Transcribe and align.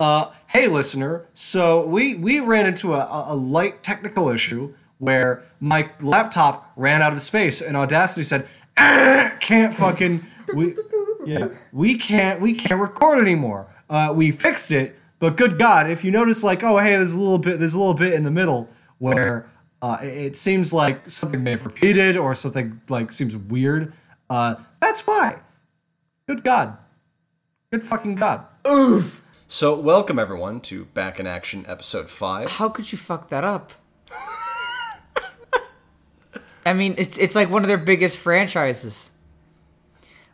Uh, 0.00 0.30
hey, 0.46 0.68
listener. 0.68 1.26
So 1.34 1.86
we 1.86 2.14
we 2.14 2.40
ran 2.40 2.66
into 2.66 2.94
a, 2.94 3.24
a 3.28 3.34
light 3.34 3.82
technical 3.82 4.28
issue 4.28 4.72
where 4.98 5.42
my 5.60 5.90
laptop 6.00 6.72
ran 6.76 7.02
out 7.02 7.12
of 7.12 7.22
space, 7.22 7.60
and 7.60 7.76
Audacity 7.76 8.24
said, 8.24 8.48
"Ah, 8.76 9.32
"Can't 9.40 9.74
fucking 9.74 10.24
we 10.54 10.74
yeah 11.24 11.48
we 11.72 11.96
can't 11.96 12.40
we 12.40 12.52
can't 12.52 12.80
record 12.80 13.18
anymore." 13.18 13.66
Uh, 13.90 14.12
we 14.14 14.30
fixed 14.30 14.70
it, 14.70 14.96
but 15.18 15.36
good 15.36 15.58
God, 15.58 15.90
if 15.90 16.04
you 16.04 16.10
notice, 16.10 16.44
like, 16.44 16.62
oh 16.62 16.78
hey, 16.78 16.90
there's 16.90 17.14
a 17.14 17.20
little 17.20 17.38
bit 17.38 17.58
there's 17.58 17.74
a 17.74 17.78
little 17.78 17.94
bit 17.94 18.14
in 18.14 18.22
the 18.22 18.30
middle 18.30 18.68
where 18.98 19.48
uh, 19.82 19.98
it, 20.02 20.36
seems 20.36 20.72
like 20.72 21.08
something 21.08 21.42
may 21.42 21.52
have 21.52 21.64
repeated 21.64 22.16
or 22.16 22.34
something 22.34 22.80
like 22.88 23.12
seems 23.12 23.36
weird. 23.36 23.92
Uh, 24.28 24.56
that's 24.80 25.06
why. 25.06 25.38
Good 26.26 26.44
God. 26.44 26.76
Good 27.72 27.84
fucking 27.84 28.16
God. 28.16 28.44
So, 29.50 29.74
welcome 29.74 30.18
everyone 30.18 30.60
to 30.60 30.84
Back 30.84 31.18
in 31.18 31.26
Action 31.26 31.64
episode 31.66 32.10
5. 32.10 32.50
How 32.50 32.68
could 32.68 32.92
you 32.92 32.98
fuck 32.98 33.30
that 33.30 33.44
up? 33.44 33.72
I 36.66 36.74
mean, 36.74 36.94
it's 36.98 37.16
it's 37.16 37.34
like 37.34 37.48
one 37.48 37.62
of 37.62 37.68
their 37.68 37.78
biggest 37.78 38.18
franchises. 38.18 39.10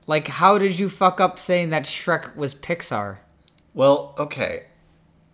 Like, 0.09 0.27
how 0.27 0.59
did 0.59 0.81
you 0.81 0.89
fuck 0.89 1.21
up 1.21 1.39
saying 1.39 1.71
that 1.71 1.85
Shrek 1.85 2.35
was 2.35 2.57
Pixar? 2.57 3.19
Well, 3.73 4.17
okay. 4.19 4.65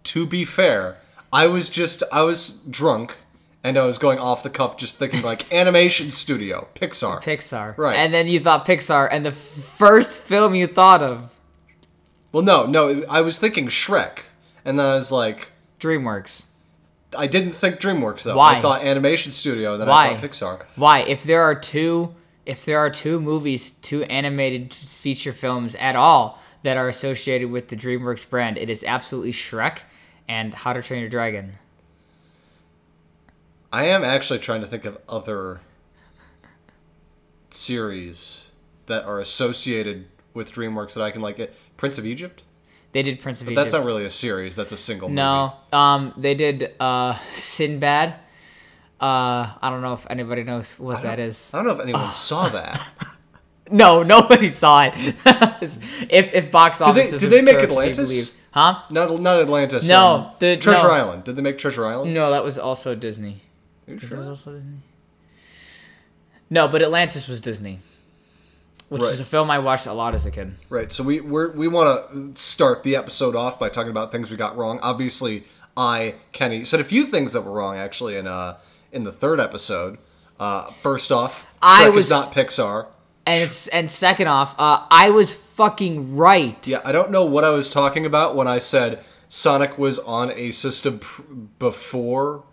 To 0.04 0.26
be 0.26 0.44
fair, 0.44 0.98
I 1.32 1.46
was 1.46 1.70
just 1.70 2.02
I 2.12 2.20
was 2.20 2.62
drunk 2.64 3.16
and 3.64 3.78
I 3.78 3.86
was 3.86 3.96
going 3.96 4.18
off 4.18 4.42
the 4.42 4.50
cuff 4.50 4.76
just 4.76 4.96
thinking 4.96 5.22
like 5.22 5.50
animation 5.54 6.10
studio, 6.10 6.68
Pixar. 6.74 7.22
Pixar. 7.22 7.78
Right. 7.78 7.96
And 7.96 8.12
then 8.12 8.28
you 8.28 8.40
thought 8.40 8.66
Pixar, 8.66 9.08
and 9.10 9.24
the 9.24 9.30
f- 9.30 9.36
first 9.36 10.20
film 10.20 10.54
you 10.54 10.66
thought 10.66 11.02
of, 11.02 11.34
well, 12.32 12.42
no, 12.42 12.66
no, 12.66 13.04
I 13.08 13.20
was 13.20 13.38
thinking 13.38 13.68
Shrek. 13.68 14.20
And 14.64 14.78
then 14.78 14.86
I 14.86 14.94
was 14.94 15.10
like 15.10 15.50
DreamWorks. 15.78 16.44
I 17.16 17.26
didn't 17.26 17.52
think 17.52 17.80
DreamWorks 17.80 18.22
though. 18.22 18.36
Why? 18.36 18.58
I 18.58 18.62
thought 18.62 18.84
animation 18.84 19.32
studio, 19.32 19.76
then 19.76 19.88
Why? 19.88 20.10
I 20.10 20.16
thought 20.16 20.30
Pixar. 20.30 20.64
Why? 20.76 21.00
If 21.00 21.24
there 21.24 21.42
are 21.42 21.54
two, 21.54 22.14
if 22.46 22.64
there 22.64 22.78
are 22.78 22.90
two 22.90 23.20
movies, 23.20 23.72
two 23.72 24.04
animated 24.04 24.72
feature 24.72 25.32
films 25.32 25.74
at 25.76 25.96
all 25.96 26.38
that 26.62 26.76
are 26.76 26.88
associated 26.88 27.50
with 27.50 27.68
the 27.68 27.76
DreamWorks 27.76 28.28
brand, 28.28 28.58
it 28.58 28.70
is 28.70 28.84
absolutely 28.84 29.32
Shrek 29.32 29.78
and 30.28 30.54
How 30.54 30.72
to 30.72 30.82
Train 30.82 31.00
Your 31.00 31.08
Dragon. 31.08 31.54
I 33.72 33.84
am 33.86 34.04
actually 34.04 34.40
trying 34.40 34.60
to 34.60 34.66
think 34.66 34.84
of 34.84 34.98
other 35.08 35.60
series 37.50 38.46
that 38.86 39.04
are 39.04 39.20
associated 39.20 40.06
with 40.34 40.52
DreamWorks 40.52 40.94
that 40.94 41.02
I 41.02 41.10
can 41.10 41.22
like 41.22 41.38
it. 41.38 41.54
Prince 41.80 41.96
of 41.96 42.04
Egypt? 42.04 42.42
They 42.92 43.02
did 43.02 43.20
Prince 43.20 43.40
of 43.40 43.46
But 43.46 43.52
Egypt. 43.52 43.62
that's 43.64 43.72
not 43.72 43.86
really 43.86 44.04
a 44.04 44.10
series, 44.10 44.54
that's 44.54 44.70
a 44.70 44.76
single 44.76 45.08
movie. 45.08 45.16
No, 45.16 45.54
um, 45.72 46.12
they 46.18 46.34
did 46.34 46.74
uh, 46.78 47.16
Sinbad. 47.32 48.10
Uh, 49.00 49.48
I 49.62 49.70
don't 49.70 49.80
know 49.80 49.94
if 49.94 50.06
anybody 50.10 50.42
knows 50.44 50.78
what 50.78 51.02
that 51.04 51.18
is. 51.18 51.50
I 51.54 51.56
don't 51.56 51.66
know 51.68 51.72
if 51.72 51.80
anyone 51.80 52.12
saw 52.28 52.50
that. 52.50 52.86
No, 53.70 54.02
nobody 54.02 54.50
saw 54.50 54.82
it. 54.84 54.92
if 56.10 56.34
if 56.34 56.50
box 56.50 56.82
office, 56.82 57.18
did 57.18 57.30
they 57.30 57.40
make 57.40 57.56
Atlantis? 57.56 58.34
Huh? 58.50 58.82
Not 58.90 59.18
not 59.18 59.40
Atlantis. 59.40 59.88
No, 59.88 60.04
um, 60.06 60.30
the- 60.38 60.58
Treasure 60.58 60.88
no. 60.88 60.90
Island. 60.90 61.24
Did 61.24 61.36
they 61.36 61.42
make 61.42 61.56
Treasure 61.56 61.86
Island? 61.86 62.12
No, 62.12 62.30
that 62.30 62.44
was 62.44 62.58
also 62.58 62.94
Disney. 62.94 63.40
Are 63.88 63.94
you 63.94 63.98
That 64.00 64.18
was 64.18 64.28
also 64.28 64.52
Disney. 64.52 64.80
No, 66.50 66.68
but 66.68 66.82
Atlantis 66.82 67.26
was 67.26 67.40
Disney, 67.40 67.78
which 68.90 69.00
Right. 69.02 69.14
is 69.14 69.20
a 69.20 69.24
film 69.24 69.50
I 69.50 69.58
watched 69.58 69.86
a 69.86 69.92
lot 69.94 70.14
as 70.14 70.26
a 70.26 70.30
kid. 70.30 70.54
Right. 70.68 70.92
So 70.92 71.02
we 71.02 71.20
we're, 71.22 71.52
we 71.52 71.66
want 71.66 72.12
to 72.12 72.38
start 72.40 72.82
the 72.82 72.94
episode 72.96 73.34
off 73.34 73.58
by 73.58 73.70
talking 73.70 73.90
about 73.90 74.12
things 74.12 74.30
we 74.30 74.36
got 74.36 74.56
wrong. 74.58 74.78
Obviously, 74.82 75.44
I 75.76 76.16
Kenny 76.32 76.64
said 76.64 76.80
a 76.80 76.84
few 76.84 77.06
things 77.06 77.32
that 77.32 77.40
were 77.42 77.52
wrong 77.52 77.76
actually 77.78 78.16
in 78.16 78.26
uh 78.26 78.58
in 78.92 79.04
the 79.04 79.12
third 79.12 79.40
episode. 79.40 79.96
Uh, 80.38 80.64
first 80.82 81.10
off, 81.12 81.46
I 81.62 81.84
Shrek 81.84 81.92
was- 81.94 82.04
is 82.06 82.10
not 82.10 82.32
Pixar. 82.34 82.86
And 83.26 83.42
it's, 83.44 83.68
and 83.68 83.90
second 83.90 84.26
off, 84.28 84.54
uh, 84.58 84.80
I 84.90 85.10
was 85.10 85.32
fucking 85.34 86.16
right. 86.16 86.66
Yeah, 86.66 86.80
I 86.84 86.90
don't 86.90 87.10
know 87.10 87.24
what 87.26 87.44
I 87.44 87.50
was 87.50 87.68
talking 87.68 88.04
about 88.06 88.34
when 88.34 88.48
I 88.48 88.58
said 88.58 89.04
Sonic 89.28 89.76
was 89.78 89.98
on 90.00 90.32
a 90.32 90.50
system 90.50 90.98
pr- 90.98 91.22
before 91.58 92.44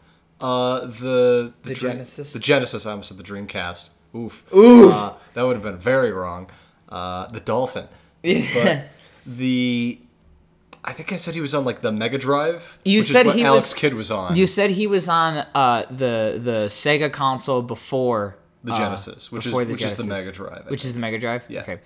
uh, 0.42 0.82
the 0.82 1.54
The 1.64 1.74
Dream- 1.74 1.94
Genesis? 1.94 2.34
The 2.34 2.40
Genesis. 2.40 2.86
I 2.86 2.92
almost 2.92 3.08
said 3.10 3.18
the 3.18 3.24
Dreamcast. 3.24 3.90
Oof. 4.18 4.54
Oof. 4.54 4.94
Uh, 4.94 5.14
that 5.34 5.44
would 5.44 5.54
have 5.56 5.64
been 5.64 5.78
very 5.78 6.12
wrong. 6.12 6.50
Uh, 6.90 7.28
the 7.28 7.40
Dolphin. 7.40 7.88
But 8.24 8.86
the. 9.26 10.00
I 10.84 10.94
think 10.94 11.12
I 11.12 11.18
said 11.18 11.34
he 11.34 11.42
was 11.42 11.54
on 11.54 11.66
like 11.66 11.82
the 11.82 11.92
Mega 11.92 12.18
Drive. 12.18 12.80
You 12.86 13.00
which 13.00 13.08
said 13.08 13.22
is 13.22 13.26
what 13.28 13.36
he 13.36 13.44
Alex 13.44 13.66
was- 13.66 13.74
Kidd 13.74 13.94
was 13.94 14.10
on. 14.10 14.36
You 14.38 14.48
said 14.48 14.72
he 14.72 14.88
was 14.88 15.10
on 15.10 15.46
uh, 15.54 15.86
the 15.90 16.40
the 16.42 16.68
Sega 16.70 17.12
console 17.12 17.62
before 17.62 18.38
the 18.64 18.72
uh, 18.74 18.78
Genesis, 18.78 19.32
which 19.32 19.46
is 19.46 19.52
the 19.52 19.66
which 19.66 19.82
is 19.82 19.96
the 19.96 20.06
Mega 20.06 20.32
Drive. 20.32 20.64
I 20.68 20.70
which 20.70 20.86
is 20.86 20.94
the 20.94 21.00
Mega 21.00 21.20
Drive. 21.20 21.44
Yeah. 21.50 21.62
Okay, 21.62 21.80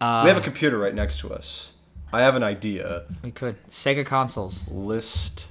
we 0.00 0.28
have 0.28 0.36
a 0.36 0.42
computer 0.42 0.78
right 0.78 0.94
next 0.94 1.18
to 1.20 1.32
us. 1.32 1.72
I 2.12 2.20
have 2.22 2.36
an 2.36 2.42
idea. 2.42 3.04
we 3.22 3.30
could 3.32 3.56
Sega 3.70 4.04
consoles. 4.06 4.68
List 4.68 5.50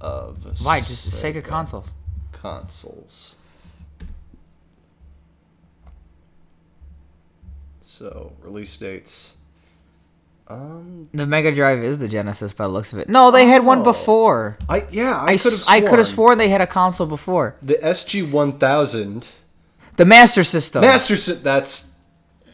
of 0.00 0.64
Why 0.64 0.80
just 0.80 1.08
Sega 1.10 1.44
consoles? 1.44 1.92
consoles. 2.32 3.35
So 7.96 8.32
release 8.42 8.76
dates. 8.76 9.32
Um, 10.48 11.08
The 11.14 11.24
Mega 11.24 11.50
Drive 11.54 11.78
is 11.82 11.98
the 11.98 12.08
Genesis 12.08 12.52
by 12.52 12.64
the 12.64 12.68
looks 12.72 12.92
of 12.92 12.98
it. 12.98 13.08
No, 13.08 13.30
they 13.30 13.46
had 13.46 13.64
one 13.64 13.80
Oh. 13.80 13.84
before. 13.84 14.58
I 14.68 14.84
yeah, 14.90 15.18
I, 15.24 15.38
could 15.38 15.52
have 15.52 15.64
I 15.66 15.80
could 15.80 15.98
have 15.98 16.06
sworn 16.06 16.36
they 16.36 16.50
had 16.50 16.60
a 16.60 16.66
console 16.66 17.06
before. 17.06 17.56
the 17.62 17.74
SG 17.82 18.30
one 18.30 18.58
thousand 18.58 19.32
The 19.96 20.04
Master 20.04 20.44
System. 20.44 20.82
Master. 20.82 21.16
Sy- 21.16 21.34
That's 21.42 21.96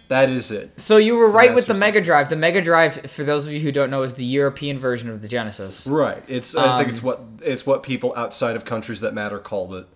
that 0.06 0.30
is 0.30 0.53
it. 0.53 0.78
So 0.80 0.97
you 0.97 1.16
were 1.16 1.26
the 1.26 1.32
right 1.32 1.53
with 1.54 1.66
the 1.66 1.74
Mega 1.74 1.94
System. 1.98 2.04
Drive. 2.04 2.28
The 2.30 2.36
Mega 2.36 2.62
Drive, 2.62 3.10
for 3.10 3.24
those 3.24 3.47
of 3.47 3.53
you 3.53 3.59
who 3.60 3.72
don't 3.72 3.91
know, 3.91 4.04
is 4.04 4.14
the 4.14 4.24
European 4.24 4.78
version 4.78 5.10
of 5.10 5.22
the 5.22 5.28
Genesis. 5.28 5.86
Right. 5.88 6.22
It's 6.28 6.54
I 6.54 6.78
think 6.78 6.86
Um, 6.86 6.91
it's 6.92 7.03
what 7.03 7.20
it's 7.42 7.66
what 7.66 7.82
people 7.82 8.14
outside 8.16 8.54
of 8.54 8.64
countries 8.64 9.00
that 9.00 9.12
matter 9.12 9.41
called 9.41 9.74
it. 9.74 9.86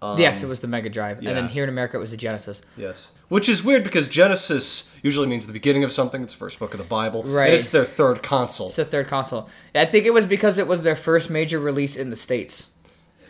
Um, 0.00 0.18
yes, 0.18 0.42
it 0.42 0.46
was 0.48 0.60
the 0.60 0.66
Mega 0.68 0.88
Drive, 0.88 1.18
and 1.18 1.26
then 1.36 1.48
here 1.48 1.62
in 1.62 1.68
America 1.68 1.98
it 1.98 2.00
was 2.00 2.10
the 2.10 2.16
Genesis. 2.16 2.62
Yes. 2.76 3.08
Which 3.28 3.48
is 3.48 3.64
weird 3.64 3.84
because 3.84 4.08
Genesis 4.08 4.94
usually 5.02 5.26
means 5.26 5.46
the 5.46 5.52
beginning 5.52 5.82
of 5.82 5.92
something. 5.92 6.22
It's 6.22 6.34
the 6.34 6.38
first 6.38 6.58
book 6.58 6.72
of 6.74 6.78
the 6.78 6.84
Bible. 6.84 7.22
Right. 7.22 7.46
And 7.48 7.54
it's 7.56 7.68
their 7.70 7.84
third 7.86 8.22
console. 8.22 8.66
It's 8.68 8.76
the 8.76 8.84
third 8.84 9.08
console. 9.08 9.48
I 9.74 9.86
think 9.86 10.04
it 10.04 10.12
was 10.12 10.26
because 10.26 10.58
it 10.58 10.66
was 10.66 10.82
their 10.82 10.94
first 10.96 11.30
major 11.30 11.58
release 11.58 11.96
in 11.96 12.10
the 12.10 12.16
states. 12.16 12.70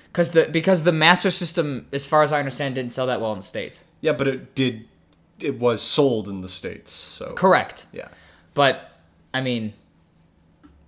Because 0.06 0.31
the 0.32 0.49
because 0.50 0.82
the 0.84 0.93
Master 0.93 1.31
System, 1.31 1.87
as 1.93 2.05
far 2.06 2.22
as 2.22 2.32
I 2.32 2.38
understand, 2.38 2.75
didn't 2.77 2.93
sell 2.93 3.06
that 3.06 3.21
well 3.21 3.32
in 3.32 3.38
the 3.38 3.44
states. 3.44 3.84
Yeah, 4.00 4.12
but 4.12 4.28
it 4.28 4.55
did. 4.55 4.87
It 5.41 5.59
was 5.59 5.82
sold 5.82 6.28
in 6.28 6.41
the 6.41 6.49
states, 6.49 6.93
so 6.93 7.32
Correct. 7.34 7.87
yeah, 7.93 8.06
But 8.55 8.93
I 9.32 9.41
mean, 9.41 9.72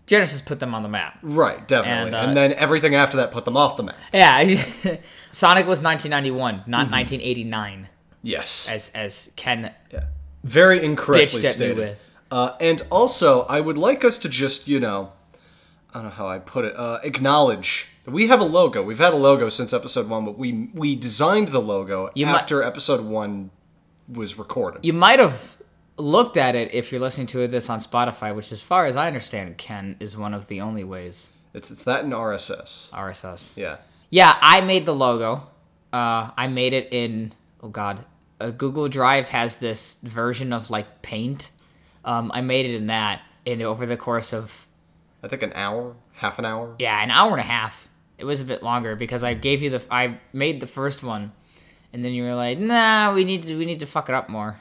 Genesis 0.07 0.41
put 0.41 0.61
them 0.61 0.73
on 0.73 0.85
the 0.85 0.89
map. 0.89 1.19
right, 1.23 1.67
definitely. 1.67 2.07
And, 2.07 2.15
And, 2.15 2.31
uh, 2.31 2.35
then 2.35 2.53
everything 2.53 2.95
after 2.95 3.17
that 3.17 3.33
put 3.33 3.45
them 3.45 3.57
off 3.57 3.77
the 3.77 3.83
map. 3.83 3.97
Yeah, 4.15 4.39
Sonic 5.33 5.67
was 5.67 5.83
1991, 5.83 6.63
not 6.69 6.89
1989, 6.93 7.89
Yes, 8.27 8.69
as 8.69 8.91
as 8.91 9.31
Ken 9.37 9.73
yeah. 9.93 10.05
very 10.45 10.85
incorrectly 10.85 11.41
bitched 11.41 11.45
at 11.45 11.45
me 11.45 11.51
stated. 11.51 11.77
with. 11.77 12.11
Uh, 12.31 12.57
and 12.61 12.83
also, 12.91 13.43
I 13.43 13.61
would 13.61 13.79
like 13.79 14.05
us 14.05 14.19
to 14.19 14.29
just, 14.29 14.67
you 14.67 14.81
know, 14.81 15.13
I 15.95 15.99
don't 15.99 16.05
know 16.05 16.11
how 16.11 16.27
I'd 16.27 16.45
put 16.45 16.65
it, 16.65 16.75
uh, 16.77 16.99
acknowledge 17.05 17.87
that 18.05 18.11
we 18.11 18.27
have 18.27 18.41
a 18.41 18.45
logo. 18.45 18.83
We've 18.83 18.99
had 18.99 19.15
a 19.15 19.17
logo 19.17 19.49
since 19.49 19.73
episode 19.73 20.09
one, 20.09 20.25
but 20.25 20.37
we 20.37 20.69
we 20.75 20.97
designed 20.97 21.49
the 21.49 21.61
logo 21.61 22.11
You 22.15 22.27
mi- 22.27 22.33
after 22.33 22.63
episode 22.63 23.01
one 23.01 23.51
was 24.09 24.39
recorded. 24.39 24.85
You 24.85 24.93
might 24.93 25.19
have 25.21 25.57
looked 25.97 26.37
at 26.37 26.55
it 26.55 26.75
if 26.75 26.91
you're 26.93 27.01
listening 27.01 27.27
to 27.29 27.47
this 27.49 27.71
on 27.71 27.81
Spotify, 27.81 28.35
which, 28.35 28.53
as 28.53 28.61
far 28.61 28.87
as 28.87 28.97
I 28.97 29.07
understand, 29.07 29.57
Ken 29.57 29.97
is 30.01 30.17
one 30.17 30.35
of 30.35 30.47
the 30.49 30.61
only 30.61 30.85
ways 30.85 31.33
It's 31.55 31.71
it's 31.71 31.85
that 31.85 32.05
in 32.05 32.11
RSS. 32.11 32.91
RSS. 32.91 33.53
Yeah. 33.57 33.77
Yeah, 34.11 34.37
I 34.41 34.61
made 34.61 34.85
the 34.85 34.95
logo. 34.95 35.49
Uh, 35.93 36.31
I 36.37 36.49
made 36.49 36.73
it 36.73 36.93
in 36.93 37.33
oh 37.63 37.69
god, 37.69 38.05
uh, 38.41 38.51
Google 38.51 38.89
Drive 38.89 39.29
has 39.29 39.57
this 39.57 39.99
version 40.03 40.53
of 40.53 40.71
like 40.71 41.03
Paint. 41.03 41.51
Um, 42.05 42.31
I 42.35 42.41
made 42.41 42.67
it 42.67 42.75
in 42.75 42.87
that, 42.87 43.23
and 43.45 43.63
over 43.63 43.87
the 43.87 43.97
course 43.97 44.33
of 44.33 44.67
I 45.23 45.29
think 45.29 45.43
an 45.43 45.53
hour, 45.55 45.97
half 46.15 46.39
an 46.39 46.45
hour. 46.45 46.75
yeah, 46.79 47.03
an 47.03 47.11
hour 47.11 47.33
and 47.33 47.41
a 47.41 47.45
half. 47.45 47.89
It 48.19 48.25
was 48.25 48.41
a 48.41 48.45
bit 48.45 48.63
longer 48.63 48.97
because 48.97 49.23
I 49.23 49.35
gave 49.35 49.63
you 49.63 49.71
the 49.71 49.83
I 49.91 50.19
made 50.33 50.61
the 50.61 50.67
first 50.67 51.03
one, 51.03 51.33
and 51.93 52.05
then 52.05 52.13
you 52.13 52.23
were 52.23 52.35
like, 52.35 52.59
nah, 52.59 53.13
we 53.13 53.25
need 53.25 53.43
to 53.45 53.57
we 53.57 53.65
need 53.65 53.81
to 53.81 53.87
fuck 53.87 54.09
it 54.09 54.15
up 54.15 54.29
more. 54.29 54.59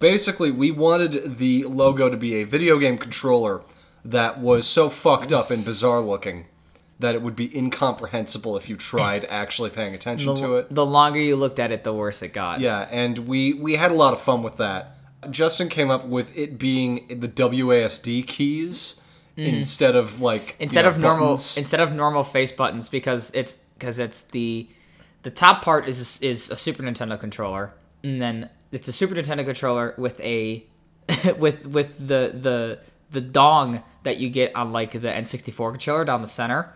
Basically, 0.00 0.50
we 0.50 0.70
wanted 0.70 1.38
the 1.38 1.64
logo 1.64 2.10
to 2.10 2.16
be 2.16 2.34
a 2.36 2.44
video 2.44 2.78
game 2.78 2.98
controller 2.98 3.62
that 4.04 4.38
was 4.38 4.66
so 4.66 4.90
fucked 4.90 5.32
up 5.32 5.50
and 5.50 5.64
bizarre 5.64 6.00
looking 6.00 6.46
that 7.00 7.14
it 7.14 7.22
would 7.22 7.36
be 7.36 7.56
incomprehensible 7.56 8.56
if 8.56 8.68
you 8.68 8.76
tried 8.76 9.24
actually 9.26 9.70
paying 9.70 9.94
attention 9.94 10.34
to 10.36 10.56
it. 10.56 10.74
The 10.74 10.86
longer 10.86 11.18
you 11.18 11.36
looked 11.36 11.58
at 11.58 11.72
it, 11.72 11.84
the 11.84 11.92
worse 11.92 12.22
it 12.22 12.32
got. 12.32 12.60
Yeah, 12.60 12.88
and 12.90 13.18
we 13.20 13.54
we 13.54 13.74
had 13.74 13.90
a 13.90 13.94
lot 13.94 14.12
of 14.12 14.20
fun 14.20 14.42
with 14.42 14.56
that. 14.58 14.96
Justin 15.30 15.68
came 15.68 15.90
up 15.90 16.06
with 16.06 16.36
it 16.36 16.58
being 16.58 17.06
the 17.08 17.28
WASD 17.28 18.26
keys 18.26 19.00
mm-hmm. 19.36 19.56
instead 19.56 19.96
of 19.96 20.20
like 20.20 20.56
you 20.58 20.64
instead 20.64 20.82
know, 20.82 20.90
of 20.90 20.98
normal 20.98 21.26
buttons. 21.28 21.56
instead 21.56 21.80
of 21.80 21.92
normal 21.92 22.24
face 22.24 22.52
buttons 22.52 22.88
because 22.88 23.30
it's 23.34 23.54
because 23.78 23.98
it's 23.98 24.24
the 24.24 24.68
the 25.22 25.30
top 25.30 25.62
part 25.62 25.88
is 25.88 26.20
is 26.20 26.50
a 26.50 26.56
Super 26.56 26.82
Nintendo 26.82 27.18
controller 27.18 27.72
and 28.02 28.20
then 28.20 28.50
it's 28.70 28.88
a 28.88 28.92
Super 28.92 29.14
Nintendo 29.14 29.44
controller 29.44 29.94
with 29.96 30.20
a 30.20 30.64
with 31.38 31.66
with 31.66 31.96
the 31.98 32.32
the 32.34 32.78
the 33.10 33.20
dong 33.20 33.82
that 34.02 34.18
you 34.18 34.28
get 34.28 34.54
on 34.54 34.72
like 34.72 34.92
the 34.92 34.98
N64 34.98 35.72
controller 35.72 36.04
down 36.04 36.20
the 36.20 36.28
center. 36.28 36.74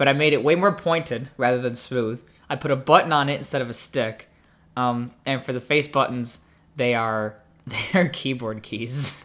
But 0.00 0.08
I 0.08 0.14
made 0.14 0.32
it 0.32 0.42
way 0.42 0.54
more 0.54 0.72
pointed 0.72 1.28
rather 1.36 1.60
than 1.60 1.76
smooth. 1.76 2.22
I 2.48 2.56
put 2.56 2.70
a 2.70 2.76
button 2.76 3.12
on 3.12 3.28
it 3.28 3.34
instead 3.34 3.60
of 3.60 3.68
a 3.68 3.74
stick. 3.74 4.30
Um, 4.74 5.10
and 5.26 5.42
for 5.42 5.52
the 5.52 5.60
face 5.60 5.86
buttons, 5.86 6.38
they 6.74 6.94
are 6.94 7.34
they 7.66 8.00
are 8.00 8.08
keyboard 8.08 8.62
keys. 8.62 9.22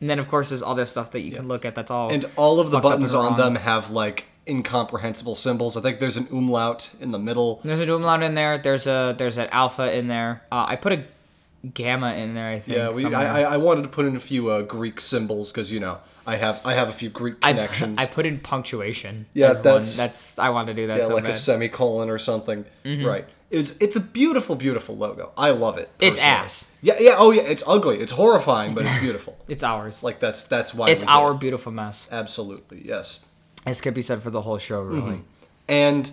And 0.00 0.08
then 0.08 0.18
of 0.18 0.28
course 0.28 0.48
there's 0.48 0.62
other 0.62 0.86
stuff 0.86 1.10
that 1.10 1.20
you 1.20 1.32
can 1.32 1.46
look 1.46 1.66
at. 1.66 1.74
That's 1.74 1.90
all. 1.90 2.10
and 2.10 2.24
all 2.36 2.58
of 2.58 2.70
the 2.70 2.80
buttons 2.80 3.12
on 3.12 3.36
them 3.36 3.54
have 3.56 3.90
like 3.90 4.24
incomprehensible 4.48 5.34
symbols. 5.34 5.76
I 5.76 5.82
think 5.82 5.98
there's 5.98 6.16
an 6.16 6.28
umlaut 6.30 6.94
in 7.02 7.10
the 7.10 7.18
middle. 7.18 7.60
There's 7.62 7.80
an 7.80 7.90
umlaut 7.90 8.22
in 8.22 8.34
there. 8.34 8.56
There's 8.56 8.86
a 8.86 9.14
there's 9.18 9.36
an 9.36 9.50
alpha 9.52 9.94
in 9.94 10.08
there. 10.08 10.42
Uh, 10.50 10.64
I 10.66 10.76
put 10.76 10.92
a 10.92 11.04
gamma 11.68 12.14
in 12.14 12.32
there. 12.32 12.48
I 12.48 12.60
think. 12.60 12.78
Yeah, 12.78 12.88
we. 12.88 13.04
I, 13.14 13.40
I 13.42 13.54
I 13.54 13.56
wanted 13.58 13.82
to 13.82 13.88
put 13.90 14.06
in 14.06 14.16
a 14.16 14.20
few 14.20 14.48
uh, 14.48 14.62
Greek 14.62 15.00
symbols 15.00 15.52
because 15.52 15.70
you 15.70 15.80
know 15.80 15.98
I 16.26 16.36
have 16.36 16.60
I 16.64 16.74
have 16.74 16.88
a 16.88 16.92
few 16.92 17.10
Greek 17.10 17.40
connections. 17.40 17.96
I 17.98 18.06
put 18.06 18.24
in 18.26 18.40
punctuation. 18.40 19.26
Yeah, 19.34 19.50
as 19.50 19.56
one. 19.56 19.62
that's- 19.64 19.96
that's 19.96 20.38
I 20.38 20.50
want 20.50 20.68
to 20.68 20.74
do 20.74 20.86
that 20.88 20.98
yeah, 20.98 21.06
so 21.06 21.14
like 21.14 21.24
bad. 21.24 21.30
a 21.32 21.34
semicolon 21.34 22.08
or 22.10 22.18
something. 22.18 22.64
Mm-hmm. 22.84 23.04
Right. 23.06 23.26
It's 23.50 23.76
it's 23.78 23.94
a 23.94 24.00
beautiful, 24.00 24.56
beautiful 24.56 24.96
logo. 24.96 25.30
I 25.36 25.50
love 25.50 25.78
it. 25.78 25.88
It's 26.00 26.18
ass. 26.18 26.68
Yeah, 26.82 26.96
yeah. 26.98 27.14
Oh 27.18 27.30
yeah, 27.30 27.42
it's 27.42 27.62
ugly. 27.66 27.98
It's 28.00 28.12
horrifying, 28.12 28.74
but 28.74 28.84
it's 28.86 28.98
beautiful. 29.06 29.36
it's 29.48 29.62
ours. 29.62 30.02
like 30.02 30.18
that's 30.18 30.44
that's 30.44 30.74
why 30.74 30.90
it's 30.90 31.04
our 31.04 31.34
beautiful 31.34 31.70
mess. 31.72 32.08
absolutely 32.10 32.82
yes. 32.84 33.24
As 33.66 33.80
could 33.80 33.94
be 33.94 34.02
said 34.02 34.22
for 34.22 34.30
the 34.30 34.42
whole 34.42 34.58
show, 34.58 34.80
really. 34.82 35.12
Mm-hmm. 35.12 35.20
And 35.68 36.10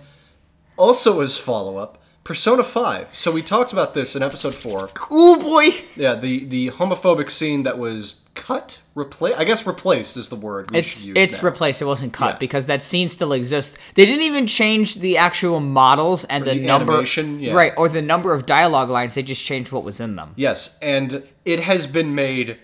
also 0.77 1.21
as 1.21 1.37
follow 1.37 1.77
up, 1.77 2.01
Persona 2.23 2.63
Five. 2.63 3.15
So 3.15 3.31
we 3.31 3.41
talked 3.41 3.73
about 3.73 3.93
this 3.93 4.15
in 4.15 4.21
episode 4.21 4.53
four. 4.53 4.89
Oh 5.09 5.41
boy! 5.41 5.83
Yeah, 5.95 6.15
the 6.15 6.45
the 6.45 6.69
homophobic 6.71 7.29
scene 7.31 7.63
that 7.63 7.77
was 7.79 8.20
cut, 8.33 8.79
replace 8.95 9.35
I 9.37 9.43
guess 9.43 9.65
replaced 9.67 10.15
is 10.17 10.29
the 10.29 10.35
word 10.35 10.71
we 10.71 10.79
It's 10.79 10.87
should 10.87 11.05
use 11.07 11.17
it's 11.17 11.35
now. 11.37 11.49
replaced. 11.49 11.81
It 11.81 11.85
wasn't 11.85 12.13
cut 12.13 12.35
Yeah. 12.35 12.37
because 12.39 12.65
that 12.67 12.81
scene 12.81 13.09
still 13.09 13.33
exists. 13.33 13.77
They 13.95 14.05
didn't 14.05 14.23
even 14.23 14.47
change 14.47 14.95
the 14.95 15.17
actual 15.17 15.59
models 15.59 16.23
and 16.25 16.45
the, 16.45 16.51
the 16.55 16.65
number, 16.65 16.93
animation, 16.93 17.39
yeah. 17.39 17.53
right, 17.53 17.73
or 17.77 17.89
the 17.89 18.01
number 18.01 18.33
of 18.33 18.45
dialogue 18.45 18.89
lines. 18.89 19.15
They 19.15 19.23
just 19.23 19.43
changed 19.43 19.71
what 19.71 19.83
was 19.83 19.99
in 19.99 20.15
them. 20.15 20.33
Yes, 20.35 20.77
and 20.81 21.23
it 21.45 21.59
has 21.61 21.87
been 21.87 22.15
made 22.15 22.57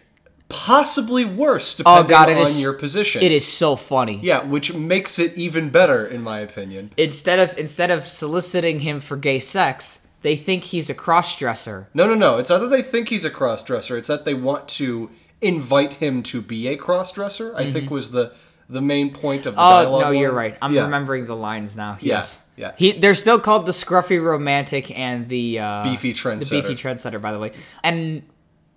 possibly 0.50 1.26
worse 1.26 1.76
oh, 1.82 2.04
depending 2.04 2.06
Oh 2.06 2.10
god, 2.10 2.30
on 2.30 2.38
is 2.38 2.62
your 2.62 2.74
position. 2.74 3.22
It 3.22 3.32
is 3.34 3.46
so 3.46 3.76
funny. 3.76 4.20
Yeah, 4.24 4.44
which 4.44 4.74
makes 4.74 5.20
it 5.20 5.38
even 5.38 5.70
better 5.70 6.06
in 6.06 6.22
my 6.22 6.40
opinion. 6.40 6.92
Instead 6.98 7.40
of 7.40 7.58
instead 7.58 7.92
of 7.92 8.06
soliciting 8.06 8.80
him 8.80 9.02
for 9.02 9.18
gay 9.18 9.40
sex, 9.40 10.02
they 10.22 10.36
think 10.38 10.64
he's 10.66 10.90
a 10.90 10.94
cross-dresser. 10.94 11.90
No, 11.94 12.08
no, 12.08 12.16
no. 12.16 12.38
It's 12.38 12.50
not 12.50 12.60
that 12.60 12.70
they 12.70 12.82
think 12.82 13.10
he's 13.10 13.26
a 13.26 13.30
cross-dresser. 13.30 13.98
It's 13.98 14.08
that 14.08 14.24
they 14.26 14.34
want 14.34 14.68
to 14.70 15.10
invite 15.42 15.94
him 15.94 16.24
to 16.24 16.42
be 16.42 16.68
a 16.68 16.76
cross-dresser. 16.78 17.56
I 17.56 17.72
think 17.72 17.90
was 17.92 18.12
the 18.12 18.34
the 18.70 18.82
main 18.82 19.14
point 19.14 19.46
of 19.46 19.56
the 19.56 19.62
Mm-hmm. 19.62 19.72
Oh 19.80 19.84
dialogue. 19.84 20.02
no, 20.02 20.10
you're 20.12 20.34
right. 20.34 20.58
I'm 20.62 20.74
Yeah. 20.74 20.84
remembering 20.84 21.26
the 21.26 21.36
lines 21.38 21.78
now. 21.78 21.98
Yes. 22.02 22.42
yeah. 22.58 22.74
He 22.78 22.92
they're 22.92 23.16
still 23.16 23.40
called 23.40 23.66
the 23.66 23.72
scruffy 23.72 24.22
romantic 24.22 24.92
and 24.98 25.30
the 25.30 25.60
uh, 25.60 25.84
Beefy 25.84 26.12
The 26.12 26.20
trendsetter. 26.20 26.52
beefy 26.68 26.76
trendsetter, 26.76 27.22
by 27.22 27.32
the 27.32 27.40
way. 27.40 27.54
And 27.82 28.24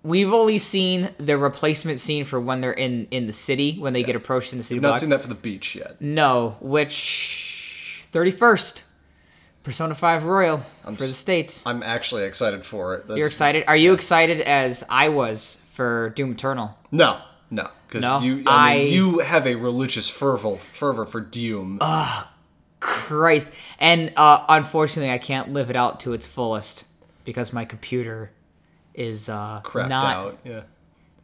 we've 0.05 0.33
only 0.33 0.59
seen 0.59 1.11
the 1.19 1.37
replacement 1.37 1.99
scene 1.99 2.25
for 2.25 2.39
when 2.41 2.61
they're 2.61 2.73
in 2.73 3.09
in 3.11 3.27
the 3.27 3.33
city 3.33 3.79
when 3.81 3.93
they 3.93 4.03
get 4.05 4.15
approached 4.15 4.53
in 4.53 4.59
the 4.59 4.65
city. 4.65 4.79
I've 4.79 4.83
not 4.83 4.89
block. 4.91 5.01
seen 5.01 5.11
that 5.11 5.23
for 5.23 5.29
the 5.29 5.35
beach 5.35 5.75
yet. 5.75 6.01
No, 6.01 6.57
which 6.61 8.05
thirty 8.13 8.31
first, 8.31 8.85
Persona 9.65 9.95
Five 9.97 10.25
Royal 10.25 10.59
for 10.85 10.93
the 10.93 11.05
states. 11.05 11.65
I'm 11.67 11.83
actually 11.83 12.25
excited 12.25 12.65
for 12.65 12.95
it. 12.95 13.09
That's, 13.09 13.19
You're 13.19 13.27
excited? 13.27 13.65
Are 13.67 13.77
you 13.77 13.93
excited 13.93 14.41
as 14.43 14.85
I 14.89 15.09
was 15.09 15.57
for 15.81 16.11
Doom 16.11 16.33
Eternal? 16.33 16.77
No, 16.91 17.23
no, 17.51 17.71
because 17.89 18.03
No? 18.03 18.21
you 18.21 18.33
I, 18.35 18.37
mean, 18.37 18.47
I- 18.49 18.75
you 18.91 19.21
have 19.21 19.47
a 19.47 19.55
religious 19.55 20.11
fervor 20.11 20.57
fervor 20.57 21.07
for 21.07 21.23
Doom. 21.23 21.79
Ah, 21.81 22.31
Christ. 22.81 23.51
And 23.79 24.13
uh, 24.15 24.45
unfortunately, 24.47 25.11
I 25.11 25.17
can't 25.17 25.55
live 25.55 25.71
it 25.71 25.77
out 25.77 26.01
to 26.01 26.13
its 26.13 26.27
fullest 26.27 26.85
because 27.25 27.55
my 27.55 27.65
computer 27.65 28.31
is 28.93 29.31
uh, 29.31 29.63
crapped 29.65 29.89
not 29.89 30.17
out. 30.17 30.39
Yeah. 30.45 30.63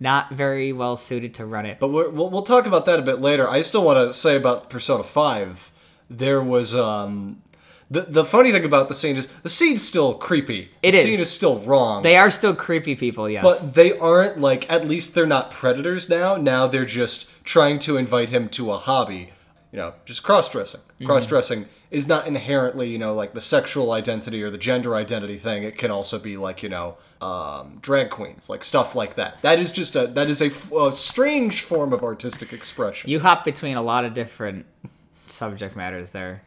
not 0.01 0.31
very 0.33 0.73
well 0.73 0.97
suited 0.97 1.35
to 1.35 1.45
run 1.45 1.67
it. 1.67 1.79
But 1.79 1.89
we're, 1.89 2.09
we'll, 2.09 2.31
we'll 2.31 2.41
talk 2.43 2.65
about 2.65 2.87
that 2.87 2.99
a 2.99 3.03
bit 3.03 3.21
later. 3.21 3.47
I 3.47 3.61
still 3.61 3.85
want 3.85 3.99
to 4.09 4.15
say 4.15 4.37
about 4.37 4.71
Persona 4.71 5.03
5. 5.05 5.71
There 6.09 6.43
was 6.43 6.75
um 6.75 7.43
the 7.91 8.03
the 8.03 8.25
funny 8.25 8.51
thing 8.53 8.65
about 8.65 8.89
the 8.89 8.95
scene 8.95 9.17
is 9.17 9.29
the 9.29 9.49
scene's 9.49 9.87
still 9.87 10.15
creepy. 10.15 10.71
It 10.83 10.93
the 10.93 10.99
is. 10.99 11.05
scene 11.05 11.21
is 11.21 11.31
still 11.31 11.61
wrong. 11.61 12.03
they 12.03 12.17
are 12.17 12.31
still 12.31 12.55
creepy 12.55 12.97
people, 12.97 13.31
yes. 13.31 13.45
but 13.45 13.75
they 13.75 13.97
aren't 13.99 14.39
like 14.39 14.71
at 14.71 14.87
least 14.87 15.15
they're 15.15 15.27
not 15.27 15.51
predators 15.51 16.09
now. 16.09 16.37
Now 16.37 16.67
they're 16.67 16.85
just 16.85 17.31
trying 17.45 17.79
to 17.81 17.97
invite 17.97 18.31
him 18.31 18.49
to 18.51 18.73
a 18.73 18.79
hobby. 18.79 19.33
You 19.73 19.79
know, 19.83 19.95
just 20.05 20.23
cross-dressing. 20.23 20.81
Mm-hmm. 20.81 21.07
Cross-dressing 21.07 21.67
is 21.91 22.09
not 22.09 22.27
inherently, 22.27 22.89
you 22.89 22.99
know, 22.99 23.13
like 23.13 23.35
the 23.35 23.41
sexual 23.41 23.93
identity 23.93 24.43
or 24.43 24.49
the 24.49 24.59
gender 24.59 24.95
identity 24.95 25.37
thing. 25.37 25.65
It 25.65 25.77
can 25.77 25.91
also 25.91 26.19
be 26.19 26.37
like, 26.37 26.63
you 26.63 26.69
know, 26.69 26.97
um, 27.21 27.77
drag 27.83 28.09
queens, 28.09 28.49
like 28.49 28.65
stuff 28.65 28.95
like 28.95 29.17
that. 29.17 29.43
That 29.43 29.59
is 29.59 29.73
just 29.73 29.95
a 29.95 30.07
that 30.09 30.29
is 30.31 30.41
a, 30.41 30.47
f- 30.47 30.73
a 30.73 30.93
strange 30.93 31.61
form 31.61 31.93
of 31.93 32.03
artistic 32.03 32.53
expression. 32.53 33.11
you 33.11 33.21
hop 33.21 33.45
between 33.45 33.77
a 33.77 33.83
lot 33.83 34.05
of 34.05 34.15
different 34.15 34.67
subject 35.27 35.77
matters 35.77 36.11
there. 36.11 36.43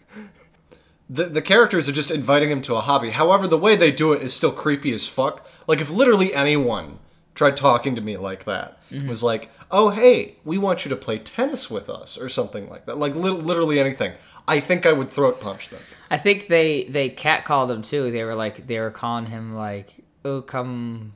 The, 1.09 1.25
the 1.25 1.41
characters 1.41 1.89
are 1.89 1.94
just 1.94 2.11
inviting 2.11 2.51
him 2.51 2.61
to 2.61 2.75
a 2.75 2.81
hobby. 2.81 3.09
However, 3.09 3.47
the 3.47 3.57
way 3.57 3.75
they 3.75 3.91
do 3.91 4.13
it 4.13 4.21
is 4.21 4.33
still 4.33 4.51
creepy 4.51 4.94
as 4.94 5.07
fuck. 5.07 5.50
Like 5.67 5.81
if 5.81 5.89
literally 5.89 6.33
anyone 6.33 7.00
tried 7.33 7.57
talking 7.57 7.95
to 7.95 8.01
me 8.01 8.15
like 8.15 8.45
that, 8.45 8.79
mm-hmm. 8.91 9.07
was 9.07 9.23
like, 9.23 9.50
"Oh 9.71 9.89
hey, 9.89 10.35
we 10.45 10.57
want 10.59 10.85
you 10.85 10.89
to 10.89 10.95
play 10.95 11.17
tennis 11.17 11.69
with 11.69 11.89
us" 11.89 12.17
or 12.17 12.29
something 12.29 12.69
like 12.69 12.85
that. 12.85 13.00
Like 13.00 13.15
li- 13.15 13.31
literally 13.31 13.79
anything. 13.79 14.13
I 14.47 14.59
think 14.59 14.85
I 14.85 14.94
would 14.94 15.09
throat 15.09 15.41
punch 15.41 15.69
them. 15.69 15.81
I 16.11 16.17
think 16.17 16.47
they 16.47 16.83
they 16.83 17.09
catcalled 17.09 17.71
him 17.71 17.81
too. 17.81 18.11
They 18.11 18.23
were 18.23 18.35
like 18.35 18.67
they 18.67 18.79
were 18.79 18.91
calling 18.91 19.25
him 19.25 19.56
like, 19.56 20.03
"Oh, 20.23 20.44
come 20.44 21.13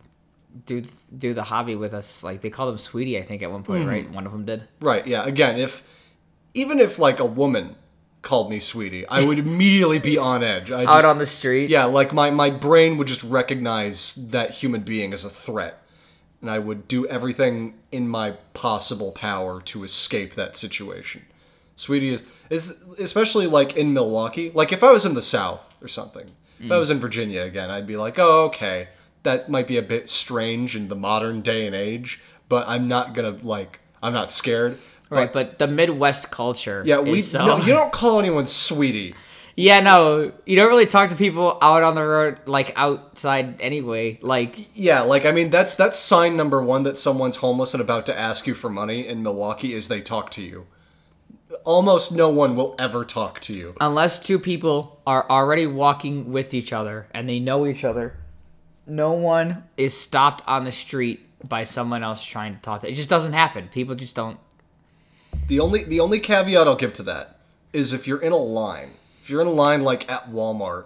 do 0.65 0.85
do 1.15 1.35
the 1.35 1.43
hobby 1.43 1.75
with 1.75 1.93
us." 1.93 2.23
Like 2.23 2.41
they 2.41 2.49
called 2.49 2.73
him 2.73 2.79
Sweetie, 2.79 3.19
I 3.19 3.23
think 3.23 3.43
at 3.43 3.51
one 3.51 3.63
point, 3.63 3.81
mm-hmm. 3.81 3.89
right? 3.89 4.09
One 4.09 4.25
of 4.25 4.31
them 4.31 4.45
did. 4.45 4.67
Right? 4.81 5.05
Yeah. 5.05 5.23
Again, 5.25 5.59
if 5.59 5.83
even 6.55 6.79
if 6.79 6.97
like 6.97 7.19
a 7.19 7.25
woman 7.25 7.75
called 8.23 8.49
me 8.49 8.59
sweetie, 8.59 9.05
I 9.07 9.23
would 9.23 9.37
immediately 9.37 9.99
be 9.99 10.17
on 10.17 10.43
edge. 10.43 10.71
I 10.71 10.83
Out 10.85 10.95
just, 10.95 11.05
on 11.05 11.17
the 11.19 11.27
street. 11.27 11.69
yeah, 11.69 11.85
like 11.85 12.11
my 12.11 12.31
my 12.31 12.49
brain 12.49 12.97
would 12.97 13.07
just 13.07 13.23
recognize 13.23 14.15
that 14.31 14.51
human 14.51 14.81
being 14.81 15.13
as 15.13 15.23
a 15.23 15.29
threat, 15.29 15.83
and 16.41 16.49
I 16.49 16.57
would 16.57 16.87
do 16.87 17.05
everything 17.05 17.75
in 17.91 18.07
my 18.07 18.31
possible 18.53 19.11
power 19.11 19.61
to 19.61 19.83
escape 19.83 20.33
that 20.33 20.57
situation. 20.57 21.23
Sweetie 21.75 22.09
is 22.09 22.23
is 22.49 22.83
especially 22.97 23.45
like 23.45 23.75
in 23.75 23.93
Milwaukee. 23.93 24.51
Like 24.51 24.71
if 24.71 24.83
I 24.83 24.91
was 24.91 25.05
in 25.05 25.13
the 25.13 25.21
South 25.21 25.61
or 25.81 25.87
something, 25.87 26.25
if 26.59 26.71
I 26.71 26.75
mm. 26.75 26.79
was 26.79 26.89
in 26.89 26.99
Virginia 26.99 27.41
again, 27.41 27.69
I'd 27.69 27.87
be 27.87 27.97
like, 27.97 28.17
oh 28.17 28.45
okay, 28.45 28.87
that 29.23 29.49
might 29.49 29.67
be 29.67 29.77
a 29.77 29.83
bit 29.83 30.09
strange 30.09 30.75
in 30.75 30.87
the 30.87 30.95
modern 30.95 31.41
day 31.41 31.67
and 31.67 31.75
age, 31.75 32.21
but 32.47 32.67
I'm 32.67 32.87
not 32.87 33.13
gonna 33.13 33.37
like 33.43 33.81
I'm 34.01 34.13
not 34.13 34.31
scared. 34.31 34.77
Right, 35.09 35.31
but 35.31 35.59
the 35.59 35.67
Midwest 35.67 36.31
culture. 36.31 36.81
Yeah, 36.85 36.99
we 36.99 37.19
is 37.19 37.31
so... 37.31 37.45
no, 37.45 37.57
you 37.57 37.73
don't 37.73 37.91
call 37.91 38.19
anyone 38.19 38.45
sweetie. 38.45 39.15
Yeah, 39.55 39.81
no, 39.81 40.31
you 40.47 40.55
don't 40.55 40.67
really 40.67 40.87
talk 40.87 41.11
to 41.11 41.15
people 41.15 41.59
out 41.61 41.83
on 41.83 41.93
the 41.93 42.03
road, 42.03 42.39
like 42.47 42.73
outside 42.75 43.61
anyway. 43.61 44.17
Like, 44.21 44.75
Yeah, 44.75 45.01
like 45.01 45.25
I 45.25 45.31
mean 45.31 45.51
that's 45.51 45.75
that's 45.75 45.95
sign 45.99 46.35
number 46.35 46.63
one 46.63 46.81
that 46.83 46.97
someone's 46.97 47.35
homeless 47.35 47.75
and 47.75 47.81
about 47.81 48.07
to 48.07 48.17
ask 48.17 48.47
you 48.47 48.55
for 48.55 48.69
money 48.69 49.07
in 49.07 49.21
Milwaukee 49.21 49.73
is 49.75 49.89
they 49.89 50.01
talk 50.01 50.31
to 50.31 50.41
you. 50.41 50.65
Almost 51.65 52.11
no 52.11 52.29
one 52.29 52.55
will 52.55 52.75
ever 52.79 53.05
talk 53.05 53.39
to 53.41 53.53
you. 53.53 53.75
unless 53.79 54.17
two 54.17 54.39
people 54.39 54.99
are 55.05 55.29
already 55.29 55.67
walking 55.67 56.31
with 56.31 56.55
each 56.55 56.73
other 56.73 57.05
and 57.11 57.29
they 57.29 57.39
know 57.39 57.67
each 57.67 57.83
other, 57.83 58.17
no 58.87 59.11
one 59.11 59.65
is 59.77 59.95
stopped 59.95 60.41
on 60.47 60.63
the 60.63 60.71
street 60.71 61.47
by 61.47 61.63
someone 61.63 62.03
else 62.03 62.25
trying 62.25 62.55
to 62.55 62.61
talk 62.61 62.81
to. 62.81 62.89
It 62.89 62.95
just 62.95 63.09
doesn't 63.09 63.33
happen. 63.33 63.69
People 63.71 63.93
just 63.93 64.15
don't. 64.15 64.39
The 65.47 65.59
only 65.59 65.83
the 65.83 65.99
only 65.99 66.19
caveat 66.19 66.67
I'll 66.67 66.75
give 66.75 66.93
to 66.93 67.03
that 67.03 67.39
is 67.71 67.93
if 67.93 68.07
you're 68.07 68.21
in 68.21 68.31
a 68.31 68.37
line. 68.37 68.91
If 69.21 69.29
you're 69.29 69.41
in 69.41 69.47
a 69.47 69.51
line 69.51 69.83
like 69.83 70.09
at 70.11 70.29
Walmart, 70.29 70.85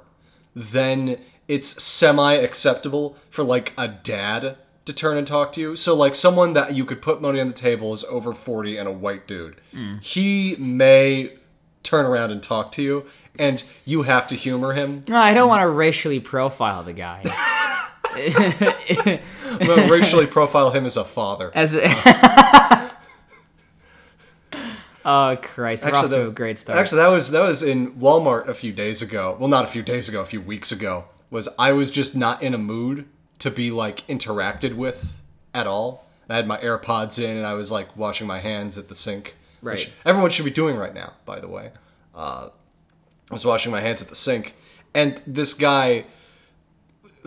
then 0.55 1.19
it's 1.47 1.81
semi 1.81 2.33
acceptable 2.33 3.17
for 3.29 3.43
like 3.43 3.73
a 3.77 3.87
dad 3.87 4.57
to 4.85 4.93
turn 4.93 5.17
and 5.17 5.27
talk 5.27 5.51
to 5.53 5.61
you. 5.61 5.75
So 5.75 5.95
like 5.95 6.15
someone 6.15 6.53
that 6.53 6.73
you 6.73 6.85
could 6.85 7.01
put 7.01 7.21
money 7.21 7.39
on 7.39 7.47
the 7.47 7.53
table 7.53 7.93
is 7.93 8.03
over 8.05 8.33
40 8.33 8.77
and 8.77 8.87
a 8.87 8.91
white 8.91 9.27
dude. 9.27 9.59
Mm. 9.73 10.01
He 10.03 10.55
may 10.57 11.33
turn 11.83 12.05
around 12.05 12.31
and 12.31 12.41
talk 12.41 12.71
to 12.73 12.81
you 12.81 13.05
and 13.39 13.63
you 13.85 14.03
have 14.03 14.27
to 14.27 14.35
humor 14.35 14.73
him. 14.73 15.03
No, 15.07 15.17
I 15.17 15.33
don't 15.33 15.49
want 15.49 15.61
to 15.61 15.69
racially 15.69 16.19
profile 16.19 16.83
the 16.83 16.93
guy. 16.93 17.23
Well, 19.61 19.89
racially 19.89 20.27
profile 20.27 20.71
him 20.71 20.85
as 20.85 20.97
a 20.97 21.03
father. 21.03 21.51
As 21.53 21.73
uh, 21.73 21.81
Oh 25.09 25.37
Christ, 25.41 25.83
we're 25.85 25.91
off 25.91 25.95
Actually, 26.03 26.09
to 26.17 26.21
that- 26.23 26.27
a 26.27 26.31
great 26.33 26.57
start. 26.57 26.77
Actually, 26.77 26.97
that 26.97 27.07
was 27.07 27.31
that 27.31 27.41
was 27.47 27.63
in 27.63 27.93
Walmart 27.93 28.47
a 28.49 28.53
few 28.53 28.73
days 28.73 29.01
ago. 29.01 29.37
Well, 29.39 29.47
not 29.49 29.63
a 29.63 29.67
few 29.67 29.81
days 29.81 30.09
ago, 30.09 30.19
a 30.21 30.25
few 30.25 30.41
weeks 30.41 30.71
ago. 30.71 31.05
Was 31.29 31.47
I 31.57 31.71
was 31.71 31.91
just 31.91 32.15
not 32.15 32.43
in 32.43 32.53
a 32.53 32.57
mood 32.57 33.07
to 33.39 33.49
be 33.49 33.71
like 33.71 34.05
interacted 34.07 34.75
with 34.75 35.13
at 35.53 35.65
all. 35.65 36.05
I 36.29 36.35
had 36.35 36.45
my 36.47 36.57
AirPods 36.57 37.23
in 37.23 37.37
and 37.37 37.45
I 37.45 37.53
was 37.53 37.71
like 37.71 37.95
washing 37.95 38.27
my 38.27 38.39
hands 38.39 38.77
at 38.77 38.89
the 38.89 38.95
sink, 38.95 39.35
which 39.61 39.85
Right. 39.85 39.93
everyone 40.05 40.29
should 40.29 40.43
be 40.45 40.51
doing 40.51 40.75
right 40.75 40.93
now, 40.93 41.13
by 41.25 41.39
the 41.39 41.47
way. 41.47 41.71
Uh, 42.13 42.49
I 43.31 43.33
was 43.33 43.45
washing 43.45 43.71
my 43.71 43.79
hands 43.79 44.01
at 44.01 44.09
the 44.09 44.15
sink, 44.15 44.55
and 44.93 45.21
this 45.25 45.53
guy 45.53 46.05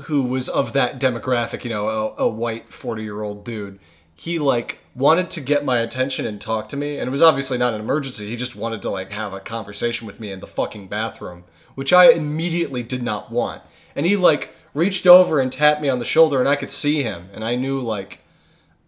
who 0.05 0.23
was 0.23 0.49
of 0.51 0.73
that 0.75 1.01
demographic, 1.01 1.65
you 1.65 1.71
know, 1.71 1.89
a, 2.19 2.25
a 2.25 2.29
white 2.29 2.73
40 2.73 3.03
year 3.03 3.23
old 3.23 3.43
dude, 3.45 3.79
he 4.15 4.39
like 4.39 4.80
wanted 4.95 5.31
to 5.31 5.41
get 5.41 5.65
my 5.65 5.79
attention 5.79 6.27
and 6.27 6.41
talk 6.41 6.69
to 6.69 6.77
me. 6.77 6.99
And 6.99 7.09
it 7.09 7.11
was 7.11 7.23
obviously 7.23 7.59
not 7.59 7.75
an 7.75 7.81
emergency. 7.81 8.29
He 8.29 8.37
just 8.37 8.57
wanted 8.57 8.83
to 8.83 8.91
like 8.91 9.11
have 9.13 9.33
a 9.33 9.41
conversation 9.41 10.07
with 10.07 10.21
me 10.21 10.31
in 10.31 10.41
the 10.41 10.47
fucking 10.47 10.89
bathroom, 10.89 11.45
which 11.75 11.93
I 11.93 12.11
immediately 12.11 12.83
did 12.83 13.03
not 13.03 13.31
want. 13.31 13.63
And 13.95 14.07
he 14.07 14.17
like 14.17 14.55
reached 14.75 15.07
over 15.07 15.41
and 15.41 15.51
tapped 15.51 15.81
me 15.81 15.89
on 15.89 15.99
the 15.99 16.05
shoulder, 16.05 16.39
and 16.41 16.49
I 16.49 16.57
could 16.57 16.71
see 16.71 17.03
him. 17.03 17.29
And 17.33 17.45
I 17.45 17.57
knew 17.57 17.81
like, 17.81 18.21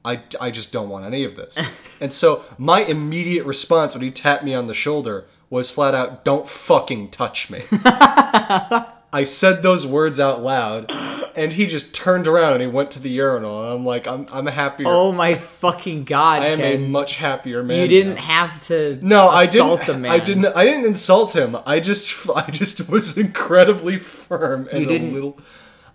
I, 0.05 0.21
I 0.41 0.51
just 0.51 0.73
don't 0.73 0.89
want 0.89 1.05
any 1.05 1.25
of 1.25 1.37
this. 1.37 1.59
and 2.01 2.13
so 2.13 2.45
my 2.59 2.81
immediate 2.81 3.47
response 3.47 3.95
when 3.95 4.03
he 4.03 4.11
tapped 4.11 4.45
me 4.45 4.55
on 4.55 4.67
the 4.67 4.75
shoulder 4.75 5.27
was 5.51 5.71
flat 5.71 5.95
out, 5.95 6.25
don't 6.25 6.49
fucking 6.49 7.11
touch 7.11 7.51
me. 7.51 7.61
I 9.13 9.25
said 9.25 9.63
those 9.63 9.87
words 9.87 10.19
out 10.19 10.43
loud, 10.43 10.91
and 11.37 11.53
he 11.53 11.67
just 11.67 11.95
turned 11.95 12.27
around 12.27 12.55
and 12.55 12.63
he 12.63 12.67
went 12.69 12.91
to 12.93 13.01
the 13.01 13.11
urinal. 13.11 13.61
And 13.63 13.73
I'm 13.75 13.85
like, 13.85 14.07
I'm, 14.07 14.27
I'm 14.33 14.49
a 14.49 14.51
happier. 14.51 14.87
oh 14.89 15.13
my 15.13 15.35
fucking 15.35 16.05
god, 16.05 16.43
I 16.43 16.47
am 16.47 16.61
a 16.61 16.79
much 16.79 17.17
happier 17.17 17.63
man. 17.63 17.81
you 17.81 17.89
didn't 17.89 18.15
now. 18.15 18.23
have 18.23 18.63
to 18.69 18.99
No, 19.03 19.29
I 19.29 19.47
didn't. 19.47 19.87
the 19.87 19.99
man. 19.99 20.11
I 20.13 20.19
didn't. 20.19 20.47
I 20.47 20.65
didn't 20.65 20.87
insult 20.87 21.37
him. 21.37 21.57
I 21.67 21.79
just, 21.81 22.15
I 22.35 22.51
just 22.51 22.89
was 22.89 23.19
incredibly 23.19 23.99
firm 23.99 24.69
and 24.73 24.81
You 24.81 24.87
didn't- 24.87 25.11
a 25.11 25.15
little. 25.15 25.39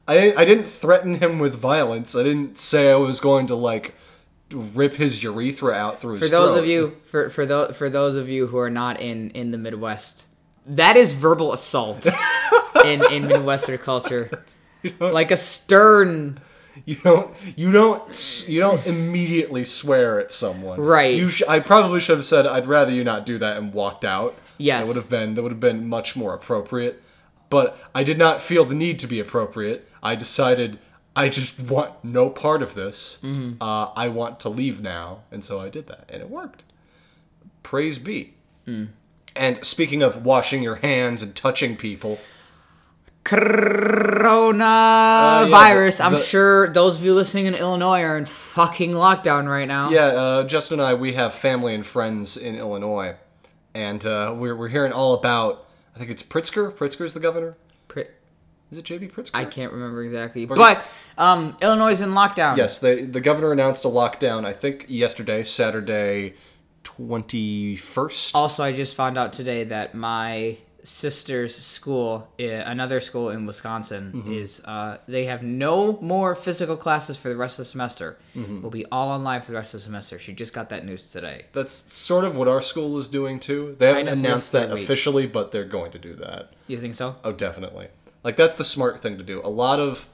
I 0.08 0.14
didn't. 0.14 0.38
I 0.38 0.46
didn't 0.46 0.64
threaten 0.66 1.16
him 1.16 1.40
with 1.40 1.56
violence. 1.56 2.16
I 2.16 2.24
didn't 2.24 2.58
say 2.58 2.92
I 2.92 2.96
was 2.96 3.20
going 3.20 3.48
to 3.48 3.56
like 3.56 3.94
rip 4.54 4.94
his 4.94 5.22
urethra 5.24 5.74
out 5.74 6.00
through 6.00 6.14
his 6.14 6.22
For 6.22 6.28
those 6.30 6.50
throat. 6.52 6.60
of 6.60 6.66
you 6.68 6.96
for 7.06 7.30
for 7.30 7.46
those 7.46 7.76
for 7.76 7.90
those 7.90 8.16
of 8.16 8.30
you 8.30 8.48
who 8.48 8.58
are 8.58 8.70
not 8.70 9.02
in 9.02 9.32
in 9.32 9.52
the 9.52 9.58
Midwest, 9.58 10.26
that 10.68 10.96
is 10.98 11.14
verbal 11.14 11.54
assault 11.54 12.06
in 12.86 13.04
in 13.12 13.28
Midwestern 13.28 13.78
culture. 13.78 14.30
Like 15.00 15.32
a 15.32 15.38
stern 15.38 16.40
You 16.86 16.96
don't. 16.96 17.36
You 17.56 17.72
don't. 17.72 18.46
You 18.48 18.60
don't 18.60 18.86
immediately 18.86 19.66
swear 19.66 20.20
at 20.20 20.32
someone. 20.32 20.80
Right. 20.80 21.16
You. 21.16 21.30
Sh- 21.30 21.44
I 21.48 21.60
probably 21.60 22.00
should 22.00 22.18
have 22.18 22.26
said, 22.26 22.46
"I'd 22.46 22.68
rather 22.68 22.92
you 22.92 23.04
not 23.04 23.26
do 23.26 23.38
that," 23.40 23.58
and 23.58 23.74
walked 23.74 24.06
out. 24.06 24.36
Yes. 24.58 24.86
That 24.86 24.88
would 24.88 24.96
have 25.02 25.10
been. 25.10 25.34
That 25.34 25.42
would 25.42 25.52
have 25.52 25.60
been 25.60 25.88
much 25.88 26.16
more 26.16 26.34
appropriate. 26.34 27.04
But 27.50 27.78
I 27.96 28.04
did 28.04 28.18
not 28.18 28.42
feel 28.42 28.66
the 28.66 28.76
need 28.76 29.00
to 29.00 29.08
be 29.08 29.20
appropriate. 29.20 29.90
I 30.04 30.16
decided 30.16 30.80
I 31.16 31.30
just 31.30 31.60
want 31.60 32.04
no 32.04 32.30
part 32.30 32.62
of 32.62 32.74
this. 32.74 33.20
Mm-hmm. 33.24 33.62
Uh, 33.62 33.86
I 33.96 34.08
want 34.10 34.40
to 34.42 34.50
leave 34.50 34.82
now, 34.82 35.24
and 35.32 35.44
so 35.44 35.60
I 35.60 35.70
did 35.70 35.88
that, 35.88 36.10
and 36.10 36.22
it 36.22 36.30
worked. 36.30 36.64
Praise 37.64 37.98
be. 38.00 38.36
Mm. 38.68 38.90
And 39.38 39.63
speaking 39.63 40.03
of 40.03 40.25
washing 40.25 40.62
your 40.63 40.75
hands 40.75 41.22
and 41.22 41.36
touching 41.36 41.75
people, 41.75 42.20
coronavirus. 43.24 46.03
I'm 46.03 46.13
the- 46.13 46.20
sure 46.20 46.70
those 46.70 46.98
of 46.98 47.06
you 47.06 47.13
listening 47.13 47.46
in 47.46 47.56
Illinois 47.56 48.01
are 48.01 48.17
in 48.17 48.25
fucking 48.25 48.91
lockdown 48.91 49.50
right 49.50 49.67
now. 49.67 49.89
Yeah, 49.89 50.08
uh, 50.08 50.44
Justin 50.46 50.79
and 50.79 50.88
I, 50.88 50.94
we 50.94 51.13
have 51.13 51.34
family 51.34 51.74
and 51.74 51.86
friends 51.86 52.38
in 52.38 52.56
Illinois, 52.56 53.15
and 53.74 54.06
uh, 54.06 54.34
we're, 54.38 54.56
we're 54.56 54.70
hearing 54.70 54.94
all 54.94 55.13
about. 55.13 55.65
I 55.96 56.00
think 56.00 56.12
it's 56.12 56.24
Pritzker. 56.24 56.72
Pritzker's 56.72 57.13
the 57.13 57.20
governor. 57.20 57.58
Is 58.72 58.77
it 58.77 58.86
JB 58.86 59.12
Pritzker? 59.12 59.32
I 59.34 59.46
can't 59.46 59.72
remember 59.72 60.03
exactly, 60.03 60.46
but 60.46 60.82
um, 61.17 61.56
Illinois 61.62 61.91
is 61.91 62.01
in 62.01 62.12
lockdown. 62.12 62.58
Yes, 62.58 62.79
the 62.79 62.96
the 62.96 63.22
governor 63.22 63.53
announced 63.53 63.86
a 63.86 63.88
lockdown. 63.88 64.46
I 64.46 64.51
think 64.51 64.86
yesterday, 64.89 65.44
Saturday, 65.44 66.34
twenty 66.91 67.75
first. 67.75 68.34
Also, 68.36 68.63
I 68.63 68.72
just 68.72 68.96
found 68.96 69.17
out 69.17 69.34
today 69.34 69.65
that 69.65 69.94
my 69.94 70.58
sister's 70.84 71.53
school, 71.53 72.29
another 72.39 73.01
school 73.01 73.29
in 73.29 73.46
Wisconsin, 73.46 74.12
Mm-hmm. 74.15 74.32
is 74.34 74.62
uh, 74.63 74.98
they 75.06 75.25
have 75.25 75.44
no 75.44 76.00
more 76.01 76.34
physical 76.34 76.77
classes 76.77 77.17
for 77.17 77.27
the 77.27 77.36
rest 77.36 77.56
of 77.60 77.65
the 77.65 77.70
semester. 77.70 78.17
Mm-hmm. 78.36 78.62
Will 78.62 78.70
be 78.70 78.86
all 78.86 79.10
online 79.10 79.41
for 79.41 79.51
the 79.51 79.58
rest 79.58 79.74
of 79.74 79.82
the 79.82 79.84
semester. 79.84 80.17
She 80.17 80.32
just 80.34 80.53
got 80.53 80.70
that 80.70 80.86
news 80.86 81.12
today. 81.12 81.46
That's 81.51 81.74
sort 81.91 82.24
of 82.24 82.38
what 82.38 82.48
our 82.48 82.62
school 82.62 82.98
is 83.00 83.10
doing 83.10 83.39
too. 83.39 83.75
They 83.79 83.88
haven't 83.88 84.06
Kind 84.08 84.20
of 84.20 84.25
announced 84.25 84.51
that 84.53 84.72
officially, 84.72 85.27
but 85.27 85.51
they're 85.51 85.65
going 85.65 85.91
to 85.91 86.00
do 86.00 86.13
that. 86.15 86.53
You 86.67 86.79
think 86.79 86.94
so? 86.94 87.17
Oh, 87.25 87.34
definitely. 87.34 87.88
Like 88.24 88.38
that's 88.38 88.56
the 88.56 88.63
smart 88.65 89.01
thing 89.01 89.17
to 89.17 89.24
do. 89.24 89.41
A 89.44 89.50
lot 89.50 89.79
of 89.82 90.08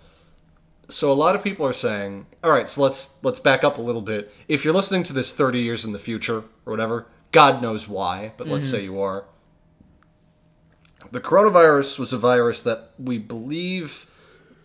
so 0.89 1.11
a 1.11 1.13
lot 1.13 1.35
of 1.35 1.43
people 1.43 1.65
are 1.65 1.73
saying, 1.73 2.25
"All 2.43 2.51
right, 2.51 2.67
so 2.69 2.81
let's 2.81 3.23
let's 3.23 3.39
back 3.39 3.63
up 3.63 3.77
a 3.77 3.81
little 3.81 4.01
bit. 4.01 4.33
If 4.47 4.63
you're 4.65 4.73
listening 4.73 5.03
to 5.03 5.13
this 5.13 5.33
30 5.33 5.59
years 5.59 5.85
in 5.85 5.91
the 5.91 5.99
future 5.99 6.43
or 6.65 6.71
whatever, 6.71 7.07
God 7.31 7.61
knows 7.61 7.87
why, 7.87 8.33
but 8.37 8.47
let's 8.47 8.69
say 8.69 8.83
you 8.83 8.99
are. 9.01 9.25
The 11.11 11.21
coronavirus 11.21 11.99
was 11.99 12.13
a 12.13 12.17
virus 12.17 12.61
that 12.63 12.91
we 12.97 13.17
believe 13.17 14.07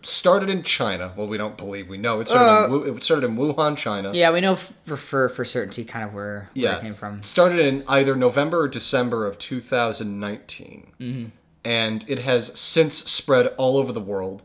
started 0.01 0.49
in 0.49 0.63
China. 0.63 1.11
Well, 1.15 1.27
we 1.27 1.37
don't 1.37 1.57
believe. 1.57 1.89
We 1.89 1.97
know 1.97 2.21
it 2.21 2.27
started 2.29 2.65
in 2.65 2.71
Wu- 2.71 2.95
it 2.95 3.03
started 3.03 3.25
in 3.25 3.35
Wuhan, 3.37 3.75
China. 3.77 4.11
Yeah, 4.13 4.31
we 4.31 4.41
know 4.41 4.55
for 4.55 4.97
for, 4.97 5.29
for 5.29 5.45
certainty 5.45 5.83
kind 5.85 6.05
of 6.05 6.13
where, 6.13 6.25
where 6.25 6.49
Yeah, 6.53 6.77
it 6.77 6.81
came 6.81 6.95
from. 6.95 7.17
It 7.19 7.25
started 7.25 7.59
in 7.59 7.83
either 7.87 8.15
November 8.15 8.61
or 8.61 8.67
December 8.67 9.25
of 9.27 9.37
2019, 9.37 10.93
Mm-hmm. 10.99 11.25
and 11.65 12.05
it 12.07 12.19
has 12.19 12.57
since 12.59 12.95
spread 12.97 13.47
all 13.57 13.77
over 13.77 13.91
the 13.91 14.01
world. 14.01 14.43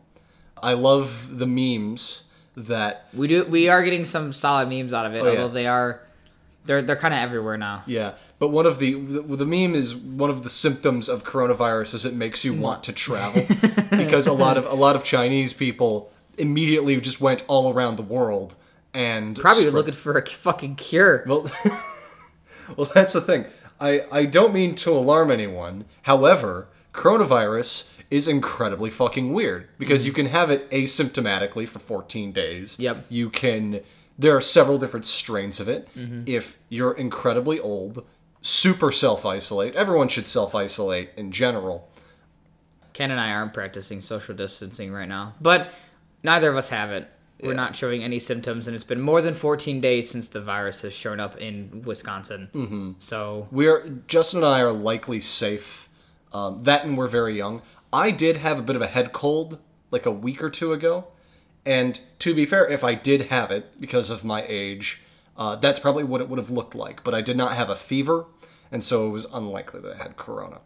I 0.64 0.72
love 0.74 1.38
the 1.38 1.46
memes 1.46 2.22
that 2.56 3.06
We 3.12 3.26
do 3.28 3.44
we 3.44 3.68
are 3.68 3.82
getting 3.84 4.04
some 4.04 4.32
solid 4.32 4.68
memes 4.68 4.92
out 4.94 5.06
of 5.06 5.14
it, 5.14 5.20
Oh, 5.22 5.24
yeah. 5.24 5.30
although 5.42 5.54
they 5.54 5.66
are 5.66 6.00
they're 6.66 6.82
they're 6.82 6.96
kind 6.96 7.12
of 7.14 7.20
everywhere 7.20 7.56
now. 7.58 7.82
yeah. 7.86 8.12
But 8.40 8.48
one 8.48 8.66
of 8.66 8.78
the, 8.78 8.94
the 8.94 9.36
the 9.36 9.46
meme 9.46 9.74
is 9.74 9.94
one 9.94 10.28
of 10.30 10.42
the 10.42 10.50
symptoms 10.50 11.08
of 11.08 11.24
coronavirus 11.24 11.94
is 11.94 12.04
it 12.04 12.14
makes 12.14 12.44
you 12.44 12.52
want 12.54 12.82
to 12.84 12.92
travel 12.92 13.42
because 13.90 14.26
a 14.26 14.32
lot 14.32 14.56
of 14.56 14.66
a 14.66 14.74
lot 14.74 14.96
of 14.96 15.04
Chinese 15.04 15.52
people 15.52 16.10
immediately 16.38 17.00
just 17.00 17.20
went 17.20 17.44
all 17.48 17.72
around 17.72 17.96
the 17.96 18.02
world 18.02 18.56
and 18.92 19.36
Probably 19.36 19.62
spread- 19.62 19.74
looking 19.74 19.94
for 19.94 20.18
a 20.18 20.26
fucking 20.26 20.76
cure. 20.76 21.24
Well, 21.26 21.50
well, 22.76 22.88
that's 22.94 23.12
the 23.12 23.20
thing. 23.20 23.46
I, 23.80 24.04
I 24.12 24.24
don't 24.24 24.52
mean 24.54 24.74
to 24.76 24.90
alarm 24.90 25.30
anyone. 25.30 25.84
However, 26.02 26.68
coronavirus 26.92 27.88
is 28.14 28.28
incredibly 28.28 28.90
fucking 28.90 29.32
weird 29.32 29.66
because 29.76 30.06
you 30.06 30.12
can 30.12 30.26
have 30.26 30.48
it 30.50 30.70
asymptomatically 30.70 31.66
for 31.66 31.80
14 31.80 32.30
days. 32.32 32.76
Yep. 32.78 33.06
You 33.08 33.28
can. 33.28 33.80
There 34.16 34.36
are 34.36 34.40
several 34.40 34.78
different 34.78 35.04
strains 35.06 35.58
of 35.58 35.68
it. 35.68 35.88
If 36.26 36.56
you're 36.68 36.92
incredibly 36.92 37.58
old, 37.58 38.06
super 38.42 38.92
self 38.92 39.26
isolate. 39.26 39.74
Everyone 39.74 40.08
should 40.08 40.28
self 40.28 40.54
isolate 40.54 41.10
in 41.16 41.32
general. 41.32 41.88
Ken 42.92 43.10
and 43.10 43.18
I 43.20 43.32
aren't 43.32 43.52
practicing 43.52 44.00
social 44.00 44.36
distancing 44.36 44.92
right 44.92 45.08
now, 45.08 45.34
but 45.40 45.70
neither 46.22 46.48
of 46.48 46.56
us 46.56 46.68
have 46.68 46.90
it. 46.92 47.10
We're 47.42 47.50
Yeah. 47.50 47.56
not 47.56 47.74
showing 47.74 48.04
any 48.04 48.20
symptoms, 48.20 48.68
and 48.68 48.76
it's 48.76 48.84
been 48.84 49.00
more 49.00 49.20
than 49.20 49.34
14 49.34 49.80
days 49.80 50.08
since 50.08 50.28
the 50.28 50.40
virus 50.40 50.82
has 50.82 50.94
shown 50.94 51.18
up 51.18 51.36
in 51.38 51.82
Wisconsin. 51.84 52.48
Mm-hmm. 52.54 52.92
So 52.98 53.48
We're 53.50 53.88
Justin 54.06 54.38
and 54.38 54.46
I 54.46 54.60
are 54.60 54.72
likely 54.72 55.20
safe. 55.20 55.88
Um, 56.32 56.60
that 56.64 56.84
and 56.84 56.96
we're 56.98 57.08
very 57.08 57.36
young. 57.36 57.62
I 57.94 58.10
did 58.10 58.38
have 58.38 58.58
a 58.58 58.62
bit 58.62 58.74
of 58.74 58.82
a 58.82 58.88
head 58.88 59.12
cold 59.12 59.58
like 59.92 60.04
a 60.04 60.10
week 60.10 60.42
or 60.42 60.50
two 60.50 60.72
ago, 60.72 61.06
and 61.64 62.00
to 62.18 62.34
be 62.34 62.44
fair, 62.44 62.68
if 62.68 62.82
I 62.82 62.94
did 62.94 63.28
have 63.28 63.52
it 63.52 63.80
because 63.80 64.10
of 64.10 64.24
my 64.24 64.44
age, 64.48 65.00
uh, 65.36 65.54
that's 65.54 65.78
probably 65.78 66.02
what 66.02 66.20
it 66.20 66.28
would 66.28 66.38
have 66.38 66.50
looked 66.50 66.74
like. 66.74 67.04
But 67.04 67.14
I 67.14 67.20
did 67.20 67.36
not 67.36 67.52
have 67.52 67.70
a 67.70 67.76
fever, 67.76 68.26
and 68.72 68.82
so 68.82 69.06
it 69.06 69.10
was 69.10 69.26
unlikely 69.32 69.80
that 69.82 69.94
I 69.94 70.02
had 70.02 70.16
corona. 70.16 70.58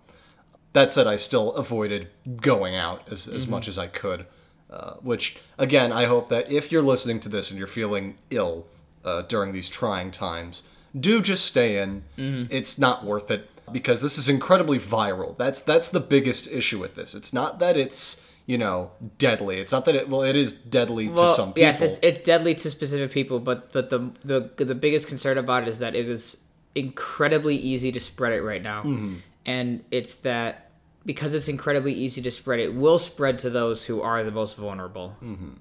That 0.73 0.91
said, 0.91 1.07
I 1.07 1.17
still 1.17 1.53
avoided 1.53 2.09
going 2.41 2.75
out 2.75 3.07
as, 3.11 3.29
as 3.29 3.47
much 3.47 3.69
as 3.69 3.79
I 3.79 3.89
could. 3.89 4.25
Uh, 4.71 4.95
which, 5.01 5.39
again, 5.59 5.93
I 5.93 6.05
hope 6.05 6.29
that 6.29 6.51
if 6.51 6.71
you're 6.73 6.83
listening 6.83 7.21
to 7.21 7.29
this 7.31 7.51
and 7.51 7.59
you're 7.59 7.67
feeling 7.67 8.19
ill 8.31 8.67
uh, 9.05 9.23
during 9.23 9.53
these 9.53 9.69
trying 9.69 10.11
times, 10.11 10.63
do 10.99 11.21
just 11.23 11.45
stay 11.47 11.79
in. 11.79 12.05
It's 12.51 12.79
not 12.79 13.05
worth 13.05 13.31
it 13.31 13.49
because 13.73 14.01
this 14.01 14.19
is 14.19 14.29
incredibly 14.29 14.79
viral. 14.79 15.37
That's 15.37 15.61
that's 15.63 15.89
the 15.89 16.01
biggest 16.01 16.51
issue 16.51 16.79
with 16.79 16.95
this. 16.95 17.15
It's 17.15 17.33
not 17.33 17.59
that 17.61 17.77
it's 17.77 18.25
you 18.47 18.59
know 18.59 18.91
deadly. 19.19 19.59
It's 19.59 19.73
not 19.73 19.85
that 19.87 19.95
it 19.95 20.09
well 20.09 20.23
it 20.23 20.37
is 20.37 20.53
deadly 20.53 21.09
to 21.09 21.29
some 21.29 21.49
people. 21.51 21.63
yes, 21.63 21.81
it's, 21.81 21.99
it's 22.03 22.23
deadly 22.23 22.55
to 22.57 22.71
specific 22.71 23.11
people, 23.13 23.41
but 23.41 23.73
but 23.73 23.91
the 23.91 24.11
the 24.25 24.51
the 24.65 24.75
biggest 24.75 25.09
concern 25.09 25.39
about 25.39 25.63
it 25.65 25.69
is 25.69 25.79
that 25.81 25.95
it 25.95 26.09
is 26.09 26.37
incredibly 26.75 27.57
easy 27.57 27.91
to 27.93 28.01
spread 28.01 28.33
it 28.33 28.43
right 28.43 28.63
now, 28.63 28.83
Mm-hmm. 28.83 29.15
and 29.47 29.85
it's 29.91 30.17
that 30.17 30.71
because 31.07 31.33
it's 31.35 31.49
incredibly 31.49 31.95
easy 31.95 32.21
to 32.23 32.31
spread, 32.31 32.61
it 32.61 32.75
will 32.75 32.99
spread 32.99 33.39
to 33.39 33.49
those 33.51 33.85
who 33.87 34.03
are 34.03 34.23
the 34.23 34.31
most 34.31 34.57
vulnerable. 34.57 35.17
Mm-hmm. 35.23 35.53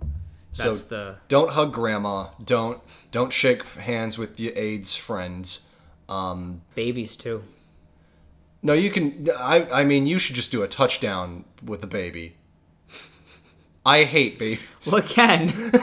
That's 0.56 0.82
So- 0.82 0.88
the 0.96 1.16
don't 1.28 1.52
hug 1.52 1.74
grandma. 1.74 2.28
Don't 2.44 2.82
don't 3.12 3.32
shake 3.34 3.64
hands 3.66 4.18
with 4.18 4.40
your 4.40 4.54
AIDS 4.56 4.96
friends. 4.96 5.66
Babies 6.76 7.16
too. 7.16 7.44
No, 8.62 8.74
you 8.74 8.90
can. 8.92 9.30
I 9.38 9.68
I 9.72 9.84
mean, 9.84 10.08
you 10.08 10.20
should 10.20 10.36
just 10.36 10.52
do 10.52 10.64
a 10.64 10.68
touchdown 10.68 11.46
with 11.64 11.84
a 11.84 11.88
baby. 11.88 12.36
I 13.86 14.04
hate 14.04 14.38
babies. 14.38 14.60
Well, 14.92 15.02
Ken. 15.02 15.54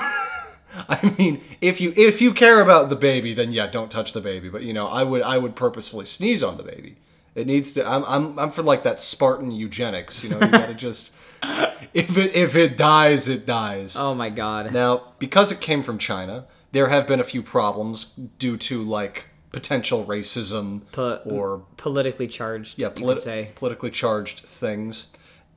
I 0.76 1.14
mean, 1.18 1.40
if 1.60 1.80
you 1.80 1.92
if 1.96 2.20
you 2.20 2.32
care 2.32 2.60
about 2.60 2.90
the 2.90 2.96
baby, 2.96 3.32
then 3.32 3.52
yeah, 3.52 3.66
don't 3.66 3.90
touch 3.90 4.12
the 4.12 4.20
baby. 4.20 4.48
But 4.48 4.62
you 4.62 4.72
know, 4.72 4.86
I 4.86 5.02
would 5.02 5.22
I 5.22 5.38
would 5.38 5.56
purposefully 5.56 6.06
sneeze 6.06 6.42
on 6.42 6.56
the 6.56 6.62
baby. 6.62 6.96
It 7.34 7.46
needs 7.46 7.72
to. 7.72 7.88
I'm 7.88 8.04
I'm 8.04 8.38
I'm 8.38 8.50
for 8.50 8.62
like 8.62 8.82
that 8.82 9.00
Spartan 9.00 9.50
eugenics. 9.50 10.22
You 10.22 10.30
know, 10.30 10.40
you 10.40 10.48
gotta 10.48 10.74
just 10.74 11.12
if 11.94 12.16
it 12.16 12.34
if 12.34 12.56
it 12.56 12.76
dies, 12.76 13.28
it 13.28 13.46
dies. 13.46 13.96
oh 13.96 14.14
my 14.14 14.30
God. 14.30 14.72
Now, 14.72 15.12
because 15.18 15.52
it 15.52 15.60
came 15.60 15.82
from 15.82 15.98
China, 15.98 16.46
there 16.72 16.88
have 16.88 17.06
been 17.06 17.20
a 17.20 17.24
few 17.24 17.42
problems 17.42 18.06
due 18.38 18.56
to 18.58 18.82
like 18.82 19.28
potential 19.54 20.04
racism 20.04 20.82
Po- 20.92 21.20
or 21.24 21.62
politically 21.76 22.26
charged. 22.28 22.78
yeah, 22.78 22.90
say. 23.16 23.50
politically 23.54 23.90
charged 23.90 24.40
things. 24.40 25.06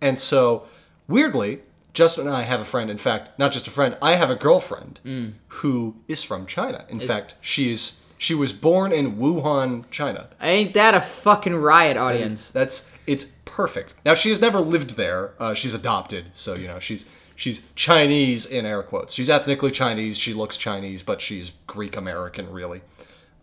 And 0.02 0.18
so, 0.20 0.68
weirdly, 1.08 1.60
Justin 1.94 2.28
and 2.28 2.36
I 2.36 2.44
have 2.44 2.60
a 2.62 2.66
friend. 2.66 2.90
In 2.90 2.98
fact, 2.98 3.38
not 3.40 3.52
just 3.52 3.68
a 3.68 3.72
friend, 3.72 3.98
I 4.02 4.14
have 4.16 4.30
a 4.30 4.36
girlfriend 4.36 5.00
Mm. 5.04 5.34
who 5.48 5.96
is 6.08 6.24
from 6.24 6.46
China. 6.46 6.86
In 6.90 7.00
fact, 7.00 7.36
she 7.42 7.72
is 7.72 8.00
she 8.20 8.34
was 8.34 8.52
born 8.52 8.92
in 8.92 9.18
Wuhan, 9.18 9.84
China. 9.92 10.28
Ain't 10.42 10.74
that 10.74 10.96
a 10.96 11.02
fucking 11.02 11.56
riot, 11.56 11.98
audience? 11.98 12.50
That's 12.52 12.90
it's 13.06 13.26
perfect. 13.46 13.94
Now 14.06 14.14
she 14.14 14.30
has 14.30 14.40
never 14.42 14.60
lived 14.60 14.92
there. 14.98 15.34
Uh, 15.40 15.54
she's 15.54 15.74
adopted, 15.74 16.26
so 16.34 16.54
you 16.56 16.68
know 16.68 16.80
she's 16.80 17.06
she's 17.36 17.62
Chinese 17.76 18.46
in 18.46 18.66
air 18.66 18.84
quotes. 18.84 19.14
She's 19.14 19.30
ethnically 19.30 19.72
Chinese. 19.72 20.18
She 20.18 20.34
looks 20.34 20.58
Chinese, 20.58 21.02
but 21.04 21.22
she's 21.22 21.52
Greek 21.68 21.96
American, 21.98 22.52
really. 22.52 22.82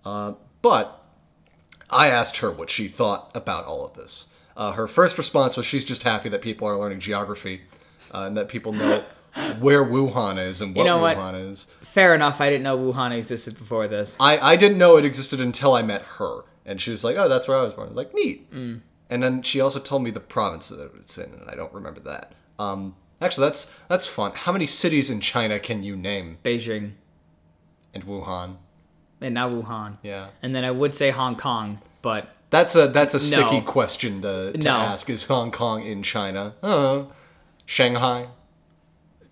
Uh, 0.04 0.34
but 0.64 1.04
I 1.90 2.08
asked 2.08 2.38
her 2.38 2.50
what 2.50 2.70
she 2.70 2.88
thought 2.88 3.30
about 3.34 3.66
all 3.66 3.84
of 3.84 3.92
this. 3.92 4.28
Uh, 4.56 4.72
her 4.72 4.88
first 4.88 5.18
response 5.18 5.58
was 5.58 5.66
she's 5.66 5.84
just 5.84 6.04
happy 6.04 6.30
that 6.30 6.40
people 6.40 6.66
are 6.66 6.78
learning 6.78 7.00
geography 7.00 7.60
uh, 8.14 8.22
and 8.22 8.34
that 8.38 8.48
people 8.48 8.72
know 8.72 9.04
where 9.60 9.84
Wuhan 9.84 10.42
is 10.42 10.62
and 10.62 10.74
what 10.74 10.84
know 10.84 10.96
what? 10.96 11.18
Wuhan 11.18 11.50
is. 11.50 11.66
Fair 11.82 12.14
enough. 12.14 12.40
I 12.40 12.48
didn't 12.48 12.62
know 12.62 12.78
Wuhan 12.78 13.14
existed 13.14 13.58
before 13.58 13.88
this. 13.88 14.16
I, 14.18 14.38
I 14.38 14.56
didn't 14.56 14.78
know 14.78 14.96
it 14.96 15.04
existed 15.04 15.38
until 15.38 15.74
I 15.74 15.82
met 15.82 16.00
her. 16.16 16.44
And 16.64 16.80
she 16.80 16.90
was 16.90 17.04
like, 17.04 17.18
oh, 17.18 17.28
that's 17.28 17.46
where 17.46 17.58
I 17.58 17.62
was 17.62 17.74
born. 17.74 17.88
I 17.88 17.90
was 17.90 17.98
like, 17.98 18.14
neat. 18.14 18.50
And 19.10 19.22
then 19.22 19.42
she 19.42 19.60
also 19.60 19.80
told 19.80 20.02
me 20.02 20.10
the 20.10 20.18
province 20.18 20.70
that 20.70 20.90
it's 20.98 21.18
in, 21.18 21.30
and 21.30 21.50
I 21.50 21.54
don't 21.54 21.74
remember 21.74 22.00
that. 22.00 22.32
Um, 22.58 22.96
actually, 23.20 23.48
that's 23.48 23.78
that's 23.88 24.06
fun. 24.06 24.32
How 24.34 24.50
many 24.50 24.66
cities 24.66 25.10
in 25.10 25.20
China 25.20 25.60
can 25.60 25.82
you 25.82 25.94
name? 25.94 26.38
Beijing 26.42 26.92
And 27.92 28.06
Wuhan. 28.06 28.56
And 29.20 29.34
now 29.34 29.48
Wuhan. 29.50 29.96
Yeah. 30.02 30.28
And 30.42 30.54
then 30.54 30.64
I 30.64 30.70
would 30.70 30.92
say 30.94 31.10
Hong 31.10 31.36
Kong, 31.36 31.80
but 32.02 32.34
That's 32.50 32.76
a 32.76 32.86
that's 32.88 33.14
a 33.14 33.20
sticky 33.20 33.60
No. 33.60 33.62
question 33.62 34.22
to, 34.22 34.52
to 34.52 34.58
No. 34.58 34.72
ask. 34.76 35.08
Is 35.10 35.24
Hong 35.24 35.50
Kong 35.50 35.82
in 35.82 36.02
China? 36.02 36.54
Uh, 36.62 37.04
Shanghai? 37.66 38.28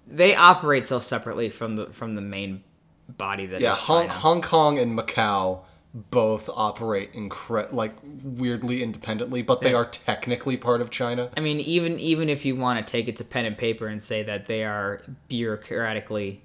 they 0.07 0.35
operate 0.37 0.85
so 0.87 0.99
separately 0.99 1.49
from 1.49 1.77
the 1.77 1.87
from 1.87 2.15
the 2.17 2.21
main 2.21 2.63
body 3.09 3.47
that 3.47 3.61
Yeah, 3.61 3.75
Hong. 3.75 4.09
Hong 4.09 4.43
Kong 4.43 4.79
and 4.79 4.99
Macau 4.99 5.61
both 5.95 6.49
operate 6.53 7.13
incre- 7.15 7.71
like 7.73 7.93
weirdly 8.25 8.83
independently, 8.83 9.43
but 9.43 9.61
they 9.61 9.75
are 9.75 9.85
technically 9.85 10.57
part 10.57 10.81
of 10.81 10.89
China. 10.91 11.31
I 11.37 11.41
mean, 11.41 11.61
even 11.61 11.99
even 11.99 12.29
if 12.31 12.45
you 12.45 12.57
want 12.57 12.85
to 12.85 12.91
take 12.91 13.09
it 13.09 13.17
to 13.17 13.25
pen 13.25 13.45
and 13.45 13.57
paper 13.57 13.87
and 13.87 14.01
say 14.03 14.23
that 14.23 14.47
they 14.47 14.65
are 14.65 15.03
bureaucratically 15.31 16.39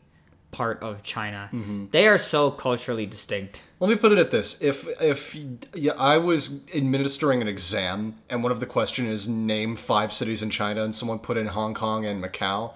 part 0.52 0.82
of 0.82 1.04
China, 1.04 1.50
Mm-hmm. 1.54 1.86
they 1.92 2.08
are 2.08 2.18
so 2.18 2.50
culturally 2.52 3.06
distinct. 3.06 3.64
Let 3.80 3.90
me 3.90 3.96
put 3.96 4.12
it 4.12 4.18
at 4.18 4.32
this: 4.32 4.62
if 4.62 4.88
if 5.02 5.36
yeah, 5.76 5.94
I 5.98 6.18
was 6.18 6.64
administering 6.74 7.42
an 7.42 7.48
exam 7.48 8.16
and 8.30 8.44
one 8.44 8.52
of 8.52 8.60
the 8.60 8.66
question 8.66 9.06
is 9.08 9.28
name 9.28 9.76
five 9.76 10.12
cities 10.14 10.42
in 10.42 10.50
China, 10.50 10.84
and 10.84 10.96
someone 10.96 11.20
put 11.20 11.38
in 11.38 11.48
Hong 11.48 11.74
Kong 11.74 12.06
and 12.06 12.24
Macau, 12.24 12.74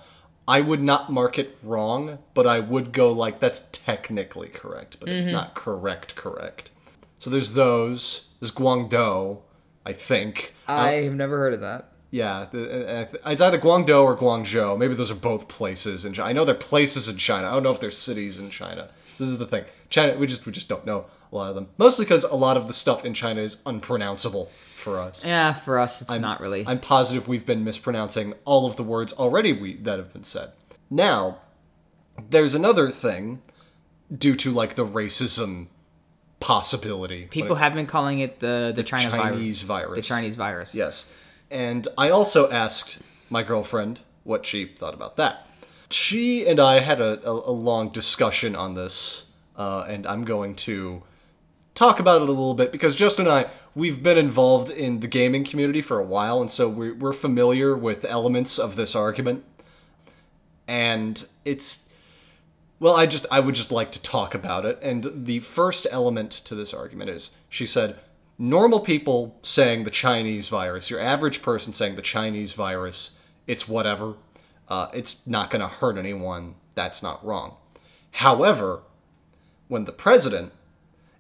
I 0.47 0.61
would 0.61 0.81
not 0.81 1.11
mark 1.11 1.39
it 1.39 1.57
wrong, 1.63 2.19
but 2.33 2.45
I 2.45 2.59
would 2.59 2.91
go 2.91 3.11
like 3.11 3.39
that's 3.39 3.67
technically 3.71 4.49
correct, 4.49 4.97
but 4.99 5.09
it's 5.09 5.27
not 5.27 5.53
correct. 5.53 6.15
Correct. 6.15 6.71
So 7.19 7.29
there's 7.29 7.53
those. 7.53 8.27
There's 8.39 8.51
Guangdou, 8.51 9.39
I 9.85 9.93
think. 9.93 10.55
I 10.67 10.93
have 11.03 11.13
never 11.13 11.37
heard 11.37 11.53
of 11.53 11.61
that. 11.61 11.90
Yeah, 12.11 12.45
the, 12.51 12.87
uh, 12.87 13.31
it's 13.31 13.41
either 13.41 13.57
Guangdou 13.57 14.03
or 14.03 14.17
Guangzhou. 14.17 14.77
Maybe 14.77 14.95
those 14.95 15.09
are 15.09 15.15
both 15.15 15.47
places 15.47 16.03
in 16.03 16.11
China. 16.11 16.29
I 16.29 16.33
know 16.33 16.43
they're 16.43 16.55
places 16.55 17.07
in 17.07 17.15
China. 17.17 17.47
I 17.47 17.53
don't 17.53 17.63
know 17.63 17.71
if 17.71 17.79
they're 17.79 17.89
cities 17.89 18.37
in 18.37 18.49
China. 18.49 18.89
This 19.17 19.29
is 19.29 19.37
the 19.37 19.45
thing. 19.45 19.63
China, 19.89 20.17
we 20.17 20.27
just 20.27 20.45
we 20.45 20.51
just 20.51 20.67
don't 20.67 20.85
know 20.85 21.05
a 21.31 21.35
lot 21.35 21.49
of 21.49 21.55
them. 21.55 21.69
Mostly 21.77 22.03
because 22.03 22.23
a 22.25 22.35
lot 22.35 22.57
of 22.57 22.67
the 22.67 22.73
stuff 22.73 23.05
in 23.05 23.13
China 23.13 23.41
is 23.41 23.61
unpronounceable 23.65 24.51
for 24.75 24.99
us. 24.99 25.25
Yeah, 25.25 25.53
for 25.53 25.79
us, 25.79 26.01
it's 26.01 26.19
not 26.19 26.41
really. 26.41 26.65
I'm 26.67 26.79
positive 26.79 27.27
we've 27.27 27.45
been 27.45 27.63
mispronouncing 27.63 28.33
all 28.43 28.65
of 28.65 28.75
the 28.75 28.83
words 28.83 29.13
already 29.13 29.53
we, 29.53 29.75
that 29.77 29.97
have 29.97 30.11
been 30.11 30.23
said. 30.23 30.51
Now, 30.89 31.37
there's 32.29 32.55
another 32.55 32.89
thing 32.89 33.41
due 34.15 34.35
to 34.35 34.51
like 34.51 34.75
the 34.75 34.85
racism 34.85 35.67
possibility. 36.41 37.27
People 37.27 37.55
it- 37.55 37.59
have 37.59 37.73
been 37.73 37.87
calling 37.87 38.19
it 38.19 38.39
the 38.39 38.73
the 38.75 38.83
China 38.83 39.09
Chinese 39.09 39.61
virus. 39.61 39.85
virus. 39.85 39.95
The 39.95 40.01
Chinese 40.01 40.35
virus. 40.35 40.75
Yes. 40.75 41.05
And 41.51 41.87
I 41.97 42.09
also 42.09 42.49
asked 42.49 43.03
my 43.29 43.43
girlfriend 43.43 43.99
what 44.23 44.45
she 44.45 44.65
thought 44.65 44.93
about 44.93 45.17
that. 45.17 45.47
She 45.89 46.47
and 46.47 46.59
I 46.59 46.79
had 46.79 47.01
a, 47.01 47.21
a, 47.27 47.31
a 47.31 47.51
long 47.51 47.89
discussion 47.89 48.55
on 48.55 48.75
this, 48.75 49.29
uh, 49.57 49.85
and 49.87 50.07
I'm 50.07 50.23
going 50.23 50.55
to 50.55 51.03
talk 51.75 51.99
about 51.99 52.21
it 52.21 52.29
a 52.29 52.31
little 52.31 52.53
bit 52.53 52.71
because 52.71 52.95
Justin 52.95 53.25
and 53.27 53.33
I, 53.33 53.49
we've 53.75 54.01
been 54.01 54.17
involved 54.17 54.69
in 54.69 55.01
the 55.01 55.07
gaming 55.07 55.43
community 55.43 55.81
for 55.81 55.99
a 55.99 56.03
while, 56.03 56.39
and 56.39 56.49
so 56.49 56.69
we're, 56.69 56.93
we're 56.93 57.11
familiar 57.11 57.75
with 57.75 58.05
elements 58.05 58.57
of 58.57 58.77
this 58.77 58.95
argument. 58.95 59.43
And 60.67 61.27
it's 61.43 61.91
well, 62.79 62.95
I 62.95 63.05
just 63.05 63.25
I 63.29 63.41
would 63.41 63.55
just 63.55 63.71
like 63.71 63.91
to 63.91 64.01
talk 64.01 64.33
about 64.33 64.65
it. 64.65 64.79
And 64.81 65.25
the 65.25 65.39
first 65.39 65.85
element 65.91 66.31
to 66.31 66.55
this 66.55 66.73
argument 66.73 67.09
is 67.09 67.35
she 67.49 67.65
said 67.65 67.99
normal 68.41 68.79
people 68.79 69.37
saying 69.43 69.83
the 69.83 69.91
Chinese 69.91 70.49
virus, 70.49 70.89
your 70.89 70.99
average 70.99 71.43
person 71.43 71.73
saying 71.73 71.95
the 71.95 72.01
Chinese 72.01 72.53
virus, 72.53 73.15
it's 73.45 73.67
whatever. 73.67 74.15
Uh, 74.67 74.87
it's 74.93 75.27
not 75.27 75.51
going 75.51 75.61
to 75.61 75.67
hurt 75.67 75.95
anyone. 75.95 76.55
That's 76.73 77.03
not 77.03 77.23
wrong. 77.23 77.55
However, 78.13 78.81
when 79.67 79.85
the 79.85 79.91
president, 79.91 80.51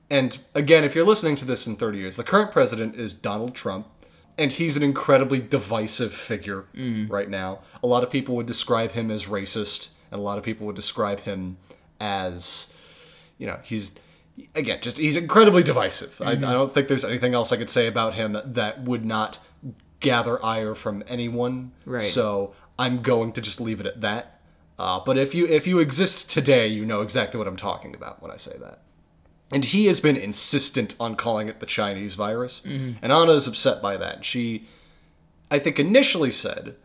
and 0.09 0.39
again, 0.55 0.83
if 0.83 0.95
you're 0.95 1.05
listening 1.05 1.35
to 1.37 1.45
this 1.45 1.67
in 1.67 1.75
30 1.75 1.99
years, 1.99 2.17
the 2.17 2.23
current 2.23 2.51
president 2.51 2.95
is 2.95 3.13
Donald 3.13 3.53
Trump, 3.53 3.87
and 4.35 4.51
he's 4.51 4.75
an 4.75 4.81
incredibly 4.81 5.39
divisive 5.39 6.13
figure 6.13 6.65
right 7.07 7.29
now. 7.29 7.59
A 7.83 7.87
lot 7.87 8.01
of 8.01 8.09
people 8.09 8.35
would 8.37 8.47
describe 8.47 8.93
him 8.93 9.11
as 9.11 9.27
racist, 9.27 9.89
and 10.09 10.19
a 10.19 10.23
lot 10.23 10.39
of 10.39 10.43
people 10.43 10.65
would 10.65 10.75
describe 10.75 11.19
him 11.19 11.57
as, 11.99 12.73
you 13.37 13.45
know, 13.45 13.59
he's 13.61 13.95
again 14.55 14.79
just 14.81 14.97
he's 14.97 15.17
incredibly 15.17 15.63
divisive. 15.63 16.21
I, 16.21 16.31
I 16.31 16.35
don't 16.35 16.73
think 16.73 16.87
there's 16.87 17.05
anything 17.05 17.33
else 17.33 17.51
I 17.51 17.57
could 17.57 17.69
say 17.69 17.87
about 17.87 18.13
him 18.13 18.37
that 18.43 18.83
would 18.83 19.05
not 19.05 19.39
gather 19.99 20.43
ire 20.43 20.75
from 20.75 21.03
anyone. 21.07 21.71
Right. 21.85 22.01
So 22.01 22.53
I'm 22.77 23.01
going 23.01 23.31
to 23.33 23.41
just 23.41 23.61
leave 23.61 23.79
it 23.79 23.85
at 23.85 24.01
that. 24.01 24.39
Uh, 24.77 24.99
but 25.05 25.17
if 25.17 25.35
you 25.35 25.45
if 25.45 25.67
you 25.67 25.79
exist 25.79 26.29
today, 26.29 26.67
you 26.67 26.85
know 26.85 27.01
exactly 27.01 27.37
what 27.37 27.47
I'm 27.47 27.55
talking 27.55 27.93
about 27.93 28.21
when 28.21 28.31
I 28.31 28.37
say 28.37 28.57
that. 28.59 28.79
And 29.53 29.65
he 29.65 29.87
has 29.87 29.99
been 29.99 30.17
insistent 30.17 30.95
on 30.99 31.15
calling 31.15 31.49
it 31.49 31.59
the 31.59 31.65
Chinese 31.65 32.15
virus. 32.15 32.61
And 32.63 33.11
Anna 33.11 33.33
is 33.33 33.47
upset 33.47 33.81
by 33.81 33.97
that. 33.97 34.23
She, 34.23 34.65
I 35.51 35.59
think, 35.59 35.77
initially 35.77 36.31
said 36.31 36.75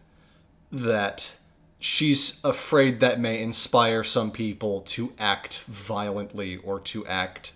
that 0.72 1.36
she's 1.78 2.42
afraid 2.44 3.00
that 3.00 3.20
may 3.20 3.40
inspire 3.40 4.02
some 4.02 4.30
people 4.30 4.80
to 4.82 5.12
act 5.18 5.60
violently 5.62 6.56
or 6.56 6.80
to 6.80 7.06
act 7.06 7.52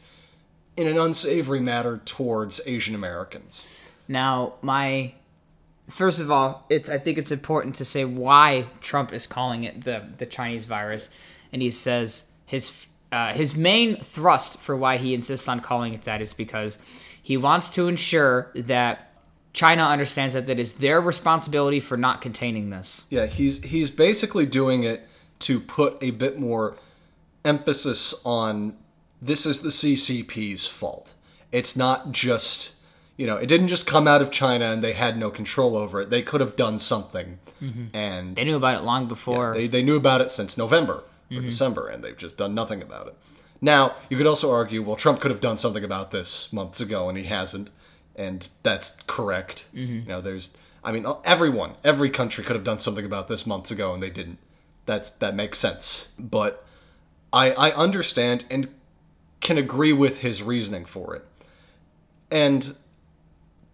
in 0.76 0.87
an 0.87 0.98
unsavory 0.98 1.61
manner 1.61 2.00
towards 2.04 2.61
Asian 2.66 2.94
Americans. 2.94 3.66
Now, 4.09 4.54
my 4.62 5.14
first 5.88 6.20
of 6.20 6.30
all, 6.30 6.64
it's 6.70 6.88
I 6.88 6.98
think 6.98 7.18
it's 7.18 7.30
important 7.30 7.74
to 7.76 7.85
say 7.85 8.04
why 8.04 8.66
Trump 8.80 9.12
is 9.12 9.26
calling 9.26 9.64
it 9.64 9.85
the 9.85 10.12
the 10.18 10.26
Chinese 10.26 10.64
virus, 10.64 11.11
and 11.52 11.61
he 11.62 11.70
says 11.70 12.24
his 12.46 12.87
uh, 13.12 13.33
his 13.33 13.54
main 13.54 13.96
thrust 13.96 14.59
for 14.61 14.76
why 14.76 14.96
he 14.96 15.14
insists 15.14 15.48
on 15.48 15.61
calling 15.61 15.94
it 15.94 16.02
that 16.02 16.20
is 16.20 16.33
because 16.33 16.78
he 17.22 17.37
wants 17.37 17.70
to 17.70 17.88
ensure 17.88 18.50
that 18.54 19.09
China 19.52 19.84
understands 19.84 20.34
that 20.34 20.46
that 20.46 20.58
is 20.58 20.74
their 20.74 21.00
responsibility 21.00 21.80
for 21.80 21.96
not 21.96 22.20
containing 22.20 22.70
this. 22.70 23.06
Yeah, 23.10 23.26
he's 23.26 23.62
he's 23.64 23.90
basically 23.90 24.46
doing 24.46 24.84
it 24.84 25.08
to 25.40 25.58
put 25.60 25.98
a 26.00 26.10
bit 26.12 26.38
more 26.38 26.76
emphasis 27.44 28.14
on 28.24 28.76
this 29.20 29.46
is 29.46 29.60
the 29.60 29.70
CCP's 29.70 30.66
fault. 30.66 31.14
It's 31.52 31.76
not 31.76 32.12
just 32.12 32.76
you 33.20 33.26
know, 33.26 33.36
it 33.36 33.48
didn't 33.48 33.68
just 33.68 33.86
come 33.86 34.08
out 34.08 34.22
of 34.22 34.30
China 34.30 34.64
and 34.72 34.82
they 34.82 34.94
had 34.94 35.18
no 35.18 35.28
control 35.28 35.76
over 35.76 36.00
it. 36.00 36.08
They 36.08 36.22
could 36.22 36.40
have 36.40 36.56
done 36.56 36.78
something, 36.78 37.38
mm-hmm. 37.60 37.94
and 37.94 38.34
They 38.34 38.44
knew 38.44 38.56
about 38.56 38.78
it 38.78 38.82
long 38.82 39.08
before. 39.08 39.52
they, 39.52 39.66
they 39.66 39.82
knew 39.82 39.96
about 39.96 40.22
it 40.22 40.30
since 40.30 40.56
November 40.56 40.94
or 41.30 41.36
mm-hmm. 41.36 41.44
December, 41.44 41.86
and 41.86 42.02
they've 42.02 42.16
just 42.16 42.38
done 42.38 42.54
nothing 42.54 42.80
about 42.80 43.08
it. 43.08 43.16
Now, 43.60 43.94
you 44.08 44.16
could 44.16 44.26
also 44.26 44.50
argue, 44.50 44.82
well, 44.82 44.96
Trump 44.96 45.20
could 45.20 45.30
have 45.30 45.40
done 45.42 45.58
something 45.58 45.84
about 45.84 46.12
this 46.12 46.50
months 46.50 46.80
ago, 46.80 47.10
and 47.10 47.18
he 47.18 47.24
hasn't, 47.24 47.68
and 48.20 48.48
that's 48.62 49.02
correct. 49.06 49.66
Mm-hmm. 49.74 50.00
You 50.00 50.04
know, 50.04 50.20
there's, 50.20 50.54
I 50.85 50.92
mean, 50.92 51.06
uh, 51.06 51.14
everyone, 51.24 51.74
every 51.83 52.11
country 52.11 52.44
could 52.44 52.54
have 52.54 52.64
done 52.64 52.78
something 52.78 53.04
about 53.04 53.28
this 53.28 53.46
months 53.46 53.70
ago, 53.70 53.94
and 53.94 54.02
they 54.02 54.11
didn't. 54.11 54.38
That's 54.85 55.11
that 55.11 55.35
makes 55.35 55.59
sense. 55.59 56.12
But 56.18 56.64
I 57.33 57.52
I 57.52 57.70
understand 57.72 58.44
and 58.50 58.68
can 59.40 59.56
agree 59.56 59.92
with 59.92 60.18
his 60.18 60.42
reasoning 60.42 60.85
for 60.85 61.14
it. 61.14 61.24
And 62.30 62.76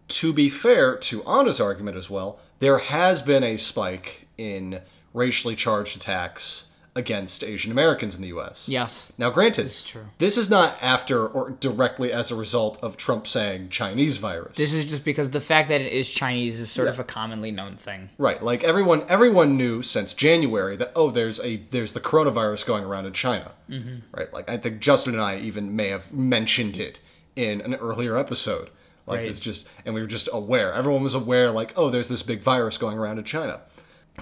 to 0.09 0.33
be 0.33 0.49
fair 0.49 0.97
to 0.97 1.25
Anna's 1.25 1.61
argument 1.61 1.97
as 1.97 2.09
well, 2.09 2.39
there 2.61 2.79
has 2.79 3.23
been 3.23 3.43
a 3.43 3.57
spike 3.57 4.29
in 4.39 4.81
racially 5.13 5.57
charged 5.57 5.97
attacks 5.97 6.67
against 6.97 7.45
Asian 7.45 7.71
Americans 7.71 8.17
in 8.17 8.23
the 8.23 8.29
U.S. 8.29 8.69
Yes. 8.69 9.07
Now, 9.19 9.31
granted, 9.31 9.67
is 9.67 9.83
true. 9.83 10.07
this 10.19 10.37
is 10.37 10.51
not 10.51 10.77
after 10.81 11.27
or 11.27 11.51
directly 11.51 12.13
as 12.13 12.31
a 12.31 12.35
result 12.35 12.79
of 12.83 12.97
Trump 12.97 13.27
saying 13.27 13.69
Chinese 13.69 14.17
virus. 14.17 14.57
This 14.57 14.73
is 14.73 14.85
just 14.87 15.05
because 15.05 15.31
the 15.31 15.41
fact 15.41 15.69
that 15.69 15.81
it 15.81 15.93
is 15.93 16.09
Chinese 16.09 16.59
is 16.61 16.71
sort 16.71 16.89
of 16.89 16.99
a 16.99 17.05
commonly 17.05 17.51
known 17.53 17.77
thing. 17.77 18.11
Right, 18.19 18.43
like 18.43 18.65
everyone, 18.65 19.05
everyone 19.09 19.57
knew 19.57 19.83
since 19.83 20.15
January 20.15 20.77
that 20.77 20.93
oh, 20.97 21.11
there's 21.11 21.39
a 21.41 21.57
there's 21.71 21.93
the 21.93 22.01
coronavirus 22.01 22.67
going 22.67 22.85
around 22.85 23.07
in 23.07 23.13
China. 23.13 23.53
Mm-hmm. 23.71 23.97
Right, 24.17 24.33
like 24.33 24.49
I 24.51 24.57
think 24.57 24.81
Justin 24.81 25.13
and 25.15 25.23
I 25.23 25.37
even 25.39 25.77
may 25.77 25.89
have 25.89 26.13
mentioned 26.13 26.79
it 26.79 27.01
in 27.37 27.61
an 27.61 27.75
earlier 27.75 28.17
episode. 28.17 28.71
Like 29.07 29.19
Right. 29.21 29.29
it's 29.29 29.39
just, 29.39 29.69
and 29.85 29.95
we 29.95 30.01
were 30.01 30.09
just 30.09 30.29
aware. 30.33 30.73
Everyone 30.73 31.03
was 31.05 31.15
aware, 31.15 31.51
like 31.53 31.73
oh, 31.77 31.91
there's 31.91 32.09
this 32.09 32.23
big 32.25 32.41
virus 32.41 32.77
going 32.79 32.99
around 32.99 33.19
in 33.19 33.25
China. 33.25 33.61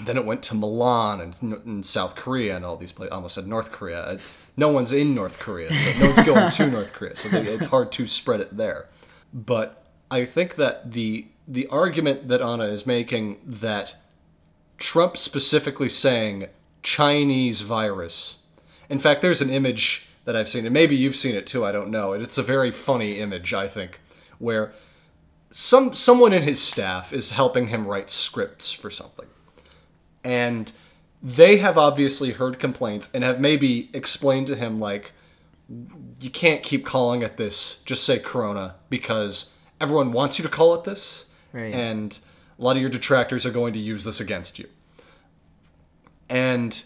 Then 0.01 0.17
it 0.17 0.25
went 0.25 0.43
to 0.45 0.55
Milan 0.55 1.21
and, 1.21 1.35
and 1.65 1.87
South 1.87 2.17
Korea 2.17 2.57
and 2.57 2.65
all 2.65 2.77
these 2.77 2.93
places. 2.93 3.13
Almost 3.13 3.35
said 3.37 3.47
North 3.47 3.71
Korea. 3.71 4.01
Uh, 4.01 4.19
No 4.57 4.69
one's 4.69 4.93
in 4.93 5.15
North 5.15 5.39
Korea, 5.39 5.75
so 5.75 5.99
no 5.99 6.07
one's 6.11 6.27
going 6.27 6.51
to 6.51 6.67
North 6.71 6.93
Korea. 6.93 7.17
So 7.17 7.29
they, 7.29 7.43
it's 7.43 7.67
hard 7.67 7.91
to 7.93 8.07
spread 8.07 8.41
it 8.41 8.57
there. 8.57 8.87
But 9.33 9.85
I 10.11 10.25
think 10.25 10.55
that 10.57 10.93
the 10.93 11.27
the 11.47 11.67
argument 11.67 12.29
that 12.29 12.41
Anna 12.41 12.65
is 12.65 12.87
making 12.87 13.39
that 13.45 13.97
Trump 14.79 15.17
specifically 15.17 15.89
saying 15.89 16.47
Chinese 16.83 17.63
virus. 17.63 18.43
In 18.89 18.99
fact, 18.99 19.23
there's 19.23 19.43
an 19.43 19.51
image 19.51 20.07
that 20.25 20.37
I've 20.37 20.49
seen, 20.49 20.65
and 20.65 20.73
maybe 20.73 20.97
you've 20.97 21.17
seen 21.17 21.35
it 21.35 21.47
too. 21.47 21.65
I 21.65 21.73
don't 21.73 21.91
know. 21.91 22.13
It's 22.13 22.39
a 22.39 22.43
very 22.43 22.71
funny 22.71 23.19
image, 23.19 23.53
I 23.53 23.69
think, 23.69 24.01
where 24.39 24.73
some 25.51 25.95
someone 25.95 26.33
in 26.33 26.43
his 26.45 26.63
staff 26.63 27.13
is 27.13 27.31
helping 27.31 27.69
him 27.69 27.87
write 27.87 28.09
scripts 28.09 28.73
for 28.73 28.91
something, 28.91 29.27
and 30.25 30.73
they 31.23 31.59
have 31.59 31.79
obviously 31.79 32.33
heard 32.33 32.59
complaints 32.59 33.11
and 33.15 33.23
have 33.25 33.39
maybe 33.41 33.89
explained 33.93 34.47
to 34.49 34.57
him 34.57 34.81
like, 34.81 35.13
you 36.21 36.31
can't 36.31 36.63
keep 36.63 36.85
calling 36.85 37.23
it 37.23 37.37
this. 37.37 37.83
Just 37.85 38.05
say 38.05 38.19
Corona 38.19 38.75
because 38.91 39.53
everyone 39.81 40.13
wants 40.13 40.39
you 40.39 40.43
to 40.43 40.49
call 40.51 40.75
it 40.75 40.85
this, 40.85 41.27
Right. 41.53 41.73
and 41.75 42.19
a 42.59 42.63
lot 42.63 42.77
of 42.77 42.81
your 42.83 42.91
detractors 42.91 43.47
are 43.47 43.51
going 43.51 43.73
to 43.75 43.79
use 43.79 44.05
this 44.05 44.21
against 44.21 44.59
you. 44.59 44.67
And 46.29 46.83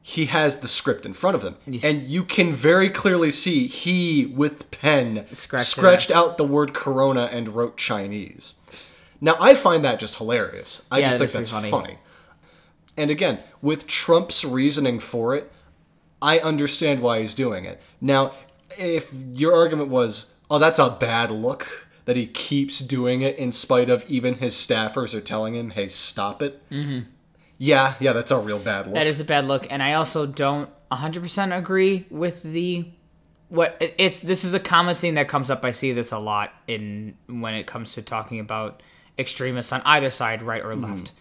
he 0.00 0.26
has 0.26 0.60
the 0.60 0.68
script 0.68 1.04
in 1.04 1.12
front 1.12 1.34
of 1.36 1.42
him, 1.42 1.56
he's- 1.66 1.84
and 1.84 2.02
you 2.06 2.24
can 2.24 2.54
very 2.54 2.88
clearly 2.88 3.30
see 3.30 3.66
he, 3.66 4.26
with 4.26 4.70
pen, 4.70 5.26
Scratched 5.32 5.66
scratched 5.68 6.10
out 6.10 6.38
the 6.38 6.44
word 6.44 6.72
Corona 6.72 7.24
and 7.30 7.48
wrote 7.54 7.76
Chinese. 7.76 8.54
Now 9.20 9.36
I 9.40 9.54
find 9.54 9.84
that 9.84 9.98
just 9.98 10.16
hilarious. 10.16 10.82
I 10.90 10.98
Yeah, 10.98 11.06
just 11.06 11.18
think 11.18 11.32
that's 11.32 11.50
that's 11.50 11.68
funny. 11.68 11.70
funny. 11.70 11.98
And 12.98 13.10
again, 13.10 13.38
with 13.62 13.86
Trump's 13.86 14.44
reasoning 14.44 15.00
for 15.00 15.34
it, 15.34 15.50
I 16.20 16.40
understand 16.40 17.00
why 17.00 17.20
he's 17.20 17.32
doing 17.32 17.64
it. 17.64 17.80
Now, 18.00 18.32
if 18.76 19.10
your 19.32 19.54
argument 19.54 19.88
was, 19.88 20.34
oh, 20.50 20.58
that's 20.58 20.78
a 20.78 20.90
bad 20.90 21.30
look, 21.30 21.88
that 22.04 22.16
he 22.16 22.26
keeps 22.26 22.80
doing 22.80 23.22
it 23.22 23.36
in 23.36 23.52
spite 23.52 23.88
of 23.88 24.04
even 24.08 24.34
his 24.34 24.54
staffers 24.54 25.14
are 25.14 25.20
telling 25.20 25.54
him, 25.54 25.70
hey, 25.70 25.88
stop 25.88 26.42
it. 26.42 26.60
Mm-hmm. 26.70 27.08
Yeah, 27.58 27.94
yeah, 28.00 28.12
that's 28.12 28.30
a 28.30 28.38
real 28.38 28.58
bad 28.58 28.86
look. 28.86 28.94
That 28.94 29.06
is 29.06 29.20
a 29.20 29.24
bad 29.24 29.46
look, 29.46 29.66
and 29.68 29.82
I 29.82 29.92
also 29.94 30.26
don't 30.26 30.70
100% 30.90 31.56
agree 31.56 32.06
with 32.08 32.42
the 32.42 32.88
what 33.48 33.76
it's. 33.98 34.22
This 34.22 34.44
is 34.44 34.54
a 34.54 34.60
common 34.60 34.94
thing 34.94 35.14
that 35.14 35.28
comes 35.28 35.50
up. 35.50 35.64
I 35.64 35.72
see 35.72 35.92
this 35.92 36.12
a 36.12 36.18
lot 36.18 36.52
in 36.66 37.16
when 37.26 37.54
it 37.54 37.66
comes 37.66 37.94
to 37.94 38.02
talking 38.02 38.40
about 38.40 38.82
extremists 39.18 39.72
on 39.72 39.82
either 39.84 40.10
side, 40.10 40.42
right 40.42 40.64
or 40.64 40.76
left. 40.76 41.12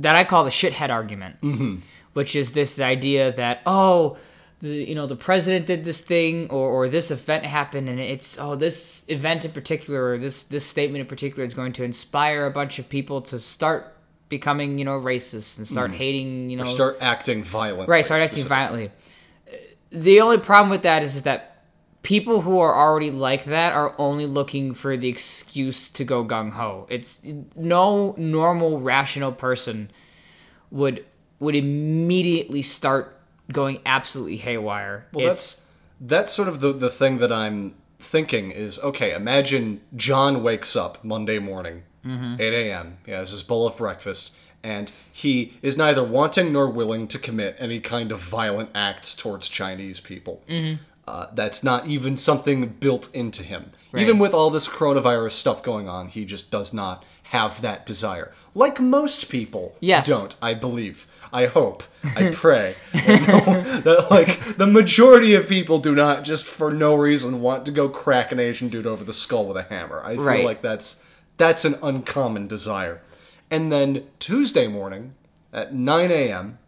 That 0.00 0.16
I 0.16 0.24
call 0.24 0.44
the 0.44 0.50
shithead 0.50 0.90
argument, 0.90 1.40
mm-hmm. 1.40 1.76
which 2.12 2.34
is 2.34 2.52
this 2.52 2.80
idea 2.80 3.32
that 3.32 3.62
oh. 3.66 4.16
The, 4.62 4.74
you 4.74 4.94
know 4.94 5.06
the 5.06 5.16
president 5.16 5.64
did 5.64 5.86
this 5.86 6.02
thing 6.02 6.50
or, 6.50 6.68
or 6.68 6.88
this 6.90 7.10
event 7.10 7.46
happened 7.46 7.88
and 7.88 7.98
it's 7.98 8.38
oh 8.38 8.56
this 8.56 9.06
event 9.08 9.46
in 9.46 9.52
particular 9.52 10.10
or 10.10 10.18
this 10.18 10.44
this 10.44 10.66
statement 10.66 11.00
in 11.00 11.06
particular 11.06 11.46
is 11.46 11.54
going 11.54 11.72
to 11.72 11.82
inspire 11.82 12.44
a 12.44 12.50
bunch 12.50 12.78
of 12.78 12.86
people 12.86 13.22
to 13.22 13.38
start 13.38 13.96
becoming 14.30 14.78
you 14.78 14.84
know 14.86 14.98
racist 14.98 15.58
and 15.58 15.68
start 15.68 15.90
mm-hmm. 15.90 15.98
hating 15.98 16.50
you 16.50 16.56
know 16.56 16.64
Start 16.64 16.96
acting 17.00 17.44
violent. 17.44 17.88
Right, 17.90 18.04
start 18.04 18.20
acting 18.20 18.44
violently. 18.44 18.90
The 19.90 20.20
only 20.22 20.38
problem 20.38 20.70
with 20.70 20.82
that 20.82 21.02
is 21.02 21.20
that 21.22 21.49
people 22.02 22.42
who 22.42 22.58
are 22.58 22.74
already 22.74 23.10
like 23.10 23.44
that 23.44 23.72
are 23.72 23.94
only 23.98 24.26
looking 24.26 24.74
for 24.74 24.96
the 24.96 25.08
excuse 25.08 25.90
to 25.90 26.04
go 26.04 26.24
gung 26.24 26.52
ho. 26.52 26.86
It's 26.88 27.20
no 27.56 28.14
normal, 28.16 28.80
rational 28.80 29.32
person 29.32 29.90
would 30.70 31.04
would 31.38 31.56
immediately 31.56 32.62
start 32.62 33.18
going 33.52 33.80
absolutely 33.86 34.36
haywire. 34.36 35.06
Well, 35.12 35.28
it's 35.28 35.56
that's 35.56 35.66
that's 36.00 36.32
sort 36.32 36.48
of 36.48 36.60
the 36.60 36.72
the 36.72 36.90
thing 36.90 37.18
that 37.18 37.32
I'm 37.32 37.74
thinking 37.98 38.50
is 38.50 38.78
okay. 38.80 39.12
Imagine 39.14 39.80
John 39.94 40.42
wakes 40.42 40.74
up 40.76 41.04
Monday 41.04 41.38
morning, 41.38 41.82
Mm-hmm. 42.04 42.40
8 42.40 42.54
a.m. 42.54 42.98
He 43.04 43.12
has 43.12 43.30
his 43.30 43.42
bowl 43.42 43.66
of 43.66 43.76
breakfast, 43.76 44.32
and 44.62 44.90
he 45.12 45.58
is 45.60 45.76
neither 45.76 46.02
wanting 46.02 46.52
nor 46.52 46.68
willing 46.68 47.06
to 47.08 47.18
commit 47.18 47.56
any 47.58 47.80
kind 47.80 48.10
of 48.10 48.20
violent 48.20 48.70
acts 48.74 49.14
towards 49.14 49.48
Chinese 49.48 50.00
people. 50.00 50.42
Mm-hmm. 50.48 50.82
Uh, 51.10 51.28
that's 51.34 51.64
not 51.64 51.86
even 51.88 52.16
something 52.16 52.66
built 52.68 53.12
into 53.14 53.42
him. 53.42 53.72
Even 53.96 54.20
with 54.20 54.32
all 54.32 54.50
this 54.50 54.68
coronavirus 54.68 55.32
stuff 55.32 55.62
going 55.64 55.88
on, 55.88 56.06
he 56.08 56.24
just 56.24 56.52
does 56.52 56.72
not 56.72 57.04
have 57.24 57.60
that 57.62 57.84
desire. 57.84 58.32
Like 58.54 58.78
most 58.80 59.28
people 59.28 59.74
Yes. 59.80 60.06
don't, 60.06 60.36
I 60.40 60.54
believe. 60.54 61.08
I 61.32 61.46
hope. 61.46 61.82
I 62.16 62.30
pray. 62.34 62.74
I 62.94 63.80
that 63.84 64.06
like 64.10 64.56
the 64.56 64.66
majority 64.68 65.34
of 65.34 65.48
people 65.48 65.80
do 65.80 65.94
not 65.94 66.22
just 66.24 66.44
for 66.44 66.70
no 66.70 66.94
reason 66.94 67.40
want 67.40 67.66
to 67.66 67.72
go 67.72 67.88
crack 67.88 68.30
an 68.30 68.38
Asian 68.38 68.68
dude 68.68 68.86
over 68.86 69.02
the 69.02 69.12
skull 69.12 69.46
with 69.46 69.56
a 69.56 69.64
hammer. 69.64 70.00
I 70.04 70.14
feel 70.14 70.24
Right. 70.24 70.44
like 70.44 70.62
that's 70.62 71.04
that's 71.36 71.64
an 71.64 71.74
uncommon 71.82 72.46
desire. 72.46 73.02
And 73.50 73.72
then 73.72 74.04
Tuesday 74.20 74.68
morning 74.68 75.14
at 75.52 75.74
9 75.74 76.12
a.m., 76.12 76.58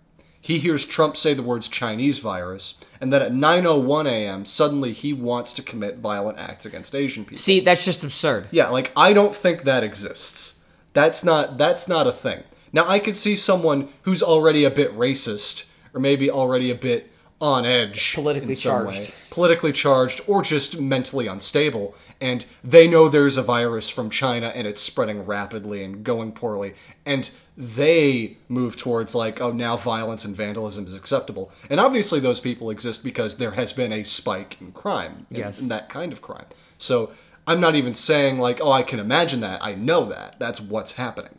he 0.43 0.59
hears 0.59 0.85
Trump 0.85 1.17
say 1.17 1.35
the 1.35 1.43
words 1.43 1.69
Chinese 1.69 2.19
virus, 2.19 2.75
and 3.01 3.13
then 3.13 3.23
at 3.23 3.33
9:01 3.33 4.07
a.m., 4.07 4.45
suddenly 4.45 4.93
he 4.93 5.13
wants 5.13 5.53
to 5.55 5.63
commit 5.63 5.99
violent 5.99 6.39
acts 6.39 6.67
against 6.67 6.97
Asian 6.97 7.25
people. 7.25 7.39
see, 7.39 7.61
that's 7.61 7.85
just 7.85 8.03
absurd. 8.03 8.49
Yeah, 8.51 8.69
like 8.69 8.91
I 8.97 9.13
don't 9.13 9.35
think 9.35 9.63
that 9.63 9.85
exists. 9.85 10.63
That's 10.95 11.25
not 11.25 11.59
that's 11.59 11.89
not 11.89 12.09
a 12.09 12.13
thing. 12.13 12.43
Now 12.73 12.89
I 12.89 12.99
could 12.99 13.17
see 13.17 13.37
someone 13.37 13.89
who's 14.03 14.23
already 14.23 14.65
a 14.65 14.71
bit 14.71 14.93
racist 14.99 15.65
or 15.95 16.01
maybe 16.01 16.29
already 16.29 16.71
a 16.71 16.75
bit 16.75 17.12
on 17.43 17.67
edge 17.67 18.15
Politically 18.15 18.51
in 18.51 18.55
some 18.55 18.87
way. 18.87 18.93
charged. 18.95 19.15
politically 19.31 19.73
charged 19.73 20.21
or 20.29 20.43
just 20.43 20.81
mentally 20.81 21.27
unstable 21.27 21.95
and 22.21 22.47
they 22.63 22.87
know 22.87 23.09
there's 23.09 23.37
a 23.37 23.43
virus 23.43 23.91
from 23.91 24.09
China 24.09 24.53
and 24.55 24.65
it's 24.67 24.81
spreading 24.81 25.27
rapidly 25.27 25.83
and 25.83 26.05
going 26.05 26.31
poorly 26.31 26.73
and 27.05 27.31
they 27.57 28.37
move 28.49 28.77
towards 28.77 29.15
like 29.15 29.41
oh 29.41 29.51
now 29.51 29.77
violence 29.77 30.25
and 30.25 30.37
vandalism 30.37 30.87
is 30.87 30.95
acceptable. 30.95 31.51
And 31.69 31.81
obviously 31.81 32.21
those 32.21 32.39
people 32.41 32.71
exist 32.71 33.03
because 33.03 33.37
there 33.39 33.51
has 33.51 33.73
been 33.73 33.93
a 33.93 34.05
spike 34.05 34.57
in 34.61 34.71
crime 34.71 35.27
in- 35.31 35.39
Yes. 35.39 35.61
in 35.61 35.67
that 35.69 35.89
kind 35.89 36.13
of 36.13 36.23
crime. 36.23 36.47
So 36.79 37.11
I'm 37.47 37.61
not 37.61 37.75
even 37.75 37.93
saying 37.93 38.39
like, 38.39 38.61
oh, 38.63 38.71
I 38.71 38.85
can 38.85 39.01
imagine 39.01 39.41
that. 39.41 39.63
I 39.65 39.75
know 39.75 40.05
that. 40.05 40.37
That's 40.39 40.61
what's 40.61 40.93
happening. 40.93 41.37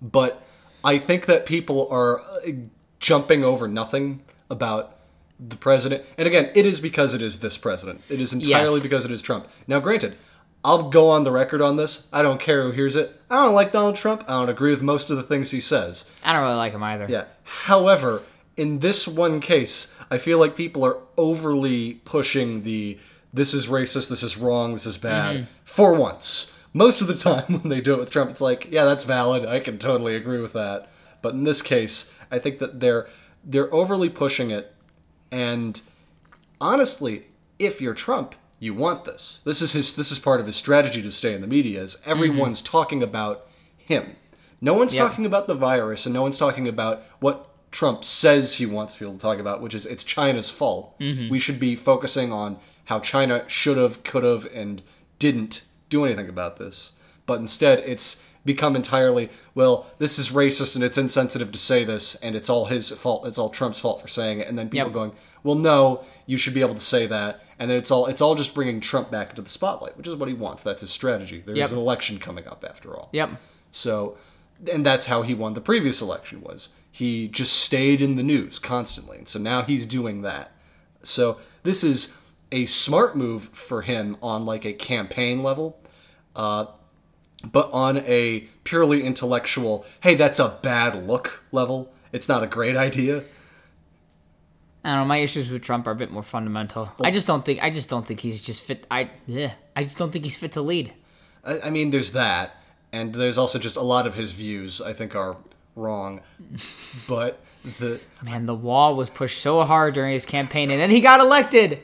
But 0.00 0.40
I 0.84 0.98
think 0.98 1.26
that 1.26 1.46
people 1.46 1.88
are 1.90 2.20
uh, 2.20 2.52
jumping 3.00 3.42
over 3.44 3.66
nothing 3.66 4.22
about 4.48 4.96
the 5.48 5.56
president. 5.56 6.04
And 6.16 6.26
again, 6.26 6.50
it 6.54 6.66
is 6.66 6.80
because 6.80 7.14
it 7.14 7.22
is 7.22 7.40
this 7.40 7.58
president. 7.58 8.02
It 8.08 8.20
is 8.20 8.32
entirely 8.32 8.74
Yes. 8.74 8.82
because 8.82 9.04
it 9.04 9.10
is 9.10 9.22
Trump. 9.22 9.48
Now, 9.66 9.80
granted, 9.80 10.16
I'll 10.64 10.90
go 10.90 11.08
on 11.08 11.24
the 11.24 11.32
record 11.32 11.60
on 11.60 11.76
this. 11.76 12.06
I 12.12 12.22
don't 12.22 12.40
care 12.40 12.62
who 12.62 12.70
hears 12.70 12.94
it. 12.94 13.20
I 13.28 13.44
don't 13.44 13.54
like 13.54 13.72
Donald 13.72 13.96
Trump. 13.96 14.24
I 14.28 14.38
don't 14.38 14.48
agree 14.48 14.70
with 14.70 14.82
most 14.82 15.10
of 15.10 15.16
the 15.16 15.22
things 15.22 15.50
he 15.50 15.60
says. 15.60 16.08
I 16.22 16.32
don't 16.32 16.42
really 16.42 16.54
like 16.54 16.72
him 16.72 16.82
either. 16.82 17.06
Yeah. 17.08 17.24
However, 17.42 18.22
in 18.56 18.78
this 18.78 19.08
one 19.08 19.40
case, 19.40 19.92
I 20.10 20.18
feel 20.18 20.38
like 20.38 20.54
people 20.56 20.84
are 20.84 20.98
overly 21.16 21.94
pushing 22.04 22.62
the 22.62 22.98
this 23.34 23.54
is 23.54 23.66
racist, 23.66 24.10
this 24.10 24.22
is 24.22 24.36
wrong, 24.36 24.74
this 24.74 24.84
is 24.84 24.98
bad 24.98 25.36
mm-hmm. 25.36 25.44
for 25.64 25.94
once. 25.94 26.52
Most 26.74 27.00
of 27.00 27.06
the 27.08 27.14
time 27.16 27.60
when 27.60 27.68
they 27.68 27.80
do 27.80 27.94
it 27.94 27.98
with 27.98 28.10
Trump, 28.10 28.30
it's 28.30 28.40
like, 28.42 28.68
yeah, 28.70 28.84
that's 28.84 29.04
valid. 29.04 29.46
I 29.46 29.58
can 29.58 29.78
totally 29.78 30.14
agree 30.14 30.40
with 30.40 30.52
that. 30.52 30.90
But 31.22 31.34
in 31.34 31.44
this 31.44 31.62
case, 31.62 32.12
I 32.30 32.38
think 32.38 32.58
that 32.60 32.80
they're 32.80 33.08
they're 33.44 33.72
overly 33.74 34.08
pushing 34.08 34.50
it 34.50 34.72
and 35.32 35.80
honestly, 36.60 37.24
if 37.58 37.80
you're 37.80 37.94
Trump, 37.94 38.36
you 38.60 38.74
want 38.74 39.04
this. 39.04 39.40
This 39.44 39.60
is 39.60 39.72
his. 39.72 39.96
This 39.96 40.12
is 40.12 40.20
part 40.20 40.38
of 40.38 40.46
his 40.46 40.54
strategy 40.54 41.02
to 41.02 41.10
stay 41.10 41.34
in 41.34 41.40
the 41.40 41.48
media. 41.48 41.82
Is 41.82 42.00
everyone's 42.06 42.62
mm-hmm. 42.62 42.70
talking 42.70 43.02
about 43.02 43.48
him? 43.76 44.14
No 44.60 44.74
one's 44.74 44.94
Yep. 44.94 45.08
talking 45.08 45.26
about 45.26 45.48
the 45.48 45.56
virus, 45.56 46.06
and 46.06 46.12
no 46.12 46.22
one's 46.22 46.38
talking 46.38 46.68
about 46.68 47.02
what 47.18 47.48
Trump 47.72 48.04
says 48.04 48.54
he 48.54 48.66
wants 48.66 48.98
people 48.98 49.14
to 49.14 49.18
talk 49.18 49.40
about, 49.40 49.60
which 49.60 49.74
is 49.74 49.86
it's 49.86 50.04
China's 50.04 50.50
fault. 50.50 50.96
Mm-hmm. 51.00 51.28
We 51.30 51.40
should 51.40 51.58
be 51.58 51.74
focusing 51.74 52.32
on 52.32 52.58
how 52.84 53.00
China 53.00 53.44
should 53.48 53.78
have, 53.78 54.04
could 54.04 54.22
have, 54.22 54.46
and 54.54 54.82
didn't 55.18 55.64
do 55.88 56.04
anything 56.04 56.28
about 56.28 56.58
this. 56.58 56.92
But 57.26 57.40
instead, 57.40 57.80
it's 57.80 58.24
become 58.44 58.74
entirely 58.76 59.30
well. 59.54 59.86
This 59.98 60.18
is 60.18 60.30
racist, 60.32 60.74
and 60.74 60.82
it's 60.84 60.98
insensitive 60.98 61.52
to 61.52 61.58
say 61.58 61.84
this, 61.84 62.14
and 62.16 62.34
it's 62.34 62.50
all 62.50 62.66
his 62.66 62.90
fault. 62.90 63.26
It's 63.26 63.38
all 63.38 63.50
Trump's 63.50 63.78
fault 63.80 64.00
for 64.00 64.08
saying 64.08 64.40
it. 64.40 64.48
And 64.48 64.58
then 64.58 64.68
people 64.68 64.86
Yep. 64.88 64.94
going, 64.94 65.12
well, 65.42 65.54
no, 65.56 66.04
you 66.26 66.36
should 66.36 66.54
be 66.54 66.60
able 66.60 66.74
to 66.74 66.80
say 66.80 67.06
that. 67.06 67.40
And 67.58 67.70
then 67.70 67.78
it's 67.78 67.90
all 67.92 68.06
it's 68.06 68.20
all 68.20 68.34
just 68.34 68.54
bringing 68.54 68.80
Trump 68.80 69.10
back 69.10 69.30
into 69.30 69.42
the 69.42 69.48
spotlight, 69.50 69.96
which 69.96 70.08
is 70.08 70.16
what 70.16 70.28
he 70.28 70.34
wants. 70.34 70.62
That's 70.64 70.80
his 70.80 70.90
strategy. 70.90 71.42
There's 71.44 71.58
Yep. 71.58 71.70
an 71.72 71.78
election 71.78 72.18
coming 72.18 72.46
up 72.48 72.64
after 72.68 72.96
all. 72.96 73.08
Yep. 73.12 73.30
So, 73.70 74.16
and 74.72 74.84
that's 74.84 75.06
how 75.06 75.22
he 75.22 75.34
won 75.34 75.54
the 75.54 75.60
previous 75.60 76.00
election 76.02 76.40
was 76.40 76.70
he 76.90 77.28
just 77.28 77.52
stayed 77.54 78.00
in 78.02 78.16
the 78.16 78.22
news 78.22 78.58
constantly. 78.58 79.18
And 79.18 79.28
so 79.28 79.38
now 79.38 79.62
he's 79.62 79.86
doing 79.86 80.22
that. 80.22 80.50
So 81.04 81.38
this 81.62 81.82
is 81.84 82.16
a 82.50 82.66
smart 82.66 83.16
move 83.16 83.44
for 83.52 83.82
him 83.82 84.16
on 84.22 84.44
like 84.44 84.64
a 84.64 84.72
campaign 84.72 85.42
level. 85.42 85.78
Uh, 86.36 86.66
but 87.50 87.70
on 87.72 87.98
a 87.98 88.40
purely 88.64 89.02
intellectual, 89.02 89.84
hey, 90.00 90.14
that's 90.14 90.38
a 90.38 90.58
bad 90.62 91.06
look 91.06 91.42
level, 91.52 91.92
it's 92.12 92.28
not 92.28 92.42
a 92.42 92.46
great 92.46 92.76
idea. 92.76 93.24
I 94.84 94.94
don't 94.94 95.02
know. 95.02 95.04
My 95.04 95.18
issues 95.18 95.50
with 95.50 95.62
Trump 95.62 95.86
are 95.86 95.92
a 95.92 95.96
bit 95.96 96.10
more 96.10 96.22
fundamental. 96.22 96.90
I 97.00 97.10
just 97.10 97.26
don't 97.26 97.44
think. 97.44 97.62
I 97.62 97.70
just 97.70 97.88
don't 97.88 98.06
think 98.06 98.20
he's 98.20 98.40
just 98.40 98.62
fit. 98.62 98.86
I 98.90 99.10
yeah. 99.26 99.52
I 99.76 99.84
just 99.84 99.96
don't 99.96 100.10
think 100.10 100.24
he's 100.24 100.36
fit 100.36 100.52
to 100.52 100.62
lead. 100.62 100.92
I, 101.44 101.60
I 101.60 101.70
mean, 101.70 101.90
there's 101.90 102.12
that, 102.12 102.56
and 102.92 103.14
there's 103.14 103.38
also 103.38 103.58
just 103.58 103.76
a 103.76 103.82
lot 103.82 104.06
of 104.06 104.16
his 104.16 104.32
views 104.32 104.80
I 104.80 104.92
think 104.92 105.14
are 105.14 105.36
wrong. 105.76 106.20
But 107.06 107.40
the 107.78 108.00
Man, 108.22 108.46
the 108.46 108.54
wall 108.54 108.96
was 108.96 109.08
pushed 109.08 109.40
so 109.40 109.62
hard 109.62 109.94
during 109.94 110.12
his 110.12 110.26
campaign, 110.26 110.70
and 110.70 110.80
then 110.80 110.90
he 110.90 111.00
got 111.00 111.20
elected. 111.20 111.78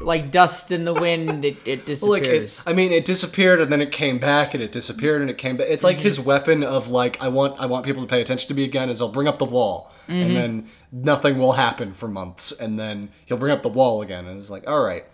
Like 0.00 0.30
dust 0.30 0.72
in 0.72 0.84
the 0.84 0.94
wind, 0.94 1.44
it, 1.44 1.56
it 1.66 1.78
like 1.78 1.86
disappears. 1.86 2.60
it, 2.60 2.68
I 2.68 2.72
mean, 2.72 2.92
it 2.92 3.04
disappeared 3.04 3.60
and 3.60 3.70
then 3.70 3.80
it 3.80 3.92
came 3.92 4.18
back 4.18 4.54
and 4.54 4.62
it 4.62 4.72
disappeared 4.72 5.20
and 5.20 5.30
it 5.30 5.38
came 5.38 5.56
back. 5.56 5.66
It's 5.68 5.84
like 5.84 5.98
his 5.98 6.18
mm-hmm. 6.18 6.28
weapon 6.28 6.62
of 6.64 6.88
like 6.88 7.22
I 7.22 7.28
want 7.28 7.60
I 7.60 7.66
want 7.66 7.84
people 7.84 8.02
to 8.02 8.08
pay 8.08 8.20
attention 8.20 8.48
to 8.48 8.54
me 8.54 8.64
again 8.64 8.88
is 8.88 9.00
I'll 9.00 9.08
bring 9.08 9.28
up 9.28 9.38
the 9.38 9.44
wall 9.44 9.92
and 10.08 10.24
mm-hmm. 10.24 10.34
then 10.34 10.68
nothing 10.90 11.38
will 11.38 11.52
happen 11.52 11.92
for 11.92 12.08
months 12.08 12.52
and 12.52 12.78
then 12.78 13.10
he'll 13.26 13.36
bring 13.36 13.52
up 13.52 13.62
the 13.62 13.68
wall 13.68 14.02
again 14.02 14.26
and 14.26 14.38
it's 14.38 14.50
like 14.50 14.68
all 14.68 14.82
right, 14.82 15.04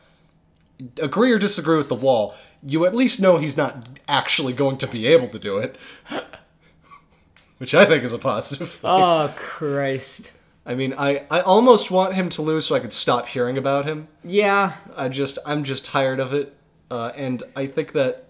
agree 1.01 1.33
or 1.33 1.39
disagree 1.39 1.77
with 1.77 1.89
the 1.89 1.95
wall. 1.95 2.35
You 2.63 2.87
at 2.87 2.95
least 2.95 3.21
know 3.21 3.39
he's 3.39 3.57
not 3.57 3.89
actually 4.09 4.53
going 4.53 4.79
to 4.79 4.87
be 4.87 5.07
able 5.07 5.29
to 5.29 5.39
do 5.39 5.59
it, 5.59 5.77
which 7.59 7.75
I 7.75 7.85
think 7.85 8.05
is 8.05 8.13
a 8.13 8.19
positive. 8.19 8.71
Thing. 8.71 8.91
oh 8.91 9.33
Christ! 9.37 10.31
I 10.67 10.75
mean, 10.75 10.95
I 10.99 11.25
I 11.31 11.41
almost 11.41 11.91
want 11.91 12.15
him 12.15 12.29
to 12.31 12.43
lose 12.43 12.67
so 12.67 12.75
I 12.75 12.81
could 12.81 12.93
stop 12.93 13.29
hearing 13.29 13.57
about 13.57 13.85
him. 13.85 14.09
Yeah, 14.25 14.73
I 14.97 15.09
just 15.09 15.39
I'm 15.47 15.63
just 15.65 15.85
tired 15.85 16.19
of 16.21 16.33
it, 16.33 16.57
uh, 16.91 17.13
and 17.17 17.43
I 17.55 17.67
think 17.67 17.93
that, 17.93 18.25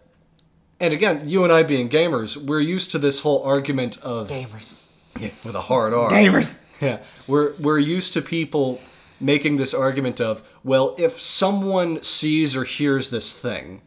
and 0.79 0.93
again, 0.93 1.29
you 1.29 1.45
and 1.45 1.53
I 1.53 1.63
being 1.63 1.89
gamers, 1.89 2.37
we're 2.37 2.61
used 2.61 2.91
to 2.93 2.99
this 2.99 3.21
whole 3.21 3.43
argument 3.43 3.99
of 4.03 4.29
gamers, 4.29 4.83
Yeah, 5.19 5.31
with 5.45 5.57
a 5.57 5.63
hard 5.63 5.95
R. 5.95 6.11
gamers. 6.11 6.61
Yeah, 6.81 6.99
we're 7.27 7.55
we're 7.55 7.79
used 7.79 8.13
to 8.13 8.21
people 8.23 8.81
making 9.19 9.57
this 9.57 9.73
argument 9.73 10.21
of 10.21 10.43
well, 10.63 10.95
if 10.99 11.21
someone 11.23 12.03
sees 12.03 12.55
or 12.55 12.65
hears 12.65 13.09
this 13.09 13.39
thing, 13.39 13.81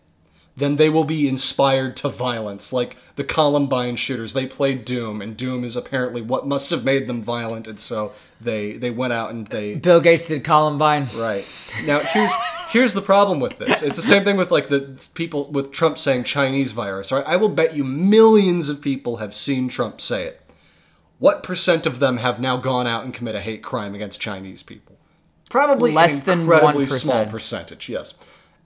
then 0.60 0.76
they 0.76 0.90
will 0.90 1.04
be 1.04 1.28
inspired 1.28 1.96
to 1.98 2.10
violence, 2.10 2.72
like 2.72 2.96
the 3.16 3.24
Columbine 3.24 3.96
shooters. 3.96 4.34
They 4.34 4.46
played 4.46 4.86
Doom, 4.86 5.22
and 5.22 5.36
Doom 5.36 5.64
is 5.64 5.76
apparently 5.76 6.22
what 6.22 6.48
must 6.48 6.70
have 6.70 6.84
made 6.84 7.08
them 7.08 7.22
violent, 7.22 7.68
and 7.68 7.80
so 7.80 8.14
they 8.40 8.74
they 8.74 8.92
went 8.92 9.14
out 9.14 9.32
and 9.32 9.48
they 9.48 9.76
Bill 9.76 10.00
Gates 10.00 10.28
did 10.28 10.44
Columbine. 10.44 11.08
Right. 11.16 11.46
Now 11.86 12.00
here's 12.00 12.32
here's 12.70 12.94
the 12.94 13.02
problem 13.02 13.40
with 13.40 13.58
this. 13.58 13.82
It's 13.82 13.98
the 13.98 14.04
same 14.04 14.24
thing 14.24 14.38
with 14.38 14.52
like 14.52 14.70
the 14.70 14.98
people 15.14 15.52
with 15.52 15.72
Trump 15.72 15.98
saying 15.98 16.24
Chinese 16.26 16.72
virus. 16.72 17.12
Right? 17.12 17.26
I 17.28 17.36
will 17.36 17.50
bet 17.50 17.76
you 17.76 17.84
millions 17.84 18.70
of 18.70 18.82
people 18.82 19.18
have 19.18 19.34
seen 19.34 19.68
Trump 19.70 20.00
say 20.00 20.26
it. 20.26 20.42
What 21.18 21.44
percent 21.44 21.86
of 21.86 22.00
them 22.00 22.18
have 22.18 22.40
now 22.40 22.56
gone 22.58 22.88
out 22.88 23.04
and 23.04 23.14
commit 23.14 23.36
a 23.36 23.42
hate 23.42 23.62
crime 23.62 23.94
against 23.94 24.22
Chinese 24.22 24.64
people? 24.64 24.96
Probably 25.50 25.92
Less 25.92 26.20
an 26.20 26.26
than 26.26 26.40
incredibly 26.42 26.86
1%. 26.86 26.90
small 26.90 27.26
percentage. 27.26 27.90
Yes. 27.90 28.14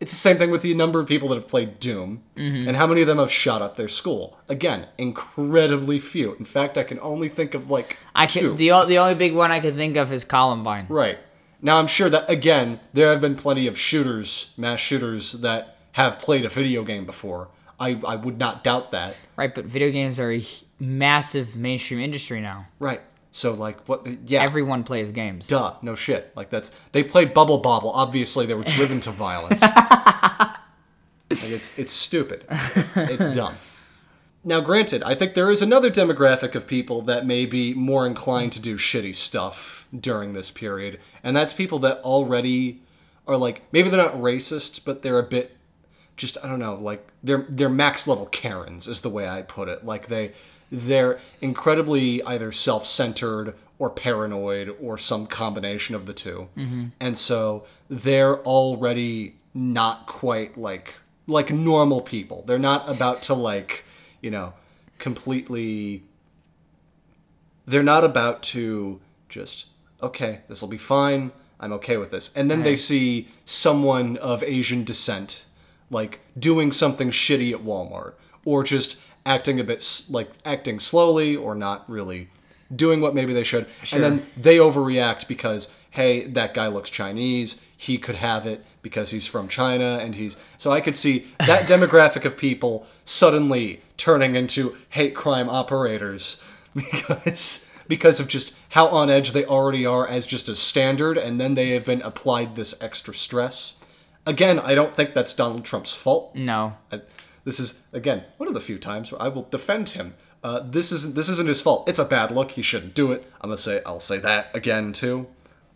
It's 0.04 0.12
the 0.12 0.18
same 0.18 0.36
thing 0.36 0.52
with 0.52 0.64
the 0.64 0.74
number 0.74 1.00
of 1.00 1.08
people 1.08 1.30
that 1.30 1.36
have 1.36 1.48
played 1.48 1.80
Doom, 1.80 2.24
mm-hmm. 2.36 2.68
and 2.68 2.76
how 2.76 2.86
many 2.86 3.00
of 3.00 3.08
them 3.08 3.20
have 3.20 3.32
shot 3.32 3.62
up 3.62 3.78
their 3.78 3.88
school. 3.88 4.38
Again, 4.50 4.88
incredibly 4.98 5.98
few. 6.02 6.34
In 6.34 6.44
fact, 6.44 6.78
I 6.78 6.84
can 6.84 7.00
only 7.00 7.30
think 7.30 7.54
of 7.54 7.72
like 7.72 7.98
I 8.14 8.26
two. 8.26 8.50
can, 8.50 8.58
the 8.58 8.84
the 8.86 8.98
only 8.98 9.16
big 9.16 9.34
one 9.34 9.50
I 9.54 9.62
can 9.62 9.78
think 9.78 9.96
of 9.96 10.12
is 10.12 10.26
Columbine. 10.26 10.88
Right. 10.90 11.20
Now 11.62 11.80
I'm 11.80 11.88
sure 11.88 12.10
that 12.10 12.30
again 12.30 12.82
there 12.92 13.12
have 13.12 13.22
been 13.22 13.36
plenty 13.36 13.66
of 13.66 13.80
shooters, 13.80 14.54
mass 14.58 14.82
shooters 14.82 15.32
that 15.40 15.78
have 15.94 16.20
played 16.20 16.44
a 16.44 16.50
video 16.50 16.84
game 16.84 17.06
before. 17.06 17.48
I, 17.80 18.02
I 18.06 18.18
would 18.18 18.38
not 18.38 18.62
doubt 18.62 18.92
that. 18.92 19.16
Right, 19.38 19.56
but 19.56 19.64
video 19.64 19.90
games 19.90 20.20
are 20.20 20.34
a 20.34 20.44
massive 20.82 21.56
mainstream 21.56 22.02
industry 22.02 22.42
now. 22.42 22.68
Right. 22.78 23.00
So 23.34 23.54
like 23.54 23.80
what 23.90 24.08
yeah. 24.28 24.44
Everyone 24.44 24.84
plays 24.84 25.12
games. 25.12 25.48
duh, 25.48 25.74
no 25.82 25.96
shit. 25.96 26.32
Like 26.36 26.52
that's 26.52 26.72
they 26.92 27.04
played 27.04 27.34
Bubble 27.34 27.58
Bobble. 27.58 27.90
Obviously 27.90 28.46
they 28.46 28.54
were 28.54 28.64
driven 28.64 29.00
to 29.02 29.12
violence. 29.12 29.62
like 29.64 30.52
it's 31.30 31.78
it's 31.78 31.92
stupid. 31.92 32.46
It's 32.96 33.36
dumb. 33.36 33.56
Now 34.44 34.60
granted, 34.60 35.02
I 35.04 35.16
think 35.16 35.34
there 35.34 35.50
is 35.50 35.64
another 35.64 35.90
demographic 35.90 36.54
of 36.54 36.68
people 36.68 37.02
that 37.04 37.26
may 37.26 37.48
be 37.48 37.74
more 37.74 38.06
inclined 38.06 38.52
to 38.52 38.62
do 38.62 38.78
shitty 38.78 39.16
stuff 39.16 39.88
during 39.98 40.34
this 40.34 40.52
period, 40.52 41.00
and 41.24 41.36
that's 41.36 41.54
people 41.54 41.80
that 41.80 42.02
already 42.02 42.84
are 43.28 43.38
like 43.38 43.64
maybe 43.72 43.90
they're 43.90 43.98
not 43.98 44.16
racist, 44.16 44.86
but 44.86 45.02
they're 45.02 45.18
a 45.18 45.24
bit 45.24 45.58
just 46.18 46.38
I 46.44 46.48
don't 46.48 46.60
know, 46.60 46.76
like 46.76 47.08
they're 47.24 47.48
they're 47.50 47.68
max 47.68 48.08
level 48.08 48.28
Karens 48.28 48.88
is 48.88 49.02
the 49.02 49.10
way 49.10 49.28
I 49.28 49.42
put 49.42 49.70
it. 49.70 49.84
Like 49.84 50.06
they 50.06 50.34
they're 50.74 51.22
incredibly 51.40 52.24
either 52.24 52.52
self-centered 52.52 53.54
or 53.78 53.92
paranoid 53.92 54.76
or 54.82 54.98
some 54.98 55.28
combination 55.28 55.94
of 55.94 56.08
the 56.08 56.14
2 56.14 56.50
mm-hmm. 56.58 56.86
And 57.00 57.16
so 57.16 57.66
they're 57.90 58.40
already 58.40 59.36
not 59.54 60.08
quite 60.08 60.58
like 60.58 60.96
like 61.28 61.52
normal 61.52 62.02
people. 62.02 62.44
They're 62.46 62.58
not 62.58 62.90
about 62.90 63.22
to 63.24 63.36
like, 63.36 63.86
you 64.20 64.32
know, 64.32 64.54
completely 64.98 66.04
they're 67.66 67.84
not 67.84 68.04
about 68.04 68.42
to 68.44 69.00
just 69.30 69.68
okay 70.02 70.42
this 70.48 70.60
will 70.62 70.70
be 70.70 70.78
fine. 70.78 71.32
I'm 71.60 71.72
okay 71.74 71.98
with 71.98 72.10
this. 72.10 72.34
And 72.36 72.50
then 72.50 72.64
they 72.64 72.76
see 72.76 73.28
someone 73.46 74.18
of 74.18 74.42
asian 74.42 74.84
descent 74.84 75.46
like 75.92 76.20
doing 76.38 76.72
something 76.72 77.12
shitty 77.12 77.54
at 77.54 77.64
walmart 77.64 78.14
or 78.44 78.64
just 78.64 78.98
acting 79.26 79.60
a 79.60 79.64
bit 79.64 80.04
like 80.10 80.30
acting 80.46 80.80
slowly 80.80 81.36
or 81.36 81.56
not 81.56 81.90
really 81.90 82.30
doing 82.74 83.02
what 83.02 83.16
maybe 83.16 83.34
they 83.34 83.44
should. 83.44 83.68
And 83.92 84.04
then 84.04 84.26
they 84.36 84.58
overreact 84.58 85.28
because 85.28 85.70
hey 85.92 86.26
that 86.28 86.54
guy 86.54 86.68
looks 86.68 86.90
chinese. 86.90 87.62
He 87.76 87.98
could 87.98 88.16
have 88.16 88.46
it 88.46 88.66
because 88.82 89.12
he's 89.12 89.28
from 89.28 89.48
china 89.48 90.00
and 90.02 90.16
he's 90.16 90.36
so 90.58 90.70
i 90.72 90.82
could 90.82 90.96
see 90.96 91.26
that 91.40 91.68
demographic 91.70 92.26
of 92.26 92.36
people 92.36 92.86
suddenly 93.06 93.82
turning 93.96 94.36
into 94.36 94.76
hate 94.90 95.16
crime 95.16 95.50
operators 95.50 96.42
because 96.76 97.70
because 97.88 98.20
of 98.20 98.28
just 98.28 98.56
how 98.70 98.88
on 98.88 99.10
edge 99.10 99.32
they 99.32 99.46
already 99.46 99.86
are 99.86 100.08
as 100.08 100.26
just 100.26 100.50
a 100.50 100.56
standard. 100.56 101.18
And 101.18 101.40
then 101.40 101.56
they 101.56 101.70
have 101.70 101.86
been 101.86 102.02
applied 102.02 102.56
this 102.56 102.82
extra 102.82 103.14
stress. 103.14 103.78
Again 104.26 104.58
i 104.60 104.74
don't 104.74 104.96
think 104.96 105.14
that's 105.14 105.34
donald 105.34 105.66
trump's 105.66 105.94
fault. 105.94 106.34
No. 106.36 106.78
I, 106.92 107.02
this 107.44 107.60
is 107.60 107.80
again 107.92 108.24
one 108.38 108.48
of 108.48 108.54
the 108.54 108.62
few 108.62 108.78
times 108.78 109.12
where 109.12 109.22
I 109.22 109.28
will 109.28 109.44
defend 109.44 109.90
him. 109.90 110.16
Uh, 110.44 110.60
this 110.60 110.92
isn't 110.92 111.16
this 111.16 111.30
isn't 111.30 111.48
his 111.48 111.62
fault. 111.62 111.88
It's 111.88 112.00
a 112.00 112.06
bad 112.06 112.32
look. 112.32 112.52
He 112.52 112.62
shouldn't 112.62 112.94
do 112.96 113.12
it. 113.12 113.30
I'm 113.42 113.50
gonna 113.50 113.58
say 113.58 113.82
I'll 113.86 114.00
say 114.00 114.18
that 114.20 114.50
again 114.54 114.92
too. 114.94 115.28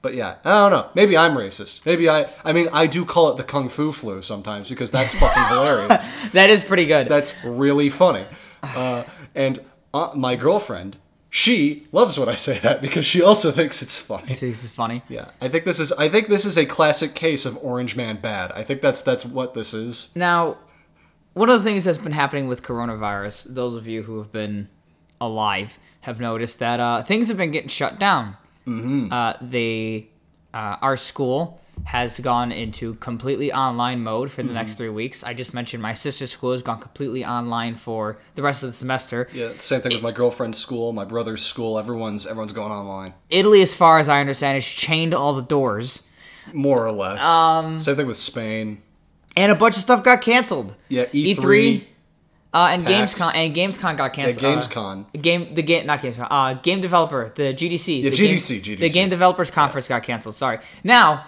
But 0.01 0.13
yeah, 0.13 0.35
I 0.45 0.69
don't 0.69 0.71
know. 0.71 0.89
Maybe 0.93 1.17
I'm 1.17 1.35
racist. 1.35 1.85
Maybe 1.85 2.09
I. 2.09 2.27
I 2.45 2.53
mean, 2.53 2.69
I 2.71 2.85
do 2.87 3.03
call 3.03 3.31
it 3.31 3.37
the 3.37 3.43
kung 3.43 3.67
fu 3.69 3.91
flu 3.91 4.21
sometimes 4.21 4.69
because 4.69 4.91
that's 4.91 5.13
fucking 5.13 5.43
hilarious. 5.49 6.07
That 6.33 6.49
is 6.49 6.63
pretty 6.63 6.85
good. 6.85 7.09
That's 7.09 7.35
really 7.43 7.89
funny. 7.89 8.25
Uh, 8.61 9.03
and 9.33 9.59
uh, 9.93 10.11
my 10.15 10.35
girlfriend, 10.35 10.97
she 11.29 11.87
loves 11.91 12.19
when 12.19 12.29
I 12.29 12.35
say 12.35 12.59
that 12.59 12.81
because 12.81 13.05
she 13.05 13.21
also 13.21 13.51
thinks 13.59 13.81
it's 13.81 13.99
funny. 13.99 14.27
this 14.27 14.43
is 14.43 14.69
funny. 14.69 15.01
Yeah, 15.09 15.31
I 15.41 15.47
think 15.47 15.65
this 15.65 15.79
is. 15.79 15.91
I 15.93 16.09
think 16.09 16.27
this 16.27 16.45
is 16.45 16.57
a 16.57 16.65
classic 16.65 17.15
case 17.15 17.45
of 17.45 17.57
Orange 17.63 17.95
Man 17.95 18.17
bad. 18.17 18.51
I 18.51 18.63
think 18.63 18.81
that's 18.81 19.01
that's 19.01 19.25
what 19.25 19.53
this 19.55 19.73
is. 19.73 20.09
Now, 20.13 20.57
one 21.37 21.49
of 21.49 21.63
the 21.63 21.69
things 21.69 21.83
that's 21.83 21.97
been 21.97 22.11
happening 22.11 22.47
with 22.47 22.63
coronavirus, 22.63 23.53
those 23.53 23.75
of 23.75 23.87
you 23.87 24.03
who 24.03 24.17
have 24.17 24.31
been 24.31 24.67
alive 25.21 25.79
have 26.01 26.19
noticed 26.19 26.59
that 26.59 26.79
uh, 26.79 27.03
things 27.03 27.27
have 27.27 27.37
been 27.37 27.51
getting 27.51 27.69
shut 27.69 27.99
down. 27.99 28.35
Mm-hmm. 28.65 29.13
Uh, 29.13 29.33
they, 29.41 30.09
uh, 30.53 30.77
our 30.81 30.97
school 30.97 31.61
has 31.85 32.19
gone 32.19 32.51
into 32.51 32.95
completely 32.95 33.53
online 33.53 34.01
mode 34.01 34.31
for 34.31 34.41
the 34.41 34.51
next 34.51 34.73
three 34.73 34.89
weeks. 34.89 35.23
I 35.23 35.33
just 35.33 35.53
mentioned 35.53 35.81
my 35.81 35.93
sister's 35.93 36.31
school 36.31 36.51
has 36.51 36.63
gone 36.63 36.79
completely 36.79 37.23
online 37.23 37.75
for 37.75 38.17
the 38.35 38.41
rest 38.41 38.63
of 38.63 38.69
the 38.69 38.73
semester. 38.73 39.27
Yeah, 39.31 39.51
same 39.57 39.81
thing 39.81 39.93
with 39.93 40.01
my 40.01 40.11
girlfriend's 40.11 40.57
school, 40.57 40.91
my 40.91 41.05
brother's 41.05 41.43
school. 41.45 41.77
Everyone's 41.77 42.25
everyone's 42.25 42.51
going 42.51 42.71
online, 42.71 43.13
Italy, 43.29 43.61
as 43.61 43.73
far 43.73 43.99
as 43.99 44.09
I 44.09 44.19
understand, 44.19 44.55
has 44.55 44.65
chained 44.65 45.13
all 45.13 45.33
the 45.33 45.43
doors, 45.43 46.03
more 46.51 46.85
or 46.85 46.91
less. 46.91 47.23
Um, 47.23 47.79
same 47.79 47.95
thing 47.95 48.07
with 48.07 48.17
Spain. 48.17 48.81
And 49.37 49.51
a 49.51 49.55
bunch 49.55 49.75
of 49.77 49.81
stuff 49.81 50.03
got 50.03 50.21
canceled. 50.21 50.75
Yeah, 50.89 51.05
E 51.13 51.33
E3, 51.33 51.37
E3. 51.37 51.83
uh, 52.53 52.67
and 52.71 52.85
PAX. 52.85 53.13
Gamescom 53.15 53.35
and 53.35 53.55
Gamescom 53.55 53.95
got 53.97 54.17
Yeah, 54.17 54.25
canceled. 54.33 54.43
Gamescom. 54.43 55.05
Uh, 55.15 55.19
game 55.21 55.53
the 55.55 55.61
game 55.63 55.85
not 55.85 56.01
Gamescom. 56.01 56.27
Uh, 56.29 56.53
game 56.55 56.81
developer 56.81 57.31
the 57.35 57.53
GDC. 57.53 58.03
Yeah, 58.03 58.09
the 58.09 58.15
GDC, 58.15 58.63
Game, 58.63 58.77
GDC. 58.77 58.79
The 58.79 58.89
Game 58.89 59.09
Developers 59.09 59.49
Conference 59.51 59.87
got 59.87 60.03
canceled. 60.03 60.35
Sorry. 60.35 60.59
Now, 60.83 61.25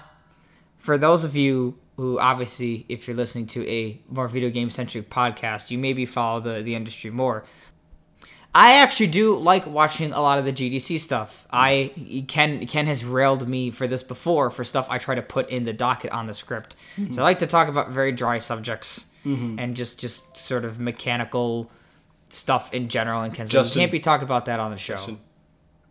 for 0.78 0.98
those 0.98 1.24
of 1.24 1.36
you 1.36 1.78
who 1.98 2.17
obviously, 2.19 2.86
if 2.89 3.08
you're 3.08 3.17
listening 3.17 3.45
to 3.48 3.67
a 3.69 4.00
more 4.10 4.28
video 4.30 4.50
game 4.50 4.69
centric 4.69 5.10
podcast, 5.10 5.69
you 5.69 5.78
maybe 5.78 6.06
follow 6.06 6.39
the 6.39 6.62
the 6.63 6.76
industry 6.76 7.12
more. 7.12 7.45
I 8.53 8.77
actually 8.77 9.07
do 9.07 9.38
like 9.38 9.67
watching 9.67 10.12
a 10.12 10.19
lot 10.21 10.39
of 10.39 10.45
the 10.45 10.51
GDC 10.51 10.99
stuff. 10.99 11.47
I 11.51 12.23
Ken 12.27 12.65
Ken 12.65 12.88
has 12.88 13.05
railed 13.05 13.47
me 13.47 13.69
for 13.69 13.88
this 13.88 14.01
before 14.01 14.49
for 14.49 14.63
stuff 14.63 14.88
I 14.89 14.97
try 14.97 15.15
to 15.15 15.21
put 15.21 15.49
in 15.49 15.65
the 15.65 15.73
docket 15.73 16.12
on 16.12 16.25
the 16.25 16.33
script. 16.33 16.75
So 17.12 17.21
I 17.21 17.25
like 17.25 17.39
to 17.39 17.47
talk 17.47 17.67
about 17.67 17.89
very 17.89 18.12
dry 18.12 18.39
subjects 18.39 19.05
mm-hmm. 19.25 19.59
and 19.59 19.75
just 19.75 19.99
just 19.99 20.35
sort 20.35 20.65
of 20.65 20.79
mechanical 20.79 21.71
stuff 22.29 22.73
in 22.73 22.89
general. 22.89 23.21
And 23.21 23.33
Ken's 23.33 23.51
Justin- 23.51 23.81
can't 23.81 23.91
be 23.91 23.99
talking 23.99 24.23
about 24.23 24.45
that 24.45 24.59
on 24.59 24.71
the 24.71 24.77
show. 24.77 24.95
Justin, 24.95 25.19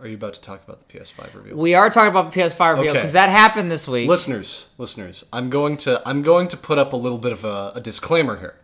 Are 0.00 0.08
you 0.08 0.14
about 0.16 0.34
to 0.34 0.40
talk 0.40 0.64
about 0.66 0.86
the 0.86 0.98
PS5 0.98 1.34
review? 1.34 1.56
We 1.56 1.74
are 1.74 1.90
talking 1.90 2.10
about 2.10 2.32
the 2.32 2.40
PS5 2.40 2.76
reveal 2.76 2.90
Okay. 2.90 2.98
because 2.98 3.12
that 3.12 3.28
happened 3.28 3.70
this 3.70 3.86
week. 3.86 4.08
listeners, 4.08 4.68
listeners, 4.78 5.24
I'm 5.32 5.48
going 5.48 5.76
to 5.78 6.02
I'm 6.04 6.22
going 6.22 6.48
to 6.48 6.56
put 6.56 6.78
up 6.78 6.92
a 6.92 6.96
little 6.96 7.18
bit 7.18 7.32
of 7.32 7.44
a, 7.44 7.72
a 7.76 7.80
disclaimer 7.80 8.38
here. 8.40 8.56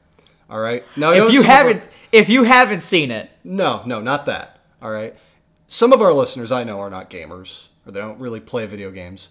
All 0.55 0.61
right. 0.61 0.85
Now, 0.97 1.11
know 1.11 1.27
if 1.27 1.33
you 1.35 1.41
of 1.41 1.47
our- 1.47 1.53
haven't, 1.53 1.83
if 2.13 2.29
you 2.29 2.45
haven't 2.45 2.79
seen 2.81 3.11
it, 3.11 3.29
No, 3.43 3.83
no, 3.85 4.01
not 4.01 4.25
that. 4.27 4.61
All 4.81 4.93
right. 4.93 5.17
Some 5.67 5.93
of 5.93 6.01
our 6.01 6.13
listeners 6.13 6.53
I 6.53 6.63
know 6.63 6.79
are 6.79 6.91
not 6.91 7.11
gamers, 7.11 7.67
or 7.85 7.91
they 7.91 7.99
don't 7.99 8.21
really 8.21 8.39
play 8.39 8.65
video 8.67 8.93
games. 8.93 9.31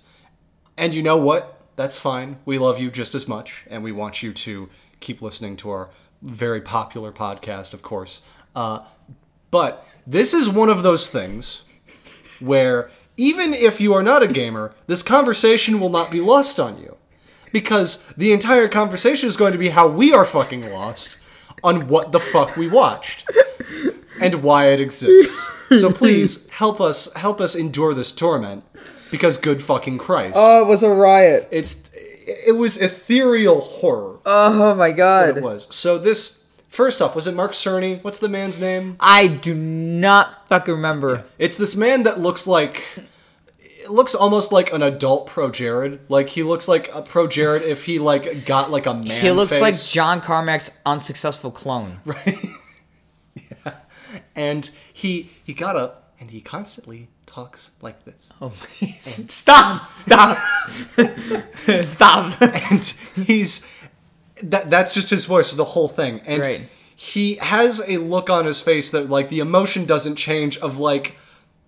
And 0.76 0.94
you 0.94 1.02
know 1.02 1.16
what? 1.16 1.62
That's 1.78 1.98
fine. 1.98 2.40
We 2.44 2.60
love 2.60 2.78
you 2.78 2.92
just 2.92 3.16
as 3.16 3.26
much, 3.26 3.64
and 3.70 3.86
we 3.86 3.94
want 3.94 4.22
you 4.22 4.34
to 4.34 4.68
keep 5.00 5.22
listening 5.22 5.56
to 5.58 5.70
our 5.70 5.92
very 6.22 6.60
popular 6.60 7.14
podcast, 7.14 7.74
of 7.74 7.84
course. 7.84 8.22
Uh, 8.54 8.80
but 9.50 9.88
this 10.06 10.34
is 10.34 10.50
one 10.50 10.70
of 10.70 10.84
those 10.84 11.10
things 11.10 11.64
where 12.42 12.92
even 13.16 13.54
if 13.54 13.80
you 13.80 13.94
are 13.94 14.04
not 14.04 14.24
a 14.24 14.28
gamer, 14.28 14.76
this 14.88 15.02
conversation 15.02 15.80
will 15.80 15.90
not 15.90 16.12
be 16.12 16.20
lost 16.20 16.60
on 16.60 16.78
you. 16.80 16.98
Because 17.54 18.06
the 18.18 18.34
entire 18.34 18.68
conversation 18.68 19.30
is 19.30 19.38
going 19.38 19.54
to 19.54 19.58
be 19.58 19.70
how 19.70 19.88
we 19.88 20.12
are 20.12 20.26
fucking 20.26 20.70
lost 20.70 21.20
on 21.63 21.88
what 21.88 22.12
the 22.12 22.20
fuck 22.20 22.58
we 22.58 22.68
watched 22.68 23.30
and 24.22 24.44
why 24.44 24.68
it 24.68 24.82
exists. 24.82 25.50
So 25.80 25.92
please 25.92 26.50
help 26.50 26.82
us 26.82 27.12
help 27.13 27.39
us 27.39 27.56
endure 27.56 27.94
this 27.94 28.12
torment 28.12 28.63
because 29.12 29.38
good 29.38 29.62
fucking 29.62 29.98
Christ. 29.98 30.34
Oh, 30.36 30.63
it 30.63 30.68
was 30.68 30.84
a 30.84 30.89
riot. 30.89 31.48
it's 31.52 31.89
it 32.26 32.58
was 32.58 32.78
ethereal 32.78 33.62
horror. 33.62 34.20
Oh 34.26 34.76
my 34.76 34.92
god! 34.92 35.38
it 35.38 35.44
was. 35.44 35.74
So 35.74 35.98
this 35.98 36.46
first 36.70 37.02
off, 37.02 37.16
was 37.16 37.28
it 37.28 37.36
Mark 37.36 37.54
Cerny? 37.54 38.04
What's 38.04 38.20
the 38.20 38.30
man's 38.30 38.60
name? 38.60 38.98
I 39.00 39.28
do 39.28 39.54
not 39.54 40.48
fucking 40.50 40.74
remember. 40.74 41.26
It's 41.38 41.58
this 41.58 41.76
man 41.76 42.04
that 42.04 42.20
looks 42.20 42.46
like 42.48 42.84
it 43.84 43.91
looks 43.91 44.15
almost 44.15 44.52
like 44.52 44.72
an 44.74 44.82
adult 44.82 45.28
Pro 45.28 45.52
Jared. 45.52 46.00
Like 46.10 46.30
he 46.30 46.43
looks 46.43 46.67
like 46.67 46.93
a 46.93 47.02
Pro 47.02 47.28
Jared 47.28 47.63
if 47.63 47.86
he 47.86 48.00
like 48.00 48.46
got 48.46 48.72
like 48.72 48.86
a 48.86 48.93
man. 48.93 49.22
He 49.22 49.32
looks 49.32 49.60
like. 49.60 49.76
John 49.78 50.22
Carmack's 50.22 50.72
unsuccessful 50.86 51.52
clone. 51.52 52.00
Right. 52.06 52.38
yeah. 53.36 53.74
And 54.36 54.69
he 54.93 55.30
he 55.43 55.54
got 55.54 55.76
up 55.76 56.13
and 56.19 56.32
he 56.32 56.41
constantly 56.41 57.10
talks 57.26 57.72
like 57.82 58.04
this. 58.06 58.30
Oh, 58.41 58.50
stop! 59.02 59.91
Stop! 59.91 60.38
stop! 61.84 62.41
and 62.41 62.82
he's 63.15 63.67
that 64.41 64.69
that's 64.69 64.91
just 64.91 65.10
his 65.10 65.26
voice 65.26 65.50
for 65.50 65.56
the 65.56 65.63
whole 65.65 65.88
thing 65.88 66.22
and 66.26 66.43
Right. 66.43 66.69
he 66.96 67.36
has 67.36 67.82
a 67.88 67.98
look 67.98 68.30
on 68.30 68.46
his 68.46 68.60
face 68.60 68.91
that 68.91 69.10
like 69.10 69.30
the 69.30 69.39
emotion 69.39 69.86
doesn't 69.86 70.15
change 70.15 70.58
of 70.58 70.78
like 70.78 71.15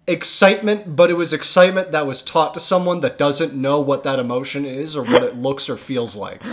excitement 0.08 0.96
but 0.96 1.10
it 1.10 1.16
was 1.16 1.34
excitement 1.34 1.92
that 1.92 2.06
was 2.06 2.22
taught 2.22 2.54
to 2.54 2.60
someone 2.60 3.00
that 3.02 3.18
doesn't 3.18 3.54
know 3.56 3.80
what 3.80 4.04
that 4.04 4.20
emotion 4.20 4.64
is 4.66 4.96
or 4.96 5.04
what 5.04 5.24
it 5.24 5.36
looks 5.48 5.70
or 5.70 5.76
feels 5.76 6.16
like. 6.16 6.44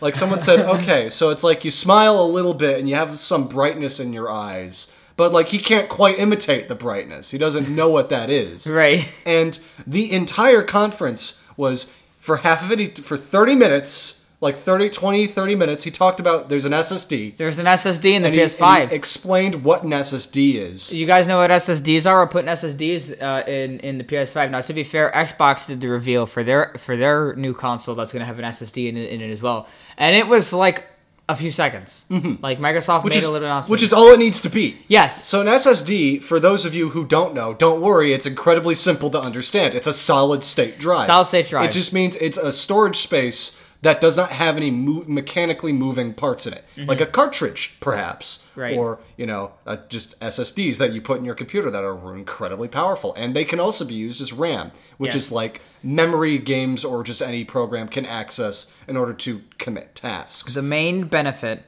Like 0.00 0.14
someone 0.14 0.40
said 0.40 0.60
okay 0.60 1.10
so 1.10 1.30
it's 1.30 1.42
like 1.42 1.64
you 1.64 1.70
smile 1.70 2.20
a 2.20 2.26
little 2.26 2.54
bit 2.54 2.78
and 2.78 2.88
you 2.88 2.94
have 2.94 3.18
some 3.18 3.48
brightness 3.48 3.98
in 3.98 4.12
your 4.12 4.30
eyes 4.30 4.92
but 5.16 5.32
like 5.32 5.48
he 5.48 5.58
can't 5.58 5.88
quite 5.88 6.18
imitate 6.18 6.68
the 6.68 6.74
brightness. 6.74 7.30
He 7.30 7.38
doesn't 7.38 7.68
know 7.68 7.88
what 7.88 8.10
that 8.10 8.30
is. 8.30 8.66
Right. 8.70 9.08
and 9.24 9.58
the 9.86 10.12
entire 10.12 10.62
conference 10.62 11.42
was 11.56 11.92
for 12.20 12.38
half 12.38 12.62
of 12.62 12.78
it 12.78 12.98
for 12.98 13.16
30 13.16 13.54
minutes 13.54 14.15
like 14.40 14.56
30 14.56 14.90
20 14.90 15.26
30 15.26 15.54
minutes 15.54 15.84
he 15.84 15.90
talked 15.90 16.20
about 16.20 16.48
there's 16.50 16.64
an 16.66 16.72
ssd 16.72 17.36
There's 17.36 17.58
an 17.58 17.64
SSD 17.66 18.12
in 18.12 18.22
the 18.22 18.28
and 18.28 18.36
PS5. 18.36 18.80
and 18.82 18.90
he 18.90 18.96
explained 18.96 19.64
what 19.64 19.82
an 19.82 19.90
ssd 19.90 20.54
is 20.56 20.92
you 20.92 21.06
guys 21.06 21.26
know 21.26 21.38
what 21.38 21.50
SSDs 21.50 22.04
are? 22.10 22.18
We're 22.20 22.26
putting 22.26 22.50
SSDs 22.50 23.22
uh, 23.22 23.44
in 23.50 23.80
in 23.80 23.98
the 23.98 24.04
PS5 24.04 24.50
now. 24.50 24.60
To 24.60 24.72
be 24.74 24.84
fair, 24.84 25.10
Xbox 25.14 25.66
did 25.66 25.80
the 25.80 25.88
reveal 25.88 26.26
for 26.26 26.42
their 26.44 26.74
for 26.78 26.96
their 26.96 27.34
new 27.34 27.54
console 27.54 27.94
that's 27.94 28.12
going 28.12 28.20
to 28.20 28.26
have 28.26 28.38
an 28.38 28.44
SSD 28.44 28.88
in 28.88 28.96
it, 28.96 29.10
in 29.10 29.20
it 29.22 29.30
as 29.30 29.40
well, 29.40 29.66
and 29.96 30.14
it 30.14 30.26
was 30.28 30.52
like 30.52 30.84
a 31.28 31.34
few 31.34 31.50
seconds. 31.50 32.04
Like 32.08 32.58
Microsoft 32.60 32.98
Mm-hmm. 32.98 33.04
which 33.04 33.14
made 33.14 33.18
is, 33.18 33.24
a 33.24 33.32
little 33.32 33.48
announcement. 33.48 33.70
which 33.70 33.82
is 33.82 33.92
all 33.92 34.12
it 34.12 34.18
needs 34.18 34.40
to 34.42 34.48
be 34.48 34.78
yes, 34.86 35.26
so 35.26 35.40
an 35.40 35.46
ssd 35.48 36.22
for 36.22 36.38
those 36.38 36.64
of 36.64 36.72
you 36.74 36.90
who 36.90 37.04
don't 37.04 37.34
know 37.34 37.52
don't 37.54 37.80
worry 37.80 38.12
it's 38.12 38.26
incredibly 38.26 38.74
simple 38.76 39.10
to 39.10 39.20
understand 39.20 39.74
it's 39.74 39.88
a 39.88 39.92
solid 39.92 40.44
state 40.44 40.78
drive 40.78 41.06
Solid 41.06 41.26
state 41.26 41.48
drive. 41.48 41.68
it 41.68 41.72
just 41.72 41.92
means 41.92 42.14
it's 42.16 42.36
a 42.38 42.52
storage 42.52 42.98
space 42.98 43.56
that 43.82 44.00
does 44.00 44.16
not 44.16 44.30
have 44.30 44.56
any 44.56 44.70
mo- 44.70 45.04
mechanically 45.06 45.72
moving 45.72 46.12
parts 46.14 46.46
in 46.46 46.52
it 46.52 46.64
like 46.86 47.00
a 47.00 47.06
cartridge 47.06 47.76
perhaps 47.80 48.38
Mm-hmm. 48.38 48.60
Right. 48.60 48.76
or 48.78 48.98
you 49.18 49.26
know 49.26 49.52
uh, 49.66 49.76
just 49.90 50.18
ssds 50.20 50.78
that 50.78 50.92
you 50.92 51.00
put 51.02 51.18
in 51.18 51.24
your 51.26 51.34
computer 51.34 51.70
that 51.70 51.84
are 51.84 52.14
incredibly 52.16 52.68
powerful 52.68 53.12
and 53.14 53.36
they 53.36 53.44
can 53.44 53.60
also 53.60 53.84
be 53.84 53.94
used 53.94 54.20
as 54.20 54.32
ram 54.32 54.72
which 54.96 55.14
Yes. 55.14 55.26
is 55.26 55.32
like 55.32 55.60
memory 55.82 56.38
games 56.38 56.84
or 56.84 57.02
just 57.02 57.20
any 57.20 57.44
program 57.44 57.86
can 57.88 58.06
access 58.06 58.74
in 58.88 58.96
order 58.96 59.12
to 59.12 59.42
commit 59.58 59.94
tasks 59.94 60.54
the 60.54 60.62
main 60.62 61.04
benefit 61.04 61.64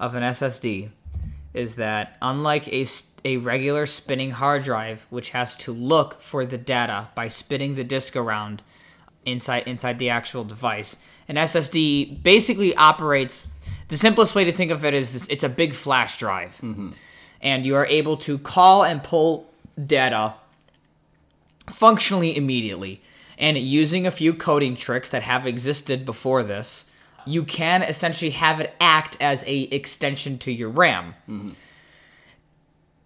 of 0.00 0.14
an 0.14 0.22
SSD 0.24 0.90
is 1.54 1.74
that 1.76 2.16
unlike 2.22 2.66
a 2.68 2.86
a 3.24 3.36
regular 3.36 3.84
spinning 3.84 4.30
hard 4.30 4.62
drive, 4.62 5.04
which 5.10 5.30
has 5.30 5.54
to 5.54 5.72
look 5.72 6.22
for 6.22 6.46
the 6.46 6.56
data 6.56 7.08
by 7.14 7.28
spinning 7.28 7.74
the 7.74 7.84
disk 7.84 8.16
around 8.16 8.62
inside 9.26 9.64
inside 9.68 9.98
the 9.98 10.08
actual 10.08 10.42
device, 10.44 10.96
an 11.30 11.36
SSD 11.36 12.24
basically 12.24 12.74
operates. 12.74 13.46
The 13.86 13.96
simplest 13.96 14.34
way 14.34 14.44
to 14.44 14.52
think 14.52 14.72
of 14.72 14.84
it 14.84 14.94
is 14.94 15.12
this, 15.12 15.28
it's 15.28 15.44
a 15.44 15.48
big 15.48 15.74
flash 15.74 16.18
drive, 16.18 16.58
mm-hmm. 16.60 16.90
and 17.40 17.64
you 17.64 17.76
are 17.76 17.86
able 17.86 18.16
to 18.18 18.36
call 18.36 18.82
and 18.82 19.00
pull 19.00 19.48
data 19.86 20.34
functionally 21.70 22.36
immediately. 22.36 23.00
And 23.38 23.56
using 23.56 24.08
a 24.08 24.10
few 24.10 24.34
coding 24.34 24.74
tricks 24.74 25.08
that 25.10 25.22
have 25.22 25.46
existed 25.46 26.04
before 26.04 26.42
this, 26.42 26.90
you 27.24 27.44
can 27.44 27.82
essentially 27.82 28.32
have 28.32 28.58
it 28.58 28.74
act 28.80 29.16
as 29.20 29.44
a 29.46 29.62
extension 29.62 30.36
to 30.38 30.52
your 30.52 30.68
RAM. 30.68 31.14
Mm-hmm. 31.28 31.50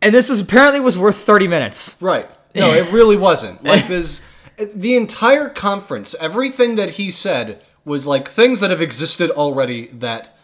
And 0.01 0.15
this 0.15 0.31
was 0.31 0.41
apparently 0.41 0.81
was 0.81 0.97
worth 0.97 1.19
30 1.19 1.47
minutes. 1.47 1.97
Right. 2.01 2.27
No, 2.55 2.73
it 2.73 2.91
really 2.91 3.19
wasn't. 3.19 3.63
Like 3.65 3.87
this 3.87 4.27
the 4.57 4.97
entire 4.97 5.49
conference, 5.49 6.15
everything 6.21 6.77
that 6.77 6.91
he 6.91 7.11
said 7.11 7.61
was 7.85 8.07
like 8.07 8.29
things 8.29 8.61
that 8.61 8.71
have 8.71 8.81
existed 8.83 9.31
already 9.31 9.87
that 9.89 10.37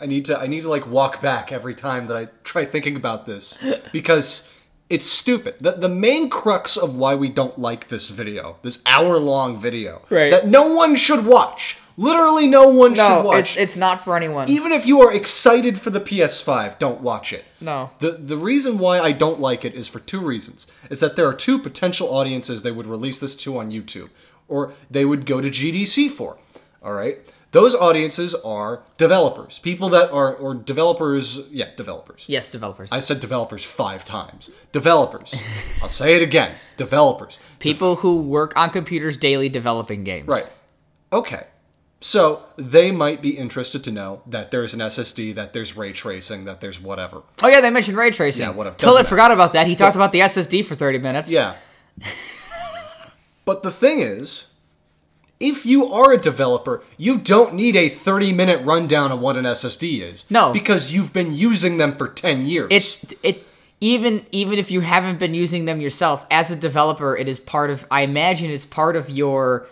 I 0.00 0.06
need 0.06 0.24
to 0.26 0.38
I 0.38 0.46
need 0.46 0.62
to 0.62 0.68
like 0.70 0.86
walk 0.86 1.20
back 1.20 1.50
every 1.52 1.74
time 1.74 2.06
that 2.06 2.16
I 2.16 2.28
try 2.44 2.64
thinking 2.64 2.96
about 2.96 3.26
this 3.26 3.58
because 3.92 4.48
it's 4.88 5.06
stupid. 5.06 5.56
The 5.60 5.72
the 5.72 5.88
main 5.88 6.30
crux 6.30 6.76
of 6.76 6.96
why 6.96 7.14
we 7.14 7.28
don't 7.28 7.58
like 7.58 7.88
this 7.88 8.08
video, 8.10 8.56
this 8.62 8.82
hour-long 8.86 9.60
video 9.60 10.02
Right. 10.10 10.30
that 10.30 10.46
no 10.46 10.72
one 10.72 10.94
should 10.96 11.26
watch. 11.26 11.76
Literally 12.00 12.46
no 12.46 12.68
one 12.68 12.94
should 12.94 13.24
watch. 13.24 13.40
It's, 13.40 13.56
it's 13.56 13.76
not 13.76 14.04
for 14.04 14.16
anyone. 14.16 14.48
Even 14.48 14.70
if 14.70 14.86
you 14.86 15.00
are 15.00 15.12
excited 15.12 15.80
for 15.80 15.90
the 15.90 16.00
PS5, 16.00 16.78
don't 16.78 17.00
watch 17.00 17.32
it. 17.32 17.44
No. 17.60 17.90
The 17.98 18.12
the 18.12 18.36
reason 18.36 18.78
why 18.78 19.00
I 19.00 19.10
don't 19.10 19.40
like 19.40 19.64
it 19.64 19.74
is 19.74 19.88
for 19.88 19.98
two 19.98 20.20
reasons. 20.20 20.68
Is 20.90 21.00
that 21.00 21.16
there 21.16 21.26
are 21.26 21.34
two 21.34 21.58
potential 21.58 22.14
audiences 22.14 22.62
they 22.62 22.70
would 22.70 22.86
release 22.86 23.18
this 23.18 23.34
to 23.36 23.58
on 23.58 23.72
YouTube 23.72 24.10
or 24.48 24.72
they 24.90 25.04
would 25.04 25.26
go 25.26 25.40
to 25.40 25.48
GDC 25.48 26.10
for. 26.10 26.38
All 26.82 26.94
right? 26.94 27.18
Those 27.50 27.74
audiences 27.74 28.34
are 28.34 28.82
developers, 28.98 29.58
people 29.60 29.88
that 29.90 30.10
are 30.10 30.34
or 30.34 30.54
developers. 30.54 31.48
Yeah, 31.50 31.70
developers. 31.76 32.26
Yes, 32.28 32.50
developers. 32.50 32.90
I 32.92 32.98
said 32.98 33.20
developers 33.20 33.64
five 33.64 34.04
times. 34.04 34.50
Developers. 34.70 35.34
I'll 35.82 35.88
say 35.88 36.14
it 36.14 36.22
again. 36.22 36.54
Developers. 36.76 37.38
People 37.58 37.96
who 37.96 38.20
work 38.20 38.54
on 38.54 38.68
computers 38.68 39.16
daily 39.16 39.48
developing 39.48 40.04
games. 40.04 40.28
Right. 40.28 40.50
Okay. 41.10 41.44
So 42.00 42.44
they 42.56 42.90
might 42.90 43.22
be 43.22 43.30
interested 43.30 43.82
to 43.84 43.90
know 43.90 44.22
that 44.26 44.50
there's 44.50 44.74
an 44.74 44.80
SSD, 44.80 45.34
that 45.34 45.52
there's 45.54 45.74
ray 45.74 45.92
tracing, 45.92 46.44
that 46.44 46.60
there's 46.60 46.80
whatever. 46.80 47.22
Oh 47.42 47.48
yeah, 47.48 47.62
they 47.62 47.70
mentioned 47.70 47.96
ray 47.96 48.10
tracing. 48.10 48.42
Yeah, 48.42 48.50
whatever. 48.50 48.76
Doesn't 48.76 48.94
matter. 48.94 49.08
forgot 49.08 49.32
about 49.32 49.54
that. 49.54 49.66
He 49.66 49.74
talked 49.74 49.96
about 49.96 50.12
the 50.12 50.20
SSD 50.20 50.66
for 50.66 50.74
30 50.74 50.98
minutes. 50.98 51.30
Yeah. 51.30 51.56
but 53.48 53.62
the 53.62 53.70
thing 53.70 54.00
is, 54.00 54.52
if 55.40 55.64
you 55.64 55.86
are 55.86 56.12
a 56.12 56.18
developer, 56.18 56.82
you 56.98 57.16
don't 57.16 57.54
need 57.54 57.76
a 57.76 57.88
30 57.88 58.34
minute 58.34 58.62
rundown 58.62 59.10
of 59.10 59.20
what 59.20 59.38
an 59.38 59.46
SSD 59.46 60.02
is. 60.02 60.26
No. 60.28 60.52
Because 60.52 60.92
you've 60.92 61.14
been 61.14 61.34
using 61.34 61.78
them 61.78 61.96
for 61.96 62.08
10 62.08 62.44
years. 62.44 62.68
It's 62.70 63.14
it 63.22 63.46
even 63.80 64.26
even 64.32 64.58
if 64.58 64.70
you 64.70 64.80
haven't 64.80 65.18
been 65.18 65.32
using 65.32 65.64
them 65.64 65.80
yourself 65.80 66.26
as 66.30 66.50
a 66.50 66.56
developer, 66.56 67.16
it 67.16 67.26
is 67.26 67.38
part 67.38 67.70
of 67.70 67.86
I 67.90 68.02
imagine 68.02 68.50
it's 68.50 68.66
part 68.66 68.96
of 68.96 69.08
your 69.08 69.66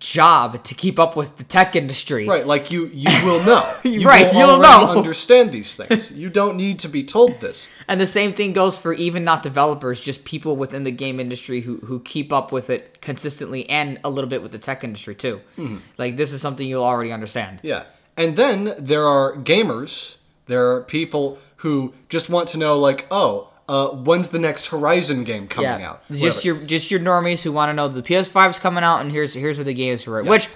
job 0.00 0.64
to 0.64 0.74
keep 0.74 0.98
up 0.98 1.14
with 1.14 1.36
the 1.36 1.44
tech 1.44 1.76
industry. 1.76 2.26
Right, 2.26 2.46
like 2.46 2.70
you 2.70 2.86
you 2.92 3.10
will 3.24 3.44
know. 3.44 3.62
You 3.84 4.06
Right, 4.06 4.32
will 4.32 4.48
you'll 4.48 4.60
know. 4.60 4.94
understand 4.96 5.52
these 5.52 5.76
things. 5.76 6.10
You 6.12 6.30
don't 6.30 6.56
need 6.56 6.78
to 6.80 6.88
be 6.88 7.04
told 7.04 7.40
this. 7.40 7.68
And 7.86 8.00
the 8.00 8.06
same 8.06 8.32
thing 8.32 8.52
goes 8.52 8.76
for 8.78 8.92
even 8.94 9.24
not 9.24 9.42
developers, 9.42 10.00
just 10.00 10.24
people 10.24 10.56
within 10.56 10.84
the 10.84 10.90
game 10.90 11.20
industry 11.20 11.60
who, 11.60 11.76
who 11.78 12.00
keep 12.00 12.32
up 12.32 12.50
with 12.50 12.70
it 12.70 13.00
consistently 13.00 13.68
and 13.68 14.00
a 14.02 14.10
little 14.10 14.28
bit 14.30 14.42
with 14.42 14.52
the 14.52 14.58
tech 14.58 14.82
industry 14.84 15.14
too. 15.14 15.40
Mm-hmm. 15.58 15.78
Like 15.98 16.16
this 16.16 16.32
is 16.32 16.40
something 16.40 16.66
you'll 16.66 16.84
already 16.84 17.12
understand. 17.12 17.60
Yeah. 17.62 17.84
And 18.16 18.36
then 18.36 18.74
there 18.78 19.06
are 19.06 19.36
gamers, 19.36 20.16
there 20.46 20.70
are 20.72 20.82
people 20.82 21.38
who 21.56 21.92
just 22.08 22.30
want 22.30 22.48
to 22.48 22.58
know 22.58 22.78
like, 22.78 23.06
oh, 23.10 23.49
uh, 23.70 23.90
when's 23.90 24.30
the 24.30 24.38
next 24.40 24.66
Horizon 24.66 25.22
game 25.22 25.46
coming 25.46 25.84
out? 25.84 26.02
Just 26.10 26.44
your 26.44 26.56
just 26.56 26.90
your 26.90 26.98
normies 26.98 27.42
who 27.42 27.52
want 27.52 27.68
to 27.70 27.72
know 27.72 27.86
the 27.86 28.02
PS5's 28.02 28.58
coming 28.58 28.82
out 28.82 29.00
and 29.00 29.12
here's 29.12 29.32
here's 29.32 29.60
are 29.60 29.64
the 29.64 29.72
games 29.72 30.02
for 30.02 30.18
it. 30.18 30.26
Which, 30.26 30.48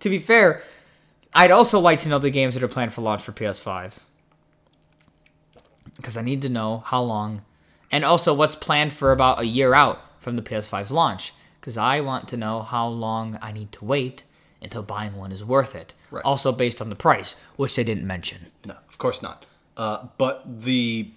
to 0.00 0.10
be 0.10 0.18
fair, 0.18 0.62
I'd 1.32 1.52
also 1.52 1.78
like 1.78 2.00
to 2.00 2.08
know 2.08 2.18
the 2.18 2.30
games 2.30 2.54
that 2.54 2.64
are 2.64 2.68
planned 2.68 2.92
for 2.92 3.02
launch 3.02 3.22
for 3.22 3.30
PS5 3.30 3.92
because 5.94 6.16
I 6.16 6.22
need 6.22 6.42
to 6.42 6.48
know 6.48 6.82
how 6.84 7.02
long, 7.02 7.42
and 7.92 8.04
also 8.04 8.34
what's 8.34 8.56
planned 8.56 8.92
for 8.92 9.12
about 9.12 9.38
a 9.38 9.44
year 9.44 9.72
out 9.72 10.00
from 10.18 10.34
the 10.34 10.42
PS5's 10.42 10.90
launch 10.90 11.32
because 11.60 11.76
I 11.76 12.00
want 12.00 12.26
to 12.30 12.36
know 12.36 12.62
how 12.62 12.88
long 12.88 13.38
I 13.40 13.52
need 13.52 13.70
to 13.72 13.84
wait 13.84 14.24
until 14.60 14.82
buying 14.82 15.14
one 15.14 15.30
is 15.30 15.44
worth 15.44 15.76
it. 15.76 15.94
Right. 16.10 16.24
Also 16.24 16.50
based 16.50 16.82
on 16.82 16.90
the 16.90 16.96
price, 16.96 17.36
which 17.54 17.76
they 17.76 17.84
didn't 17.84 18.08
mention. 18.08 18.46
No, 18.64 18.74
of 18.88 18.98
course 18.98 19.22
not. 19.22 19.46
Uh, 19.76 20.08
but 20.18 20.62
the 20.62 21.10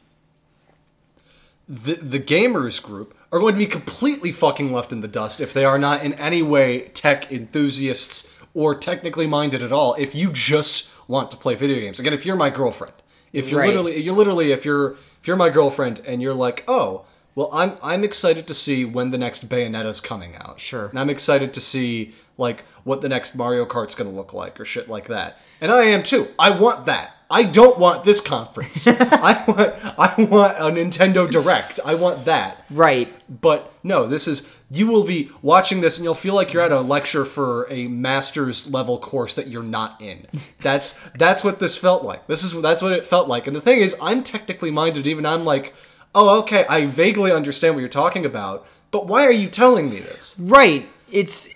the 1.69 1.93
the 1.93 2.19
gamers 2.19 2.81
group 2.81 3.15
are 3.31 3.39
going 3.39 3.53
to 3.53 3.59
be 3.59 3.67
completely 3.67 4.31
fucking 4.31 4.71
left 4.73 4.91
in 4.91 5.01
the 5.01 5.07
dust 5.07 5.39
if 5.39 5.53
they 5.53 5.63
are 5.63 5.77
not 5.77 6.03
in 6.03 6.13
any 6.15 6.41
way 6.41 6.87
tech 6.89 7.31
enthusiasts 7.31 8.33
or 8.55 8.73
technically 8.73 9.27
minded 9.27 9.61
at 9.61 9.71
all. 9.71 9.93
If 9.99 10.15
you 10.15 10.31
just 10.31 10.89
want 11.07 11.29
to 11.31 11.37
play 11.37 11.53
video 11.53 11.79
games, 11.79 11.99
again, 11.99 12.13
if 12.13 12.25
you're 12.25 12.35
my 12.35 12.49
girlfriend, 12.49 12.95
if 13.31 13.49
you're 13.51 13.59
Right. 13.59 13.67
literally, 13.67 14.01
you're 14.01 14.15
literally, 14.15 14.51
if 14.51 14.65
you're 14.65 14.93
if 15.21 15.27
you're 15.27 15.35
my 15.37 15.49
girlfriend 15.51 16.01
and 16.07 16.21
you're 16.23 16.33
like, 16.33 16.63
oh, 16.67 17.05
well, 17.35 17.49
I'm 17.53 17.73
I'm 17.83 18.03
excited 18.03 18.47
to 18.47 18.53
see 18.55 18.83
when 18.83 19.11
the 19.11 19.17
next 19.19 19.47
Bayonetta's 19.47 20.01
coming 20.01 20.35
out. 20.37 20.59
Sure. 20.59 20.87
And 20.87 20.99
I'm 20.99 21.09
excited 21.11 21.53
to 21.53 21.61
see 21.61 22.15
like 22.37 22.63
what 22.83 23.01
the 23.01 23.09
next 23.09 23.35
Mario 23.35 23.65
Kart's 23.65 23.93
gonna 23.93 24.09
look 24.09 24.33
like 24.33 24.59
or 24.59 24.65
shit 24.65 24.89
like 24.89 25.07
that. 25.07 25.37
And 25.61 25.71
I 25.71 25.83
am 25.83 26.01
too. 26.01 26.29
I 26.39 26.49
want 26.49 26.87
that. 26.87 27.15
I 27.31 27.43
don't 27.43 27.77
want 27.77 28.03
this 28.03 28.19
conference. 28.19 28.87
I 28.87 29.43
want 29.47 29.99
I 29.99 30.23
want 30.23 30.57
a 30.57 30.81
Nintendo 30.81 31.29
Direct. 31.29 31.79
I 31.85 31.93
want 31.93 32.25
that. 32.25 32.65
Right. 32.71 33.13
But 33.29 33.71
no, 33.83 34.07
this 34.07 34.27
is 34.27 34.47
you 34.71 34.87
will 34.87 35.03
be 35.03 35.29
watching 35.41 35.81
this 35.81 35.97
and 35.97 36.03
you'll 36.03 36.15
feel 36.15 36.33
like 36.33 36.53
you're 36.53 36.63
at 36.63 36.71
a 36.71 36.81
lecture 36.81 37.25
for 37.25 37.67
a 37.69 37.87
master's 37.87 38.71
level 38.71 38.97
course 38.97 39.35
that 39.35 39.47
you're 39.47 39.61
not 39.61 40.01
in. 40.01 40.25
That's 40.61 40.99
that's 41.15 41.43
what 41.43 41.59
this 41.59 41.77
felt 41.77 42.03
like. 42.03 42.25
This 42.27 42.43
is 42.43 42.59
that's 42.61 42.81
what 42.81 42.93
it 42.93 43.05
felt 43.05 43.27
like. 43.27 43.45
And 43.47 43.55
the 43.55 43.61
thing 43.61 43.79
is, 43.79 43.95
I'm 44.01 44.23
technically 44.23 44.71
minded. 44.71 45.05
Even 45.05 45.25
I'm 45.25 45.45
like, 45.45 45.73
oh, 46.15 46.39
okay, 46.39 46.65
I 46.67 46.85
vaguely 46.85 47.31
understand 47.31 47.75
what 47.75 47.81
you're 47.81 47.89
talking 47.89 48.25
about. 48.25 48.67
But 48.91 49.07
why 49.07 49.25
are 49.25 49.31
you 49.31 49.49
telling 49.49 49.89
me 49.89 49.99
this? 49.99 50.35
Right. 50.39 50.89
It's, 51.11 51.49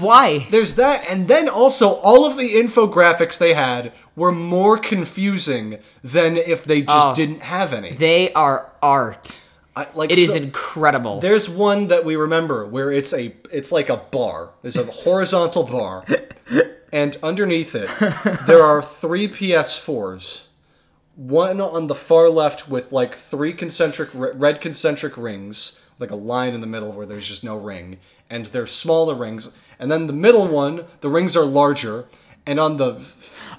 why? 0.00 0.46
There's 0.50 0.76
that, 0.76 1.04
and 1.08 1.28
then 1.28 1.48
also 1.48 1.94
all 1.94 2.24
of 2.24 2.36
the 2.36 2.54
infographics 2.54 3.38
they 3.38 3.54
had 3.54 3.92
were 4.16 4.32
more 4.32 4.78
confusing 4.78 5.78
than 6.02 6.36
if 6.36 6.64
they 6.64 6.80
just 6.82 7.06
Oh. 7.08 7.14
didn't 7.14 7.40
have 7.42 7.72
any. 7.72 7.92
They 7.92 8.32
are 8.32 8.72
art. 8.82 9.40
I, 9.76 9.86
like 9.94 10.10
It 10.10 10.16
is 10.18 10.28
so- 10.30 10.34
incredible. 10.34 11.20
There's 11.20 11.48
one 11.50 11.88
that 11.88 12.04
we 12.04 12.16
remember 12.16 12.64
where 12.66 12.90
it's 12.90 13.12
a 13.12 13.34
it's 13.52 13.70
like 13.70 13.90
a 13.90 13.98
bar. 13.98 14.50
There's 14.62 14.76
a 14.76 14.84
horizontal 15.04 15.64
bar, 15.64 16.04
and 16.92 17.16
underneath 17.22 17.74
it 17.74 17.90
there 18.46 18.62
are 18.62 18.80
three 18.82 19.28
PS4s. 19.28 20.44
One 21.16 21.60
on 21.60 21.86
the 21.86 21.94
far 21.94 22.28
left 22.28 22.68
with 22.68 22.92
like 22.92 23.14
three 23.14 23.52
concentric 23.52 24.10
red 24.14 24.60
concentric 24.60 25.16
rings, 25.16 25.78
like 25.98 26.10
a 26.10 26.16
line 26.16 26.54
in 26.54 26.60
the 26.62 26.66
middle 26.66 26.92
where 26.92 27.06
there's 27.06 27.28
just 27.28 27.44
no 27.44 27.56
ring, 27.58 27.98
and 28.30 28.46
they're 28.46 28.66
smaller 28.66 29.14
rings. 29.14 29.50
And 29.78 29.90
then 29.90 30.06
the 30.06 30.12
middle 30.12 30.46
one, 30.46 30.84
the 31.00 31.08
rings 31.10 31.36
are 31.36 31.44
larger, 31.44 32.06
and 32.46 32.58
on 32.60 32.76
the 32.78 32.94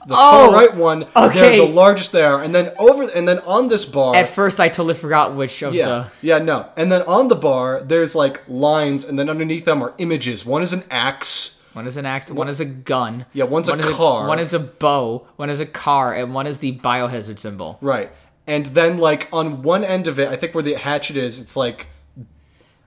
the 0.07 0.15
Oh, 0.17 0.47
far 0.51 0.53
right 0.55 0.75
one, 0.75 1.03
okay. 1.15 1.39
they're 1.57 1.57
the 1.67 1.71
largest 1.73 2.11
there. 2.13 2.39
And 2.39 2.55
then 2.55 2.73
over 2.79 3.03
and 3.15 3.27
then 3.27 3.39
on 3.39 3.67
this 3.67 3.85
bar, 3.85 4.15
At 4.15 4.29
first, 4.29 4.59
I 4.59 4.69
totally 4.69 4.93
forgot 4.95 5.35
which 5.35 5.61
of 5.61 5.73
yeah, 5.73 5.85
the. 5.87 6.07
yeah, 6.21 6.37
no. 6.39 6.69
And 6.75 6.91
then 6.91 7.01
on 7.03 7.27
the 7.27 7.35
bar, 7.35 7.81
there's 7.83 8.15
like 8.15 8.41
lines, 8.47 9.03
and 9.05 9.19
then 9.19 9.29
underneath 9.29 9.65
them 9.65 9.83
are 9.83 9.93
images. 9.99 10.45
One 10.45 10.61
is 10.63 10.73
an 10.73 10.83
axe. 10.89 11.61
One 11.73 11.85
is 11.85 11.97
an 11.97 12.05
axe. 12.07 12.31
One 12.31 12.47
is 12.47 12.59
a 12.59 12.65
gun. 12.65 13.25
Yeah, 13.33 13.43
one's 13.43 13.69
a 13.69 13.73
one 13.73 13.81
is 13.81 13.93
car. 13.93 14.27
one 14.27 14.39
is 14.39 14.53
a 14.53 14.59
bow. 14.59 15.27
One 15.35 15.49
is 15.51 15.59
a 15.59 15.65
car, 15.65 16.13
and 16.13 16.33
one 16.33 16.47
is 16.47 16.57
the 16.57 16.77
biohazard 16.79 17.37
symbol. 17.37 17.77
Right. 17.81 18.09
And 18.47 18.65
then 18.67 18.97
like 18.97 19.27
on 19.31 19.61
one 19.61 19.83
end 19.83 20.07
of 20.07 20.17
it, 20.19 20.29
I 20.29 20.37
think 20.37 20.55
where 20.55 20.63
the 20.63 20.73
hatchet 20.75 21.17
is, 21.17 21.37
it's 21.39 21.55
like 21.57 21.87
It 22.17 22.25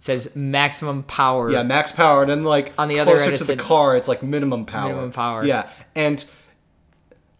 says 0.00 0.34
maximum 0.34 1.02
power. 1.02 1.50
yeah, 1.52 1.62
max 1.62 1.92
power. 1.92 2.22
And 2.22 2.30
then 2.30 2.42
like 2.44 2.72
On 2.78 2.88
the 2.88 2.98
other 2.98 3.12
closer 3.12 3.28
end, 3.28 3.36
to 3.38 3.44
the 3.44 3.56
car, 3.56 3.94
it's 3.94 4.08
like 4.08 4.22
minimum 4.22 4.64
power. 4.64 4.88
minimum 4.88 5.12
power. 5.12 5.44
Yeah, 5.44 5.68
and 5.94 6.24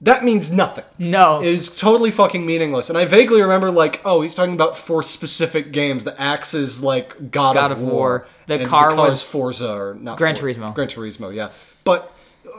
that 0.03 0.25
means 0.25 0.51
nothing. 0.51 0.85
No. 0.99 1.41
It 1.43 1.49
is 1.49 1.75
totally 1.75 2.11
fucking 2.11 2.45
meaningless. 2.47 2.89
And 2.89 2.97
I 2.99 3.05
vaguely 3.05 3.43
remember 3.43 3.71
like, 3.71 4.01
oh, 4.05 4.23
he's 4.23 4.35
talking 4.35 4.55
about 4.55 4.77
four 4.79 5.03
specific 5.03 5.73
games. 5.73 6.05
The 6.05 6.19
axe 6.21 6.55
is 6.55 6.83
like 6.83 7.31
God, 7.31 7.55
God 7.55 7.71
of, 7.73 7.79
of 7.79 7.83
War. 7.83 7.93
War. 7.93 8.27
The 8.47 8.65
car 8.65 8.91
the 8.95 8.97
was 9.03 9.23
Forza 9.23 9.71
or 9.73 9.95
not 9.95 10.17
Gran 10.19 10.37
For- 10.37 10.43
Turismo. 10.49 10.75
Gran 10.75 10.89
Turismo, 10.89 11.35
yeah. 11.35 11.51
But 11.85 12.11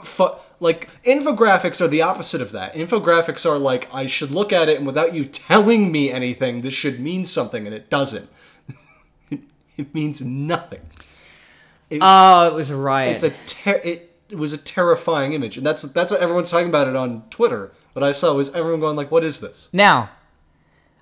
fu- 0.02 0.30
like 0.60 0.88
infographics 1.04 1.80
are 1.80 1.88
the 1.88 2.02
opposite 2.02 2.40
of 2.40 2.52
that. 2.52 2.74
Infographics 2.74 3.44
are 3.50 3.58
like 3.58 3.92
I 3.92 4.06
should 4.06 4.30
look 4.30 4.52
at 4.52 4.68
it 4.68 4.76
and 4.78 4.86
without 4.86 5.12
you 5.12 5.24
telling 5.24 5.90
me 5.90 6.10
anything, 6.10 6.62
this 6.62 6.74
should 6.74 7.00
mean 7.00 7.24
something, 7.24 7.66
and 7.66 7.74
it 7.74 7.90
doesn't. 7.90 8.28
it 9.76 9.92
means 9.94 10.20
nothing. 10.22 10.80
It's, 11.90 12.00
Oh, 12.06 12.46
it 12.48 12.54
was 12.54 12.70
a 12.70 12.76
riot. 12.76 13.22
it's 13.22 13.24
a 13.24 13.54
ter- 13.54 13.80
it, 13.84 14.11
it 14.32 14.38
was 14.38 14.54
a 14.54 14.58
terrifying 14.58 15.34
image, 15.34 15.58
and 15.58 15.66
that's 15.66 15.82
that's 15.82 16.10
what 16.10 16.20
everyone's 16.20 16.50
talking 16.50 16.68
about 16.68 16.88
it 16.88 16.96
on 16.96 17.22
Twitter. 17.28 17.70
What 17.92 18.02
I 18.02 18.12
saw 18.12 18.32
was 18.34 18.52
everyone 18.54 18.80
going 18.80 18.96
like, 18.96 19.10
"What 19.10 19.24
is 19.24 19.40
this?" 19.40 19.68
Now, 19.74 20.08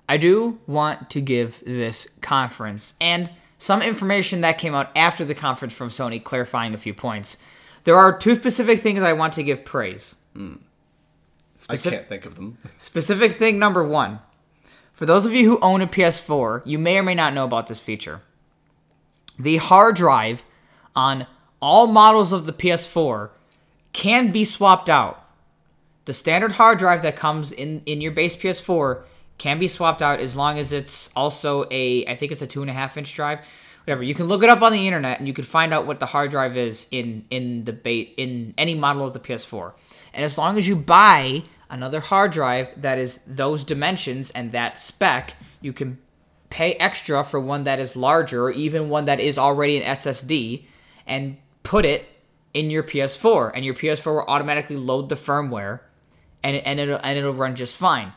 I 0.09 0.17
do 0.17 0.59
want 0.67 1.09
to 1.11 1.21
give 1.21 1.63
this 1.65 2.09
conference 2.19 2.93
and 2.99 3.29
some 3.57 3.81
information 3.81 4.41
that 4.41 4.57
came 4.57 4.75
out 4.75 4.89
after 4.97 5.23
the 5.23 5.33
conference 5.33 5.73
from 5.73 5.87
Sony 5.87 6.21
clarifying 6.21 6.73
a 6.73 6.77
few 6.77 6.93
points. 6.93 7.37
There 7.85 7.95
are 7.95 8.17
two 8.17 8.35
specific 8.35 8.81
things 8.81 9.01
I 9.01 9.13
want 9.13 9.31
to 9.33 9.43
give 9.43 9.63
praise. 9.63 10.17
Hmm. 10.33 10.55
I 11.69 11.77
can't 11.77 12.09
think 12.09 12.25
of 12.25 12.35
them. 12.35 12.57
Specific 12.79 13.33
thing 13.33 13.59
number 13.59 13.83
one. 13.83 14.19
For 14.91 15.05
those 15.05 15.25
of 15.25 15.33
you 15.33 15.45
who 15.45 15.59
own 15.61 15.81
a 15.81 15.87
PS4, 15.87 16.63
you 16.65 16.77
may 16.77 16.97
or 16.97 17.03
may 17.03 17.15
not 17.15 17.33
know 17.33 17.45
about 17.45 17.67
this 17.67 17.79
feature. 17.79 18.21
The 19.39 19.57
hard 19.57 19.95
drive 19.95 20.43
on 20.95 21.27
all 21.61 21.87
models 21.87 22.33
of 22.33 22.45
the 22.45 22.53
PS4 22.53 23.29
can 23.93 24.31
be 24.31 24.45
swapped 24.45 24.89
out. 24.89 25.25
The 26.05 26.13
standard 26.13 26.53
hard 26.53 26.79
drive 26.79 27.03
that 27.03 27.15
comes 27.15 27.51
in, 27.51 27.83
in 27.85 28.01
your 28.01 28.11
base 28.11 28.35
PS4 28.35 29.03
can 29.37 29.59
be 29.59 29.67
swapped 29.67 30.01
out 30.01 30.19
as 30.19 30.35
long 30.35 30.57
as 30.57 30.71
it's 30.71 31.09
also 31.15 31.65
a, 31.71 32.05
I 32.07 32.15
think 32.15 32.31
it's 32.31 32.41
a 32.41 32.47
two 32.47 32.61
and 32.61 32.69
a 32.69 32.73
half 32.73 32.97
inch 32.97 33.13
drive. 33.13 33.39
Whatever. 33.85 34.03
You 34.03 34.13
can 34.13 34.27
look 34.27 34.43
it 34.43 34.49
up 34.49 34.61
on 34.61 34.71
the 34.71 34.85
internet 34.85 35.17
and 35.17 35.27
you 35.27 35.33
can 35.33 35.43
find 35.43 35.73
out 35.73 35.87
what 35.87 35.99
the 35.99 36.05
hard 36.05 36.29
drive 36.29 36.55
is 36.55 36.87
in 36.91 37.25
in 37.31 37.63
the 37.63 37.73
bait 37.73 38.13
in 38.15 38.53
any 38.55 38.75
model 38.75 39.07
of 39.07 39.13
the 39.13 39.19
PS4. 39.19 39.73
And 40.13 40.23
as 40.23 40.37
long 40.37 40.59
as 40.59 40.67
you 40.67 40.75
buy 40.75 41.41
another 41.67 41.99
hard 41.99 42.31
drive 42.31 42.69
that 42.79 42.99
is 42.99 43.23
those 43.25 43.63
dimensions 43.63 44.29
and 44.29 44.51
that 44.51 44.77
spec, 44.77 45.35
you 45.61 45.73
can 45.73 45.97
pay 46.51 46.73
extra 46.73 47.23
for 47.23 47.39
one 47.39 47.63
that 47.63 47.79
is 47.79 47.95
larger 47.95 48.43
or 48.43 48.51
even 48.51 48.89
one 48.89 49.05
that 49.05 49.19
is 49.19 49.39
already 49.39 49.81
an 49.81 49.95
SSD 49.95 50.65
and 51.07 51.37
put 51.63 51.85
it 51.85 52.07
in 52.53 52.69
your 52.69 52.83
PS4, 52.83 53.51
and 53.53 53.63
your 53.63 53.73
PS4 53.73 54.05
will 54.05 54.25
automatically 54.27 54.75
load 54.75 55.09
the 55.09 55.15
firmware, 55.15 55.81
and 56.43 56.57
and 56.57 56.79
it'll 56.79 56.99
and 57.03 57.17
it'll 57.17 57.33
run 57.33 57.55
just 57.55 57.77
fine. 57.77 58.13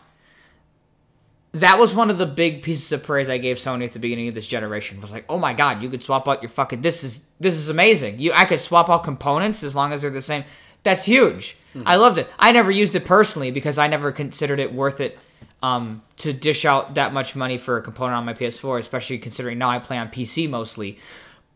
That 1.53 1.79
was 1.79 1.95
one 1.95 2.11
of 2.11 2.19
the 2.19 2.27
big 2.27 2.63
pieces 2.63 2.91
of 2.91 3.05
praise 3.05 3.29
I 3.29 3.39
gave 3.39 3.59
Sony 3.59 3.85
at 3.85 3.93
the 3.93 4.01
beginning 4.01 4.29
of 4.29 4.35
this 4.35 4.47
generation. 4.47 5.01
Was 5.01 5.13
like, 5.13 5.25
oh 5.29 5.39
my 5.39 5.55
god, 5.55 5.83
you 5.83 5.89
could 5.89 6.03
swap 6.03 6.27
out 6.27 6.43
your 6.43 6.49
fucking 6.49 6.83
this 6.83 7.05
is 7.05 7.27
this 7.39 7.55
is 7.55 7.69
amazing. 7.69 8.19
You 8.19 8.33
I 8.33 8.45
could 8.45 8.61
swap 8.61 8.91
out 8.91 9.05
components 9.05 9.63
as 9.63 9.77
long 9.77 9.93
as 9.93 10.03
they're 10.03 10.11
the 10.11 10.23
same. 10.23 10.45
That's 10.83 11.05
huge. 11.05 11.57
I 11.87 11.97
loved 11.97 12.19
it. 12.19 12.29
I 12.39 12.53
never 12.53 12.71
used 12.71 12.95
it 12.95 13.05
personally 13.05 13.51
because 13.51 13.79
I 13.79 13.89
never 13.89 14.13
considered 14.13 14.61
it 14.61 14.73
worth 14.73 15.01
it 15.01 15.19
um, 15.63 16.03
to 16.19 16.33
dish 16.33 16.65
out 16.65 16.95
that 16.95 17.13
much 17.13 17.35
money 17.35 17.59
for 17.59 17.79
a 17.79 17.83
component 17.83 18.17
on 18.17 18.25
my 18.27 18.35
PS4, 18.35 18.79
especially 18.79 19.19
considering 19.19 19.59
now 19.59 19.71
I 19.71 19.79
play 19.79 19.97
on 19.97 20.09
PC 20.09 20.49
mostly. 20.49 20.99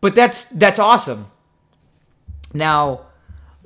But 0.00 0.14
that's 0.14 0.44
that's 0.46 0.78
awesome. 0.78 1.30
Now 2.54 3.06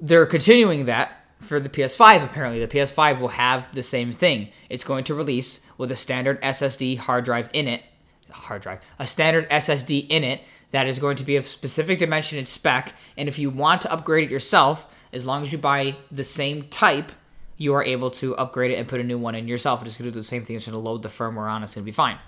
they're 0.01 0.27
continuing 0.27 0.87
that 0.87 1.13
for 1.41 1.61
the 1.61 1.69
PS5. 1.69 2.25
Apparently, 2.25 2.65
the 2.65 2.69
PS5 2.69 3.21
will 3.21 3.29
have 3.29 3.73
the 3.75 3.83
same 3.83 4.13
thing. 4.13 4.49
It's 4.69 4.85
going 4.85 5.05
to 5.05 5.15
release 5.15 5.65
with 5.77 5.91
a 5.93 5.97
standard 5.97 6.41
SSD 6.43 6.99
hard 6.99 7.25
drive 7.25 7.49
in 7.53 7.69
it. 7.69 7.83
Hard 8.31 8.63
drive, 8.63 8.81
a 8.99 9.07
standard 9.07 9.49
SSD 9.51 10.07
in 10.09 10.25
it 10.25 10.41
that 10.71 10.87
is 10.87 10.99
going 10.99 11.17
to 11.17 11.25
be 11.25 11.37
of 11.37 11.47
specific 11.47 11.99
dimension 11.99 12.39
and 12.39 12.49
spec. 12.49 12.95
And 13.17 13.29
if 13.29 13.39
you 13.39 13.51
want 13.51 13.83
to 13.83 13.93
upgrade 13.93 14.25
it 14.25 14.31
yourself, 14.31 14.93
as 15.13 15.27
long 15.27 15.43
as 15.43 15.53
you 15.53 15.59
buy 15.59 15.97
the 16.11 16.25
same 16.25 16.63
type, 16.69 17.13
you 17.59 17.75
are 17.75 17.85
able 17.85 18.11
to 18.13 18.35
upgrade 18.37 18.71
it 18.71 18.79
and 18.79 18.89
put 18.89 19.01
a 19.01 19.05
new 19.05 19.19
one 19.19 19.35
in 19.35 19.47
yourself. 19.47 19.85
It's 19.85 19.99
going 19.99 20.11
to 20.11 20.15
do 20.15 20.19
the 20.19 20.25
same 20.25 20.45
thing. 20.45 20.57
It's 20.57 20.65
going 20.65 20.73
to 20.73 20.81
load 20.81 21.03
the 21.03 21.11
firmware 21.11 21.51
on. 21.51 21.63
It's 21.63 21.75
going 21.75 21.85
to 21.85 21.87
be 21.87 21.93
fine. 21.93 22.19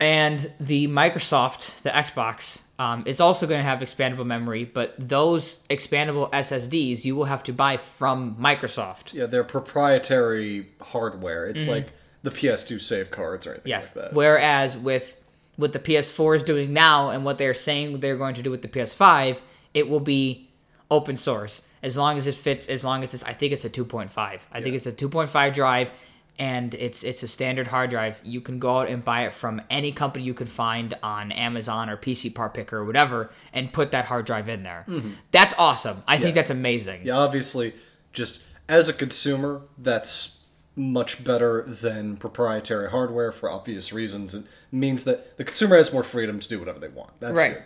And 0.00 0.52
the 0.60 0.88
Microsoft, 0.88 1.82
the 1.82 1.90
Xbox, 1.90 2.62
um, 2.78 3.04
is 3.06 3.20
also 3.20 3.46
going 3.46 3.60
to 3.60 3.64
have 3.64 3.78
expandable 3.78 4.26
memory, 4.26 4.64
but 4.64 4.94
those 4.98 5.60
expandable 5.70 6.30
SSDs 6.32 7.04
you 7.04 7.14
will 7.14 7.26
have 7.26 7.42
to 7.44 7.52
buy 7.52 7.76
from 7.76 8.34
Microsoft. 8.36 9.14
Yeah, 9.14 9.26
they're 9.26 9.44
proprietary 9.44 10.68
hardware. 10.80 11.46
It's 11.46 11.66
like 11.66 11.92
the 12.22 12.30
PS2 12.30 12.80
save 12.80 13.10
cards 13.10 13.46
or 13.46 13.50
anything 13.50 13.62
Mm-hmm. 13.62 13.68
Yes. 13.70 13.94
like 13.96 14.06
that. 14.06 14.12
Whereas 14.14 14.76
with 14.76 15.20
what 15.56 15.72
the 15.72 15.78
PS4 15.78 16.36
is 16.36 16.42
doing 16.42 16.72
now 16.72 17.10
and 17.10 17.24
what 17.24 17.38
they're 17.38 17.54
saying 17.54 18.00
they're 18.00 18.16
going 18.16 18.34
to 18.34 18.42
do 18.42 18.50
with 18.50 18.62
the 18.62 18.68
PS5, 18.68 19.38
it 19.72 19.88
will 19.88 20.00
be 20.00 20.50
open 20.90 21.16
source 21.16 21.62
as 21.82 21.96
long 21.96 22.16
as 22.18 22.26
it 22.26 22.34
fits. 22.34 22.66
As 22.66 22.84
long 22.84 23.04
as 23.04 23.14
it's, 23.14 23.22
I 23.22 23.32
think 23.34 23.52
it's 23.52 23.64
a 23.64 23.70
2.5. 23.70 24.10
I 24.16 24.60
think 24.60 24.74
it's 24.74 24.86
a 24.86 24.92
2.5 24.92 25.54
drive, 25.54 25.92
and 26.38 26.74
it's 26.74 27.04
it's 27.04 27.22
a 27.22 27.28
standard 27.28 27.68
hard 27.68 27.90
drive. 27.90 28.20
You 28.24 28.40
can 28.40 28.58
go 28.58 28.78
out 28.80 28.88
and 28.88 29.04
buy 29.04 29.24
it 29.26 29.32
from 29.32 29.60
any 29.70 29.92
company 29.92 30.24
you 30.24 30.34
can 30.34 30.46
find 30.48 30.92
on 31.02 31.30
Amazon 31.32 31.88
or 31.88 31.96
PC 31.96 32.34
Part 32.34 32.54
Picker 32.54 32.78
or 32.78 32.84
whatever, 32.84 33.30
and 33.52 33.72
put 33.72 33.92
that 33.92 34.06
hard 34.06 34.26
drive 34.26 34.48
in 34.48 34.62
there. 34.62 34.84
That's 35.30 35.54
awesome. 35.58 36.02
I 36.08 36.16
think 36.16 36.28
Mm-hmm. 36.30 36.34
That's 36.36 36.50
amazing. 36.50 37.00
Yeah, 37.04 37.18
obviously, 37.18 37.74
just 38.12 38.42
as 38.68 38.88
a 38.88 38.92
consumer, 38.92 39.62
that's 39.78 40.40
much 40.76 41.22
better 41.22 41.62
than 41.62 42.16
proprietary 42.16 42.90
hardware 42.90 43.30
for 43.30 43.48
obvious 43.48 43.92
reasons. 43.92 44.34
It 44.34 44.44
means 44.72 45.04
that 45.04 45.36
the 45.36 45.44
consumer 45.44 45.76
has 45.76 45.92
more 45.92 46.02
freedom 46.02 46.40
to 46.40 46.48
do 46.48 46.58
whatever 46.58 46.80
they 46.80 46.88
want. 46.88 47.10
That's 47.20 47.38
right 47.38 47.52
good. 47.54 47.62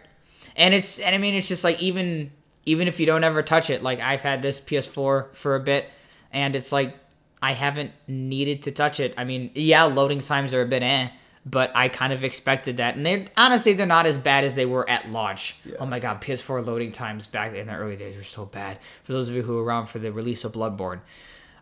and 0.57 0.75
it's 0.75 0.99
and 0.99 1.15
i 1.15 1.19
mean 1.19 1.33
it's 1.35 1.49
just 1.49 1.65
like 1.65 1.83
even 1.83 2.31
even 2.67 2.87
if 2.87 3.01
you 3.01 3.07
don't 3.07 3.25
ever 3.25 3.43
touch 3.43 3.71
it 3.71 3.83
like 3.83 3.99
i've 4.01 4.21
had 4.21 4.43
this 4.43 4.61
ps4 4.61 5.35
for 5.35 5.55
a 5.57 5.61
bit 5.61 5.87
and 6.35 6.55
it's 6.55 6.71
like 6.71 6.95
i 7.43 7.53
haven't 7.53 7.93
needed 8.07 8.63
to 8.65 8.71
touch 8.71 9.01
it. 9.01 9.15
I 9.17 9.25
mean 9.25 9.51
yeah 9.55 9.85
loading 9.85 10.21
times 10.21 10.55
are 10.55 10.63
a 10.63 10.67
bit 10.67 10.83
eh 10.83 11.09
but 11.47 11.71
i 11.75 11.89
kind 11.89 12.13
of 12.13 12.25
expected 12.25 12.77
that. 12.77 12.97
And 12.97 13.07
they're 13.07 13.27
honestly 13.37 13.73
they're 13.73 13.87
not 13.87 14.07
as 14.07 14.19
bad 14.19 14.45
as 14.45 14.55
they 14.55 14.67
were 14.67 14.89
at 14.89 15.09
launch. 15.11 15.57
Oh 15.79 15.87
my 15.87 15.99
god 15.99 16.21
ps4 16.21 16.67
loading 16.67 16.93
times 16.93 17.27
back 17.27 17.55
in 17.55 17.67
the 17.67 17.75
early 17.75 17.97
days 17.97 18.17
were 18.17 18.23
so 18.23 18.45
bad. 18.45 18.79
For 19.05 19.13
those 19.13 19.29
of 19.29 19.35
you 19.35 19.43
who 19.43 19.55
were 19.57 19.65
around 19.65 19.87
for 19.87 19.99
the 19.99 20.13
release 20.13 20.45
of 20.45 20.53
bloodborne 20.53 21.01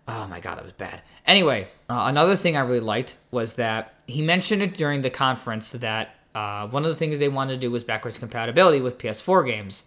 Oh 0.09 0.27
my 0.29 0.41
god, 0.41 0.57
that 0.57 0.65
was 0.65 0.73
bad. 0.73 1.01
Anyway, 1.27 1.69
uh, 1.91 2.05
another 2.07 2.37
thing 2.37 2.57
I 2.57 2.61
really 2.61 2.81
liked 2.81 3.17
was 3.33 3.55
that 3.55 3.95
he 4.07 4.23
mentioned 4.23 4.63
it 4.63 4.75
during 4.75 5.03
the 5.03 5.11
conference 5.11 5.73
that 5.73 6.15
uh, 6.35 6.69
one 6.69 6.85
of 6.85 6.91
the 6.91 6.97
things 6.97 7.19
they 7.19 7.29
wanted 7.29 7.55
to 7.55 7.59
do 7.59 7.71
was 7.71 7.83
backwards 7.83 8.19
compatibility 8.19 8.81
with 8.81 8.99
PS4 8.99 9.45
games. 9.47 9.85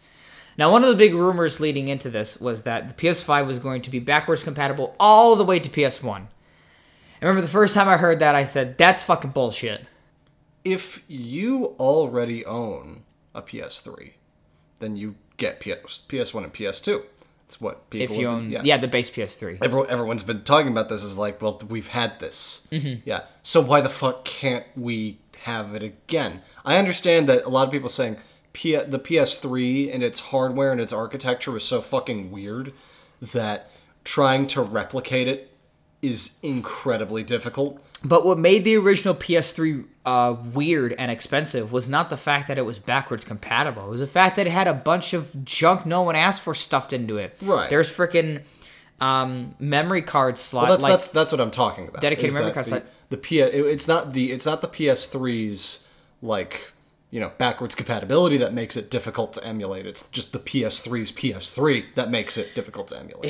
Now, 0.58 0.72
one 0.72 0.84
of 0.84 0.89
the 0.89 0.95
big 0.95 1.14
rumors 1.14 1.60
leading 1.60 1.88
into 1.88 2.10
this 2.10 2.39
was 2.39 2.64
that 2.64 2.89
the 2.89 2.93
PS5 2.95 3.47
was 3.47 3.60
going 3.60 3.82
to 3.84 3.89
be 3.89 4.00
backwards 4.00 4.43
compatible 4.43 4.95
all 5.00 5.36
the 5.36 5.45
way 5.45 5.60
to 5.60 5.70
PS1. 5.70 6.28
I 7.22 7.26
remember 7.26 7.41
the 7.41 7.47
first 7.47 7.74
time 7.74 7.88
I 7.88 7.97
heard 7.97 8.20
that, 8.20 8.36
I 8.36 8.45
said, 8.45 8.78
that's 8.78 9.04
fucking 9.04 9.32
bullshit. 9.32 9.86
If 10.64 11.04
you 11.08 11.76
already 11.80 12.45
own 12.45 13.04
a 13.34 13.41
PS3, 13.41 14.12
then 14.80 14.95
you 14.95 15.16
get 15.38 15.60
PS, 15.60 16.02
PS1 16.08 16.43
and 16.43 16.54
PS2. 16.54 17.04
That's 17.50 17.60
what 17.60 17.89
people. 17.89 18.16
If 18.16 18.22
you 18.22 18.28
own, 18.28 18.52
yeah. 18.52 18.78
the 18.78 18.88
base 18.88 19.10
PS3. 19.10 19.58
Everyone, 19.64 19.89
everyone's 19.89 20.22
been 20.22 20.43
talking 20.43 20.72
about 20.72 20.88
this 20.88 21.04
is 21.04 21.18
like, 21.18 21.41
well, 21.41 21.60
we've 21.68 21.88
had 21.88 22.20
this. 22.20 22.68
Mm-hmm. 22.72 23.02
Yeah. 23.06 23.22
So 23.41 23.60
why 23.60 23.82
the 23.82 23.89
fuck 23.89 24.24
can't 24.24 24.66
we 24.76 25.18
have 25.45 25.74
it 25.74 25.82
again? 25.82 26.43
I 26.64 26.78
understand 26.78 27.28
that 27.28 27.45
a 27.45 27.50
lot 27.50 27.66
of 27.66 27.72
people 27.72 27.88
are 27.88 27.91
saying 27.91 28.18
P- 28.54 28.76
the 28.76 29.00
PS3 29.00 29.93
and 29.93 30.04
its 30.04 30.20
hardware 30.20 30.72
and 30.72 30.82
its 30.82 30.93
architecture 30.93 31.52
was 31.52 31.64
so 31.64 31.82
fucking 31.82 32.32
weird 32.32 32.74
that 33.22 33.70
trying 34.04 34.47
to 34.47 34.62
replicate 34.62 35.28
it 35.28 35.52
is 36.02 36.39
incredibly 36.41 37.24
difficult. 37.24 37.84
But 38.04 38.26
what 38.26 38.38
made 38.38 38.64
the 38.64 38.78
original 38.78 39.14
PS3 39.14 39.86
uh, 40.06 40.36
weird 40.54 40.93
and 40.93 41.12
expensive 41.12 41.72
was 41.74 41.89
not 41.89 42.10
the 42.10 42.18
fact 42.18 42.47
that 42.47 42.58
it 42.58 42.62
was 42.62 42.80
backwards 42.80 43.26
compatible. 43.26 43.88
It 43.88 43.89
was 43.89 44.00
the 44.00 44.08
fact 44.08 44.38
that 44.38 44.47
it 44.47 44.52
had 44.52 44.68
a 44.68 44.74
bunch 44.74 45.14
of 45.14 45.43
junk 45.43 45.86
no 45.86 46.02
one 46.02 46.16
asked 46.16 46.41
for 46.41 46.56
stuffed 46.56 46.93
into 46.93 47.18
it. 47.18 47.36
Right. 47.41 47.70
There's 47.70 47.93
freaking 47.93 48.43
um, 49.02 49.56
memory 49.60 50.02
card 50.02 50.38
slot. 50.38 50.64
Well, 50.64 50.72
that's 50.72 50.84
like, 50.84 50.91
that's 50.93 51.08
that's 51.10 51.32
what 51.32 51.41
I'm 51.41 51.52
talking 51.52 51.88
about. 51.88 52.02
Dedicated 52.02 52.34
memory 52.34 52.54
card 52.54 52.66
the, 52.66 52.70
slot. 52.70 52.86
The 53.10 53.18
P 53.18 53.39
it- 53.39 53.54
it's 53.54 53.88
not 53.88 54.14
the 54.14 54.32
it's 54.32 54.45
not 54.45 54.62
the 54.62 54.68
PS3's 54.68 55.86
like 56.22 56.72
you 57.12 57.20
know 57.20 57.32
backwards 57.38 57.76
compatibility 57.76 58.38
that 58.38 58.53
makes 58.53 58.78
it 58.78 58.91
difficult 58.91 59.34
to 59.34 59.43
emulate. 59.43 59.86
It's 59.86 60.07
just 60.10 60.34
the 60.34 60.39
PS3's 60.39 61.12
PS3 61.12 61.95
that 61.95 62.10
makes 62.10 62.38
it 62.38 62.53
difficult 62.53 62.89
to 62.89 62.99
emulate. 62.99 63.26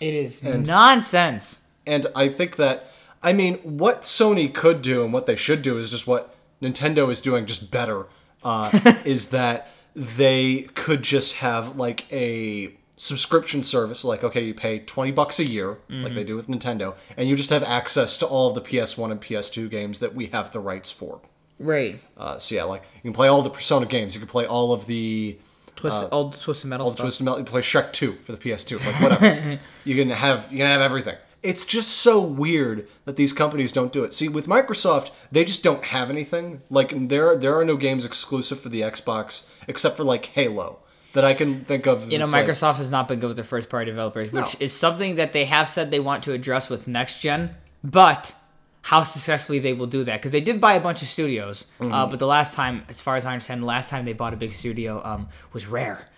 it 0.00 0.14
is 0.14 0.42
nonsense. 0.44 1.60
And 1.86 2.06
I 2.14 2.28
think 2.28 2.56
that 2.56 2.90
I 3.22 3.32
mean 3.32 3.58
what 3.58 4.02
Sony 4.02 4.52
could 4.52 4.82
do 4.82 5.04
and 5.04 5.12
what 5.12 5.26
they 5.26 5.36
should 5.36 5.62
do 5.62 5.78
is 5.78 5.90
just 5.90 6.06
what 6.06 6.34
Nintendo 6.60 7.10
is 7.10 7.20
doing 7.20 7.46
just 7.46 7.70
better. 7.70 8.06
Uh, 8.44 8.70
is 9.04 9.30
that 9.30 9.68
they 9.94 10.62
could 10.74 11.02
just 11.02 11.34
have 11.34 11.76
like 11.76 12.10
a 12.12 12.74
subscription 12.96 13.62
service 13.62 14.04
like 14.04 14.22
okay 14.22 14.44
you 14.44 14.54
pay 14.54 14.78
20 14.78 15.10
bucks 15.12 15.40
a 15.40 15.44
year 15.44 15.78
like 15.88 16.14
they 16.14 16.22
do 16.24 16.36
with 16.36 16.46
Nintendo 16.46 16.94
and 17.16 17.28
you 17.28 17.34
just 17.34 17.50
have 17.50 17.62
access 17.64 18.16
to 18.18 18.26
all 18.26 18.48
of 18.48 18.54
the 18.54 18.60
PS1 18.60 19.10
and 19.10 19.20
PS2 19.20 19.68
games 19.70 19.98
that 19.98 20.14
we 20.14 20.26
have 20.26 20.52
the 20.52 20.60
rights 20.60 20.90
for. 20.90 21.20
Right. 21.58 22.00
Uh, 22.16 22.38
so 22.38 22.54
yeah, 22.54 22.64
like 22.64 22.82
you 22.96 23.02
can 23.02 23.12
play 23.12 23.28
all 23.28 23.42
the 23.42 23.50
Persona 23.50 23.86
games, 23.86 24.14
you 24.14 24.20
can 24.20 24.28
play 24.28 24.46
all 24.46 24.72
of 24.72 24.86
the 24.86 25.38
Twist, 25.76 26.04
old 26.12 26.40
Twisted 26.40 26.68
Metal 26.70 26.86
all 26.86 26.90
the 26.90 26.96
stuff. 26.96 27.04
Twisted 27.04 27.24
Metal. 27.24 27.38
You 27.38 27.44
can 27.44 27.50
play 27.52 27.60
Shrek 27.62 27.92
Two 27.92 28.12
for 28.24 28.32
the 28.32 28.38
PS2, 28.38 28.84
like 28.84 29.00
whatever. 29.02 29.58
you 29.84 29.96
can 29.96 30.10
have 30.10 30.50
you 30.50 30.58
can 30.58 30.66
have 30.66 30.80
everything. 30.80 31.16
It's 31.42 31.64
just 31.66 31.88
so 31.90 32.20
weird 32.20 32.86
that 33.04 33.16
these 33.16 33.32
companies 33.32 33.72
don't 33.72 33.92
do 33.92 34.04
it. 34.04 34.14
See, 34.14 34.28
with 34.28 34.46
Microsoft, 34.46 35.10
they 35.32 35.44
just 35.44 35.64
don't 35.64 35.82
have 35.86 36.08
anything. 36.10 36.62
Like 36.70 37.08
there 37.08 37.34
there 37.36 37.58
are 37.58 37.64
no 37.64 37.76
games 37.76 38.04
exclusive 38.04 38.60
for 38.60 38.68
the 38.68 38.82
Xbox 38.82 39.44
except 39.66 39.96
for 39.96 40.04
like 40.04 40.26
Halo 40.26 40.78
that 41.14 41.24
I 41.24 41.34
can 41.34 41.64
think 41.64 41.86
of. 41.86 42.10
you 42.10 42.18
know, 42.18 42.24
It's 42.24 42.32
like- 42.32 42.46
Microsoft 42.46 42.76
has 42.76 42.90
not 42.90 43.06
been 43.08 43.18
good 43.20 43.26
with 43.26 43.36
their 43.36 43.44
first 43.44 43.68
party 43.68 43.90
developers, 43.90 44.32
which 44.32 44.58
No. 44.60 44.64
is 44.64 44.72
something 44.72 45.16
that 45.16 45.32
they 45.34 45.44
have 45.46 45.68
said 45.68 45.90
they 45.90 46.00
want 46.00 46.22
to 46.24 46.32
address 46.32 46.70
with 46.70 46.88
next 46.88 47.18
gen, 47.20 47.54
but 47.84 48.34
how 48.82 49.04
successfully 49.04 49.58
they 49.60 49.72
will 49.72 49.86
do 49.86 50.04
that 50.04 50.20
because 50.20 50.32
they 50.32 50.40
did 50.40 50.60
buy 50.60 50.74
a 50.74 50.80
bunch 50.80 51.02
of 51.02 51.08
studios, 51.08 51.66
Mm-hmm. 51.80 51.92
uh, 51.94 52.06
but 52.06 52.18
the 52.18 52.26
last 52.26 52.54
time, 52.54 52.84
as 52.88 53.00
far 53.00 53.16
as 53.16 53.24
I 53.24 53.32
understand, 53.32 53.62
the 53.62 53.66
last 53.66 53.88
time 53.90 54.04
they 54.04 54.12
bought 54.12 54.34
a 54.34 54.36
big 54.36 54.54
studio 54.54 55.00
um, 55.04 55.28
was 55.52 55.66
Rare. 55.66 56.08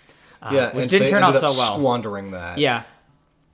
Uh, 0.42 0.50
yeah, 0.52 0.76
which 0.76 0.90
didn't 0.90 1.08
turn 1.08 1.22
out 1.22 1.34
so 1.36 1.42
well. 1.46 1.78
Squandering 1.78 2.30
that. 2.32 2.58
Yeah, 2.58 2.82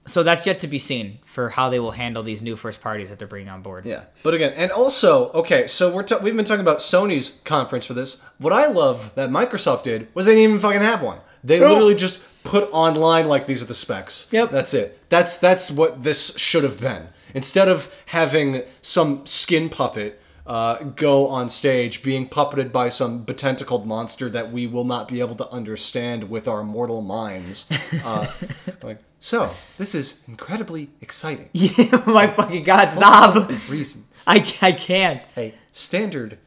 so 0.06 0.22
that's 0.22 0.46
yet 0.46 0.58
to 0.61 0.66
be 0.66 0.78
seen 0.78 1.18
for 1.24 1.48
how 1.50 1.70
they 1.70 1.78
will 1.78 1.90
handle 1.92 2.22
these 2.22 2.40
new 2.42 2.56
first 2.56 2.80
parties 2.80 3.08
that 3.11 3.18
they're 3.18 3.28
bringing 3.28 3.48
on 3.48 3.62
board. 3.62 3.86
Yeah, 3.86 4.04
but 4.22 4.34
again, 4.34 4.52
and 4.56 4.70
also, 4.72 5.30
okay, 5.32 5.66
so 5.66 5.92
we're 5.94 6.02
ta- 6.02 6.18
we've 6.22 6.34
been 6.34 6.44
talking 6.44 6.61
about 6.62 6.78
Sony's 6.78 7.40
conference 7.44 7.84
for 7.86 7.94
this. 7.94 8.20
What 8.38 8.52
I 8.52 8.66
love 8.66 9.14
that 9.14 9.30
Microsoft 9.30 9.82
did 9.84 10.08
was 10.14 10.26
they 10.26 10.32
didn't 10.34 10.50
even 10.50 10.58
fucking 10.61 10.80
have 10.80 11.02
one. 11.02 11.18
They 11.44 11.61
literally 11.61 11.94
just 11.94 12.22
put 12.44 12.68
online 12.72 13.28
like 13.28 13.46
these 13.46 13.62
are 13.62 13.66
the 13.66 13.74
specs. 13.74 14.26
Yep. 14.30 14.50
That's 14.50 14.74
it. 14.74 14.98
That's 15.11 15.38
that's 15.38 15.70
what 15.70 16.02
this 16.02 16.36
should 16.38 16.64
have 16.64 16.80
been. 16.80 17.08
Instead 17.35 17.68
of 17.68 18.03
having 18.07 18.62
some 18.83 19.26
skin 19.26 19.68
puppet 19.68 20.20
uh, 20.47 20.83
go 20.97 21.28
on 21.28 21.49
stage 21.49 22.03
being 22.03 22.28
puppeted 22.28 22.72
by 22.72 22.89
some 22.89 23.24
betentacled 23.24 23.85
monster 23.85 24.28
that 24.28 24.51
we 24.51 24.66
will 24.66 24.85
not 24.85 25.07
be 25.07 25.20
able 25.20 25.37
to 25.37 25.49
understand 25.51 26.28
with 26.28 26.49
our 26.49 26.64
mortal 26.64 27.03
minds. 27.03 27.70
Uh, 28.05 28.26
like, 28.83 28.99
so 29.20 29.49
this 29.78 29.95
is 29.95 30.22
incredibly 30.26 30.91
exciting. 31.01 31.49
my 32.07 32.26
fucking 32.26 32.64
god, 32.64 32.91
stop! 32.91 33.49
Reasons. 33.68 34.24
I, 34.26 34.39
I 34.61 34.72
can't. 34.72 35.22
a 35.37 35.55
standard 35.70 36.39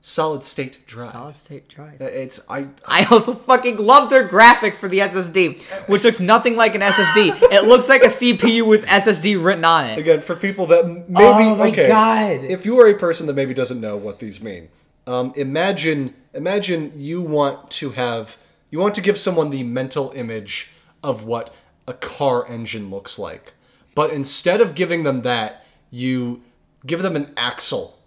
solid 0.00 0.44
state 0.44 0.86
drive. 0.86 1.12
Solid 1.12 1.36
state 1.36 1.68
drive. 1.68 2.00
It's 2.00 2.40
I 2.48 2.68
I 2.86 3.04
also 3.06 3.34
fucking 3.34 3.76
love 3.78 4.10
their 4.10 4.26
graphic 4.26 4.76
for 4.76 4.88
the 4.88 4.98
SSD, 5.00 5.62
which 5.88 6.04
looks 6.04 6.20
nothing 6.20 6.56
like 6.56 6.74
an 6.74 6.80
SSD. 6.80 7.36
It 7.52 7.64
looks 7.66 7.88
like 7.88 8.02
a 8.02 8.06
CPU 8.08 8.66
with 8.66 8.84
SSD 8.86 9.42
written 9.42 9.64
on 9.64 9.86
it. 9.86 9.98
again 9.98 10.20
for 10.20 10.36
people 10.36 10.66
that 10.66 10.86
maybe 10.86 11.08
Oh 11.18 11.56
my 11.56 11.68
okay. 11.68 11.88
God. 11.88 12.44
If 12.44 12.64
you 12.66 12.78
are 12.80 12.88
a 12.88 12.94
person 12.94 13.26
that 13.26 13.34
maybe 13.34 13.54
doesn't 13.54 13.80
know 13.80 13.96
what 13.96 14.18
these 14.18 14.42
mean, 14.42 14.68
um, 15.06 15.32
imagine 15.36 16.14
imagine 16.34 16.92
you 16.96 17.22
want 17.22 17.70
to 17.72 17.90
have 17.90 18.36
you 18.70 18.78
want 18.78 18.94
to 18.94 19.00
give 19.00 19.18
someone 19.18 19.50
the 19.50 19.64
mental 19.64 20.12
image 20.14 20.70
of 21.02 21.24
what 21.24 21.54
a 21.86 21.94
car 21.94 22.46
engine 22.48 22.90
looks 22.90 23.18
like, 23.18 23.54
but 23.94 24.10
instead 24.10 24.60
of 24.60 24.74
giving 24.74 25.04
them 25.04 25.22
that, 25.22 25.64
you 25.90 26.42
give 26.86 27.02
them 27.02 27.16
an 27.16 27.32
axle. 27.36 27.97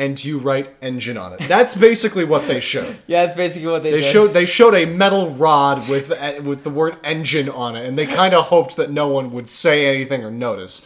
And 0.00 0.24
you 0.24 0.38
write 0.38 0.70
engine 0.80 1.18
on 1.18 1.34
it. 1.34 1.40
That's 1.46 1.74
basically 1.74 2.24
what 2.24 2.46
they 2.48 2.60
showed. 2.60 2.96
Yeah, 3.06 3.26
that's 3.26 3.36
basically 3.36 3.70
what 3.70 3.82
they, 3.82 3.90
They 3.90 4.02
showed 4.02 4.28
they 4.28 4.46
showed 4.46 4.74
a 4.74 4.86
metal 4.86 5.30
rod 5.30 5.86
with 5.90 6.10
uh, 6.10 6.40
with 6.42 6.64
the 6.64 6.70
word 6.70 6.96
engine 7.04 7.48
on 7.50 7.76
it, 7.76 7.86
and 7.86 7.98
they 7.98 8.06
kind 8.06 8.32
of 8.32 8.46
hoped 8.46 8.76
that 8.76 8.90
no 8.90 9.08
one 9.08 9.30
would 9.32 9.48
say 9.50 9.86
anything 9.86 10.24
or 10.24 10.30
notice. 10.30 10.80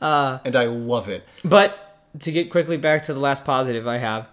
Uh, 0.00 0.38
and 0.46 0.56
I 0.56 0.64
love 0.64 1.08
it. 1.08 1.26
But 1.44 2.00
to 2.20 2.32
get 2.32 2.50
quickly 2.50 2.78
back 2.78 3.04
to 3.04 3.12
the 3.12 3.20
last 3.20 3.44
positive 3.44 3.86
I 3.86 3.98
have, 3.98 4.28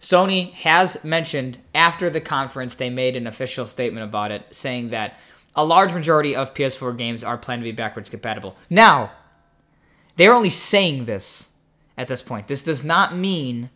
Sony 0.00 0.52
has 0.52 1.02
mentioned 1.04 1.58
after 1.74 2.08
the 2.08 2.20
conference 2.20 2.74
they 2.74 2.90
made 2.90 3.16
an 3.16 3.26
official 3.26 3.66
statement 3.66 4.04
about 4.04 4.30
it, 4.30 4.46
saying 4.50 4.90
that 4.90 5.18
a 5.56 5.64
large 5.64 5.92
majority 5.92 6.34
of 6.34 6.54
PS4 6.54 6.96
games 6.96 7.22
are 7.24 7.38
planned 7.38 7.60
to 7.60 7.64
be 7.64 7.72
backwards 7.72 8.10
compatible. 8.10 8.56
Now, 8.68 9.12
they're 10.16 10.32
only 10.32 10.50
saying 10.50 11.06
this 11.06 11.50
at 11.96 12.08
this 12.08 12.22
point. 12.22 12.48
This 12.48 12.64
does 12.64 12.84
not 12.84 13.14
mean 13.14 13.70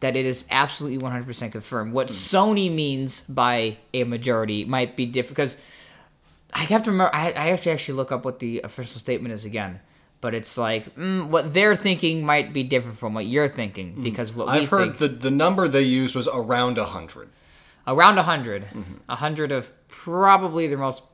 that 0.00 0.14
it 0.16 0.24
is 0.26 0.44
absolutely 0.50 0.98
100% 1.06 1.52
confirmed. 1.52 1.92
What 1.92 2.08
Sony 2.08 2.72
means 2.72 3.20
by 3.22 3.78
a 3.92 4.04
majority 4.04 4.64
might 4.64 4.96
be 4.96 5.06
different 5.06 5.36
because 5.36 5.56
I 6.54 6.60
have 6.60 6.82
to 6.84 6.90
remember. 6.90 7.14
I, 7.14 7.32
I 7.36 7.46
have 7.48 7.60
to 7.62 7.70
actually 7.70 7.96
look 7.96 8.12
up 8.12 8.24
what 8.24 8.38
the 8.38 8.60
official 8.62 8.98
statement 9.00 9.32
is 9.34 9.44
again. 9.44 9.80
But 10.20 10.34
it's 10.34 10.58
like 10.58 10.96
mm, 10.96 11.26
what 11.28 11.54
they're 11.54 11.76
thinking 11.76 12.24
might 12.26 12.52
be 12.52 12.62
different 12.64 12.98
from 12.98 13.14
what 13.14 13.26
you're 13.26 13.48
thinking 13.48 14.02
because 14.02 14.32
what 14.32 14.48
I've 14.48 14.66
heard 14.68 14.96
think 14.96 14.98
the 14.98 15.08
the 15.08 15.30
number 15.30 15.68
they 15.68 15.82
used 15.82 16.16
was 16.16 16.26
around 16.26 16.76
hundred. 16.78 17.28
around 17.86 18.16
100 18.16 18.62
Mm-hmm. 18.64 18.80
a 19.08 19.12
100 19.14 19.52
of 19.52 19.70
probably 19.86 20.66
their 20.66 20.76
most 20.78 21.04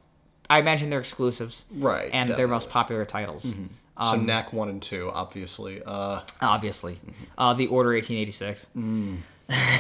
I 0.49 0.59
imagine 0.59 0.89
their 0.89 1.01
exclusives 1.01 1.67
Right, 1.71 2.09
and 2.15 2.29
their 2.31 2.37
definitely. 2.37 2.45
Mm-hmm. 2.45 2.51
most 2.53 2.71
popular 2.71 3.05
titles 3.05 3.43
so 3.43 3.55
Um, 3.97 4.27
Knack 4.27 4.53
one 4.53 4.69
and 4.69 4.83
two, 4.83 5.11
obviously. 5.13 5.81
Uh, 5.85 6.21
obviously 6.43 6.99
uh, 7.39 7.55
the 7.55 7.69
Order 7.69 7.91
1886 7.91 8.67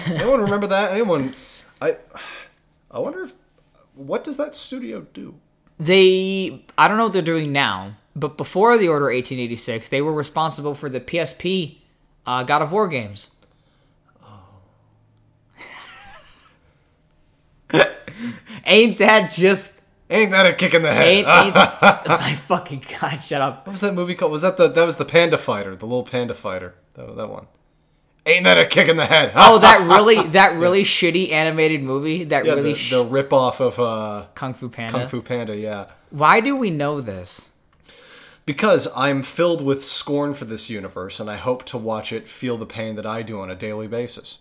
anyone 0.09 0.41
remember 0.41 0.67
that? 0.69 0.93
Anyone? 0.93 1.35
I 1.81 1.97
I 2.91 2.99
wonder 3.01 3.23
if 3.25 3.33
what 3.95 4.23
does 4.25 4.37
that 4.37 4.55
studio 4.55 5.07
do? 5.13 5.35
they 5.81 6.63
I 6.79 6.87
don't 6.87 6.97
know 6.97 7.05
what 7.05 7.13
they're 7.13 7.23
doing 7.23 7.51
now 7.51 7.97
but 8.15 8.37
before 8.37 8.79
the 8.79 8.87
Order 8.89 9.07
1886 9.07 9.89
they 9.89 10.01
were 10.01 10.13
responsible 10.13 10.75
for 10.77 10.89
the 10.89 11.01
PSP 11.01 11.79
uh, 12.27 12.45
God 12.45 12.63
of 12.63 12.71
War 12.73 12.87
games 12.87 13.33
Ain't 18.67 18.99
that 18.99 19.33
just 19.33 19.81
Ain't 20.15 20.31
that 20.31 20.47
a 20.47 20.53
kick 20.53 20.75
in 20.75 20.83
the 20.83 20.93
head? 20.95 21.07
ain't, 21.07 21.27
ain't 21.27 21.55
my 21.55 22.39
fucking 22.47 22.85
god 23.01 23.19
shut 23.19 23.41
up 23.43 23.67
what 23.67 23.73
was 23.73 23.81
that 23.81 23.95
movie 23.95 24.15
called? 24.15 24.31
Was 24.31 24.43
that 24.43 24.57
the 24.57 24.69
that 24.69 24.85
was 24.85 24.97
the 24.97 25.05
Panda 25.05 25.37
Fighter, 25.37 25.75
the 25.75 25.87
little 25.87 26.05
Panda 26.05 26.35
Fighter? 26.35 26.75
That 26.95 27.17
that 27.17 27.29
one. 27.29 27.47
Ain't 28.27 28.45
that 28.45 28.57
a 28.57 28.65
kick 28.65 28.89
in 28.89 28.97
the 28.97 29.07
head? 29.07 29.33
Oh, 29.37 29.59
that 29.59 29.81
really 29.81 30.23
that 30.29 30.57
really 30.57 30.85
shitty 30.85 31.33
animated 31.33 31.83
movie. 31.83 32.25
That 32.25 32.45
yeah, 32.45 32.55
really 32.55 32.73
the, 32.73 32.79
sh- 32.79 32.91
the 32.91 33.05
rip 33.05 33.33
off 33.33 33.61
of 33.61 33.79
uh, 33.79 34.27
Kung 34.35 34.55
Fu 34.55 34.69
Panda. 34.69 34.99
Kung 34.99 35.09
Fu 35.09 35.21
Panda. 35.21 35.57
Yeah. 35.57 35.87
Why 36.11 36.41
do 36.41 36.57
we 36.57 36.71
know 36.71 37.01
this? 37.01 37.51
Because 38.47 38.89
I'm 38.95 39.23
filled 39.23 39.65
with 39.65 39.83
scorn 39.83 40.35
for 40.35 40.45
this 40.45 40.71
universe, 40.71 41.19
and 41.19 41.29
I 41.31 41.37
hope 41.37 41.65
to 41.65 41.79
watch 41.79 42.13
it 42.13 42.29
feel 42.29 42.57
the 42.57 42.67
pain 42.67 42.95
that 42.97 43.07
I 43.07 43.23
do 43.23 43.41
on 43.41 43.51
a 43.51 43.55
daily 43.55 43.89
basis. 43.89 44.39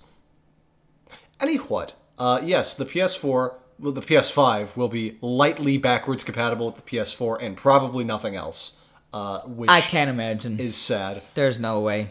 Anywhat, 1.39 1.91
uh, 2.19 2.41
yes, 2.43 2.76
the 2.76 2.86
PS4, 2.86 3.55
well, 3.80 3.91
the 3.91 4.01
PS5 4.01 4.76
will 4.76 4.88
be 4.88 5.17
lightly 5.21 5.78
backwards 5.78 6.24
compatible 6.24 6.67
with 6.67 6.76
the 6.76 6.82
PS4 6.82 7.41
and 7.41 7.57
probably 7.57 8.03
nothing 8.03 8.36
else, 8.36 8.78
uh, 9.13 9.41
which 9.41 9.69
I 9.69 9.82
can't 9.82 10.09
imagine. 10.09 10.59
is 10.59 10.76
sad. 10.76 11.21
There's 11.34 11.59
no 11.59 11.80
way. 11.80 12.09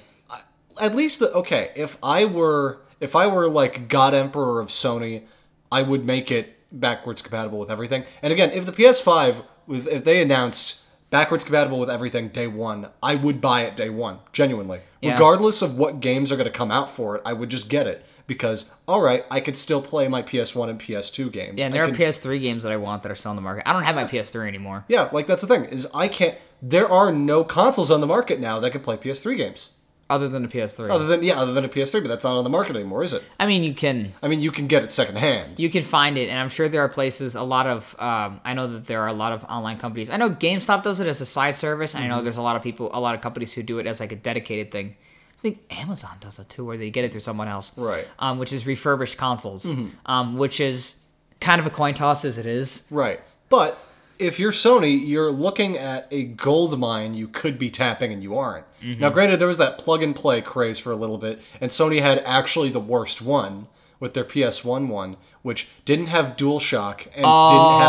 At 0.81 0.95
least, 0.95 1.19
the, 1.19 1.33
okay, 1.35 1.71
if 1.77 1.99
I 2.03 2.25
were 2.25 2.81
if 3.01 3.15
I 3.15 3.27
were 3.27 3.49
like 3.49 3.89
God 3.89 4.15
Emperor 4.15 4.61
of 4.61 4.69
Sony, 4.69 5.25
I 5.71 5.83
would 5.83 6.05
make 6.05 6.31
it 6.31 6.59
backwards 6.73 7.21
compatible 7.21 7.59
with 7.59 7.71
everything. 7.71 8.05
And 8.23 8.33
again, 8.33 8.51
if 8.53 8.65
the 8.65 8.73
PS5 8.73 9.45
was 9.67 9.87
if 9.87 10.05
they 10.05 10.23
announced 10.23 10.81
backwards 11.11 11.45
compatible 11.45 11.79
with 11.79 11.91
everything 11.91 12.29
day 12.29 12.47
one, 12.47 12.89
I 13.03 13.17
would 13.17 13.41
buy 13.41 13.63
it 13.63 13.77
day 13.77 13.91
one, 13.91 14.19
genuinely. 14.33 14.81
Yeah. 15.01 15.13
Regardless 15.13 15.63
of 15.63 15.77
what 15.77 16.01
games 16.01 16.33
are 16.33 16.37
going 16.37 16.47
to 16.47 16.53
come 16.53 16.71
out 16.71 16.91
for 16.91 17.17
it, 17.17 17.23
I 17.27 17.35
would 17.35 17.51
just 17.51 17.69
get 17.69 17.87
it 17.87 18.05
because 18.27 18.71
all 18.89 19.01
right, 19.01 19.25
I 19.31 19.41
could 19.41 19.57
still 19.57 19.83
play 19.83 20.09
my 20.09 20.23
PS1 20.23 20.69
and 20.69 20.79
PS2 20.81 21.33
games. 21.33 21.59
Yeah, 21.59 21.67
and 21.67 21.75
I 21.75 21.79
there 21.79 21.85
are 21.85 21.89
can- 21.89 21.97
PS3 21.97 22.41
games 22.41 22.63
that 22.65 22.73
I 22.73 22.77
want 22.77 23.03
that 23.03 23.13
are 23.13 23.17
still 23.17 23.31
on 23.31 23.37
the 23.37 23.43
market. 23.43 23.69
I 23.69 23.73
don't 23.73 23.83
have 23.85 23.95
my 23.97 24.05
PS3 24.05 24.47
anymore. 24.49 24.85
yeah, 24.89 25.09
like 25.13 25.27
that's 25.27 25.43
the 25.43 25.49
thing 25.49 25.65
is 25.67 25.87
I 25.95 26.09
can't. 26.09 26.37
There 26.61 26.89
are 26.89 27.11
no 27.13 27.43
consoles 27.45 27.91
on 27.91 28.01
the 28.01 28.07
market 28.07 28.39
now 28.41 28.61
that 28.61 28.71
can 28.71 28.81
play 28.83 28.97
PS3 28.97 29.37
games. 29.37 29.71
Other 30.11 30.29
than 30.29 30.45
a 30.45 30.49
PS3. 30.49 30.91
Other 30.91 31.07
than 31.07 31.23
yeah, 31.23 31.41
other 31.41 31.55
than 31.55 31.65
a 31.65 31.69
PS3, 31.71 32.03
but 32.03 32.09
that's 32.09 32.25
not 32.25 32.37
on 32.37 32.45
the 32.45 32.51
market 32.51 32.77
anymore, 32.77 33.03
is 33.03 33.15
it? 33.15 33.23
I 33.41 33.47
mean, 33.47 33.65
you 33.65 33.73
can 33.73 34.13
I 34.23 34.29
mean, 34.29 34.41
you 34.41 34.51
can 34.53 34.67
get 34.67 34.85
it 34.85 34.93
secondhand. 34.93 35.59
you 35.59 35.71
can 35.71 35.83
find 35.83 36.19
it, 36.19 36.29
and 36.29 36.39
I'm 36.39 36.51
sure 36.51 36.69
there 36.69 36.83
are 36.83 36.89
places. 36.89 37.35
A 37.35 37.43
lot 37.43 37.67
of 37.67 37.97
um, 37.99 38.41
I 38.45 38.53
know 38.53 38.67
that 38.75 38.85
there 38.87 39.01
are 39.03 39.09
a 39.09 39.15
lot 39.15 39.33
of 39.33 39.43
online 39.45 39.79
companies. 39.79 40.11
I 40.11 40.19
know 40.19 40.29
GameStop 40.29 40.83
does 40.83 41.01
it 41.01 41.07
as 41.07 41.23
a 41.23 41.27
side 41.27 41.57
service, 41.57 41.95
and 41.95 42.05
I 42.05 42.09
Mm-hmm. 42.09 42.17
know 42.19 42.23
there's 42.23 42.37
a 42.37 42.43
lot 42.43 42.57
of 42.57 42.63
people, 42.63 42.91
a 42.93 43.01
lot 43.01 43.15
of 43.15 43.23
companies 43.23 43.55
who 43.55 43.63
do 43.63 43.79
it 43.79 43.87
as 43.87 44.01
like 44.01 44.13
a 44.13 44.17
dedicated 44.17 44.71
thing. 44.71 44.97
I 45.43 45.49
think 45.51 45.59
Amazon 45.71 46.17
does 46.21 46.39
it 46.39 46.49
too, 46.49 46.65
where 46.65 46.77
they 46.77 46.91
get 46.91 47.05
it 47.05 47.11
through 47.11 47.21
someone 47.21 47.49
else, 47.49 47.73
Right. 47.77 48.07
Um, 48.21 48.39
which 48.39 48.53
is 48.53 48.65
refurbished 48.65 49.19
consoles, 49.19 49.67
um, 50.07 50.39
which 50.39 50.61
is 50.61 50.95
kind 51.41 51.61
of 51.61 51.67
a 51.67 51.71
coin 51.71 51.95
toss 51.95 52.25
as 52.25 52.39
it 52.39 52.47
is. 52.47 52.85
Right. 52.91 53.21
But 53.49 53.77
if 54.21 54.39
you're 54.39 54.53
Sony, 54.53 55.05
you're 55.05 55.33
looking 55.33 55.77
at 55.77 56.07
a 56.13 56.23
gold 56.25 56.79
mine 56.79 57.15
you 57.15 57.27
could 57.27 57.59
be 57.59 57.71
tapping 57.71 58.13
and 58.13 58.23
you 58.23 58.39
aren't. 58.39 58.67
Now, 59.01 59.11
granted, 59.11 59.41
there 59.41 59.49
was 59.49 59.59
that 59.59 59.79
plug 59.79 60.01
and 60.03 60.15
play 60.15 60.41
craze 60.43 60.79
for 60.79 60.93
a 60.93 60.97
little 60.97 61.19
bit, 61.19 61.41
and 61.61 61.71
Sony 61.73 62.01
had 62.01 62.21
actually 62.25 62.69
the 62.71 62.79
worst 62.81 63.21
one 63.21 63.67
with 63.99 64.15
their 64.15 64.25
PS1 64.25 64.87
one, 64.89 65.17
which 65.43 65.69
didn't 65.85 66.07
have 66.07 66.37
DualShock 66.37 67.07
and 67.17 67.25
Oh. 67.27 67.49
didn't 67.49 67.81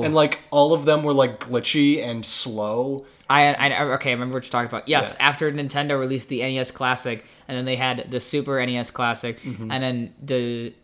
have, 0.00 0.04
and 0.06 0.14
like 0.14 0.40
all 0.50 0.72
of 0.72 0.86
them 0.86 1.02
were 1.02 1.12
like 1.14 1.40
glitchy 1.40 2.02
and 2.02 2.24
slow. 2.24 3.04
I, 3.32 3.52
I 3.68 3.82
okay, 3.94 4.10
I 4.10 4.12
remember 4.12 4.34
what 4.34 4.44
you're 4.44 4.50
talking 4.50 4.68
about. 4.68 4.88
Yes, 4.88 5.16
Yeah. 5.18 5.28
after 5.28 5.50
Nintendo 5.52 5.98
released 5.98 6.28
the 6.28 6.40
NES 6.42 6.70
Classic, 6.70 7.24
and 7.48 7.56
then 7.56 7.64
they 7.64 7.76
had 7.76 8.10
the 8.10 8.20
Super 8.20 8.64
NES 8.64 8.90
Classic, 8.90 9.40
Mm-hmm. 9.40 9.70
and 9.70 9.82
then 9.82 10.14
the 10.22 10.74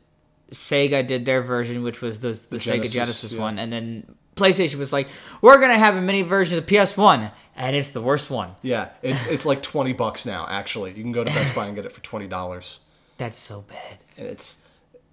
Sega 0.52 1.06
did 1.06 1.24
their 1.24 1.42
version, 1.42 1.82
which 1.82 2.00
was 2.00 2.20
the, 2.20 2.28
the, 2.28 2.56
Sega 2.56 2.62
Genesis, 2.90 2.92
Genesis 2.92 3.32
yeah. 3.32 3.40
one, 3.40 3.58
and 3.58 3.72
then 3.72 4.14
PlayStation 4.36 4.76
was 4.78 4.92
like, 4.92 5.08
"We're 5.42 5.60
gonna 5.60 5.78
have 5.78 5.96
a 5.96 6.00
mini 6.00 6.22
version 6.22 6.56
of 6.58 6.64
the 6.66 6.74
PS1," 6.76 7.30
and 7.56 7.76
it's 7.76 7.90
the 7.90 8.00
worst 8.00 8.30
one. 8.30 8.54
Yeah, 8.62 8.88
it's 9.02 9.26
it's 9.26 9.44
like 9.44 9.60
twenty 9.62 9.92
bucks 9.92 10.24
now. 10.24 10.46
Actually, 10.48 10.90
you 10.94 11.02
can 11.02 11.12
go 11.12 11.24
to 11.24 11.30
Best 11.30 11.54
Buy 11.54 11.66
and 11.66 11.74
get 11.74 11.84
it 11.84 11.92
for 11.92 12.00
twenty 12.02 12.26
dollars. 12.28 12.78
That's 13.18 13.36
so 13.36 13.62
bad. 13.62 13.98
and 14.16 14.26
it's 14.28 14.62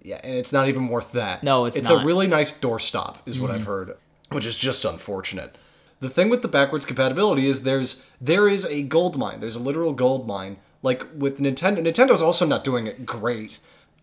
yeah, 0.00 0.20
and 0.22 0.34
it's 0.34 0.52
not 0.52 0.68
even 0.68 0.88
worth 0.88 1.12
that. 1.12 1.42
No, 1.42 1.64
it's 1.66 1.76
it's 1.76 1.88
not. 1.90 2.02
a 2.02 2.06
really 2.06 2.28
nice 2.28 2.58
doorstop, 2.58 3.16
is 3.26 3.38
what 3.40 3.50
I've 3.50 3.64
heard, 3.64 3.96
which 4.30 4.46
is 4.46 4.56
just 4.56 4.84
unfortunate. 4.84 5.56
The 6.00 6.10
thing 6.10 6.28
with 6.28 6.42
the 6.42 6.48
backwards 6.48 6.84
compatibility 6.84 7.46
is 7.48 7.62
there's 7.62 8.02
there 8.20 8.48
is 8.48 8.64
a 8.66 8.82
gold 8.82 9.16
mine. 9.16 9.40
There's 9.40 9.56
a 9.56 9.60
literal 9.60 9.92
gold 9.92 10.26
mine. 10.26 10.58
Like 10.82 11.04
with 11.16 11.38
Nintendo, 11.40 11.78
Nintendo's 11.78 12.22
also 12.22 12.44
not 12.46 12.62
doing 12.64 12.86
it 12.86 13.06
great. 13.06 13.58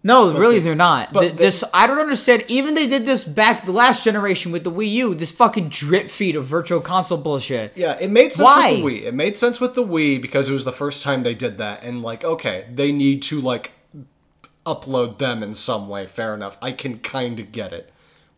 No, 0.05 0.33
really, 0.37 0.59
they're 0.59 0.75
not. 0.75 1.13
but 1.13 1.21
Th- 1.21 1.31
they- 1.33 1.43
this 1.45 1.63
I 1.73 1.87
don't 1.87 1.99
understand. 1.99 2.43
Even 2.49 2.73
they 2.73 2.87
did 2.87 3.05
this 3.05 3.23
back 3.23 3.65
the 3.65 3.71
last 3.71 4.03
generation 4.03 4.51
with 4.51 4.65
the 4.65 4.71
Wii 4.71 4.91
U. 4.91 5.15
This 5.15 5.31
fucking 5.31 5.69
drip 5.69 6.09
feed 6.09 6.35
of 6.35 6.45
virtual 6.45 6.81
console 6.81 7.17
bullshit. 7.17 7.71
Yeah, 7.77 7.97
it 8.01 8.09
made 8.09 8.33
sense 8.33 8.43
Why? 8.43 8.71
with 8.71 8.77
the 8.93 9.01
Wii. 9.01 9.05
It 9.07 9.13
made 9.13 9.37
sense 9.37 9.61
with 9.61 9.75
the 9.75 9.83
Wii 9.83 10.21
because 10.21 10.49
it 10.49 10.53
was 10.53 10.65
the 10.65 10.73
first 10.73 11.03
time 11.03 11.23
they 11.23 11.35
did 11.35 11.57
that, 11.57 11.83
and 11.83 12.01
like, 12.01 12.23
okay, 12.25 12.65
they 12.73 12.91
need 12.91 13.21
to 13.23 13.39
like 13.39 13.71
upload 14.65 15.19
them 15.19 15.43
in 15.43 15.55
some 15.55 15.87
way. 15.89 16.07
Fair 16.07 16.33
enough. 16.33 16.57
I 16.61 16.71
can 16.71 16.99
kind 16.99 17.39
of 17.39 17.51
get 17.51 17.71
it. 17.73 17.91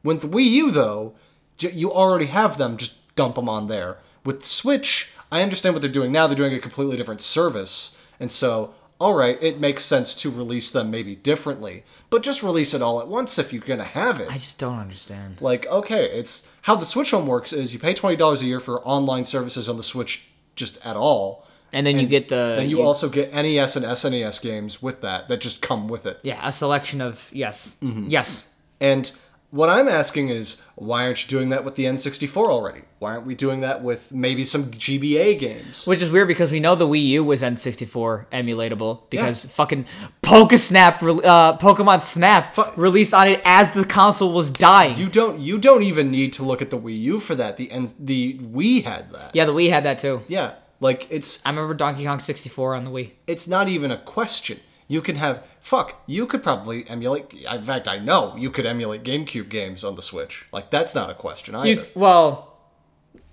With 0.04 0.22
the 0.22 0.28
Wii 0.28 0.46
U 0.52 0.72
though, 0.72 1.14
j- 1.58 1.72
you 1.72 1.92
already 1.92 2.26
have 2.28 2.58
them. 2.58 2.78
Just 2.78 2.96
dump 3.16 3.36
them 3.36 3.50
on 3.50 3.68
there. 3.68 3.98
With 4.24 4.46
Switch, 4.46 5.10
I 5.32 5.42
understand 5.42 5.76
what 5.76 5.82
they're 5.82 5.92
doing 5.92 6.12
now. 6.12 6.28
They're 6.28 6.36
doing 6.36 6.54
a 6.54 6.60
completely 6.60 6.98
different 6.98 7.22
service, 7.22 7.96
and 8.20 8.32
so. 8.32 8.74
All 8.98 9.14
right, 9.14 9.38
it 9.42 9.60
makes 9.60 9.84
sense 9.84 10.16
to 10.22 10.32
release 10.32 10.72
them 10.72 10.90
maybe 10.90 11.18
differently, 11.18 11.84
but 12.10 12.24
just 12.24 12.42
release 12.42 12.74
it 12.74 12.82
all 12.82 13.02
at 13.02 13.10
once 13.10 13.38
if 13.38 13.52
you're 13.52 13.62
gonna 13.62 13.84
have 13.84 14.22
it. 14.22 14.30
I 14.32 14.36
just 14.36 14.58
don't 14.58 14.80
understand. 14.80 15.42
Like, 15.42 15.66
okay, 15.68 16.06
it's 16.06 16.50
how 16.62 16.76
the 16.78 16.86
Switch 16.86 17.12
Home 17.12 17.28
works 17.28 17.52
is 17.52 17.74
you 17.74 17.80
pay 17.80 17.94
twenty 17.94 18.16
dollars 18.16 18.42
a 18.42 18.46
year 18.46 18.62
for 18.62 18.80
online 18.88 19.26
services 19.26 19.68
on 19.68 19.76
the 19.76 19.84
Switch 19.84 20.30
just 20.56 20.78
at 20.86 20.96
all, 20.96 21.46
And 21.74 21.86
then 21.86 22.00
you 22.00 22.08
get 22.08 22.30
the 22.30 22.54
Then 22.56 22.70
you 22.70 22.82
also 22.84 23.10
get 23.10 23.34
NES 23.34 23.76
and 23.76 23.84
SNES 23.86 24.42
games 24.42 24.82
with 24.82 25.02
that 25.02 25.28
that 25.28 25.42
just 25.42 25.62
come 25.62 25.90
with 25.90 26.06
it. 26.06 26.18
yeah 26.24 26.40
a 26.48 26.54
selection 26.54 27.02
of 27.02 27.30
yes 27.34 27.76
Mm-hmm. 27.84 28.06
yes 28.08 28.48
And 28.80 29.12
what 29.56 29.70
I'm 29.70 29.88
asking 29.88 30.30
is, 30.30 30.62
why 30.76 31.06
aren't 31.06 31.24
you 31.24 31.30
doing 31.30 31.50
that 31.50 31.64
with 31.64 31.76
the 31.76 31.86
N64 31.86 32.36
already? 32.48 32.82
Why 33.00 33.12
aren't 33.14 33.26
we 33.26 33.36
doing 33.36 33.62
that 33.62 33.82
with 33.84 34.12
maybe 34.12 34.44
some 34.46 34.66
GBA 34.66 35.40
games? 35.40 35.86
Which 35.86 36.02
is 36.02 36.10
weird 36.12 36.28
because 36.28 36.52
we 36.52 36.60
know 36.60 36.76
the 36.76 36.88
Wii 36.88 37.06
U 37.08 37.24
was 37.24 37.42
N64 37.42 38.26
emulatable 38.32 39.10
because 39.10 39.46
fucking 39.46 39.86
Pokesnap, 40.22 41.02
uh, 41.24 41.58
Pokemon 41.58 42.02
Snap 42.02 42.56
Fu- 42.56 42.66
released 42.76 43.14
on 43.14 43.28
it 43.28 43.42
as 43.46 43.72
the 43.72 43.86
console 43.86 44.34
was 44.34 44.50
dying. 44.52 44.98
You 44.98 45.08
don't 45.10 45.40
you 45.40 45.58
don't 45.58 45.84
even 45.84 46.12
need 46.12 46.34
to 46.34 46.44
look 46.44 46.62
at 46.62 46.70
the 46.70 46.78
Wii 46.80 47.00
U 47.04 47.20
for 47.20 47.36
that. 47.36 47.58
The 47.58 47.72
N- 47.72 47.94
the 48.00 48.38
Wii 48.40 48.84
had 48.84 49.12
that. 49.14 49.32
yeah, 49.36 49.46
the 49.46 49.54
Wii 49.54 49.70
had 49.70 49.84
that 49.84 50.00
too. 50.00 50.24
Yeah, 50.28 50.56
like 50.80 51.08
it's 51.10 51.46
I 51.46 51.50
remember 51.50 51.74
Donkey 51.76 52.06
Kong 52.06 52.20
64 52.20 52.76
on 52.76 52.86
the 52.86 52.92
Wii. 52.92 53.12
it's 53.28 53.48
not 53.48 53.70
even 53.70 53.92
a 53.92 53.98
question. 53.98 54.60
You 54.88 55.02
can 55.02 55.16
have 55.16 55.44
fuck. 55.62 56.02
You 56.06 56.28
could 56.28 56.44
probably 56.44 56.88
emulate. 56.90 57.34
In 57.34 57.64
fact, 57.64 57.88
I 57.88 57.98
know 57.98 58.36
you 58.38 58.52
could 58.52 58.66
emulate 58.66 59.04
GameCube 59.04 59.50
games 59.50 59.84
on 59.84 59.96
the 59.96 60.02
Switch. 60.02 60.46
Like 60.52 60.70
that's 60.70 60.94
not 60.94 61.10
a 61.10 61.16
question 61.16 61.56
either. 61.56 61.82
You, 61.82 61.86
well, 61.96 62.56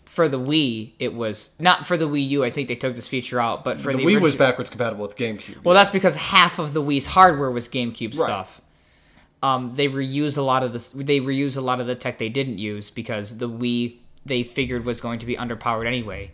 for 0.07 0.29
the 0.29 0.39
Wii, 0.39 0.93
it 0.99 1.15
was 1.15 1.51
not 1.59 1.87
for 1.87 1.97
the 1.97 2.09
Wii 2.09 2.29
U. 2.31 2.45
I 2.45 2.51
think 2.51 2.69
they 2.69 2.75
took 2.75 2.95
this 2.95 3.09
feature 3.09 3.41
out, 3.41 3.65
but 3.65 3.79
for 3.79 3.93
the 3.93 3.99
the, 3.99 4.05
Wii 4.05 4.21
was 4.21 4.37
backwards 4.37 4.71
compatible 4.71 5.03
with 5.07 5.17
GameCube. 5.17 5.63
Well, 5.65 5.75
that's 5.75 5.91
because 5.91 6.17
half 6.17 6.59
of 6.59 6.73
the 6.73 6.83
Wii's 6.83 7.07
hardware 7.07 7.51
was 7.51 7.69
GameCube 7.69 8.19
Right. 8.19 8.25
stuff. 8.25 8.61
Um, 9.43 9.73
they 9.75 9.89
reuse 9.89 10.39
a 10.39 10.43
lot 10.43 10.63
of 10.63 10.73
this. 10.73 10.91
They 10.91 11.21
reuse 11.21 11.57
a 11.57 11.61
lot 11.61 11.81
of 11.81 11.87
the 11.87 11.95
tech 11.95 12.19
they 12.19 12.29
didn't 12.29 12.59
use 12.59 12.91
because 12.91 13.39
the 13.39 13.49
Wii 13.49 13.97
they 14.25 14.43
figured 14.43 14.85
was 14.85 15.01
going 15.01 15.19
to 15.19 15.27
be 15.27 15.37
underpowered 15.37 15.87
anyway. 15.87 16.31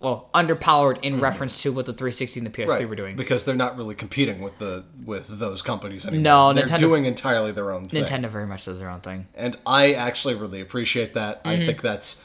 Well, 0.00 0.30
underpowered 0.32 1.00
in 1.02 1.18
reference 1.18 1.60
to 1.62 1.72
what 1.72 1.86
the 1.86 1.92
360 1.92 2.38
and 2.40 2.46
the 2.46 2.50
PS3 2.50 2.62
Mm-hmm. 2.66 2.70
right, 2.70 2.88
were 2.88 2.94
doing. 2.94 3.16
because 3.16 3.44
they're 3.44 3.56
not 3.56 3.76
really 3.76 3.96
competing 3.96 4.40
with 4.40 4.56
the 4.58 4.84
with 5.04 5.26
those 5.28 5.60
companies 5.60 6.06
anymore. 6.06 6.22
No, 6.22 6.52
they're 6.52 6.66
Nintendo- 6.66 6.78
doing 6.78 7.04
entirely 7.06 7.50
their 7.50 7.72
own 7.72 7.88
thing. 7.88 8.04
Nintendo 8.04 8.28
very 8.30 8.46
much 8.46 8.64
does 8.66 8.78
their 8.78 8.88
own 8.90 9.00
thing. 9.00 9.26
and 9.34 9.56
I 9.66 9.94
actually 9.94 10.36
really 10.36 10.60
appreciate 10.60 11.14
that. 11.14 11.38
Mm-hmm. 11.42 11.48
I 11.62 11.66
think 11.66 11.82
that's 11.82 12.24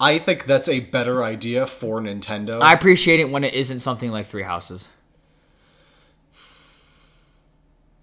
I 0.00 0.18
think 0.18 0.46
that's 0.46 0.68
a 0.68 0.80
better 0.80 1.22
idea 1.22 1.64
for 1.64 2.00
Nintendo. 2.00 2.60
I 2.60 2.72
appreciate 2.72 3.20
it 3.20 3.30
when 3.30 3.44
it 3.44 3.54
isn't 3.54 3.78
something 3.80 4.10
like 4.10 4.26
Three 4.26 4.42
Houses. 4.42 4.88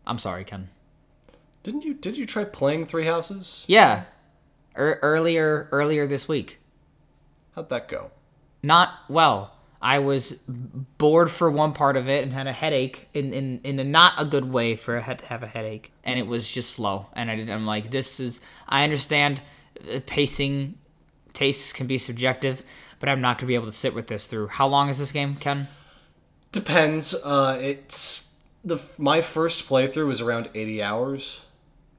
I'm 0.07 0.17
sorry, 0.19 0.43
Ken. 0.43 0.69
Didn't 1.63 1.83
you 1.83 1.93
did 1.93 2.17
you 2.17 2.25
try 2.25 2.45
playing 2.45 2.85
Three 2.85 3.05
Houses? 3.05 3.65
Yeah, 3.67 4.03
er- 4.77 4.99
earlier 5.01 5.67
earlier 5.71 6.07
this 6.07 6.27
week. 6.27 6.59
How'd 7.55 7.69
that 7.69 7.87
go? 7.89 8.11
Not 8.61 8.93
well. 9.07 9.53
I 9.81 9.99
was 9.99 10.31
bored 10.97 11.31
for 11.31 11.49
one 11.49 11.71
part 11.71 11.95
of 11.95 12.09
it 12.09 12.23
and 12.23 12.33
had 12.33 12.47
a 12.47 12.51
headache 12.51 13.07
in, 13.13 13.33
in, 13.33 13.61
in 13.63 13.79
a 13.79 13.83
not 13.83 14.13
a 14.17 14.25
good 14.25 14.51
way 14.51 14.75
for 14.75 14.97
a 14.97 15.01
head 15.01 15.19
to 15.19 15.25
have 15.27 15.41
a 15.41 15.47
headache 15.47 15.93
and 16.03 16.19
it 16.19 16.27
was 16.27 16.51
just 16.51 16.71
slow 16.71 17.07
and 17.13 17.31
I 17.31 17.37
did, 17.37 17.49
I'm 17.49 17.65
like 17.65 17.89
this 17.89 18.19
is 18.19 18.41
I 18.67 18.83
understand 18.83 19.41
uh, 19.89 20.01
pacing 20.05 20.77
tastes 21.31 21.71
can 21.71 21.87
be 21.87 21.97
subjective 21.97 22.65
but 22.99 23.07
I'm 23.07 23.21
not 23.21 23.37
gonna 23.37 23.47
be 23.47 23.55
able 23.55 23.67
to 23.67 23.71
sit 23.71 23.95
with 23.95 24.07
this 24.07 24.27
through 24.27 24.47
how 24.47 24.67
long 24.67 24.89
is 24.89 24.97
this 24.97 25.13
game 25.13 25.35
Ken 25.35 25.69
Depends. 26.51 27.13
Uh, 27.13 27.57
it's 27.61 28.37
the 28.65 28.81
my 28.97 29.21
first 29.21 29.69
playthrough 29.69 30.07
was 30.07 30.19
around 30.19 30.49
eighty 30.55 30.81
hours. 30.81 31.45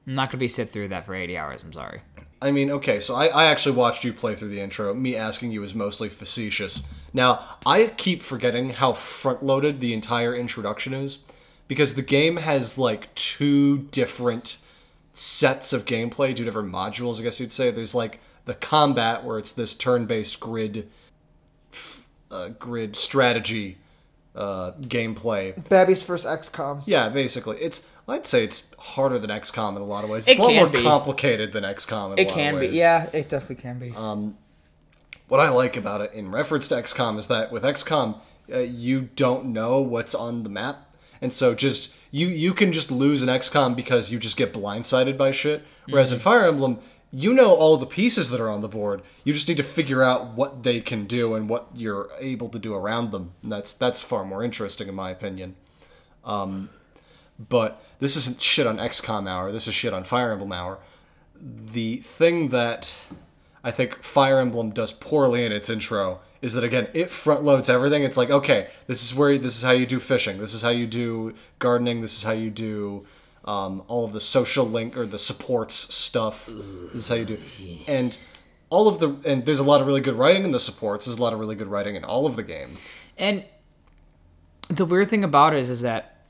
I'm 0.05 0.13
not 0.15 0.29
gonna 0.29 0.39
be 0.39 0.49
sit 0.49 0.69
through 0.71 0.89
that 0.89 1.05
for 1.05 1.15
80 1.15 1.37
hours 1.37 1.61
I'm 1.63 1.73
sorry 1.73 2.01
I 2.41 2.51
mean, 2.51 2.71
okay, 2.71 2.99
so 2.99 3.15
I, 3.15 3.27
I 3.27 3.45
actually 3.45 3.75
watched 3.75 4.03
you 4.03 4.13
play 4.13 4.33
through 4.33 4.49
the 4.49 4.59
intro. 4.59 4.93
Me 4.93 5.15
asking 5.15 5.51
you 5.51 5.61
is 5.63 5.75
mostly 5.75 6.09
facetious. 6.09 6.87
Now, 7.13 7.45
I 7.65 7.87
keep 7.97 8.23
forgetting 8.23 8.71
how 8.71 8.93
front 8.93 9.43
loaded 9.43 9.79
the 9.79 9.93
entire 9.93 10.35
introduction 10.35 10.93
is 10.93 11.19
because 11.67 11.93
the 11.93 12.01
game 12.01 12.37
has 12.37 12.77
like 12.77 13.13
two 13.13 13.79
different 13.91 14.57
sets 15.11 15.71
of 15.71 15.85
gameplay, 15.85 16.35
two 16.35 16.45
different 16.45 16.71
modules, 16.71 17.19
I 17.19 17.23
guess 17.23 17.39
you'd 17.39 17.53
say. 17.53 17.69
There's 17.69 17.93
like 17.93 18.19
the 18.45 18.55
combat, 18.55 19.23
where 19.23 19.37
it's 19.37 19.51
this 19.51 19.75
turn 19.75 20.05
based 20.05 20.39
grid, 20.39 20.89
uh, 22.31 22.49
grid 22.49 22.95
strategy 22.95 23.77
uh, 24.35 24.71
gameplay. 24.81 25.67
Babby's 25.69 26.01
first 26.01 26.25
XCOM. 26.25 26.83
Yeah, 26.85 27.09
basically, 27.09 27.57
it's 27.57 27.85
I'd 28.11 28.25
say 28.25 28.43
it's 28.43 28.73
harder 28.77 29.17
than 29.19 29.29
XCOM 29.29 29.75
in 29.75 29.81
a 29.81 29.85
lot 29.85 30.03
of 30.03 30.09
ways. 30.09 30.27
It's 30.27 30.35
It 30.37 30.39
a 30.39 30.43
lot 30.43 30.53
more 30.53 30.67
be. 30.67 30.81
complicated 30.83 31.53
than 31.53 31.63
XCOM 31.63 32.13
in 32.13 32.19
a 32.19 32.21
it 32.21 32.29
can 32.29 32.59
be 32.59 32.67
yeah 32.67 33.09
it 33.13 33.29
definitely 33.29 33.61
can 33.61 33.79
be 33.79 33.89
What 35.27 35.39
I 35.39 35.49
like 35.49 35.77
about 35.77 36.01
it 36.01 36.13
in 36.13 36.29
reference 36.31 36.67
to 36.69 36.75
XCOM 36.75 37.17
is 37.17 37.27
that 37.27 37.51
with 37.51 37.63
XCOM, 37.63 38.19
uh, 38.53 38.59
you 38.59 39.09
don't 39.15 39.45
know 39.47 39.79
what's 39.79 40.13
on 40.13 40.43
the 40.43 40.49
map, 40.49 40.93
and 41.21 41.31
so 41.31 41.55
just 41.55 41.93
you 42.11 42.27
you 42.27 42.53
can 42.53 42.73
just 42.73 42.91
lose 42.91 43.23
an 43.23 43.29
XCOM 43.29 43.75
because 43.75 44.11
you 44.11 44.19
just 44.19 44.35
get 44.35 44.53
blindsided 44.53 45.17
by 45.17 45.31
shit. 45.31 45.63
Whereas 45.89 46.11
in 46.11 46.19
Fire 46.19 46.45
Emblem, 46.45 46.79
you 47.11 47.33
know 47.33 47.53
all 47.55 47.77
the 47.77 47.85
pieces 47.85 48.29
that 48.29 48.41
are 48.41 48.49
on 48.49 48.61
the 48.61 48.67
board. 48.67 49.01
You 49.23 49.31
just 49.33 49.47
need 49.47 49.57
to 49.57 49.63
figure 49.63 50.01
out 50.03 50.33
what 50.35 50.63
they 50.63 50.81
can 50.81 51.05
do 51.05 51.35
and 51.35 51.47
what 51.47 51.67
you're 51.73 52.09
able 52.19 52.49
to 52.49 52.59
do 52.59 52.73
around 52.73 53.11
them. 53.11 53.31
And 53.41 53.51
that's 53.51 53.73
that's 53.73 54.01
far 54.01 54.25
more 54.25 54.43
interesting 54.43 54.87
in 54.89 54.95
my 54.95 55.09
opinion. 55.11 55.55
Um, 56.25 56.69
but 57.49 57.81
this 58.01 58.17
isn't 58.17 58.41
shit 58.41 58.67
on 58.67 58.77
XCOM 58.77 59.29
hour. 59.29 59.51
This 59.51 59.67
is 59.67 59.73
shit 59.73 59.93
on 59.93 60.03
Fire 60.03 60.31
Emblem 60.33 60.51
hour. 60.51 60.79
The 61.39 61.97
thing 61.97 62.49
that 62.49 62.97
I 63.63 63.71
think 63.71 64.03
Fire 64.03 64.39
Emblem 64.39 64.71
does 64.71 64.91
poorly 64.91 65.45
in 65.45 65.51
its 65.51 65.69
intro 65.69 66.19
is 66.41 66.53
that 66.53 66.63
again 66.63 66.87
it 66.93 67.11
front 67.11 67.43
loads 67.43 67.69
everything. 67.69 68.03
It's 68.03 68.17
like 68.17 68.31
okay, 68.31 68.67
this 68.87 69.03
is 69.03 69.15
where 69.15 69.37
this 69.37 69.55
is 69.55 69.63
how 69.63 69.71
you 69.71 69.85
do 69.85 69.99
fishing. 69.99 70.39
This 70.39 70.53
is 70.53 70.63
how 70.63 70.69
you 70.69 70.87
do 70.87 71.35
gardening. 71.59 72.01
This 72.01 72.17
is 72.17 72.23
how 72.23 72.31
you 72.31 72.49
do 72.49 73.05
um, 73.45 73.83
all 73.87 74.03
of 74.03 74.13
the 74.13 74.21
social 74.21 74.65
link 74.65 74.97
or 74.97 75.05
the 75.05 75.19
supports 75.19 75.75
stuff. 75.75 76.47
This 76.47 77.03
is 77.03 77.09
how 77.09 77.15
you 77.15 77.25
do 77.25 77.39
and 77.87 78.17
all 78.71 78.87
of 78.87 78.99
the 78.99 79.15
and 79.29 79.45
there's 79.45 79.59
a 79.59 79.63
lot 79.63 79.79
of 79.79 79.85
really 79.85 80.01
good 80.01 80.15
writing 80.15 80.43
in 80.43 80.49
the 80.49 80.59
supports. 80.59 81.05
There's 81.05 81.19
a 81.19 81.21
lot 81.21 81.33
of 81.33 81.39
really 81.39 81.55
good 81.55 81.67
writing 81.67 81.95
in 81.95 82.03
all 82.03 82.25
of 82.25 82.35
the 82.35 82.43
game. 82.43 82.73
And 83.15 83.43
the 84.69 84.85
weird 84.85 85.09
thing 85.09 85.23
about 85.23 85.53
it 85.53 85.59
is, 85.59 85.69
is 85.69 85.81
that 85.81 86.20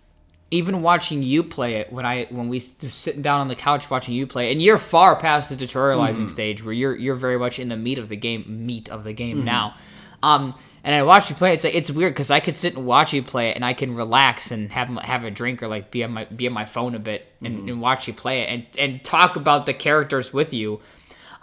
even 0.51 0.81
watching 0.81 1.23
you 1.23 1.43
play 1.43 1.77
it 1.77 1.91
when 1.91 2.05
I 2.05 2.25
when 2.29 2.49
we 2.49 2.59
sitting 2.59 3.21
down 3.21 3.39
on 3.39 3.47
the 3.47 3.55
couch 3.55 3.89
watching 3.89 4.13
you 4.13 4.27
play, 4.27 4.51
and 4.51 4.61
you're 4.61 4.77
far 4.77 5.15
past 5.15 5.49
the 5.49 5.55
tutorializing 5.55 6.25
mm. 6.25 6.29
stage 6.29 6.63
where 6.63 6.73
you're 6.73 6.95
you're 6.95 7.15
very 7.15 7.39
much 7.39 7.57
in 7.57 7.69
the 7.69 7.77
meat 7.77 7.97
of 7.97 8.09
the 8.09 8.17
game, 8.17 8.65
meat 8.65 8.89
of 8.89 9.05
the 9.05 9.13
game 9.13 9.41
mm. 9.41 9.45
now. 9.45 9.75
Um, 10.21 10.53
and 10.83 10.93
I 10.93 11.03
watch 11.03 11.29
you 11.29 11.35
play. 11.35 11.53
It's 11.53 11.63
like 11.63 11.73
it's 11.73 11.89
weird 11.89 12.13
because 12.13 12.29
I 12.29 12.41
could 12.41 12.57
sit 12.57 12.75
and 12.75 12.85
watch 12.85 13.13
you 13.13 13.23
play 13.23 13.49
it, 13.49 13.55
and 13.55 13.63
I 13.63 13.73
can 13.73 13.95
relax 13.95 14.51
and 14.51 14.71
have 14.73 14.89
have 14.89 15.23
a 15.23 15.31
drink 15.31 15.63
or 15.63 15.69
like 15.69 15.89
be 15.89 16.03
on 16.03 16.11
my 16.11 16.25
be 16.25 16.47
on 16.47 16.53
my 16.53 16.65
phone 16.65 16.95
a 16.95 16.99
bit 16.99 17.27
and, 17.41 17.59
mm. 17.59 17.71
and 17.71 17.81
watch 17.81 18.07
you 18.07 18.13
play 18.13 18.41
it 18.41 18.49
and 18.49 18.65
and 18.77 19.03
talk 19.03 19.37
about 19.37 19.65
the 19.65 19.73
characters 19.73 20.33
with 20.33 20.53
you. 20.53 20.81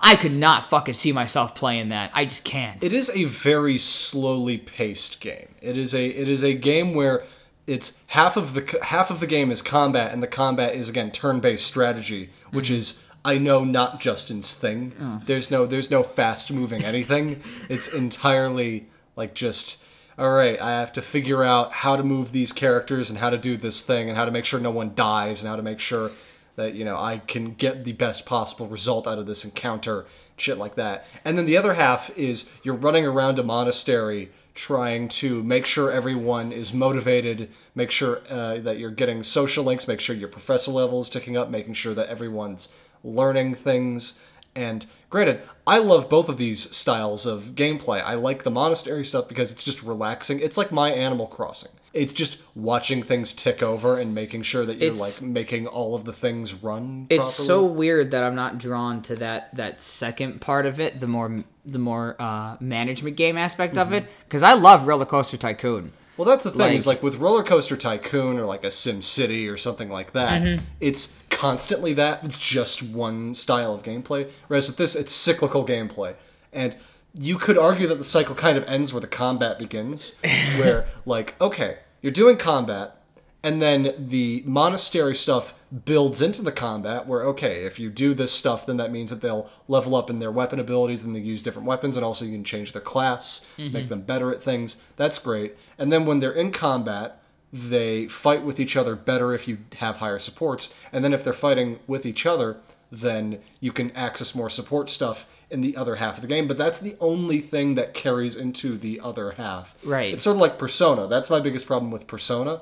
I 0.00 0.14
could 0.14 0.32
not 0.32 0.70
fucking 0.70 0.94
see 0.94 1.10
myself 1.10 1.56
playing 1.56 1.88
that. 1.88 2.12
I 2.14 2.24
just 2.24 2.44
can't. 2.44 2.82
It 2.84 2.92
is 2.92 3.10
a 3.16 3.24
very 3.24 3.78
slowly 3.78 4.56
paced 4.56 5.20
game. 5.20 5.48
It 5.60 5.76
is 5.76 5.94
a 5.94 6.06
it 6.06 6.28
is 6.28 6.44
a 6.44 6.54
game 6.54 6.94
where 6.94 7.24
it's 7.68 8.00
half 8.08 8.38
of 8.38 8.54
the 8.54 8.78
half 8.82 9.10
of 9.10 9.20
the 9.20 9.26
game 9.26 9.50
is 9.50 9.60
combat, 9.60 10.12
and 10.12 10.22
the 10.22 10.26
combat 10.26 10.74
is 10.74 10.88
again 10.88 11.10
turn 11.10 11.38
based 11.38 11.66
strategy, 11.66 12.30
which 12.50 12.68
mm-hmm. 12.68 12.78
is 12.78 13.04
I 13.24 13.36
know 13.36 13.62
not 13.62 14.00
Justin's 14.00 14.54
thing. 14.54 14.94
Oh. 15.00 15.20
There's 15.26 15.50
no 15.50 15.66
there's 15.66 15.90
no 15.90 16.02
fast 16.02 16.50
moving 16.50 16.82
anything. 16.82 17.42
it's 17.68 17.86
entirely 17.86 18.86
like 19.16 19.34
just 19.34 19.84
all 20.16 20.30
right. 20.30 20.60
I 20.60 20.70
have 20.70 20.92
to 20.94 21.02
figure 21.02 21.44
out 21.44 21.72
how 21.72 21.94
to 21.94 22.02
move 22.02 22.32
these 22.32 22.52
characters 22.52 23.10
and 23.10 23.18
how 23.18 23.30
to 23.30 23.38
do 23.38 23.56
this 23.56 23.82
thing 23.82 24.08
and 24.08 24.16
how 24.16 24.24
to 24.24 24.32
make 24.32 24.46
sure 24.46 24.58
no 24.58 24.70
one 24.70 24.94
dies 24.94 25.42
and 25.42 25.48
how 25.48 25.56
to 25.56 25.62
make 25.62 25.78
sure 25.78 26.10
that 26.56 26.74
you 26.74 26.86
know 26.86 26.96
I 26.96 27.18
can 27.18 27.52
get 27.52 27.84
the 27.84 27.92
best 27.92 28.24
possible 28.24 28.66
result 28.66 29.06
out 29.06 29.18
of 29.18 29.26
this 29.26 29.44
encounter, 29.44 30.06
shit 30.38 30.56
like 30.56 30.76
that. 30.76 31.04
And 31.22 31.36
then 31.36 31.44
the 31.44 31.58
other 31.58 31.74
half 31.74 32.16
is 32.16 32.50
you're 32.62 32.74
running 32.74 33.04
around 33.04 33.38
a 33.38 33.42
monastery 33.42 34.30
trying 34.58 35.06
to 35.06 35.40
make 35.44 35.64
sure 35.64 35.92
everyone 35.92 36.50
is 36.50 36.74
motivated, 36.74 37.48
make 37.76 37.92
sure 37.92 38.22
uh, 38.28 38.58
that 38.58 38.76
you're 38.76 38.90
getting 38.90 39.22
social 39.22 39.62
links, 39.62 39.86
make 39.86 40.00
sure 40.00 40.16
your 40.16 40.26
professor 40.26 40.72
level 40.72 41.00
is 41.00 41.08
ticking 41.08 41.36
up, 41.36 41.48
making 41.48 41.74
sure 41.74 41.94
that 41.94 42.08
everyone's 42.08 42.68
learning 43.04 43.54
things. 43.54 44.18
And 44.56 44.84
granted, 45.10 45.42
I 45.64 45.78
love 45.78 46.10
both 46.10 46.28
of 46.28 46.38
these 46.38 46.76
styles 46.76 47.24
of 47.24 47.52
gameplay. 47.54 48.02
I 48.02 48.14
like 48.14 48.42
the 48.42 48.50
monastery 48.50 49.04
stuff 49.04 49.28
because 49.28 49.52
it's 49.52 49.62
just 49.62 49.84
relaxing. 49.84 50.40
It's 50.40 50.58
like 50.58 50.72
my 50.72 50.90
Animal 50.90 51.28
Crossing. 51.28 51.70
It's 51.94 52.12
just 52.12 52.38
watching 52.54 53.02
things 53.02 53.32
tick 53.32 53.62
over 53.62 53.98
and 53.98 54.14
making 54.14 54.42
sure 54.42 54.64
that 54.66 54.78
you're 54.78 54.92
It's- 54.92 55.20
like 55.22 55.28
making 55.30 55.66
all 55.66 55.94
of 55.94 56.04
the 56.04 56.12
things 56.12 56.54
run. 56.54 57.06
it's 57.10 57.24
properly. 57.36 57.46
so 57.46 57.64
weird 57.64 58.10
that 58.10 58.22
I'm 58.22 58.34
not 58.34 58.58
drawn 58.58 59.00
to 59.02 59.16
that 59.16 59.54
that 59.56 59.80
second 59.80 60.40
part 60.40 60.66
of 60.66 60.80
it, 60.80 61.00
the 61.00 61.06
more 61.06 61.44
the 61.64 61.78
more 61.78 62.16
uh, 62.18 62.56
management 62.60 63.16
game 63.16 63.36
aspect 63.36 63.76
of 63.78 63.92
it, 63.92 64.06
because 64.24 64.42
I 64.42 64.54
love 64.54 64.86
Roller 64.86 65.04
Coaster 65.06 65.36
Tycoon. 65.36 65.92
Well, 66.16 66.26
that's 66.26 66.44
the 66.44 66.50
thing 66.50 66.60
Like- 66.60 66.72
is 66.76 66.86
like 66.86 67.02
with 67.02 67.14
Roller 67.16 67.42
Coaster 67.44 67.76
Tycoon 67.76 68.38
or 68.38 68.44
like 68.44 68.64
a 68.64 68.70
Sim 68.70 69.02
City 69.02 69.48
or 69.48 69.56
something 69.56 69.88
like 69.90 70.12
that, 70.12 70.42
Mm-hmm. 70.42 70.64
it's 70.80 71.14
constantly 71.30 71.92
that. 71.94 72.24
It's 72.24 72.38
just 72.38 72.82
one 72.82 73.34
style 73.34 73.72
of 73.74 73.82
gameplay. 73.82 74.28
Whereas 74.48 74.66
with 74.66 74.76
this, 74.78 74.94
it's 74.96 75.12
cyclical 75.12 75.64
gameplay, 75.64 76.14
and 76.52 76.74
you 77.18 77.36
could 77.36 77.58
argue 77.58 77.86
that 77.88 77.98
the 77.98 78.04
cycle 78.04 78.34
kind 78.34 78.56
of 78.56 78.64
ends 78.64 78.92
where 78.92 79.00
the 79.00 79.06
combat 79.06 79.58
begins, 79.58 80.14
where 80.56 80.86
like 81.06 81.34
okay, 81.40 81.78
you're 82.00 82.12
doing 82.12 82.36
combat, 82.36 82.96
and 83.42 83.60
then 83.60 83.94
the 83.98 84.42
monastery 84.46 85.14
stuff 85.14 85.54
builds 85.84 86.22
into 86.22 86.42
the 86.42 86.52
combat. 86.52 87.06
Where 87.06 87.24
okay, 87.24 87.64
if 87.64 87.78
you 87.78 87.90
do 87.90 88.14
this 88.14 88.32
stuff, 88.32 88.66
then 88.66 88.76
that 88.76 88.92
means 88.92 89.10
that 89.10 89.20
they'll 89.20 89.50
level 89.66 89.96
up 89.96 90.08
in 90.08 90.20
their 90.20 90.30
weapon 90.30 90.60
abilities, 90.60 91.02
and 91.02 91.14
they 91.14 91.20
use 91.20 91.42
different 91.42 91.66
weapons, 91.66 91.96
and 91.96 92.04
also 92.04 92.24
you 92.24 92.32
can 92.32 92.44
change 92.44 92.72
their 92.72 92.82
class, 92.82 93.44
mm-hmm. 93.56 93.72
make 93.72 93.88
them 93.88 94.02
better 94.02 94.30
at 94.30 94.42
things. 94.42 94.80
That's 94.96 95.18
great. 95.18 95.56
And 95.76 95.92
then 95.92 96.06
when 96.06 96.20
they're 96.20 96.32
in 96.32 96.52
combat, 96.52 97.20
they 97.52 98.06
fight 98.06 98.44
with 98.44 98.60
each 98.60 98.76
other 98.76 98.94
better 98.94 99.32
if 99.32 99.48
you 99.48 99.58
have 99.78 99.96
higher 99.96 100.20
supports, 100.20 100.72
and 100.92 101.04
then 101.04 101.12
if 101.12 101.24
they're 101.24 101.32
fighting 101.32 101.80
with 101.88 102.06
each 102.06 102.26
other, 102.26 102.58
then 102.92 103.40
you 103.60 103.72
can 103.72 103.90
access 103.90 104.34
more 104.34 104.48
support 104.48 104.88
stuff 104.88 105.26
in 105.50 105.60
the 105.60 105.76
other 105.76 105.96
half 105.96 106.16
of 106.16 106.22
the 106.22 106.28
game. 106.28 106.46
But 106.46 106.58
that's 106.58 106.80
the 106.80 106.96
only 107.00 107.40
thing 107.40 107.74
that 107.76 107.94
carries 107.94 108.36
into 108.36 108.76
the 108.76 109.00
other 109.00 109.32
half. 109.32 109.74
Right. 109.82 110.12
It's 110.12 110.22
sort 110.22 110.36
of 110.36 110.40
like 110.40 110.58
Persona. 110.58 111.06
That's 111.06 111.30
my 111.30 111.40
biggest 111.40 111.66
problem 111.66 111.90
with 111.90 112.06
Persona, 112.06 112.60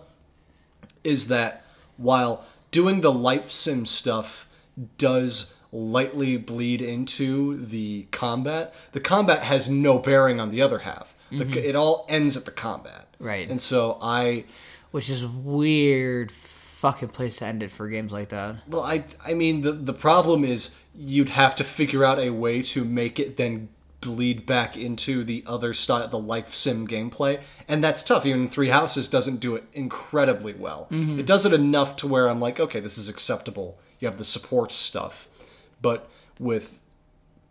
is 1.02 1.28
that 1.28 1.64
while 1.96 2.44
doing 2.70 3.00
the 3.00 3.12
life 3.12 3.50
sim 3.50 3.86
stuff 3.86 4.48
does 4.98 5.54
lightly 5.72 6.36
bleed 6.36 6.80
into 6.80 7.56
the 7.56 8.06
combat, 8.10 8.74
the 8.92 9.00
combat 9.00 9.42
has 9.42 9.68
no 9.68 9.98
bearing 9.98 10.40
on 10.40 10.50
the 10.50 10.62
other 10.62 10.80
half. 10.80 11.14
The, 11.30 11.44
mm-hmm. 11.44 11.58
it 11.58 11.74
all 11.74 12.06
ends 12.08 12.36
at 12.36 12.44
the 12.44 12.50
combat. 12.52 13.08
Right. 13.18 13.48
And 13.50 13.60
so 13.60 13.98
I 14.00 14.44
Which 14.92 15.10
is 15.10 15.26
weird 15.26 16.30
fucking 16.76 17.08
place 17.08 17.38
to 17.38 17.46
end 17.46 17.62
it 17.62 17.70
for 17.70 17.88
games 17.88 18.12
like 18.12 18.28
that. 18.28 18.56
Well, 18.68 18.82
I 18.82 19.04
I 19.24 19.32
mean 19.32 19.62
the 19.62 19.72
the 19.72 19.94
problem 19.94 20.44
is 20.44 20.76
you'd 20.94 21.30
have 21.30 21.56
to 21.56 21.64
figure 21.64 22.04
out 22.04 22.18
a 22.18 22.30
way 22.30 22.60
to 22.62 22.84
make 22.84 23.18
it 23.18 23.38
then 23.38 23.70
bleed 24.02 24.44
back 24.44 24.76
into 24.76 25.24
the 25.24 25.42
other 25.46 25.72
style, 25.72 26.06
the 26.06 26.18
life 26.18 26.52
sim 26.52 26.86
gameplay, 26.86 27.40
and 27.66 27.82
that's 27.82 28.02
tough. 28.02 28.26
Even 28.26 28.46
Three 28.46 28.68
Houses 28.68 29.08
doesn't 29.08 29.38
do 29.40 29.56
it 29.56 29.64
incredibly 29.72 30.52
well. 30.52 30.86
Mm-hmm. 30.90 31.18
It 31.18 31.26
does 31.26 31.46
it 31.46 31.54
enough 31.54 31.96
to 31.96 32.06
where 32.06 32.28
I'm 32.28 32.40
like, 32.40 32.60
okay, 32.60 32.80
this 32.80 32.98
is 32.98 33.08
acceptable. 33.08 33.78
You 33.98 34.08
have 34.08 34.18
the 34.18 34.24
support 34.24 34.70
stuff, 34.70 35.28
but 35.80 36.10
with 36.38 36.80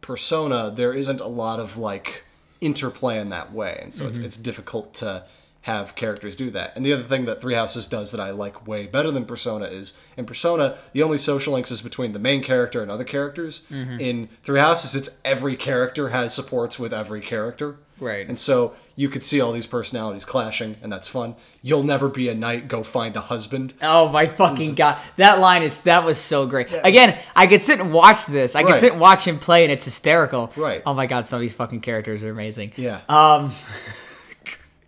Persona, 0.02 0.72
there 0.74 0.94
isn't 0.94 1.20
a 1.20 1.28
lot 1.28 1.60
of 1.60 1.78
like 1.78 2.26
interplay 2.62 3.20
in 3.20 3.30
that 3.30 3.52
way, 3.52 3.80
and 3.82 3.92
so 3.92 4.08
it's 4.08 4.20
mm-hmm. 4.20 4.28
it's 4.28 4.38
difficult 4.38 4.94
to 4.96 5.26
have 5.66 5.96
characters 5.96 6.36
do 6.36 6.52
that. 6.52 6.72
And 6.76 6.86
the 6.86 6.94
other 6.94 7.02
thing 7.04 7.26
that 7.26 7.42
Three 7.42 7.56
Houses 7.56 7.88
does 7.88 8.12
that 8.12 8.20
I 8.22 8.30
like 8.30 8.68
way 8.68 8.86
better 8.86 9.10
than 9.10 9.26
Persona 9.26 9.66
is 9.66 9.94
in 10.16 10.26
Persona, 10.28 10.78
the 10.94 11.02
only 11.02 11.18
social 11.18 11.54
links 11.54 11.72
is 11.72 11.82
between 11.82 12.12
the 12.12 12.20
main 12.20 12.44
character 12.44 12.84
and 12.84 12.92
other 12.92 13.04
characters. 13.04 13.64
In 13.72 14.30
Three 14.44 14.60
Houses, 14.60 14.94
it's 14.96 15.20
every 15.26 15.56
character 15.56 16.10
has 16.10 16.36
supports 16.36 16.78
with 16.78 16.94
every 16.94 17.20
character. 17.20 17.78
Right. 18.00 18.28
And 18.28 18.38
so 18.38 18.76
you 18.96 19.10
could 19.10 19.24
see 19.24 19.42
all 19.42 19.54
these 19.54 19.66
personalities 19.66 20.24
clashing, 20.26 20.76
and 20.84 20.92
that's 20.92 21.08
fun. 21.08 21.36
You'll 21.64 21.82
never 21.84 22.10
be 22.10 22.30
a 22.30 22.36
knight, 22.36 22.68
go 22.68 22.84
find 22.84 23.16
a 23.16 23.22
husband. 23.22 23.74
Oh 23.82 24.10
my 24.10 24.28
fucking 24.28 24.76
god! 24.76 25.00
That 25.18 25.40
line 25.40 25.64
is 25.64 25.82
that 25.84 26.04
was 26.04 26.18
so 26.20 26.46
great. 26.46 26.68
Again, 26.84 27.18
I 27.36 27.48
could 27.48 27.62
sit 27.62 27.80
and 27.80 27.92
watch 27.94 28.26
this. 28.28 28.54
I 28.56 28.64
could 28.64 28.72
Right. 28.72 28.80
sit 28.82 28.92
and 28.92 29.02
watch 29.02 29.26
him 29.26 29.40
play, 29.40 29.64
and 29.64 29.72
it's 29.72 29.86
hysterical. 29.86 30.52
Right. 30.58 30.84
Oh 30.86 30.94
my 30.94 31.06
god! 31.08 31.26
Some 31.26 31.38
of 31.38 31.42
these 31.42 31.54
fucking 31.54 31.82
characters 31.82 32.22
are 32.24 32.30
amazing. 32.32 32.74
Yeah. 32.76 33.00
Um, 33.08 33.54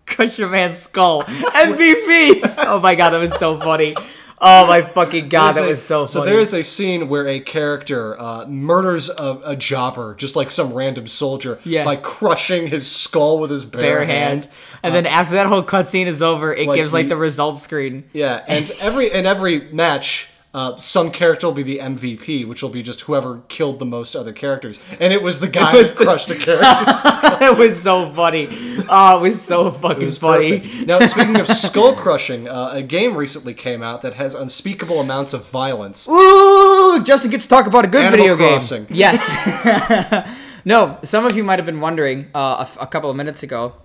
Crush 0.07 0.39
your 0.39 0.49
man's 0.49 0.79
skull. 0.79 1.21
MVP. 1.23 2.55
oh 2.65 2.79
my 2.79 2.95
god, 2.95 3.11
that 3.11 3.19
was 3.19 3.33
so 3.35 3.59
funny. 3.59 3.95
Oh 4.39 4.67
my 4.67 4.83
fucking 4.83 5.29
god, 5.29 5.53
that 5.53 5.63
a- 5.65 5.67
was 5.69 5.81
so 5.81 6.01
funny. 6.05 6.11
So 6.11 6.23
there 6.25 6.39
is 6.39 6.53
a 6.53 6.63
scene 6.63 7.09
where 7.09 7.27
a 7.27 7.39
character 7.39 8.19
uh, 8.21 8.45
murders 8.47 9.09
a, 9.09 9.41
a 9.43 9.55
jobber, 9.55 10.13
just 10.15 10.35
like 10.35 10.51
some 10.51 10.73
random 10.73 11.07
soldier, 11.07 11.59
Yeah. 11.63 11.83
by 11.83 11.95
crushing 11.95 12.67
his 12.67 12.89
skull 12.89 13.39
with 13.39 13.49
his 13.49 13.65
bare, 13.65 13.81
bare 13.81 14.05
hand. 14.05 14.47
And 14.83 14.93
then 14.93 15.07
after 15.07 15.33
that 15.35 15.47
whole 15.47 15.63
cutscene 15.63 16.05
is 16.05 16.21
over, 16.21 16.53
it 16.53 16.67
like 16.67 16.75
gives 16.75 16.93
like 16.93 17.05
the- 17.07 17.15
the 17.15 17.17
results 17.17 17.61
screen. 17.63 18.03
Yeah, 18.13 18.43
and 18.47 18.69
every 18.79 19.11
in 19.11 19.25
every 19.25 19.71
match, 19.73 20.27
uh, 20.57 20.75
some 20.77 21.11
character 21.11 21.45
will 21.45 21.53
be 21.53 21.61
the 21.61 21.77
MVP, 21.77 22.47
which 22.47 22.63
will 22.63 22.71
be 22.71 22.81
just 22.81 23.01
whoever 23.01 23.41
killed 23.47 23.77
the 23.77 23.85
most 23.85 24.15
other 24.15 24.33
characters, 24.33 24.79
and 24.99 25.13
it 25.13 25.21
was 25.21 25.39
the 25.39 25.47
guy 25.47 25.71
who 25.83 25.87
crushed 25.93 26.31
a 26.31 26.35
character. 26.47 26.65
it 27.45 27.55
was 27.59 27.79
so 27.79 28.09
funny. 28.11 28.47
Oh, 28.89 29.19
it 29.19 29.21
was 29.21 29.39
so 29.39 29.69
fucking 29.69 30.11
funny. 30.13 30.61
Perfect. 30.61 30.87
Now, 30.87 30.99
speaking 31.01 31.39
of 31.39 31.47
skull 31.47 31.93
crushing, 31.93 32.49
uh, 32.49 32.71
a 32.73 32.81
game 32.81 33.15
recently 33.15 33.53
came 33.53 33.83
out 33.83 34.01
that 34.01 34.15
has 34.15 34.33
unspeakable 34.33 34.99
amounts 34.99 35.33
of 35.33 35.47
violence. 35.47 36.09
Ooh, 36.09 37.03
Justin 37.03 37.29
gets 37.29 37.43
to 37.43 37.49
talk 37.49 37.67
about 37.67 37.85
a 37.85 37.87
good 37.87 38.05
Animal 38.05 38.25
video 38.25 38.35
Crossing. 38.37 38.85
game. 38.85 38.97
Yes. 38.97 40.39
no, 40.65 40.97
some 41.03 41.27
of 41.27 41.37
you 41.37 41.43
might 41.43 41.59
have 41.59 41.67
been 41.67 41.81
wondering 41.81 42.31
uh, 42.33 42.55
a, 42.57 42.61
f- 42.61 42.77
a 42.81 42.87
couple 42.87 43.11
of 43.11 43.15
minutes 43.15 43.43
ago, 43.43 43.75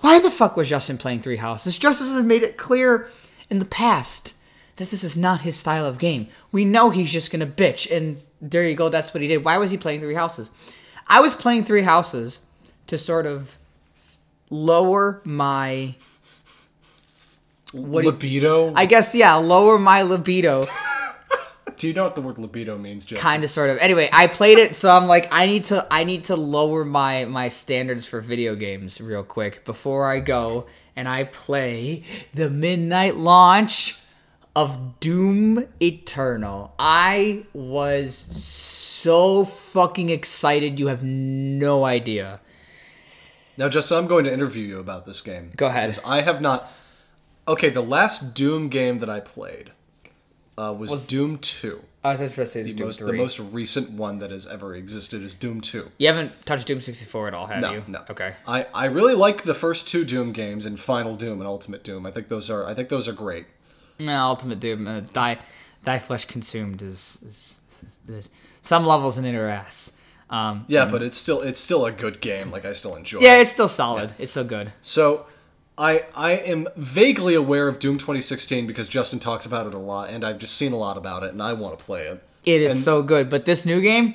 why 0.00 0.18
the 0.18 0.30
fuck 0.30 0.58
was 0.58 0.68
Justin 0.68 0.98
playing 0.98 1.22
Three 1.22 1.36
Houses? 1.36 1.78
Justin 1.78 2.08
has 2.08 2.22
made 2.22 2.42
it 2.42 2.58
clear 2.58 3.08
in 3.48 3.60
the 3.60 3.64
past 3.64 4.34
that 4.80 4.90
this 4.90 5.04
is 5.04 5.14
not 5.14 5.42
his 5.42 5.56
style 5.58 5.84
of 5.84 5.98
game. 5.98 6.26
We 6.50 6.64
know 6.64 6.88
he's 6.88 7.12
just 7.12 7.30
gonna 7.30 7.46
bitch, 7.46 7.94
and 7.94 8.20
there 8.40 8.66
you 8.66 8.74
go. 8.74 8.88
That's 8.88 9.12
what 9.12 9.20
he 9.20 9.28
did. 9.28 9.44
Why 9.44 9.58
was 9.58 9.70
he 9.70 9.76
playing 9.76 10.00
Three 10.00 10.14
Houses? 10.14 10.50
I 11.06 11.20
was 11.20 11.34
playing 11.34 11.64
Three 11.64 11.82
Houses 11.82 12.38
to 12.86 12.96
sort 12.96 13.26
of 13.26 13.58
lower 14.48 15.20
my 15.24 15.94
what 17.72 18.00
do 18.00 18.06
you- 18.06 18.12
libido. 18.12 18.72
I 18.74 18.86
guess 18.86 19.14
yeah, 19.14 19.34
lower 19.34 19.78
my 19.78 20.02
libido. 20.02 20.66
Do 21.76 21.88
you 21.88 21.94
know 21.94 22.04
what 22.04 22.14
the 22.14 22.20
word 22.20 22.36
libido 22.36 22.76
means, 22.76 23.06
Jeff? 23.06 23.18
kind 23.20 23.42
of 23.42 23.50
sort 23.50 23.70
of 23.70 23.78
anyway 23.78 24.10
i 24.12 24.26
played 24.26 24.58
it 24.58 24.76
so 24.76 24.90
i'm 24.90 25.06
like 25.06 25.28
i 25.32 25.46
need 25.46 25.64
to 25.64 25.86
i 25.90 26.04
need 26.04 26.24
to 26.24 26.36
lower 26.36 26.84
my 26.84 27.24
my 27.24 27.48
standards 27.48 28.04
for 28.04 28.20
video 28.20 28.54
games 28.54 29.00
real 29.00 29.22
quick 29.22 29.64
before 29.64 30.06
i 30.06 30.20
go 30.20 30.66
and 30.94 31.08
i 31.08 31.24
play 31.24 32.02
the 32.34 32.50
midnight 32.50 33.16
launch 33.16 33.98
of 34.60 35.00
doom 35.00 35.66
eternal 35.80 36.72
i 36.78 37.42
was 37.54 38.14
so 38.14 39.44
fucking 39.46 40.08
excited 40.10 40.78
you 40.78 40.88
have 40.88 41.02
no 41.02 41.84
idea 41.84 42.40
Now, 43.56 43.68
Justin, 43.68 43.98
I'm 43.98 44.06
going 44.06 44.24
to 44.24 44.32
interview 44.32 44.64
you 44.66 44.78
about 44.80 45.04
this 45.04 45.20
game. 45.20 45.52
Go 45.56 45.66
ahead. 45.66 45.90
Because 45.90 46.04
I 46.08 46.22
have 46.22 46.40
not. 46.40 46.72
Okay, 47.46 47.68
the 47.68 47.82
last 47.82 48.32
Doom 48.32 48.68
game 48.70 48.98
that 48.98 49.10
I 49.10 49.20
played 49.20 49.72
uh, 50.56 50.72
was, 50.78 50.90
Was- 50.90 51.06
Doom 51.08 51.36
2. 51.38 51.78
i 52.02 52.12
was 52.12 52.20
just 52.20 52.32
supposed 52.34 52.52
to 52.54 52.58
say 52.58 52.62
The 52.62 52.72
doom 52.72 52.86
most, 52.86 53.00
3 53.00 53.10
the 53.12 53.18
most 53.18 53.38
recent 53.60 53.90
one 53.90 54.18
that 54.20 54.30
has 54.30 54.46
ever 54.46 54.74
existed 54.74 55.22
is 55.22 55.34
Doom 55.34 55.60
2. 55.60 55.90
you 55.98 56.06
haven't 56.06 56.32
touched 56.46 56.66
doom 56.68 56.80
64 56.80 57.28
at 57.28 57.34
all 57.34 57.46
have 57.48 57.60
No, 57.60 57.72
you 57.72 57.82
no. 57.86 58.00
okay 58.08 58.32
I, 58.46 58.66
I 58.74 58.86
really 58.86 59.14
like 59.14 59.42
the 59.42 59.54
first 59.64 59.88
two 59.88 60.04
Doom 60.06 60.32
games 60.32 60.64
and 60.64 60.78
Final 60.80 61.14
Doom 61.14 61.40
and 61.40 61.46
Ultimate 61.56 61.82
Doom. 61.84 62.06
I 62.06 62.10
think 62.10 62.28
those 62.28 62.48
are 62.50 62.66
I 62.66 62.72
think 62.74 62.88
those 62.88 63.08
are 63.08 63.16
great. 63.26 63.44
No, 64.00 64.24
Ultimate 64.26 64.58
Doom, 64.60 64.86
uh, 64.86 65.00
thy, 65.12 65.38
thy 65.84 65.98
flesh 65.98 66.24
consumed 66.24 66.82
is, 66.82 67.18
is, 67.22 67.60
is, 67.82 68.10
is 68.10 68.30
some 68.62 68.84
levels 68.86 69.18
in 69.18 69.24
inner 69.24 69.48
ass. 69.48 69.92
Um, 70.30 70.64
Yeah, 70.68 70.84
but 70.86 71.02
it's 71.02 71.18
still 71.18 71.40
it's 71.42 71.58
still 71.60 71.86
a 71.86 71.92
good 71.92 72.20
game. 72.20 72.50
Like 72.50 72.64
I 72.64 72.72
still 72.72 72.94
enjoy. 72.94 73.18
yeah, 73.20 73.36
it. 73.38 73.42
it's 73.42 73.50
still 73.52 73.68
solid. 73.68 74.12
It's 74.18 74.30
still 74.30 74.44
good. 74.44 74.72
So 74.80 75.26
I 75.76 76.04
I 76.14 76.32
am 76.32 76.68
vaguely 76.76 77.34
aware 77.34 77.66
of 77.66 77.78
Doom 77.80 77.98
2016 77.98 78.66
because 78.66 78.88
Justin 78.88 79.18
talks 79.18 79.44
about 79.44 79.66
it 79.66 79.74
a 79.74 79.78
lot, 79.78 80.10
and 80.10 80.24
I've 80.24 80.38
just 80.38 80.56
seen 80.56 80.72
a 80.72 80.76
lot 80.76 80.96
about 80.96 81.24
it, 81.24 81.32
and 81.32 81.42
I 81.42 81.52
want 81.54 81.78
to 81.78 81.84
play 81.84 82.02
it. 82.06 82.22
It 82.44 82.60
is 82.62 82.72
And- 82.74 82.80
so 82.82 83.02
good. 83.02 83.28
But 83.28 83.44
this 83.44 83.66
new 83.66 83.80
game, 83.80 84.14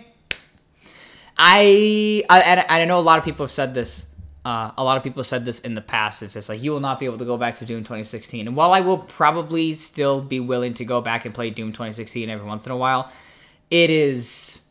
I, 1.38 2.24
I 2.30 2.40
and 2.42 2.66
I 2.70 2.86
know 2.86 3.00
a 3.00 3.02
lot 3.02 3.20
of 3.20 3.26
people 3.26 3.44
have 3.46 3.52
said 3.52 3.74
this. 3.74 4.08
Uh, 4.46 4.72
a 4.78 4.84
lot 4.84 4.96
of 4.96 5.02
people 5.04 5.24
said 5.24 5.44
this 5.44 5.60
in 5.62 5.74
the 5.74 5.82
past. 5.82 6.22
It's 6.22 6.36
just 6.36 6.50
like 6.50 6.62
you 6.62 6.70
will 6.72 6.80
not 6.80 7.00
be 7.00 7.06
able 7.08 7.18
to 7.18 7.26
go 7.26 7.36
back 7.36 7.56
to 7.56 7.66
Doom 7.66 7.80
2016. 7.80 8.46
And 8.48 8.56
while 8.56 8.74
I 8.74 8.82
will 8.82 9.00
probably 9.00 9.74
still 9.74 10.22
be 10.22 10.40
willing 10.40 10.76
to 10.76 10.86
go 10.86 11.02
back 11.02 11.26
and 11.26 11.34
play 11.34 11.50
Doom 11.50 11.72
2016 11.72 12.30
every 12.30 12.46
once 12.46 12.66
in 12.68 12.72
a 12.72 12.78
while, 12.78 13.12
it 13.72 13.90
is 13.90 14.62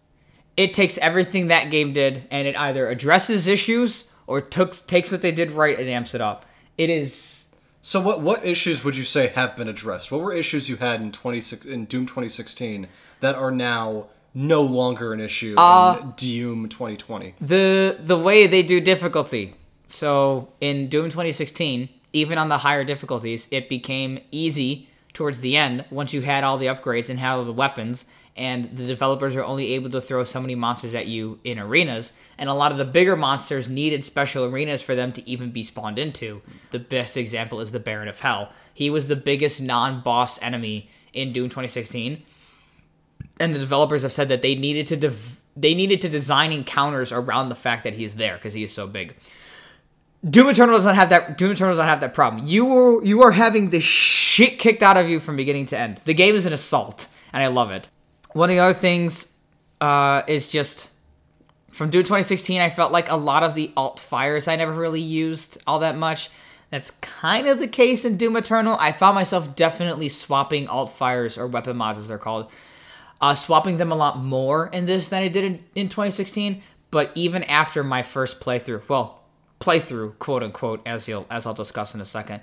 it 0.57 0.73
takes 0.73 0.97
everything 0.99 1.49
that 1.49 1.71
game 1.71 1.93
did 1.93 2.23
and 2.31 2.47
it 2.47 2.57
either 2.57 2.89
addresses 2.89 3.49
issues 3.49 4.05
or 4.29 4.41
took 4.41 4.75
takes 4.87 5.11
what 5.11 5.23
they 5.23 5.33
did 5.33 5.51
right 5.51 5.77
and 5.79 5.89
amps 5.89 6.15
it 6.15 6.21
up. 6.21 6.47
It 6.79 6.89
is 6.89 7.47
So 7.83 8.01
what 8.01 8.21
what 8.21 8.45
issues 8.47 8.85
would 8.85 8.97
you 8.97 9.03
say 9.03 9.27
have 9.29 9.57
been 9.57 9.67
addressed? 9.69 10.13
What 10.13 10.21
were 10.21 10.33
issues 10.33 10.69
you 10.69 10.77
had 10.77 11.01
in 11.01 11.11
26 11.11 11.67
in 11.67 11.87
Doom 11.87 12.07
2016 12.07 12.87
that 13.19 13.35
are 13.35 13.51
now 13.51 14.07
no 14.33 14.63
longer 14.63 15.13
an 15.13 15.19
issue 15.21 15.57
Uh, 15.59 15.99
in 16.01 16.11
Doom 16.13 16.69
2020? 16.69 17.35
the 17.41 17.97
the 18.01 18.17
way 18.17 18.47
they 18.47 18.63
do 18.63 18.81
difficulty. 18.81 19.55
So 19.87 20.53
in 20.61 20.89
Doom 20.89 21.07
2016, 21.07 21.89
even 22.13 22.39
on 22.39 22.49
the 22.49 22.59
higher 22.59 22.85
difficulties, 22.85 23.49
it 23.51 23.69
became 23.69 24.21
easy 24.31 24.89
towards 25.13 25.41
the 25.41 25.57
end 25.57 25.85
once 25.91 26.13
you 26.13 26.23
had 26.23 26.45
all 26.45 26.59
the 26.59 26.67
upgrades 26.67 27.09
and 27.09 27.19
had 27.19 27.33
all 27.33 27.45
the 27.45 27.53
weapons. 27.53 28.07
And 28.37 28.77
the 28.77 28.87
developers 28.87 29.37
are 29.37 29.45
only 29.45 29.73
able 29.75 29.91
to 29.91 30.01
throw 30.01 30.25
so 30.25 30.41
many 30.41 30.57
monsters 30.57 30.95
at 30.95 31.07
you 31.07 31.39
in 31.45 31.59
arenas. 31.59 32.13
And 32.37 32.51
a 32.51 32.55
lot 32.55 32.73
of 32.73 32.79
the 32.79 32.85
bigger 32.85 33.15
monsters 33.15 33.69
needed 33.69 34.05
special 34.05 34.45
arenas 34.45 34.83
for 34.83 34.97
them 34.97 35.13
to 35.13 35.29
even 35.29 35.53
be 35.53 35.63
spawned 35.63 36.01
into. 36.01 36.43
The 36.73 36.81
best 36.81 37.17
example 37.17 37.61
is 37.61 37.71
the 37.71 37.79
Baron 37.79 38.09
of 38.09 38.21
Hell. 38.21 38.51
He 38.73 38.91
was 38.91 39.07
the 39.07 39.15
biggest 39.15 39.61
non 39.61 40.01
boss 40.01 40.43
enemy 40.43 40.89
in 41.13 41.33
Doom 41.33 41.49
2016 41.49 42.25
and 43.41 43.55
the 43.55 43.59
developers 43.59 44.03
have 44.03 44.13
said 44.13 44.29
that 44.29 44.43
they 44.43 44.55
needed 44.55 44.87
to 44.89 44.97
dev- 44.97 45.41
they 45.57 45.75
needed 45.75 46.01
to 46.01 46.09
design 46.09 46.53
encounters 46.53 47.13
around 47.13 47.49
the 47.49 47.55
fact 47.55 47.85
that 47.85 47.95
he 47.95 48.05
is 48.05 48.17
there 48.17 48.35
because 48.35 48.55
he 48.55 48.65
is 48.65 48.73
so 48.73 48.87
big. 48.87 49.15
Doom 50.29 50.49
Eternal 50.49 50.75
doesn't 50.75 50.95
have 50.95 51.11
that. 51.11 51.37
Doom 51.37 51.53
Eternal 51.53 51.75
doesn't 51.75 51.87
have 51.87 52.01
that 52.01 52.15
problem. 52.15 52.47
You 52.47 53.05
you 53.05 53.23
are 53.23 53.33
having 53.33 53.71
the 53.71 53.81
shit 53.81 54.59
kicked 54.59 54.83
out 54.83 54.97
of 54.97 55.09
you 55.09 55.21
from 55.21 55.37
beginning 55.37 55.67
to 55.67 55.79
end. 55.79 56.01
The 56.05 56.15
game 56.15 56.35
is 56.35 56.47
an 56.47 56.53
assault, 56.53 57.09
and 57.33 57.43
I 57.43 57.49
love 57.49 57.71
it. 57.71 57.89
One 58.33 58.49
of 58.49 58.57
the 58.57 58.61
other 58.61 58.79
things 58.79 59.33
uh, 59.81 60.23
is 60.27 60.49
just 60.49 60.89
from 61.73 61.91
Doom 61.91 62.05
2016. 62.05 62.61
I 62.61 62.71
felt 62.71 62.91
like 62.91 63.11
a 63.11 63.17
lot 63.17 63.43
of 63.43 63.55
the 63.55 63.71
alt 63.77 64.01
fires 64.01 64.49
I 64.49 64.57
never 64.57 64.73
really 64.73 65.01
used 65.01 65.59
all 65.67 65.81
that 65.81 65.97
much. 65.97 66.31
That's 66.71 66.91
kind 67.03 67.47
of 67.47 67.59
the 67.59 67.69
case 67.69 68.05
in 68.05 68.17
Doom 68.17 68.37
Eternal. 68.37 68.77
I 68.81 68.93
found 68.93 69.15
myself 69.15 69.55
definitely 69.55 70.09
swapping 70.09 70.69
alt 70.69 70.91
fires 70.91 71.37
or 71.37 71.47
weapon 71.47 71.77
mods 71.77 71.99
as 71.99 72.09
they're 72.09 72.19
called, 72.19 72.51
uh, 73.21 73.35
swapping 73.35 73.77
them 73.77 73.93
a 73.93 73.97
lot 73.97 74.19
more 74.19 74.69
in 74.69 74.87
this 74.87 75.09
than 75.09 75.23
I 75.23 75.29
did 75.29 75.45
in, 75.45 75.65
in 75.75 75.89
2016. 75.89 76.63
But 76.91 77.13
even 77.15 77.43
after 77.45 77.85
my 77.85 78.03
first 78.03 78.41
playthrough, 78.41 78.89
well, 78.89 79.21
playthrough, 79.65 80.19
quote 80.19 80.43
unquote, 80.43 80.83
as 80.87 81.09
you'll 81.09 81.27
as 81.31 81.47
I'll 81.47 81.55
discuss 81.55 81.95
in 81.95 82.01
a 82.01 82.07
second, 82.07 82.41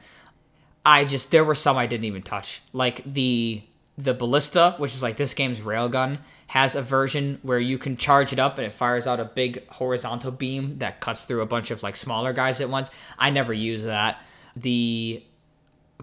I 0.85 1.05
just 1.05 1.31
there 1.31 1.43
were 1.45 1.55
some 1.55 1.77
I 1.77 1.87
didn't 1.87 2.05
even 2.05 2.21
touch, 2.21 2.61
like 2.73 3.03
the 3.05 3.61
the 3.97 4.13
ballista, 4.13 4.75
which 4.77 4.93
is 4.93 5.03
like 5.03 5.17
this 5.17 5.33
game's 5.33 5.59
railgun, 5.59 6.19
has 6.47 6.75
a 6.75 6.81
version 6.81 7.39
where 7.43 7.59
you 7.59 7.77
can 7.77 7.95
charge 7.97 8.33
it 8.33 8.39
up 8.39 8.57
and 8.57 8.65
it 8.65 8.73
fires 8.73 9.05
out 9.05 9.19
a 9.19 9.25
big 9.25 9.67
horizontal 9.69 10.31
beam 10.31 10.79
that 10.79 10.99
cuts 10.99 11.25
through 11.25 11.41
a 11.41 11.45
bunch 11.45 11.71
of 11.71 11.83
like 11.83 11.95
smaller 11.95 12.33
guys 12.33 12.59
at 12.59 12.69
once. 12.69 12.89
I 13.19 13.29
never 13.29 13.53
use 13.53 13.83
that. 13.83 14.19
The 14.55 15.23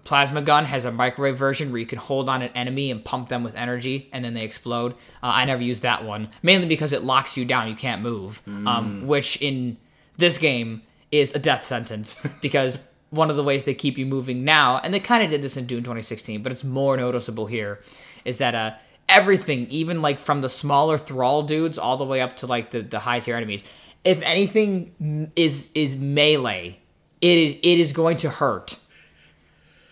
plasma 0.05 0.41
gun 0.41 0.65
has 0.65 0.85
a 0.85 0.91
microwave 0.91 1.37
version 1.37 1.71
where 1.71 1.79
you 1.79 1.85
can 1.85 1.99
hold 1.99 2.29
on 2.29 2.41
an 2.41 2.51
enemy 2.55 2.89
and 2.89 3.03
pump 3.03 3.27
them 3.27 3.43
with 3.43 3.55
energy 3.55 4.09
and 4.13 4.23
then 4.23 4.33
they 4.33 4.43
explode. 4.43 4.93
Uh, 5.21 5.27
I 5.33 5.43
never 5.45 5.61
use 5.61 5.81
that 5.81 6.05
one 6.05 6.29
mainly 6.41 6.67
because 6.67 6.93
it 6.93 7.03
locks 7.03 7.35
you 7.35 7.43
down. 7.43 7.67
You 7.67 7.75
can't 7.75 8.01
move, 8.01 8.41
um, 8.47 9.07
which 9.07 9.41
in 9.41 9.77
this 10.17 10.37
game 10.37 10.83
is 11.11 11.33
a 11.33 11.39
death 11.39 11.65
sentence 11.65 12.19
because 12.41 12.79
one 13.09 13.29
of 13.29 13.37
the 13.37 13.43
ways 13.43 13.63
they 13.63 13.73
keep 13.73 13.97
you 13.97 14.05
moving 14.05 14.43
now, 14.43 14.79
and 14.79 14.93
they 14.93 14.99
kind 14.99 15.23
of 15.23 15.29
did 15.29 15.41
this 15.41 15.57
in 15.57 15.65
Doom 15.65 15.79
2016, 15.79 16.43
but 16.43 16.51
it's 16.51 16.63
more 16.63 16.95
noticeable 16.95 17.47
here, 17.47 17.81
is 18.23 18.37
that 18.37 18.53
uh, 18.53 18.73
everything, 19.07 19.67
even 19.69 20.01
like 20.01 20.17
from 20.17 20.41
the 20.41 20.49
smaller 20.49 20.97
thrall 20.97 21.43
dudes 21.43 21.77
all 21.77 21.97
the 21.97 22.05
way 22.05 22.21
up 22.21 22.37
to 22.37 22.47
like 22.47 22.71
the, 22.71 22.81
the 22.81 22.99
high 22.99 23.19
tier 23.19 23.35
enemies, 23.35 23.63
if 24.03 24.21
anything 24.21 25.31
is 25.35 25.71
is 25.73 25.97
melee, 25.97 26.79
it 27.21 27.37
is 27.37 27.53
it 27.61 27.79
is 27.79 27.91
going 27.91 28.17
to 28.17 28.29
hurt. 28.29 28.79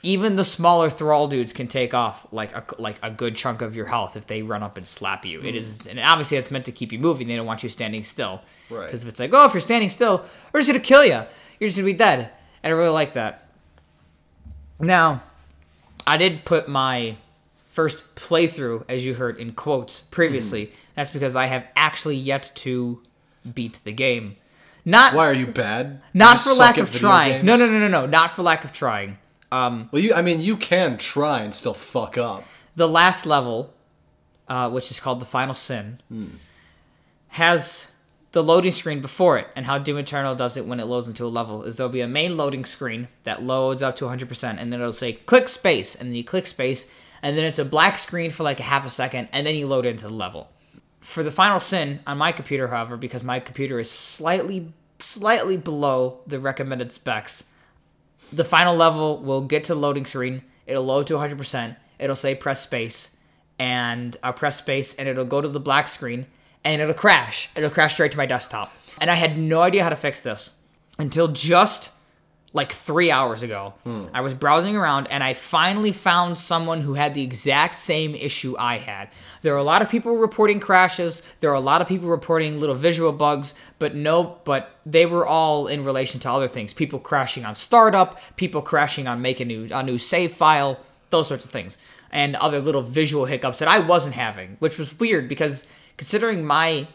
Even 0.08 0.38
the 0.38 0.46
smaller 0.46 0.90
thrall 0.90 1.28
dudes 1.28 1.52
can 1.52 1.68
take 1.68 1.94
off 1.94 2.26
like 2.32 2.56
a 2.56 2.64
like 2.80 2.98
a 3.04 3.12
good 3.12 3.36
chunk 3.36 3.62
of 3.62 3.76
your 3.76 3.88
health 3.88 4.16
if 4.16 4.26
they 4.26 4.42
run 4.42 4.64
up 4.64 4.78
and 4.78 4.88
slap 4.88 5.26
you. 5.26 5.42
It 5.42 5.52
hmm. 5.52 5.58
is, 5.58 5.86
and 5.86 6.00
obviously 6.00 6.38
it's 6.38 6.50
meant 6.50 6.64
to 6.66 6.72
keep 6.72 6.94
you 6.94 7.00
moving. 7.00 7.28
They 7.28 7.36
don't 7.36 7.46
want 7.46 7.62
you 7.62 7.68
standing 7.68 8.06
still. 8.06 8.42
Right. 8.70 8.86
Because 8.86 9.04
if 9.04 9.10
it's 9.10 9.20
like, 9.20 9.32
oh, 9.34 9.46
if 9.46 9.54
you're 9.54 9.60
standing 9.60 9.90
still, 9.90 10.26
we're 10.54 10.62
just 10.62 10.70
gonna 10.70 10.80
kill 10.80 11.04
you. 11.04 11.24
You're 11.60 11.68
just 11.68 11.78
gonna 11.78 11.86
be 11.86 11.94
dead. 11.94 12.32
And 12.64 12.74
I 12.74 12.78
really 12.78 12.90
like 12.90 13.14
that. 13.14 13.50
Now, 14.80 15.24
I 16.06 16.16
did 16.16 16.46
put 16.46 16.70
my 16.70 17.18
first 17.68 18.16
playthrough, 18.16 18.86
as 18.88 19.06
you 19.06 19.16
heard 19.16 19.38
in 19.38 19.52
quotes 19.52 20.00
previously. 20.00 20.66
Hmm. 20.66 20.76
That's 20.96 21.10
because 21.10 21.36
I 21.36 21.48
have 21.48 21.66
actually 21.76 22.16
yet 22.16 22.52
to 22.56 23.04
beat 23.54 23.80
the 23.84 23.92
game. 23.92 24.38
Not 24.88 25.14
Why 25.14 25.28
are 25.28 25.34
you 25.34 25.48
bad? 25.48 26.02
Not 26.14 26.36
just 26.36 26.48
for 26.48 26.54
lack 26.56 26.78
of 26.78 26.90
trying. 26.92 27.32
games? 27.34 27.46
No, 27.46 27.58
no, 27.58 27.70
no, 27.70 27.78
no, 27.78 27.90
no. 27.90 28.06
Not 28.06 28.32
for 28.32 28.42
lack 28.42 28.64
of 28.64 28.72
trying. 28.72 29.18
Um, 29.52 29.90
Well, 29.92 30.02
you. 30.02 30.14
I 30.14 30.22
mean, 30.22 30.42
you 30.42 30.58
can 30.58 30.98
try 30.98 31.40
and 31.42 31.54
still 31.54 31.74
fuck 31.74 32.18
up. 32.18 32.44
the 32.76 32.88
last 32.88 33.26
level, 33.26 33.74
uh, 34.48 34.70
which 34.70 34.92
is 34.92 35.00
called 35.00 35.20
the 35.20 35.26
Final 35.26 35.56
Sin, 35.56 36.00
has 37.30 37.92
the 38.34 38.44
loading 38.44 38.72
screen 38.72 39.02
before 39.02 39.38
it. 39.38 39.48
And 39.56 39.66
how 39.66 39.78
Doom 39.80 39.98
Eternal 39.98 40.36
does 40.36 40.58
it 40.58 40.66
when 40.66 40.80
it 40.80 40.86
loads 40.86 41.08
into 41.08 41.26
a 41.26 41.28
level 41.30 41.64
is 41.64 41.78
there'll 41.78 41.92
be 41.92 42.02
a 42.02 42.08
main 42.08 42.38
loading 42.38 42.66
screen 42.66 43.08
that 43.24 43.42
loads 43.44 43.82
up 43.82 43.96
to 43.98 44.06
100%, 44.06 44.44
and 44.44 44.72
then 44.72 44.80
it'll 44.80 44.94
say 44.94 45.14
click 45.14 45.50
space, 45.50 45.96
and 45.96 46.10
then 46.10 46.16
you 46.16 46.24
click 46.24 46.46
space, 46.48 46.90
and 47.22 47.38
then 47.38 47.46
it's 47.46 47.60
a 47.60 47.66
black 47.66 47.98
screen 47.98 48.30
for 48.32 48.44
like 48.44 48.60
a 48.60 48.64
half 48.64 48.86
a 48.86 48.90
second, 48.90 49.30
and 49.32 49.48
then 49.48 49.56
you 49.56 49.66
load 49.66 49.86
into 49.86 50.04
the 50.08 50.14
level. 50.14 50.50
For 51.00 51.24
the 51.24 51.32
Final 51.32 51.60
Sin 51.60 52.02
on 52.06 52.18
my 52.18 52.32
computer, 52.32 52.68
however, 52.68 52.98
because 52.98 53.24
my 53.24 53.40
computer 53.40 53.80
is 53.80 53.90
slightly 53.90 54.74
slightly 55.00 55.58
below 55.58 56.20
the 56.26 56.40
recommended 56.40 56.92
specs, 56.92 57.46
the 58.32 58.44
final 58.44 58.76
level 58.76 59.20
will 59.20 59.42
get 59.42 59.64
to 59.66 59.74
the 59.74 59.80
loading 59.80 60.06
screen. 60.06 60.44
It'll 60.66 60.86
load 60.86 61.08
to 61.08 61.14
100%. 61.16 61.76
It'll 62.00 62.16
say 62.16 62.36
press 62.36 62.62
space, 62.62 63.16
and 63.58 64.16
I'll 64.22 64.34
press 64.34 64.58
space, 64.58 64.94
and 64.96 65.08
it'll 65.08 65.26
go 65.26 65.42
to 65.42 65.48
the 65.48 65.60
black 65.60 65.88
screen, 65.88 66.28
and 66.64 66.82
it'll 66.82 66.94
crash. 66.94 67.50
It'll 67.56 67.70
crash 67.70 67.94
straight 67.94 68.12
to 68.12 68.18
my 68.18 68.26
desktop. 68.26 68.72
And 69.00 69.10
I 69.10 69.16
had 69.16 69.38
no 69.38 69.62
idea 69.62 69.84
how 69.84 69.90
to 69.90 69.96
fix 69.96 70.22
this 70.22 70.56
until 71.00 71.28
just 71.28 71.92
like 72.54 72.72
three 72.72 73.12
hours 73.12 73.44
ago. 73.44 73.74
I 74.14 74.22
was 74.22 74.34
browsing 74.34 74.76
around 74.76 75.08
and 75.08 75.24
I 75.24 75.34
finally 75.34 75.92
found 75.92 76.38
someone 76.38 76.82
who 76.82 76.94
had 76.94 77.14
the 77.14 77.22
exact 77.22 77.76
same 77.76 78.16
issue 78.16 78.56
I 78.58 78.78
had. 78.78 79.10
There 79.42 79.54
are 79.54 79.58
a 79.60 79.64
lot 79.64 79.82
of 79.82 79.90
people 79.90 80.16
reporting 80.16 80.60
crashes. 80.60 81.22
There 81.42 81.52
are 81.52 81.56
a 81.56 81.60
lot 81.60 81.82
of 81.82 81.88
people 81.88 82.08
reporting 82.08 82.60
little 82.60 82.76
visual 82.76 83.12
bugs, 83.12 83.54
but 83.80 83.96
no, 83.96 84.40
but 84.46 84.78
they 84.86 85.06
were 85.06 85.28
all 85.28 85.68
in 85.68 85.84
relation 85.84 86.20
to 86.22 86.32
other 86.32 86.48
things. 86.48 86.74
People 86.74 87.00
crashing 87.00 87.46
on 87.46 87.56
startup, 87.56 88.20
people 88.38 88.62
crashing 88.62 89.08
on 89.08 89.22
make 89.22 89.40
a 89.40 89.46
new 89.46 89.68
a 89.72 89.84
new 89.84 89.98
save 89.98 90.32
file, 90.32 90.80
those 91.10 91.28
sorts 91.28 91.46
of 91.46 91.52
things, 91.52 91.78
and 92.12 92.36
other 92.38 92.60
little 92.60 92.82
visual 92.82 93.26
hiccups 93.26 93.60
that 93.60 93.68
I 93.68 93.80
wasn't 93.80 94.16
having, 94.16 94.56
which 94.60 94.78
was 94.80 94.98
weird 95.00 95.28
because 95.28 95.68
considering 95.98 96.46
my 96.46 96.88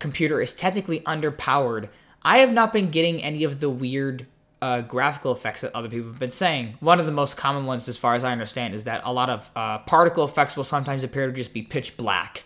computer 0.00 0.40
is 0.40 0.52
technically 0.52 1.00
underpowered, 1.00 1.88
I 2.22 2.38
have 2.38 2.52
not 2.52 2.72
been 2.72 2.90
getting 2.90 3.22
any 3.22 3.44
of 3.44 3.60
the 3.60 3.70
weird 3.70 4.26
uh, 4.62 4.82
graphical 4.82 5.32
effects 5.32 5.62
that 5.62 5.74
other 5.74 5.88
people 5.88 6.08
have 6.08 6.18
been 6.18 6.30
saying. 6.30 6.76
One 6.80 7.00
of 7.00 7.06
the 7.06 7.12
most 7.12 7.36
common 7.36 7.66
ones, 7.66 7.88
as 7.88 7.96
far 7.96 8.14
as 8.14 8.24
I 8.24 8.32
understand, 8.32 8.74
is 8.74 8.84
that 8.84 9.02
a 9.04 9.12
lot 9.12 9.30
of 9.30 9.50
uh, 9.56 9.78
particle 9.78 10.24
effects 10.24 10.56
will 10.56 10.64
sometimes 10.64 11.02
appear 11.02 11.26
to 11.26 11.32
just 11.32 11.54
be 11.54 11.62
pitch 11.62 11.96
black. 11.96 12.44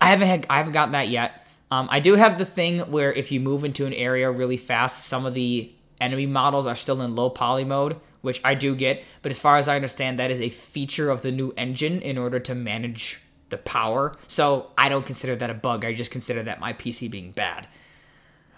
I 0.00 0.10
haven't 0.10 0.28
had, 0.28 0.46
I 0.48 0.58
haven't 0.58 0.72
gotten 0.72 0.92
that 0.92 1.08
yet. 1.08 1.46
Um, 1.70 1.88
I 1.90 2.00
do 2.00 2.14
have 2.14 2.38
the 2.38 2.44
thing 2.44 2.80
where 2.90 3.12
if 3.12 3.32
you 3.32 3.40
move 3.40 3.64
into 3.64 3.86
an 3.86 3.92
area 3.92 4.30
really 4.30 4.56
fast, 4.56 5.06
some 5.06 5.26
of 5.26 5.34
the 5.34 5.72
enemy 6.00 6.26
models 6.26 6.66
are 6.66 6.74
still 6.74 7.00
in 7.00 7.16
low 7.16 7.30
poly 7.30 7.64
mode, 7.64 7.96
which 8.20 8.40
I 8.44 8.54
do 8.54 8.76
get. 8.76 9.02
But 9.22 9.32
as 9.32 9.38
far 9.38 9.56
as 9.56 9.66
I 9.66 9.76
understand, 9.76 10.18
that 10.18 10.30
is 10.30 10.40
a 10.40 10.50
feature 10.50 11.10
of 11.10 11.22
the 11.22 11.32
new 11.32 11.52
engine 11.56 12.00
in 12.02 12.18
order 12.18 12.38
to 12.40 12.54
manage 12.54 13.20
the 13.50 13.58
power. 13.58 14.16
So 14.28 14.70
I 14.78 14.88
don't 14.88 15.06
consider 15.06 15.36
that 15.36 15.50
a 15.50 15.54
bug. 15.54 15.84
I 15.84 15.94
just 15.94 16.10
consider 16.10 16.42
that 16.44 16.60
my 16.60 16.72
PC 16.72 17.10
being 17.10 17.32
bad. 17.32 17.66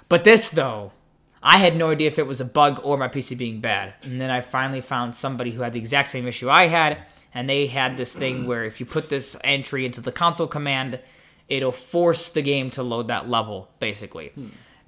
But 0.09 0.25
this 0.25 0.51
though, 0.51 0.93
I 1.49 1.59
had 1.59 1.77
no 1.77 1.91
idea 1.91 2.09
if 2.09 2.19
it 2.19 2.27
was 2.27 2.41
a 2.41 2.45
bug 2.45 2.81
or 2.83 2.97
my 2.97 3.07
PC 3.09 3.39
being 3.39 3.61
bad. 3.61 3.95
And 4.03 4.21
then 4.21 4.31
I 4.31 4.41
finally 4.41 4.81
found 4.81 5.15
somebody 5.15 5.53
who 5.53 5.63
had 5.63 5.73
the 5.73 5.79
exact 5.79 6.09
same 6.09 6.27
issue 6.27 6.51
I 6.51 6.67
had, 6.67 6.99
and 7.33 7.49
they 7.49 7.67
had 7.69 7.97
this 7.97 8.13
thing 8.17 8.47
where 8.49 8.65
if 8.65 8.81
you 8.81 8.87
put 8.87 9.09
this 9.09 9.37
entry 9.45 9.87
into 9.87 10.01
the 10.01 10.11
console 10.11 10.49
command, 10.49 10.99
it'll 11.49 11.71
force 11.71 12.31
the 12.31 12.43
game 12.43 12.71
to 12.73 12.83
load 12.83 13.07
that 13.09 13.29
level, 13.29 13.69
basically. 13.79 14.33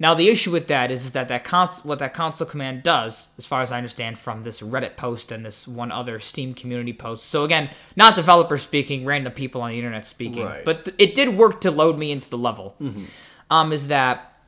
Now 0.01 0.13
the 0.15 0.27
issue 0.29 0.51
with 0.51 0.67
that 0.67 0.91
is 0.91 1.11
that 1.11 1.27
that 1.27 1.43
cons- 1.43 1.83
what 1.85 1.99
that 1.99 2.13
console 2.13 2.47
command 2.47 2.83
does, 2.83 3.29
as 3.37 3.45
far 3.45 3.61
as 3.61 3.71
I 3.71 3.77
understand 3.77 4.17
from 4.17 4.43
this 4.43 4.61
Reddit 4.61 4.95
post 4.97 5.31
and 5.31 5.45
this 5.45 5.67
one 5.67 5.91
other 5.91 6.19
Steam 6.19 6.53
community 6.53 6.93
post. 6.93 7.25
So 7.25 7.43
again, 7.43 7.69
not 7.95 8.15
developers 8.15 8.63
speaking, 8.63 9.05
random 9.05 9.33
people 9.33 9.61
on 9.61 9.69
the 9.71 9.77
internet 9.77 10.05
speaking, 10.05 10.43
Right. 10.45 10.63
but 10.65 10.85
th- 10.85 10.95
it 10.97 11.15
did 11.15 11.37
work 11.37 11.59
to 11.61 11.71
load 11.71 11.97
me 11.97 12.11
into 12.11 12.29
the 12.29 12.37
level. 12.37 12.75
Um, 13.51 13.71
is 13.73 13.87
that 13.87 14.38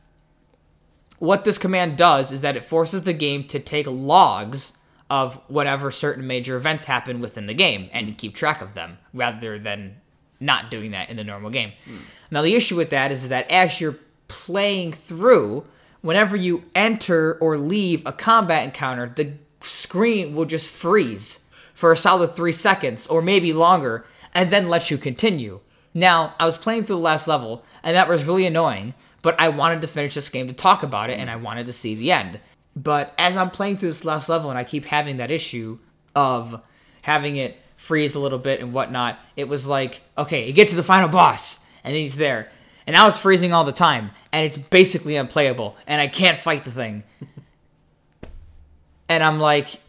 what 1.21 1.43
this 1.43 1.59
command 1.59 1.97
does 1.97 2.31
is 2.31 2.41
that 2.41 2.57
it 2.57 2.63
forces 2.63 3.03
the 3.03 3.13
game 3.13 3.43
to 3.43 3.59
take 3.59 3.85
logs 3.85 4.73
of 5.07 5.35
whatever 5.47 5.91
certain 5.91 6.25
major 6.25 6.57
events 6.57 6.85
happen 6.85 7.21
within 7.21 7.45
the 7.45 7.53
game 7.53 7.91
and 7.93 8.17
keep 8.17 8.33
track 8.33 8.59
of 8.59 8.73
them 8.73 8.97
rather 9.13 9.59
than 9.59 9.97
not 10.39 10.71
doing 10.71 10.89
that 10.89 11.11
in 11.11 11.17
the 11.17 11.23
normal 11.23 11.51
game. 11.51 11.73
Hmm. 11.85 11.97
Now 12.31 12.41
the 12.41 12.55
issue 12.55 12.75
with 12.75 12.89
that 12.89 13.11
is 13.11 13.29
that 13.29 13.47
as 13.51 13.79
you're 13.79 13.99
playing 14.29 14.93
through, 14.93 15.63
whenever 16.01 16.35
you 16.35 16.63
enter 16.73 17.35
or 17.35 17.55
leave 17.55 18.03
a 18.03 18.13
combat 18.13 18.63
encounter, 18.63 19.13
the 19.15 19.33
screen 19.59 20.33
will 20.33 20.45
just 20.45 20.69
freeze 20.69 21.41
for 21.75 21.91
a 21.91 21.97
solid 21.97 22.35
3 22.35 22.51
seconds 22.51 23.05
or 23.05 23.21
maybe 23.21 23.53
longer 23.53 24.05
and 24.33 24.49
then 24.49 24.69
let 24.69 24.89
you 24.89 24.97
continue. 24.97 25.59
Now, 25.93 26.33
I 26.39 26.47
was 26.47 26.57
playing 26.57 26.85
through 26.85 26.95
the 26.95 27.01
last 27.01 27.27
level 27.27 27.63
and 27.83 27.95
that 27.95 28.09
was 28.09 28.25
really 28.25 28.47
annoying, 28.47 28.95
but 29.21 29.39
I 29.39 29.49
wanted 29.49 29.81
to 29.81 29.87
finish 29.87 30.15
this 30.15 30.29
game 30.29 30.47
to 30.47 30.53
talk 30.53 30.83
about 30.83 31.09
it 31.09 31.19
and 31.19 31.29
I 31.29 31.35
mm. 31.35 31.41
wanted 31.41 31.65
to 31.67 31.73
see 31.73 31.95
the 31.95 32.11
end. 32.11 32.39
But 32.75 33.13
as 33.17 33.35
I'm 33.35 33.49
playing 33.49 33.77
through 33.77 33.89
this 33.89 34.05
last 34.05 34.29
level 34.29 34.49
and 34.49 34.57
I 34.57 34.63
keep 34.63 34.85
having 34.85 35.17
that 35.17 35.31
issue 35.31 35.79
of 36.15 36.61
having 37.03 37.35
it 37.35 37.57
freeze 37.75 38.15
a 38.15 38.19
little 38.19 38.39
bit 38.39 38.59
and 38.59 38.73
whatnot, 38.73 39.19
it 39.35 39.47
was 39.47 39.67
like, 39.67 40.01
okay, 40.17 40.47
you 40.47 40.53
get 40.53 40.69
to 40.69 40.75
the 40.75 40.83
final 40.83 41.09
boss 41.09 41.59
and 41.83 41.95
he's 41.95 42.15
there. 42.15 42.51
And 42.87 42.95
now 42.95 43.07
it's 43.07 43.17
freezing 43.17 43.53
all 43.53 43.63
the 43.63 43.71
time 43.71 44.11
and 44.31 44.45
it's 44.45 44.57
basically 44.57 45.15
unplayable 45.15 45.75
and 45.85 46.01
I 46.01 46.07
can't 46.07 46.37
fight 46.37 46.65
the 46.65 46.71
thing. 46.71 47.03
and 49.09 49.23
I'm 49.23 49.39
like, 49.39 49.79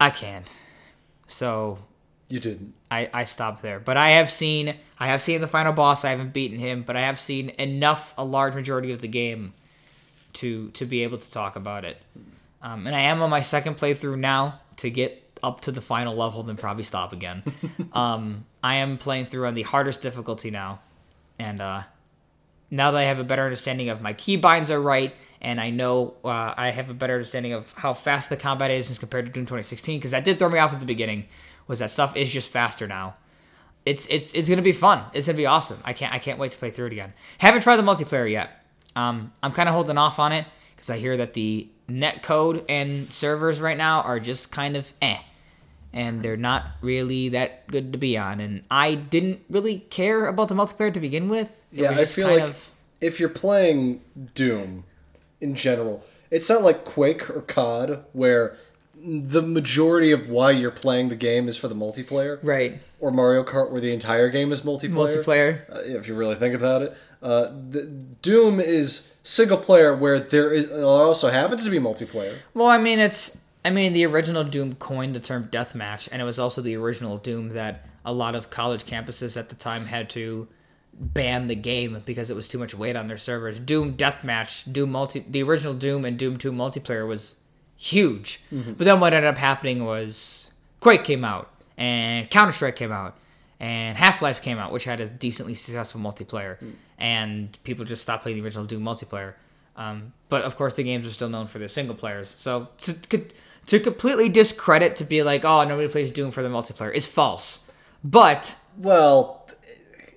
I 0.00 0.10
can't. 0.10 0.50
So 1.26 1.78
You 2.28 2.38
didn't. 2.40 2.74
I, 2.90 3.08
I 3.12 3.24
stopped 3.24 3.62
there. 3.62 3.78
But 3.78 3.96
I 3.96 4.10
have 4.10 4.30
seen 4.30 4.74
I 4.98 5.06
have 5.08 5.22
seen 5.22 5.40
the 5.40 5.48
final 5.48 5.72
boss. 5.72 6.04
I 6.04 6.10
haven't 6.10 6.32
beaten 6.32 6.58
him, 6.58 6.82
but 6.82 6.96
I 6.96 7.02
have 7.02 7.18
seen 7.18 7.50
enough 7.50 8.14
a 8.18 8.24
large 8.24 8.54
majority 8.54 8.92
of 8.92 9.00
the 9.00 9.08
game 9.08 9.54
to 10.34 10.70
to 10.70 10.84
be 10.84 11.02
able 11.02 11.18
to 11.18 11.30
talk 11.30 11.56
about 11.56 11.84
it. 11.84 11.98
Um, 12.62 12.86
and 12.86 12.94
I 12.94 13.00
am 13.00 13.22
on 13.22 13.30
my 13.30 13.42
second 13.42 13.76
playthrough 13.76 14.18
now 14.18 14.60
to 14.76 14.90
get 14.90 15.22
up 15.42 15.60
to 15.62 15.72
the 15.72 15.80
final 15.80 16.14
level, 16.14 16.42
then 16.42 16.56
probably 16.56 16.82
stop 16.82 17.12
again. 17.12 17.42
um, 17.92 18.44
I 18.62 18.76
am 18.76 18.98
playing 18.98 19.26
through 19.26 19.46
on 19.46 19.54
the 19.54 19.62
hardest 19.62 20.02
difficulty 20.02 20.50
now, 20.50 20.80
and 21.38 21.60
uh, 21.60 21.82
now 22.70 22.90
that 22.90 22.98
I 22.98 23.04
have 23.04 23.18
a 23.18 23.24
better 23.24 23.44
understanding 23.44 23.88
of 23.88 24.02
my 24.02 24.12
keybinds 24.12 24.68
are 24.68 24.80
right, 24.80 25.14
and 25.40 25.58
I 25.58 25.70
know 25.70 26.14
uh, 26.24 26.52
I 26.56 26.70
have 26.70 26.90
a 26.90 26.94
better 26.94 27.14
understanding 27.14 27.54
of 27.54 27.72
how 27.72 27.94
fast 27.94 28.28
the 28.28 28.36
combat 28.36 28.70
is 28.70 28.90
as 28.90 28.98
compared 28.98 29.26
to 29.26 29.32
Doom 29.32 29.44
2016, 29.44 29.98
because 29.98 30.10
that 30.10 30.24
did 30.24 30.38
throw 30.38 30.50
me 30.50 30.58
off 30.58 30.74
at 30.74 30.80
the 30.80 30.86
beginning. 30.86 31.26
Was 31.70 31.78
that 31.78 31.92
stuff 31.92 32.16
is 32.16 32.28
just 32.32 32.48
faster 32.48 32.88
now? 32.88 33.14
It's 33.86 34.08
it's 34.08 34.34
it's 34.34 34.48
gonna 34.48 34.60
be 34.60 34.72
fun. 34.72 35.04
It's 35.14 35.28
gonna 35.28 35.36
be 35.36 35.46
awesome. 35.46 35.78
I 35.84 35.92
can't 35.92 36.12
I 36.12 36.18
can't 36.18 36.36
wait 36.36 36.50
to 36.50 36.58
play 36.58 36.72
through 36.72 36.86
it 36.86 36.92
again. 36.92 37.12
Haven't 37.38 37.62
tried 37.62 37.76
the 37.76 37.84
multiplayer 37.84 38.28
yet. 38.28 38.50
Um, 38.96 39.32
I'm 39.40 39.52
kind 39.52 39.68
of 39.68 39.74
holding 39.76 39.96
off 39.96 40.18
on 40.18 40.32
it 40.32 40.46
because 40.74 40.90
I 40.90 40.98
hear 40.98 41.16
that 41.18 41.34
the 41.34 41.68
net 41.86 42.24
code 42.24 42.64
and 42.68 43.10
servers 43.12 43.60
right 43.60 43.76
now 43.76 44.00
are 44.02 44.18
just 44.18 44.50
kind 44.50 44.76
of 44.76 44.92
eh 45.00 45.18
and 45.92 46.22
they're 46.24 46.36
not 46.36 46.66
really 46.82 47.28
that 47.28 47.68
good 47.68 47.92
to 47.92 47.98
be 47.98 48.18
on. 48.18 48.40
And 48.40 48.62
I 48.68 48.96
didn't 48.96 49.40
really 49.48 49.78
care 49.90 50.26
about 50.26 50.48
the 50.48 50.56
multiplayer 50.56 50.92
to 50.92 51.00
begin 51.00 51.28
with. 51.28 51.48
It 51.72 51.82
Yeah, 51.82 51.92
I 51.92 52.04
feel 52.04 52.26
kind 52.26 52.40
like 52.40 52.50
of- 52.50 52.70
if 53.00 53.20
you're 53.20 53.28
playing 53.28 54.00
Doom 54.34 54.82
in 55.40 55.54
general, 55.54 56.04
it's 56.32 56.48
not 56.48 56.62
like 56.62 56.84
Quake 56.84 57.30
or 57.30 57.42
COD 57.42 58.04
where 58.12 58.56
the 59.02 59.42
majority 59.42 60.12
of 60.12 60.28
why 60.28 60.50
you're 60.50 60.70
playing 60.70 61.08
the 61.08 61.16
game 61.16 61.48
is 61.48 61.56
for 61.56 61.68
the 61.68 61.74
multiplayer, 61.74 62.38
right 62.42 62.80
or 62.98 63.10
Mario 63.10 63.44
Kart 63.44 63.70
where 63.70 63.80
the 63.80 63.92
entire 63.92 64.28
game 64.28 64.52
is 64.52 64.62
multiplayer. 64.62 65.24
multiplayer. 65.24 65.70
uh, 65.74 65.80
if 65.98 66.06
you 66.06 66.14
really 66.14 66.34
think 66.34 66.54
about 66.54 66.82
it. 66.82 66.96
Uh, 67.22 67.50
the, 67.70 67.82
Doom 68.22 68.60
is 68.60 69.14
single 69.22 69.58
player 69.58 69.94
where 69.94 70.18
there 70.18 70.52
is 70.52 70.70
it 70.70 70.82
also 70.82 71.30
happens 71.30 71.64
to 71.64 71.70
be 71.70 71.78
multiplayer. 71.78 72.36
Well, 72.54 72.68
I 72.68 72.78
mean, 72.78 72.98
it's. 72.98 73.36
I 73.62 73.68
mean, 73.68 73.92
the 73.92 74.06
original 74.06 74.42
Doom 74.42 74.76
coined 74.76 75.14
the 75.14 75.20
term 75.20 75.48
deathmatch, 75.52 76.08
and 76.10 76.22
it 76.22 76.24
was 76.24 76.38
also 76.38 76.62
the 76.62 76.76
original 76.76 77.18
Doom 77.18 77.50
that 77.50 77.86
a 78.06 78.12
lot 78.12 78.34
of 78.34 78.48
college 78.48 78.84
campuses 78.84 79.36
at 79.36 79.50
the 79.50 79.54
time 79.54 79.84
had 79.84 80.08
to 80.10 80.48
ban 80.94 81.46
the 81.46 81.54
game 81.54 82.02
because 82.06 82.30
it 82.30 82.36
was 82.36 82.48
too 82.48 82.58
much 82.58 82.74
weight 82.74 82.96
on 82.96 83.06
their 83.06 83.18
servers. 83.18 83.58
Doom 83.58 83.96
deathmatch, 83.98 84.70
Doom 84.72 84.90
multi, 84.90 85.24
the 85.28 85.42
original 85.42 85.74
Doom 85.74 86.06
and 86.06 86.18
Doom 86.18 86.38
Two 86.38 86.52
multiplayer 86.52 87.06
was 87.06 87.36
huge, 87.80 88.40
but 88.50 88.78
then 88.84 89.00
what 89.00 89.14
ended 89.14 89.28
up 89.28 89.38
happening 89.38 89.84
was 89.84 90.50
Quake 90.80 91.02
came 91.02 91.24
out, 91.24 91.48
and 91.78 92.28
Counter 92.30 92.52
Strike 92.52 92.76
came 92.76 92.92
out, 92.92 93.16
and 93.58 93.96
Half 93.96 94.20
Life 94.20 94.42
came 94.42 94.58
out, 94.58 94.70
which 94.70 94.84
had 94.84 95.00
a 95.00 95.08
decently 95.08 95.54
successful 95.54 96.00
multiplayer, 96.00 96.58
and 96.98 97.56
people 97.64 97.84
just 97.86 98.02
stopped 98.02 98.22
playing 98.22 98.38
the 98.38 98.44
original 98.44 98.66
Doom 98.66 98.82
multiplayer. 98.82 99.34
Um, 99.76 100.12
but 100.28 100.42
of 100.42 100.56
course, 100.56 100.74
the 100.74 100.82
games 100.82 101.06
are 101.06 101.12
still 101.12 101.30
known 101.30 101.46
for 101.46 101.58
their 101.58 101.68
single 101.68 101.94
players. 101.94 102.28
So 102.28 102.68
to, 102.78 103.24
to 103.66 103.80
completely 103.80 104.28
discredit 104.28 104.96
to 104.96 105.04
be 105.04 105.22
like, 105.22 105.44
oh, 105.44 105.64
nobody 105.64 105.88
plays 105.88 106.10
Doom 106.10 106.32
for 106.32 106.42
the 106.42 106.50
multiplayer 106.50 106.92
is 106.92 107.06
false. 107.06 107.64
But 108.04 108.56
Well, 108.76 109.39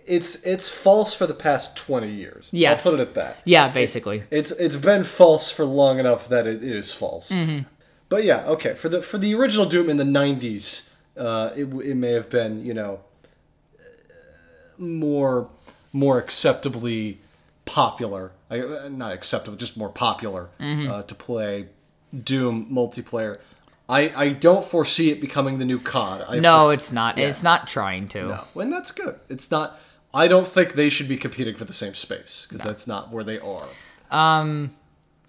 it's 0.05 0.43
it's 0.43 0.67
false 0.69 1.13
for 1.13 1.25
the 1.27 1.33
past 1.33 1.75
twenty 1.77 2.11
years. 2.11 2.49
Yes. 2.51 2.85
I'll 2.85 2.91
put 2.93 2.99
it 2.99 3.07
at 3.09 3.13
that. 3.15 3.37
yeah, 3.45 3.69
basically, 3.69 4.23
It's 4.31 4.51
it's 4.51 4.75
been 4.75 5.03
false 5.03 5.49
for 5.51 5.65
long 5.65 5.99
enough 5.99 6.27
that 6.29 6.45
it 6.47 6.63
is 6.63 6.93
false. 6.93 7.31
Mm-hmm. 7.31 7.63
But 8.09 8.23
yeah, 8.25 8.45
okay. 8.47 8.73
For 8.75 8.89
the 8.89 9.01
for 9.01 9.17
the 9.17 9.33
original 9.35 9.65
Doom 9.65 9.89
in 9.89 9.97
the 9.97 10.03
'90s, 10.03 10.91
uh, 11.17 11.51
it 11.55 11.65
it 11.65 11.95
may 11.95 12.11
have 12.11 12.29
been 12.29 12.65
you 12.65 12.73
know 12.73 12.99
more 14.77 15.49
more 15.91 16.17
acceptably 16.17 17.19
popular. 17.65 18.31
I, 18.49 18.87
not 18.89 19.13
acceptable, 19.13 19.57
just 19.57 19.77
more 19.77 19.89
popular 19.89 20.49
Mm-hmm. 20.59 20.91
uh, 20.91 21.01
to 21.03 21.15
play 21.15 21.67
Doom 22.23 22.67
multiplayer. 22.71 23.39
I, 23.89 24.11
I 24.15 24.29
don't 24.29 24.65
foresee 24.65 25.11
it 25.11 25.19
becoming 25.19 25.59
the 25.59 25.65
new 25.65 25.77
COD. 25.79 26.25
I 26.27 26.39
no, 26.39 26.69
it's 26.69 26.91
not. 26.91 27.17
Yeah. 27.17 27.27
It's 27.27 27.43
not 27.43 27.67
trying 27.67 28.07
to. 28.09 28.27
no, 28.27 28.43
and 28.61 28.71
that's 28.71 28.91
good. 28.91 29.19
It's 29.29 29.51
not. 29.51 29.79
I 30.13 30.27
don't 30.27 30.47
think 30.47 30.73
they 30.73 30.89
should 30.89 31.07
be 31.07 31.17
competing 31.17 31.55
for 31.55 31.65
the 31.65 31.73
same 31.73 31.93
space 31.95 32.45
because 32.47 32.63
that's 32.63 32.87
not 32.87 33.11
where 33.11 33.23
they 33.23 33.39
are. 33.39 33.65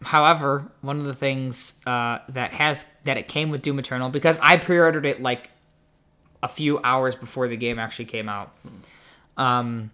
However, 0.03 0.71
one 0.83 0.99
of 1.01 1.07
the 1.07 1.15
things 1.15 1.75
uh, 1.87 2.19
that 2.29 2.53
has 2.53 2.85
that 3.05 3.17
it 3.17 3.29
came 3.29 3.51
with 3.51 3.63
Doom 3.63 3.79
Eternal 3.79 4.11
because 4.11 4.39
I 4.43 4.59
pre-ordered 4.59 5.07
it 5.07 5.23
like 5.23 5.51
a 6.43 6.49
few 6.49 6.79
hours 6.85 7.15
before 7.15 7.49
the 7.49 7.57
game 7.57 7.79
actually 7.79 8.05
came 8.05 8.29
out, 8.29 8.55
um, 9.39 9.91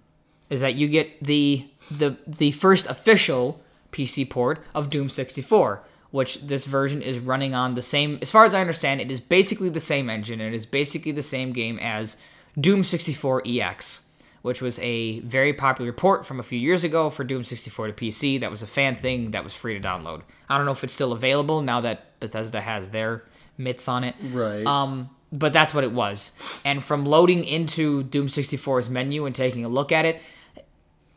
is 0.49 0.62
that 0.62 0.74
you 0.74 0.88
get 0.88 1.22
the 1.22 1.68
the 1.93 2.16
the 2.26 2.51
first 2.53 2.86
official 2.88 3.62
PC 3.93 4.28
port 4.28 4.64
of 4.74 4.91
Doom 4.91 5.09
64, 5.09 5.84
which 6.11 6.41
this 6.43 6.64
version 6.64 7.03
is 7.03 7.20
running 7.20 7.55
on 7.55 7.74
the 7.74 7.82
same. 7.82 8.18
As 8.20 8.30
far 8.32 8.45
as 8.45 8.53
I 8.53 8.61
understand, 8.61 9.01
it 9.01 9.12
is 9.12 9.20
basically 9.20 9.68
the 9.68 9.80
same 9.80 10.11
engine. 10.11 10.41
and 10.41 10.53
It 10.53 10.57
is 10.57 10.66
basically 10.66 11.12
the 11.12 11.22
same 11.22 11.53
game 11.53 11.78
as 11.80 12.16
Doom 12.59 12.82
64 12.82 13.43
EX 13.47 14.07
which 14.43 14.62
was 14.62 14.78
a 14.78 15.20
very 15.20 15.53
popular 15.53 15.93
port 15.93 16.24
from 16.24 16.41
a 16.41 16.43
few 16.43 16.59
years 16.59 16.84
ago 16.84 17.11
for 17.11 17.24
Doom 17.24 17.45
64 17.45 17.88
to 17.88 17.93
PC. 17.93 18.41
That 18.41 18.51
was 18.51 18.62
a 18.62 18.66
fan 18.66 18.95
thing 18.95 19.32
that 19.32 19.45
was 19.45 19.55
free 19.55 19.78
to 19.78 19.80
download. 19.80 20.22
I 20.49 20.57
don't 20.57 20.66
know 20.66 20.72
if 20.72 20.82
it's 20.84 20.95
still 20.95 21.12
available 21.12 21.62
now 21.62 21.80
that 21.82 22.18
Bethesda 22.20 22.61
has 22.61 22.91
their 22.91 23.24
mitts 23.59 23.88
on 23.88 24.05
it. 24.05 24.14
Right. 24.32 24.64
Um, 24.64 25.11
but 25.32 25.53
that's 25.53 25.74
what 25.74 25.84
it 25.84 25.93
was. 25.93 26.32
And 26.64 26.82
from 26.82 27.05
loading 27.05 27.45
into 27.45 28.03
Doom 28.03 28.26
64's 28.26 28.88
menu 28.88 29.26
and 29.26 29.34
taking 29.34 29.64
a 29.64 29.68
look 29.68 29.93
at 29.93 30.05
it, 30.05 30.20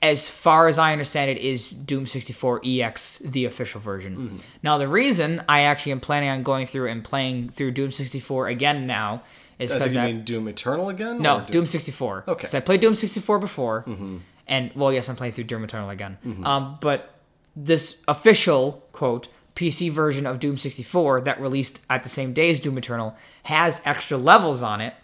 as 0.02 0.28
far 0.28 0.68
as 0.68 0.78
I 0.78 0.92
understand 0.92 1.32
it, 1.32 1.38
is 1.38 1.72
Doom 1.72 2.06
64 2.06 2.62
EX 2.66 3.20
the 3.20 3.46
official 3.46 3.80
version. 3.80 4.18
Mm-hmm. 4.18 4.38
Now, 4.62 4.78
the 4.78 4.88
reason 4.88 5.44
I 5.48 5.62
actually 5.62 5.94
am 5.94 6.02
planning 6.02 6.30
on 6.30 6.44
going 6.44 6.68
through 6.68 6.90
and 6.90 7.04
playing 7.04 7.50
through 7.50 7.72
Doom 7.72 7.90
64 7.90 8.50
again 8.50 8.86
now 8.86 9.24
is 9.60 9.72
I 9.72 9.76
uh, 9.76 9.80
because 9.80 9.94
you 9.94 10.02
that. 10.02 10.08
mean 10.08 10.24
Doom 10.24 10.48
Eternal 10.48 10.90
again? 10.90 11.22
No, 11.22 11.40
or 11.40 11.46
Doom 11.46 11.66
64. 11.66 12.26
Okay. 12.28 12.38
Because 12.38 12.56
I 12.56 12.60
played 12.60 12.82
Doom 12.82 12.96
64 12.96 13.40
before, 13.40 13.84
mm-hmm. 13.88 14.18
and 14.48 14.72
well, 14.76 14.92
yes, 14.92 15.10
I'm 15.10 15.16
playing 15.16 15.34
through 15.34 15.46
Doom 15.46 15.64
Eternal 15.64 15.90
again. 15.90 16.18
Mm-hmm. 16.26 16.46
Um, 16.46 16.78
but 16.82 17.16
this 17.56 17.98
official 18.08 18.88
quote 18.92 19.28
PC 19.56 19.92
version 19.92 20.26
of 20.26 20.40
Doom 20.40 20.58
64 20.58 21.22
that 21.22 21.40
released 21.40 21.82
at 21.90 22.04
the 22.04 22.10
same 22.10 22.34
day 22.34 22.50
as 22.50 22.60
Doom 22.60 22.78
Eternal 22.78 23.16
has 23.44 23.82
extra 23.86 24.18
levels 24.18 24.64
on 24.64 24.82
it 24.82 24.96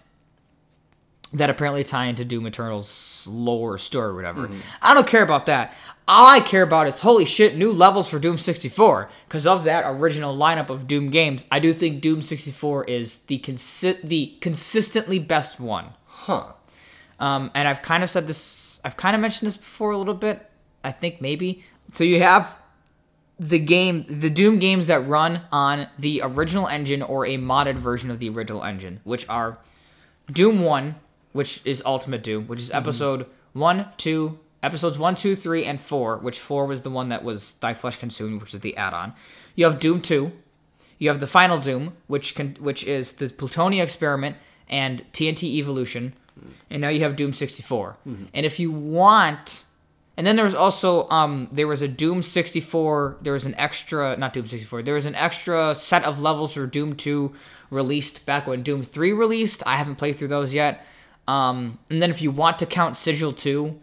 that 1.34 1.49
apparently 1.49 1.84
tie 1.84 2.05
into 2.05 2.25
Doom 2.25 2.47
Eternal's 2.47 3.27
lore 3.30 3.77
story 3.77 4.09
or 4.09 4.15
whatever. 4.15 4.49
I 4.82 4.93
don't 4.93 5.07
care 5.07 5.23
about 5.23 5.45
that. 5.45 5.73
All 6.07 6.27
I 6.27 6.39
care 6.39 6.63
about 6.63 6.88
is 6.88 7.01
holy 7.01 7.25
shit, 7.25 7.55
new 7.55 7.71
levels 7.71 8.09
for 8.09 8.17
Doom 8.17 8.39
64. 8.39 9.09
Because 9.27 9.45
of 9.45 9.63
that 9.65 9.84
original 9.86 10.36
lineup 10.36 10.69
of 10.69 10.88
Doom 10.88 11.11
games, 11.11 11.45
I 11.51 11.59
do 11.59 11.71
think 11.71 12.01
Doom 12.01 12.23
64 12.23 12.86
is 12.86 13.19
the 13.23 13.38
consi- 13.39 14.01
the 14.01 14.36
consistently 14.41 15.19
best 15.19 15.59
one. 15.59 15.89
Huh. 16.07 16.53
Um, 17.19 17.51
and 17.53 17.67
I've 17.67 17.84
kind 17.84 18.03
of 18.03 18.09
said 18.09 18.25
this, 18.25 18.80
I've 18.84 18.97
kind 18.97 19.15
of 19.15 19.21
mentioned 19.21 19.47
this 19.47 19.57
before 19.57 19.91
a 19.91 19.97
little 19.97 20.15
bit. 20.15 20.49
I 20.84 20.91
think 20.91 21.21
maybe. 21.21 21.63
So 21.93 22.03
you 22.03 22.21
have 22.21 22.55
the 23.39 23.59
game, 23.59 24.05
the 24.09 24.30
Doom 24.30 24.57
games 24.59 24.88
that 24.88 25.07
run 25.07 25.41
on 25.51 25.88
the 25.97 26.21
original 26.23 26.67
engine 26.67 27.01
or 27.01 27.25
a 27.25 27.38
modded 27.38 27.75
version 27.75 28.10
of 28.10 28.19
the 28.19 28.30
original 28.30 28.64
engine, 28.64 28.99
which 29.03 29.27
are 29.30 29.60
Doom 30.31 30.61
1, 30.61 30.95
which 31.31 31.61
is 31.65 31.81
Ultimate 31.85 32.23
Doom, 32.23 32.47
which 32.47 32.61
is 32.61 32.69
mm-hmm. 32.69 32.77
episode 32.77 33.26
1, 33.53 33.88
2, 33.97 34.39
episodes 34.64 34.97
1, 34.97 35.15
2, 35.15 35.35
3, 35.35 35.65
and 35.65 35.80
4, 35.80 36.18
which 36.18 36.39
4 36.39 36.65
was 36.65 36.81
the 36.81 36.89
one 36.89 37.10
that 37.10 37.23
was 37.23 37.56
Thy 37.56 37.73
Flesh 37.73 37.97
Consumed, 37.97 38.41
which 38.41 38.53
is 38.53 38.60
the 38.61 38.76
add 38.77 38.93
on. 38.93 39.14
You 39.56 39.65
have 39.65 39.80
Doom 39.80 40.01
2, 40.01 40.31
you 40.97 41.10
have 41.10 41.19
the 41.19 41.27
Final 41.27 41.60
Doom, 41.60 41.93
which 42.07 42.35
can, 42.35 42.56
which 42.60 42.84
is 42.84 43.14
the 43.14 43.27
Plutonia 43.27 43.81
Experiment 43.81 44.35
and 44.69 45.03
TNT 45.14 45.43
Evolution, 45.43 46.14
mm. 46.39 46.51
and 46.69 46.81
now 46.81 46.89
you 46.89 47.01
have 47.01 47.15
Doom 47.15 47.34
64. 47.34 47.97
Mm-hmm. 48.07 48.26
And 48.34 48.45
if 48.45 48.60
you 48.60 48.72
want, 48.72 49.64
and 50.18 50.27
then 50.27 50.35
there 50.35 50.45
was 50.45 50.53
also 50.53 51.07
um 51.10 51.47
there 51.51 51.68
was 51.68 51.81
a 51.81 51.88
Doom 51.88 52.22
64, 52.22 53.18
there 53.22 53.34
was 53.34 53.45
an 53.45 53.56
extra 53.56 54.18
not 54.18 54.34
Doom 54.34 54.47
64, 54.47 54.84
there 54.84 54.95
was 54.95 55.06
an 55.06 55.15
extra 55.15 55.73
set 55.73 56.03
of 56.03 56.22
levels 56.22 56.53
for 56.53 56.68
Doom 56.68 56.95
2 56.95 57.34
released 57.72 58.26
back 58.26 58.45
when 58.45 58.61
Doom 58.61 58.84
3 58.84 59.14
released. 59.14 59.64
I 59.65 59.77
haven't 59.77 59.95
played 59.95 60.18
through 60.18 60.27
those 60.27 60.53
yet. 60.53 60.85
Um, 61.30 61.77
and 61.91 62.01
then 62.01 62.10
if 62.10 62.23
you 62.23 62.31
want 62.31 62.57
to 62.57 62.65
count 62.65 62.97
Sigil 62.97 63.34
2, 63.34 63.80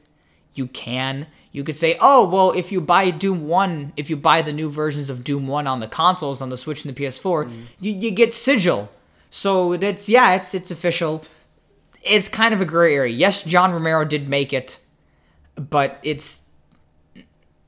you 0.54 0.66
can. 0.66 1.28
You 1.52 1.62
could 1.62 1.76
say, 1.76 1.96
oh, 2.00 2.28
well, 2.28 2.50
if 2.50 2.72
you 2.72 2.80
buy 2.80 3.10
Doom 3.10 3.46
1, 3.46 3.92
if 3.96 4.10
you 4.10 4.16
buy 4.16 4.42
the 4.42 4.52
new 4.52 4.68
versions 4.68 5.08
of 5.08 5.22
Doom 5.22 5.46
1 5.46 5.64
on 5.68 5.78
the 5.78 5.86
consoles, 5.86 6.42
on 6.42 6.50
the 6.50 6.56
Switch 6.56 6.84
and 6.84 6.94
the 6.94 7.04
PS4, 7.04 7.48
you, 7.78 7.92
you 7.92 8.10
get 8.10 8.34
Sigil. 8.34 8.90
So 9.30 9.76
that's, 9.76 10.08
yeah, 10.08 10.34
it's, 10.34 10.54
it's 10.54 10.72
official. 10.72 11.22
It's 12.02 12.28
kind 12.28 12.52
of 12.52 12.60
a 12.60 12.64
gray 12.64 12.96
area. 12.96 13.14
Yes, 13.14 13.44
John 13.44 13.72
Romero 13.72 14.04
did 14.04 14.28
make 14.28 14.52
it, 14.52 14.80
but 15.54 16.00
it's, 16.02 16.42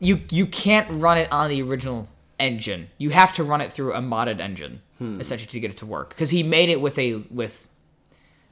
you, 0.01 0.23
you 0.29 0.47
can't 0.47 0.89
run 0.91 1.19
it 1.19 1.31
on 1.31 1.51
the 1.51 1.63
original 1.63 2.09
engine. 2.41 2.89
You 2.99 3.11
have 3.11 3.33
to 3.35 3.45
run 3.45 3.61
it 3.61 3.73
through 3.73 3.95
a 3.95 4.01
modded 4.01 4.41
engine, 4.41 4.83
essentially, 5.21 5.51
to 5.53 5.61
get 5.61 5.71
it 5.71 5.77
to 5.79 5.87
work. 5.87 6.09
Because 6.09 6.31
he 6.31 6.43
made 6.43 6.69
it 6.69 6.81
with 6.81 6.99
a, 6.99 7.15
with, 7.31 7.68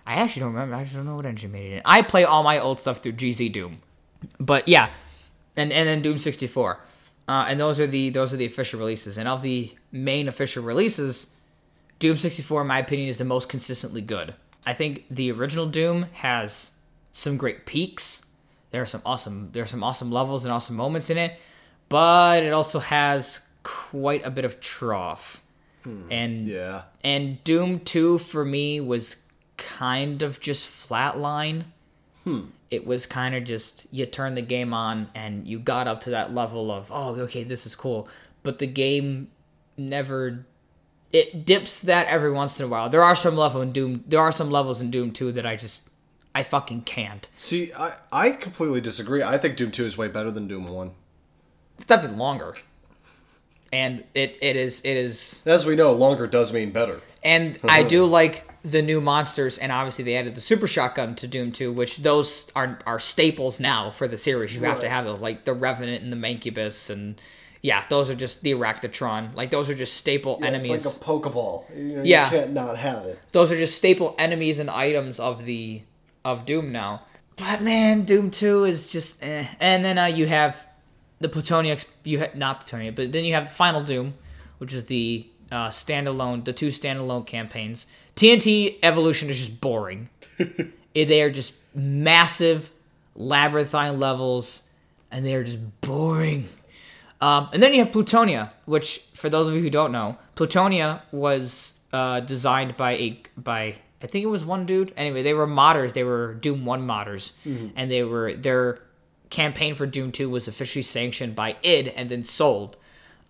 I 0.07 0.15
actually 0.17 0.41
don't 0.41 0.53
remember. 0.53 0.75
I 0.77 0.83
actually 0.83 0.99
don't 0.99 1.07
know 1.07 1.15
what 1.17 1.27
engine 1.27 1.51
made 1.53 1.73
it 1.73 1.77
in. 1.77 1.83
I 1.85 2.03
play 2.03 2.25
all 2.25 2.43
my 2.43 2.59
old 2.59 2.79
stuff 2.81 3.03
through 3.03 3.13
GZ 3.15 3.53
Doom, 3.53 3.79
but 4.39 4.69
yeah, 4.69 4.91
and 5.57 5.73
and 5.73 5.89
then 5.89 6.01
Doom 6.03 6.19
64, 6.19 6.81
uh, 7.29 7.47
and 7.49 7.59
those 7.61 7.81
are 7.81 7.87
the 7.87 8.11
those 8.11 8.33
are 8.33 8.37
the 8.37 8.47
official 8.47 8.79
releases. 8.79 9.19
And 9.19 9.27
of 9.29 9.43
the 9.43 9.75
main 9.91 10.29
official 10.29 10.63
releases, 10.63 11.33
Doom 11.99 12.17
64, 12.17 12.61
in 12.63 12.67
my 12.69 12.79
opinion, 12.79 13.09
is 13.09 13.19
the 13.19 13.25
most 13.25 13.49
consistently 13.49 14.01
good. 14.01 14.35
I 14.65 14.75
think 14.75 15.05
the 15.11 15.31
original 15.33 15.67
Doom 15.67 16.07
has 16.13 16.73
some 17.13 17.37
great 17.37 17.67
peaks. 17.67 18.25
There 18.71 18.83
are 18.83 18.87
some 18.87 19.03
awesome 19.05 19.51
there 19.53 19.63
are 19.63 19.67
some 19.69 19.83
awesome 19.83 20.11
levels 20.13 20.45
and 20.45 20.53
awesome 20.53 20.77
moments 20.77 21.11
in 21.11 21.19
it, 21.19 21.39
but 21.89 22.43
it 22.43 22.53
also 22.53 22.79
has 22.79 23.41
quite 23.65 24.25
a 24.25 24.31
bit 24.31 24.45
of 24.45 24.61
trough. 24.61 25.43
And 26.11 26.49
Yeah. 26.49 26.83
and 27.05 27.43
Doom 27.45 27.79
2 27.81 28.19
for 28.19 28.45
me 28.45 28.81
was 28.81 29.17
kind 29.57 30.23
of 30.23 30.41
just 30.41 30.69
flatline. 30.69 31.65
Hmm. 32.25 32.47
It 32.71 32.87
was 32.87 33.07
kind 33.07 33.35
of 33.35 33.45
just 33.45 33.87
you 33.93 34.07
turn 34.07 34.35
the 34.35 34.43
game 34.43 34.75
on 34.75 35.09
and 35.15 35.47
you 35.47 35.59
got 35.59 35.87
up 35.87 36.01
to 36.03 36.11
that 36.11 36.35
level 36.35 36.73
of, 36.73 36.91
oh, 36.93 37.15
okay, 37.21 37.45
this 37.45 37.67
is 37.67 37.75
cool. 37.75 38.09
But 38.43 38.59
the 38.59 38.67
game 38.67 39.29
never 39.77 40.45
it 41.13 41.47
dips 41.47 41.83
that 41.83 42.07
every 42.09 42.33
once 42.33 42.59
in 42.59 42.67
a 42.67 42.69
while. 42.69 42.89
There 42.89 43.03
are 43.03 43.17
some 43.17 43.37
level 43.37 43.63
in 43.63 43.73
Doom 43.73 44.05
there 44.07 44.21
are 44.21 44.33
some 44.33 44.51
levels 44.51 44.81
in 44.81 44.91
Doom 44.91 45.13
2 45.13 45.33
that 45.33 45.47
I 45.47 45.57
just 45.57 45.89
I 46.35 46.43
fucking 46.43 46.83
can't. 46.83 47.29
See, 47.35 47.73
I, 47.73 47.95
I 48.13 48.31
completely 48.31 48.81
disagree. 48.81 49.23
I 49.23 49.39
think 49.39 49.57
Doom 49.57 49.71
2 49.71 49.85
is 49.85 49.97
way 49.97 50.09
better 50.09 50.31
than 50.31 50.47
Doom 50.47 50.69
1. 50.69 50.91
It's 51.79 51.87
definitely 51.87 52.19
longer. 52.19 52.57
And 53.73 54.05
it, 54.15 54.37
it 54.41 54.57
is 54.57 54.81
it 54.81 54.97
is 54.97 55.43
As 55.47 55.65
we 55.65 55.77
know, 55.77 55.93
longer 55.93 56.27
does 56.27 56.53
mean 56.53 56.71
better. 56.71 57.01
And 57.27 57.59
I 57.69 57.83
do 57.83 58.05
like 58.05 58.49
the 58.65 58.83
new 58.83 59.01
monsters, 59.01 59.59
and 59.59 59.71
obviously 59.73 60.05
they 60.05 60.17
added 60.17 60.35
the 60.35 60.41
super 60.41 60.67
shotgun 60.67 61.15
to 61.17 61.27
Doom 61.29 61.53
2, 61.53 61.73
which 61.73 61.99
those 61.99 62.51
are 62.57 62.79
are 62.87 62.99
staples 62.99 63.61
now 63.61 63.91
for 63.91 64.07
the 64.09 64.17
series. 64.19 64.55
You 64.55 64.63
have 64.63 64.81
to 64.81 64.89
have 64.89 65.05
those, 65.05 65.21
like 65.21 65.45
the 65.45 65.53
Revenant 65.55 66.03
and 66.03 66.13
the 66.13 66.17
Mancubus, 66.17 66.89
and 66.91 67.21
yeah, 67.63 67.85
those 67.89 68.09
are 68.11 68.15
just 68.15 68.43
the 68.43 68.53
Arachnotron. 68.53 69.35
Like 69.35 69.51
those 69.51 69.69
are 69.71 69.75
just 69.75 69.95
staple 69.97 70.39
enemies. 70.43 70.71
It's 70.71 70.85
like 70.87 70.97
a 70.97 70.99
Pokeball. 70.99 71.65
You 71.77 71.97
know, 71.97 72.03
Yeah. 72.03 72.31
you 72.31 72.39
can't 72.39 72.53
not 72.53 72.77
have 72.79 73.05
it. 73.07 73.19
those 73.33 73.51
are 73.53 73.57
just 73.57 73.77
staple 73.77 74.15
enemies 74.19 74.59
and 74.59 74.71
items 74.71 75.19
of 75.21 75.45
the 75.45 75.83
of 76.25 76.45
Doom 76.47 76.71
now. 76.73 77.03
But 77.37 77.63
man, 77.63 78.05
Doom 78.05 78.31
2 78.31 78.65
is 78.65 78.91
just 78.91 79.23
eh. 79.23 79.47
And 79.61 79.85
then 79.85 79.99
uh, 79.99 80.07
you 80.07 80.27
have 80.27 80.57
the 81.21 81.29
Plutonia, 81.29 81.73
ex- 81.73 81.87
you 82.05 82.21
ha- 82.21 82.31
not 82.35 82.65
Plutonia, 82.67 82.95
but 82.95 83.13
then 83.13 83.25
you 83.25 83.35
have 83.35 83.47
the 83.49 83.55
Final 83.55 83.83
Doom, 83.85 84.15
which 84.59 84.73
is 84.73 84.87
the 84.87 85.27
uh, 85.51 85.69
standalone, 85.69 86.45
the 86.45 86.53
two 86.53 86.69
standalone 86.69 87.27
campaigns. 87.27 87.87
TNT 88.15 88.79
Evolution 88.83 89.31
is 89.31 89.39
just 89.39 89.61
boring. 89.61 90.09
They 90.95 91.21
are 91.21 91.31
just 91.31 91.53
massive 91.75 92.73
labyrinthine 93.15 93.99
levels, 93.99 94.63
and 95.11 95.27
they 95.27 95.35
are 95.35 95.45
just 95.45 95.59
boring. 95.83 96.49
Um, 97.21 97.51
and 97.53 97.63
then 97.63 97.75
you 97.75 97.85
have 97.85 97.93
Plutonia, 97.93 98.51
which, 98.65 99.01
for 99.13 99.29
those 99.29 99.49
of 99.49 99.55
you 99.55 99.61
who 99.61 99.69
don't 99.69 99.93
know, 99.93 100.17
Plutonia 100.37 101.03
was 101.13 101.75
uh, 101.93 102.21
designed 102.21 102.79
by 102.79 102.93
a 102.93 103.21
by 103.37 103.75
I 104.03 104.07
think 104.07 104.25
it 104.25 104.29
was 104.29 104.45
one 104.45 104.67
dude. 104.67 104.93
Anyway, 104.97 105.23
they 105.23 105.35
were 105.35 105.47
modders. 105.47 105.93
They 105.93 106.05
were 106.05 106.35
Doom 106.35 106.65
One 106.65 106.87
modders, 106.87 107.33
and 107.45 107.91
they 107.91 108.03
were 108.03 108.35
their 108.35 108.81
campaign 109.31 109.75
for 109.75 109.87
Doom 109.87 110.13
Two 110.13 110.29
was 110.31 110.49
officially 110.49 110.83
sanctioned 110.83 111.35
by 111.35 111.57
id 111.63 111.89
and 111.91 112.09
then 112.11 112.25
sold. 112.25 112.77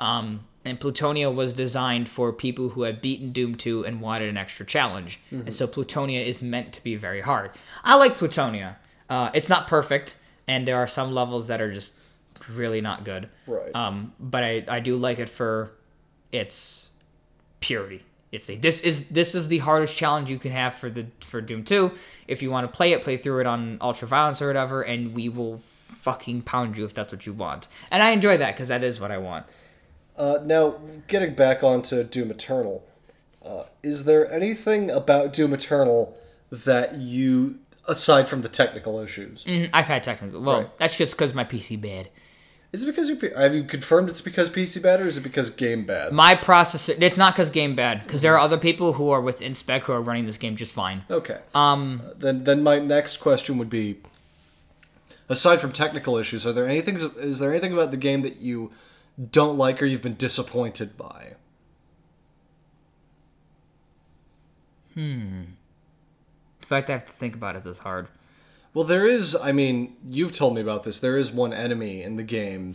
Um, 0.01 0.40
and 0.66 0.80
Plutonia 0.80 1.32
was 1.32 1.55
designed 1.55 2.09
for 2.09 2.32
people 2.32 2.70
who 2.70 2.82
had 2.82 3.01
beaten 3.01 3.30
Doom 3.30 3.55
2 3.55 3.86
and 3.86 4.01
wanted 4.01 4.28
an 4.28 4.36
extra 4.36 4.66
challenge. 4.66 5.20
And 5.30 5.55
so 5.55 5.66
Plutonia 5.66 6.26
is 6.26 6.43
meant 6.43 6.72
to 6.72 6.82
be 6.82 6.97
very 6.97 7.20
hard. 7.20 7.52
I 7.84 7.94
like 7.94 8.18
Plutonia. 8.18 8.76
Uh, 9.09 9.30
it's 9.32 9.48
not 9.48 9.68
perfect, 9.68 10.16
and 10.48 10.66
there 10.66 10.76
are 10.76 10.88
some 10.88 11.12
levels 11.12 11.47
that 11.47 11.60
are 11.60 11.72
just 11.72 11.94
really 12.51 12.80
not 12.80 13.05
good. 13.05 13.28
Right. 13.47 13.74
Um, 13.74 14.12
but 14.18 14.43
I, 14.43 14.64
I 14.66 14.80
do 14.80 14.97
like 14.97 15.20
it 15.20 15.28
for 15.28 15.70
its 16.32 16.88
purity. 17.60 18.02
It's 18.32 18.51
a, 18.51 18.56
this 18.56 18.80
is 18.80 19.06
this 19.09 19.36
is 19.36 19.47
the 19.47 19.59
hardest 19.59 19.97
challenge 19.97 20.28
you 20.28 20.38
can 20.38 20.51
have 20.51 20.74
for 20.74 20.90
the 20.90 21.06
for 21.20 21.40
Doom 21.40 21.62
2. 21.62 21.93
If 22.26 22.43
you 22.43 22.51
want 22.51 22.70
to 22.70 22.76
play 22.76 22.93
it, 22.93 23.02
play 23.02 23.16
through 23.16 23.40
it 23.40 23.47
on 23.47 23.78
Ultra 23.80 24.09
Violence 24.09 24.43
or 24.43 24.48
whatever, 24.48 24.82
and 24.82 25.14
we 25.14 25.28
will 25.28 25.59
fucking 25.59 26.43
pound 26.43 26.76
you 26.76 26.84
if 26.84 26.93
that's 26.93 27.12
what 27.12 27.24
you 27.24 27.32
want. 27.32 27.68
And 27.90 28.02
I 28.02 28.10
enjoy 28.10 28.36
that 28.38 28.55
because 28.55 28.68
that 28.68 28.82
is 28.82 29.01
what 29.01 29.12
I 29.12 29.18
want. 29.18 29.47
Uh, 30.16 30.38
now, 30.44 30.76
getting 31.09 31.34
back 31.34 31.62
onto 31.62 32.02
Doom 32.02 32.30
Eternal, 32.30 32.84
uh, 33.44 33.64
is 33.82 34.05
there 34.05 34.30
anything 34.32 34.90
about 34.90 35.32
Doom 35.32 35.52
Eternal 35.52 36.16
that 36.51 36.94
you, 36.97 37.59
aside 37.86 38.26
from 38.28 38.43
the 38.43 38.48
technical 38.48 38.98
issues, 39.01 39.44
Mhm, 39.44 39.68
I've 39.72 39.86
had 39.86 40.02
technical. 40.02 40.40
Well, 40.40 40.59
Right. 40.60 40.78
that's 40.78 40.97
just 40.97 41.12
because 41.14 41.34
my 41.34 41.44
PC 41.44 41.76
bad. 41.76 42.09
is 42.72 42.82
it 42.82 42.86
because 42.86 43.09
you 43.09 43.16
have 43.36 43.55
you 43.55 43.64
confirmed 43.64 44.09
it's 44.10 44.20
because 44.20 44.51
PC 44.51 44.80
bad 44.80 45.01
or 45.01 45.06
is 45.06 45.16
it 45.16 45.22
because 45.22 45.48
game 45.51 45.84
bad? 45.86 46.12
My 46.12 46.34
processor. 46.34 47.01
It's 47.01 47.16
not 47.16 47.34
because 47.34 47.48
game 47.48 47.74
bad. 47.74 48.02
Because 48.02 48.20
there 48.22 48.34
are 48.34 48.38
other 48.40 48.59
people 48.59 48.94
who 48.94 49.09
are 49.10 49.20
within 49.20 49.55
spec 49.55 49.84
who 49.84 49.93
are 49.93 50.02
running 50.02 50.26
this 50.26 50.36
game 50.36 50.56
just 50.56 50.72
fine. 50.72 51.05
Okay. 51.10 51.38
Um, 51.55 52.02
Uh, 52.05 52.10
then 52.18 52.44
then 52.44 52.62
my 52.62 52.78
next 52.78 53.18
question 53.18 53.56
would 53.59 53.70
be 53.70 53.97
aside 55.28 55.59
from 55.60 55.72
technical 55.72 56.16
issues 56.18 56.47
are 56.47 56.52
there 56.52 56.68
anything 56.68 56.97
is 57.18 57.38
there 57.38 57.51
anything 57.51 57.72
about 57.72 57.90
the 57.93 57.97
game 57.97 58.22
that 58.22 58.36
you 58.36 58.70
don't 59.30 59.56
like 59.56 59.80
or 59.82 59.86
you've 59.86 60.02
been 60.02 60.14
disappointed 60.16 60.97
by 60.97 61.32
Hmm. 64.94 65.43
the 66.60 66.66
fact 66.66 66.88
I 66.88 66.94
have 66.94 67.06
to 67.06 67.12
think 67.12 67.34
about 67.34 67.55
it 67.56 67.66
is 67.66 67.78
hard. 67.78 68.09
well 68.72 68.84
there 68.84 69.06
is 69.06 69.34
i 69.43 69.52
mean 69.52 69.94
you've 70.06 70.32
told 70.32 70.55
me 70.55 70.60
about 70.60 70.84
this 70.84 71.01
there 71.01 71.16
is 71.16 71.30
one 71.32 71.52
enemy 71.52 72.02
in 72.02 72.16
the 72.16 72.22
game 72.22 72.74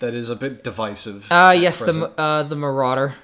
that 0.00 0.12
is 0.14 0.28
a 0.30 0.36
bit 0.36 0.62
divisive 0.64 1.30
Uh, 1.30 1.54
yes, 1.58 1.78
the 1.80 2.12
uh, 2.18 2.42
the 2.42 2.56
Marauder. 2.56 3.14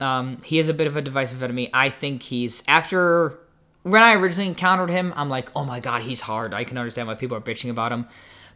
Um, 0.00 0.42
he 0.42 0.58
is 0.58 0.68
a 0.68 0.74
bit 0.74 0.86
of 0.86 0.96
a 0.96 1.02
divisive 1.02 1.42
enemy. 1.42 1.70
I 1.72 1.88
think 1.90 2.22
he's 2.24 2.62
after 2.66 3.38
when 3.82 4.02
I 4.02 4.14
originally 4.14 4.48
encountered 4.48 4.90
him, 4.90 5.12
I'm 5.16 5.28
like, 5.28 5.48
oh 5.54 5.64
my 5.64 5.78
god, 5.78 6.02
he's 6.02 6.22
hard. 6.22 6.52
I 6.54 6.64
can 6.64 6.76
understand 6.78 7.06
why 7.08 7.14
people 7.14 7.36
are 7.36 7.40
bitching 7.40 7.70
about 7.70 7.92
him, 7.92 8.06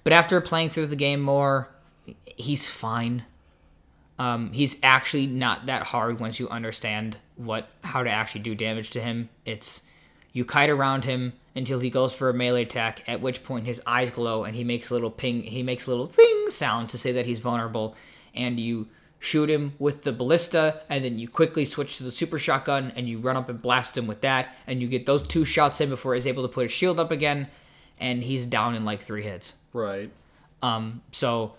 but 0.02 0.12
after 0.12 0.40
playing 0.40 0.70
through 0.70 0.86
the 0.86 0.96
game 0.96 1.20
more, 1.20 1.68
he's 2.36 2.68
fine. 2.68 3.24
Um, 4.20 4.52
he's 4.52 4.78
actually 4.82 5.26
not 5.26 5.64
that 5.64 5.82
hard 5.82 6.20
once 6.20 6.38
you 6.38 6.46
understand 6.50 7.16
what 7.36 7.70
how 7.82 8.02
to 8.02 8.10
actually 8.10 8.42
do 8.42 8.54
damage 8.54 8.90
to 8.90 9.00
him. 9.00 9.30
It's 9.46 9.86
you 10.34 10.44
kite 10.44 10.68
around 10.68 11.06
him 11.06 11.32
until 11.56 11.80
he 11.80 11.88
goes 11.88 12.14
for 12.14 12.28
a 12.28 12.34
melee 12.34 12.62
attack, 12.62 13.02
at 13.08 13.22
which 13.22 13.42
point 13.42 13.64
his 13.64 13.80
eyes 13.86 14.10
glow 14.10 14.44
and 14.44 14.54
he 14.54 14.62
makes 14.62 14.90
a 14.90 14.92
little 14.92 15.10
ping 15.10 15.42
he 15.44 15.62
makes 15.62 15.86
a 15.86 15.90
little 15.90 16.06
thing 16.06 16.50
sound 16.50 16.90
to 16.90 16.98
say 16.98 17.12
that 17.12 17.24
he's 17.24 17.38
vulnerable, 17.38 17.96
and 18.34 18.60
you 18.60 18.88
shoot 19.18 19.48
him 19.48 19.72
with 19.78 20.02
the 20.02 20.12
ballista, 20.12 20.82
and 20.90 21.02
then 21.02 21.18
you 21.18 21.26
quickly 21.26 21.64
switch 21.64 21.96
to 21.96 22.04
the 22.04 22.12
super 22.12 22.38
shotgun 22.38 22.92
and 22.96 23.08
you 23.08 23.18
run 23.18 23.38
up 23.38 23.48
and 23.48 23.62
blast 23.62 23.96
him 23.96 24.06
with 24.06 24.20
that, 24.20 24.54
and 24.66 24.82
you 24.82 24.88
get 24.88 25.06
those 25.06 25.26
two 25.26 25.46
shots 25.46 25.80
in 25.80 25.88
before 25.88 26.14
he's 26.14 26.26
able 26.26 26.42
to 26.42 26.52
put 26.52 26.64
his 26.64 26.72
shield 26.72 27.00
up 27.00 27.10
again, 27.10 27.48
and 27.98 28.22
he's 28.22 28.44
down 28.44 28.74
in 28.74 28.84
like 28.84 29.00
three 29.00 29.22
hits. 29.22 29.54
right 29.72 30.10
Um, 30.62 31.00
so 31.10 31.54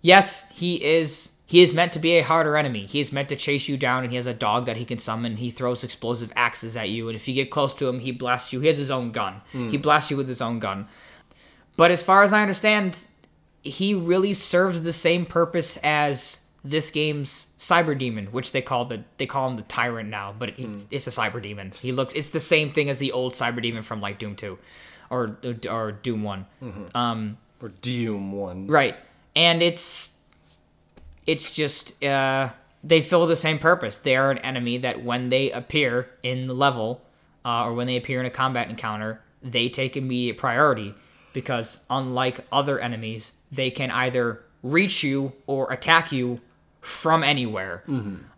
yes, 0.00 0.48
he 0.52 0.84
is 0.84 1.32
he 1.50 1.64
is 1.64 1.74
meant 1.74 1.90
to 1.94 1.98
be 1.98 2.12
a 2.12 2.22
harder 2.22 2.56
enemy. 2.56 2.86
He 2.86 3.00
is 3.00 3.12
meant 3.12 3.28
to 3.30 3.34
chase 3.34 3.68
you 3.68 3.76
down, 3.76 4.04
and 4.04 4.12
he 4.12 4.16
has 4.16 4.28
a 4.28 4.32
dog 4.32 4.66
that 4.66 4.76
he 4.76 4.84
can 4.84 4.98
summon. 4.98 5.36
He 5.36 5.50
throws 5.50 5.82
explosive 5.82 6.32
axes 6.36 6.76
at 6.76 6.90
you, 6.90 7.08
and 7.08 7.16
if 7.16 7.26
you 7.26 7.34
get 7.34 7.50
close 7.50 7.74
to 7.74 7.88
him, 7.88 7.98
he 7.98 8.12
blasts 8.12 8.52
you. 8.52 8.60
He 8.60 8.68
has 8.68 8.78
his 8.78 8.88
own 8.88 9.10
gun. 9.10 9.40
He 9.50 9.58
hmm. 9.58 9.76
blasts 9.78 10.12
you 10.12 10.16
with 10.16 10.28
his 10.28 10.40
own 10.40 10.60
gun. 10.60 10.86
But 11.76 11.90
as 11.90 12.04
far 12.04 12.22
as 12.22 12.32
I 12.32 12.42
understand, 12.42 13.00
he 13.62 13.94
really 13.94 14.32
serves 14.32 14.84
the 14.84 14.92
same 14.92 15.26
purpose 15.26 15.76
as 15.78 16.44
this 16.62 16.92
game's 16.92 17.48
cyber 17.58 17.98
demon, 17.98 18.26
which 18.26 18.52
they 18.52 18.62
call 18.62 18.84
the 18.84 19.02
they 19.18 19.26
call 19.26 19.50
him 19.50 19.56
the 19.56 19.62
tyrant 19.62 20.08
now, 20.08 20.32
but 20.38 20.50
it's, 20.50 20.84
hmm. 20.84 20.88
it's 20.92 21.08
a 21.08 21.10
cyber 21.10 21.42
demon. 21.42 21.72
He 21.82 21.90
looks 21.90 22.14
it's 22.14 22.30
the 22.30 22.38
same 22.38 22.70
thing 22.70 22.88
as 22.88 22.98
the 22.98 23.10
old 23.10 23.32
cyber 23.32 23.60
demon 23.60 23.82
from 23.82 24.00
like 24.00 24.20
Doom 24.20 24.36
two, 24.36 24.56
or 25.10 25.36
or 25.68 25.90
Doom 25.90 26.22
one. 26.22 26.46
Mm-hmm. 26.62 26.96
Um, 26.96 27.38
or 27.60 27.68
doom 27.68 28.32
one 28.32 28.68
Right. 28.68 28.96
And 29.36 29.62
it's 29.62 30.16
it's 31.26 31.50
just 31.50 32.02
uh 32.04 32.50
they 32.82 33.02
fill 33.02 33.26
the 33.26 33.36
same 33.36 33.58
purpose. 33.58 33.98
They 33.98 34.16
are 34.16 34.30
an 34.30 34.38
enemy 34.38 34.78
that 34.78 35.04
when 35.04 35.28
they 35.28 35.50
appear 35.50 36.08
in 36.22 36.46
the 36.46 36.54
level 36.54 37.02
uh, 37.44 37.64
or 37.66 37.74
when 37.74 37.86
they 37.86 37.96
appear 37.96 38.20
in 38.20 38.26
a 38.26 38.30
combat 38.30 38.70
encounter, 38.70 39.20
they 39.42 39.68
take 39.68 39.96
immediate 39.96 40.36
priority 40.38 40.94
because 41.32 41.78
unlike 41.88 42.40
other 42.50 42.78
enemies, 42.78 43.34
they 43.52 43.70
can 43.70 43.90
either 43.90 44.42
reach 44.62 45.02
you 45.02 45.32
or 45.46 45.70
attack 45.72 46.10
you 46.12 46.40
from 46.80 47.22
anywhere. 47.22 47.82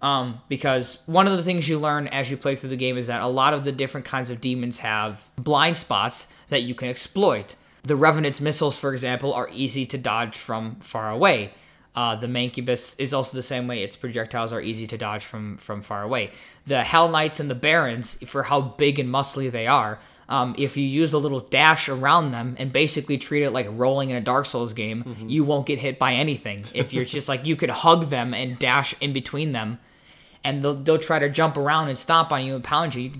Um, 0.02 0.40
because 0.48 0.98
one 1.06 1.28
of 1.28 1.36
the 1.36 1.44
things 1.44 1.68
you 1.68 1.78
learn 1.78 2.08
as 2.08 2.28
you 2.30 2.36
play 2.36 2.56
through 2.56 2.70
the 2.70 2.76
game 2.76 2.98
is 2.98 3.06
that 3.06 3.22
a 3.22 3.28
lot 3.28 3.54
of 3.54 3.64
the 3.64 3.70
different 3.72 4.06
kinds 4.06 4.30
of 4.30 4.40
demons 4.40 4.78
have 4.78 5.24
blind 5.36 5.76
spots 5.76 6.26
that 6.48 6.62
you 6.62 6.74
can 6.74 6.88
exploit. 6.88 7.54
The 7.84 7.96
Revenant's 7.96 8.40
missiles, 8.40 8.76
for 8.76 8.92
example, 8.92 9.32
are 9.32 9.48
easy 9.52 9.86
to 9.86 9.98
dodge 9.98 10.36
from 10.36 10.76
far 10.80 11.10
away. 11.10 11.52
Uh, 11.94 12.16
the 12.16 12.26
Mancubus 12.26 12.98
is 12.98 13.12
also 13.12 13.36
the 13.36 13.42
same 13.42 13.66
way. 13.68 13.82
Its 13.82 13.96
projectiles 13.96 14.52
are 14.52 14.60
easy 14.62 14.86
to 14.86 14.96
dodge 14.96 15.24
from 15.24 15.58
from 15.58 15.82
far 15.82 16.02
away. 16.02 16.30
The 16.66 16.82
Hell 16.82 17.08
Knights 17.10 17.38
and 17.40 17.50
the 17.50 17.54
Barons, 17.54 18.22
for 18.26 18.44
how 18.44 18.60
big 18.62 18.98
and 18.98 19.10
muscly 19.10 19.50
they 19.50 19.66
are, 19.66 19.98
Um, 20.28 20.54
if 20.56 20.76
you 20.78 20.84
use 20.84 21.12
a 21.12 21.18
little 21.18 21.40
dash 21.40 21.90
around 21.90 22.30
them 22.30 22.54
and 22.58 22.72
basically 22.72 23.18
treat 23.18 23.42
it 23.42 23.50
like 23.50 23.66
rolling 23.70 24.08
in 24.10 24.16
a 24.16 24.20
Dark 24.22 24.46
Souls 24.46 24.72
game, 24.72 25.04
you 25.28 25.44
won't 25.44 25.66
get 25.66 25.78
hit 25.80 25.98
by 25.98 26.14
anything. 26.14 26.64
If 26.74 26.94
you're 26.94 27.04
just 27.04 27.28
like 27.28 27.44
you 27.46 27.56
could 27.56 27.68
hug 27.70 28.08
them 28.08 28.32
and 28.32 28.58
dash 28.58 28.94
in 29.00 29.12
between 29.12 29.52
them, 29.52 29.78
and 30.44 30.62
they'll 30.62 30.74
they'll 30.74 30.98
try 30.98 31.18
to 31.18 31.28
jump 31.28 31.56
around 31.58 31.88
and 31.88 31.98
stomp 31.98 32.32
on 32.32 32.46
you 32.46 32.54
and 32.54 32.64
pound 32.64 32.94
you. 32.94 33.02
you 33.02 33.10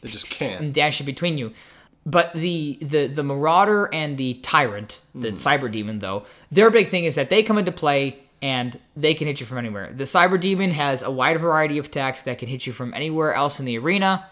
They 0.00 0.08
just 0.10 0.28
can't. 0.30 0.60
and 0.60 0.74
dash 0.74 0.98
in 1.00 1.06
between 1.06 1.38
you. 1.38 1.52
But 2.06 2.32
the 2.32 2.78
the 2.80 3.06
the 3.06 3.22
Marauder 3.22 3.90
and 3.92 4.16
the 4.16 4.34
Tyrant, 4.34 5.00
the 5.14 5.30
hmm. 5.30 5.36
Cyber 5.36 5.70
Demon, 5.70 5.98
though, 5.98 6.24
their 6.50 6.70
big 6.70 6.88
thing 6.88 7.04
is 7.04 7.16
that 7.16 7.28
they 7.28 7.42
come 7.42 7.58
into 7.58 7.72
play 7.72 8.18
and 8.40 8.78
they 8.96 9.14
can 9.14 9.26
hit 9.26 9.40
you 9.40 9.46
from 9.46 9.58
anywhere. 9.58 9.92
The 9.92 10.04
Cyber 10.04 10.40
Demon 10.40 10.70
has 10.70 11.02
a 11.02 11.10
wide 11.10 11.38
variety 11.40 11.78
of 11.78 11.86
attacks 11.86 12.22
that 12.22 12.38
can 12.38 12.48
hit 12.48 12.66
you 12.66 12.72
from 12.72 12.94
anywhere 12.94 13.34
else 13.34 13.58
in 13.58 13.66
the 13.66 13.78
arena, 13.78 14.26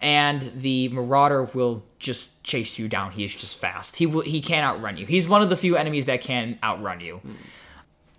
and 0.00 0.50
the 0.56 0.88
Marauder 0.88 1.44
will 1.44 1.84
just 1.98 2.42
chase 2.42 2.78
you 2.78 2.88
down. 2.88 3.12
He 3.12 3.24
is 3.24 3.38
just 3.38 3.58
fast. 3.58 3.96
He 3.96 4.06
will, 4.06 4.22
he 4.22 4.40
can't 4.40 4.64
outrun 4.64 4.96
you. 4.96 5.06
He's 5.06 5.28
one 5.28 5.42
of 5.42 5.50
the 5.50 5.56
few 5.56 5.76
enemies 5.76 6.06
that 6.06 6.22
can 6.22 6.58
outrun 6.62 7.00
you. 7.00 7.16
Hmm. 7.18 7.32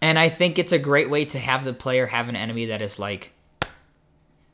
And 0.03 0.17
I 0.17 0.29
think 0.29 0.57
it's 0.57 0.71
a 0.71 0.79
great 0.79 1.09
way 1.09 1.25
to 1.25 1.39
have 1.39 1.63
the 1.63 1.73
player 1.73 2.07
have 2.07 2.27
an 2.27 2.35
enemy 2.35 2.67
that 2.67 2.81
is 2.81 2.97
like 2.97 3.33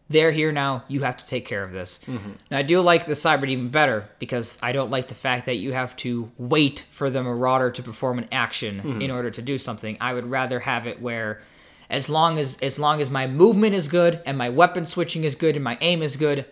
they're 0.09 0.31
here 0.31 0.51
now. 0.51 0.84
You 0.88 1.01
have 1.01 1.17
to 1.17 1.27
take 1.27 1.45
care 1.45 1.63
of 1.63 1.71
this. 1.71 1.99
Mm-hmm. 2.05 2.31
Now, 2.49 2.57
I 2.59 2.61
do 2.61 2.79
like 2.81 3.05
the 3.05 3.13
Cyber 3.13 3.45
Demon 3.45 3.69
better 3.69 4.09
because 4.19 4.57
I 4.61 4.71
don't 4.71 4.89
like 4.89 5.07
the 5.07 5.15
fact 5.15 5.45
that 5.47 5.55
you 5.55 5.73
have 5.73 5.95
to 5.97 6.31
wait 6.38 6.85
for 6.91 7.09
the 7.09 7.21
Marauder 7.23 7.71
to 7.71 7.84
perform 7.84 8.19
an 8.19 8.27
action 8.31 8.77
mm-hmm. 8.77 9.01
in 9.01 9.11
order 9.11 9.31
to 9.31 9.41
do 9.41 9.57
something. 9.57 9.97
I 9.99 10.13
would 10.13 10.29
rather 10.29 10.61
have 10.61 10.88
it 10.88 11.01
where, 11.01 11.41
as 11.89 12.09
long 12.09 12.38
as 12.38 12.57
as 12.59 12.79
long 12.79 13.01
as 13.01 13.09
my 13.09 13.27
movement 13.27 13.75
is 13.75 13.88
good 13.88 14.21
and 14.25 14.38
my 14.38 14.49
weapon 14.49 14.85
switching 14.85 15.23
is 15.23 15.35
good 15.35 15.55
and 15.55 15.63
my 15.63 15.77
aim 15.81 16.01
is 16.01 16.17
good, 16.17 16.45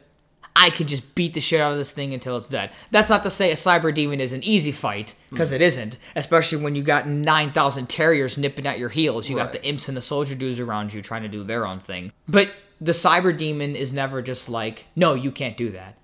I 0.56 0.70
can 0.70 0.88
just 0.88 1.16
beat 1.16 1.34
the 1.34 1.42
shit 1.42 1.60
out 1.60 1.74
of 1.74 1.78
this 1.78 1.92
thing 1.92 2.14
until 2.14 2.38
it's 2.38 2.48
dead. 2.48 2.72
That's 2.90 3.10
not 3.10 3.24
to 3.24 3.30
say 3.30 3.52
a 3.52 3.56
Cyber 3.56 3.94
Demon 3.94 4.22
is 4.22 4.32
an 4.32 4.44
easy 4.44 4.72
fight 4.72 5.14
because 5.30 5.50
mm-hmm. 5.50 5.56
it 5.56 5.62
isn't. 5.62 5.98
Especially 6.16 6.58
when 6.62 6.76
you 6.76 6.84
got 6.84 7.08
nine 7.08 7.52
thousand 7.52 7.88
terriers 7.88 8.38
nipping 8.38 8.66
at 8.66 8.80
your 8.80 8.90
heels. 8.90 9.30
You 9.30 9.36
got 9.38 9.52
the 9.52 9.66
imps 9.66 9.88
and 9.88 9.96
the 9.96 10.02
soldier 10.02 10.36
dudes 10.36 10.60
around 10.60 10.94
you 10.94 11.02
trying 11.02 11.24
to 11.24 11.30
do 11.30 11.44
their 11.44 11.66
own 11.66 11.80
thing. 11.80 12.12
But 12.28 12.52
the 12.80 12.92
cyber 12.92 13.36
demon 13.36 13.76
is 13.76 13.94
never 13.94 14.22
just 14.22 14.50
like, 14.50 14.86
no, 14.96 15.14
you 15.14 15.32
can't 15.32 15.58
do 15.58 15.72
that. 15.72 15.98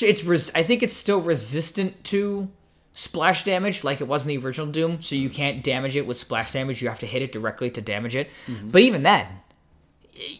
It's 0.00 0.22
res- 0.22 0.52
I 0.54 0.62
think 0.62 0.82
it's 0.82 0.96
still 0.96 1.20
resistant 1.20 2.04
to 2.04 2.48
splash 2.92 3.44
damage, 3.44 3.84
like 3.84 4.00
it 4.00 4.08
was 4.08 4.24
in 4.24 4.28
the 4.28 4.44
original 4.44 4.66
Doom. 4.66 5.02
So 5.02 5.14
you 5.14 5.30
can't 5.30 5.62
damage 5.62 5.96
it 5.96 6.06
with 6.06 6.16
splash 6.16 6.52
damage. 6.52 6.82
You 6.82 6.88
have 6.88 6.98
to 7.00 7.06
hit 7.06 7.22
it 7.22 7.32
directly 7.32 7.70
to 7.70 7.80
damage 7.80 8.14
it. 8.14 8.28
Mm-hmm. 8.46 8.70
But 8.70 8.82
even 8.82 9.02
then, 9.02 9.26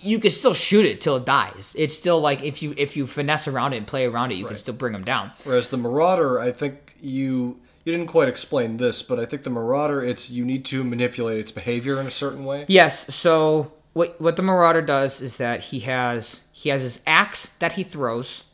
you 0.00 0.18
can 0.18 0.30
still 0.32 0.54
shoot 0.54 0.84
it 0.84 1.00
till 1.00 1.16
it 1.16 1.24
dies. 1.24 1.74
It's 1.78 1.96
still 1.96 2.20
like 2.20 2.42
if 2.42 2.62
you 2.62 2.74
if 2.76 2.96
you 2.96 3.06
finesse 3.06 3.48
around 3.48 3.72
it 3.72 3.78
and 3.78 3.86
play 3.86 4.06
around 4.06 4.32
it, 4.32 4.34
you 4.34 4.46
can 4.46 4.56
still 4.56 4.74
bring 4.74 4.92
them 4.92 5.04
down. 5.04 5.32
Whereas 5.44 5.68
the 5.68 5.76
Marauder, 5.76 6.40
I 6.40 6.52
think 6.52 6.94
you 7.00 7.60
you 7.84 7.92
didn't 7.92 8.08
quite 8.08 8.28
explain 8.28 8.76
this, 8.76 9.02
but 9.02 9.18
I 9.18 9.24
think 9.24 9.44
the 9.44 9.50
Marauder, 9.50 10.02
it's 10.02 10.30
you 10.30 10.44
need 10.44 10.64
to 10.66 10.84
manipulate 10.84 11.38
its 11.38 11.52
behavior 11.52 12.00
in 12.00 12.06
a 12.06 12.10
certain 12.10 12.44
way. 12.44 12.66
Yes. 12.68 13.14
So 13.14 13.72
what 13.92 14.20
what 14.20 14.36
the 14.36 14.42
Marauder 14.42 14.82
does 14.82 15.20
is 15.20 15.36
that 15.38 15.60
he 15.64 15.80
has 15.80 16.44
he 16.52 16.68
has 16.68 16.82
his 16.82 17.00
axe 17.06 17.46
that 17.58 17.72
he 17.72 17.82
throws. 17.82 18.44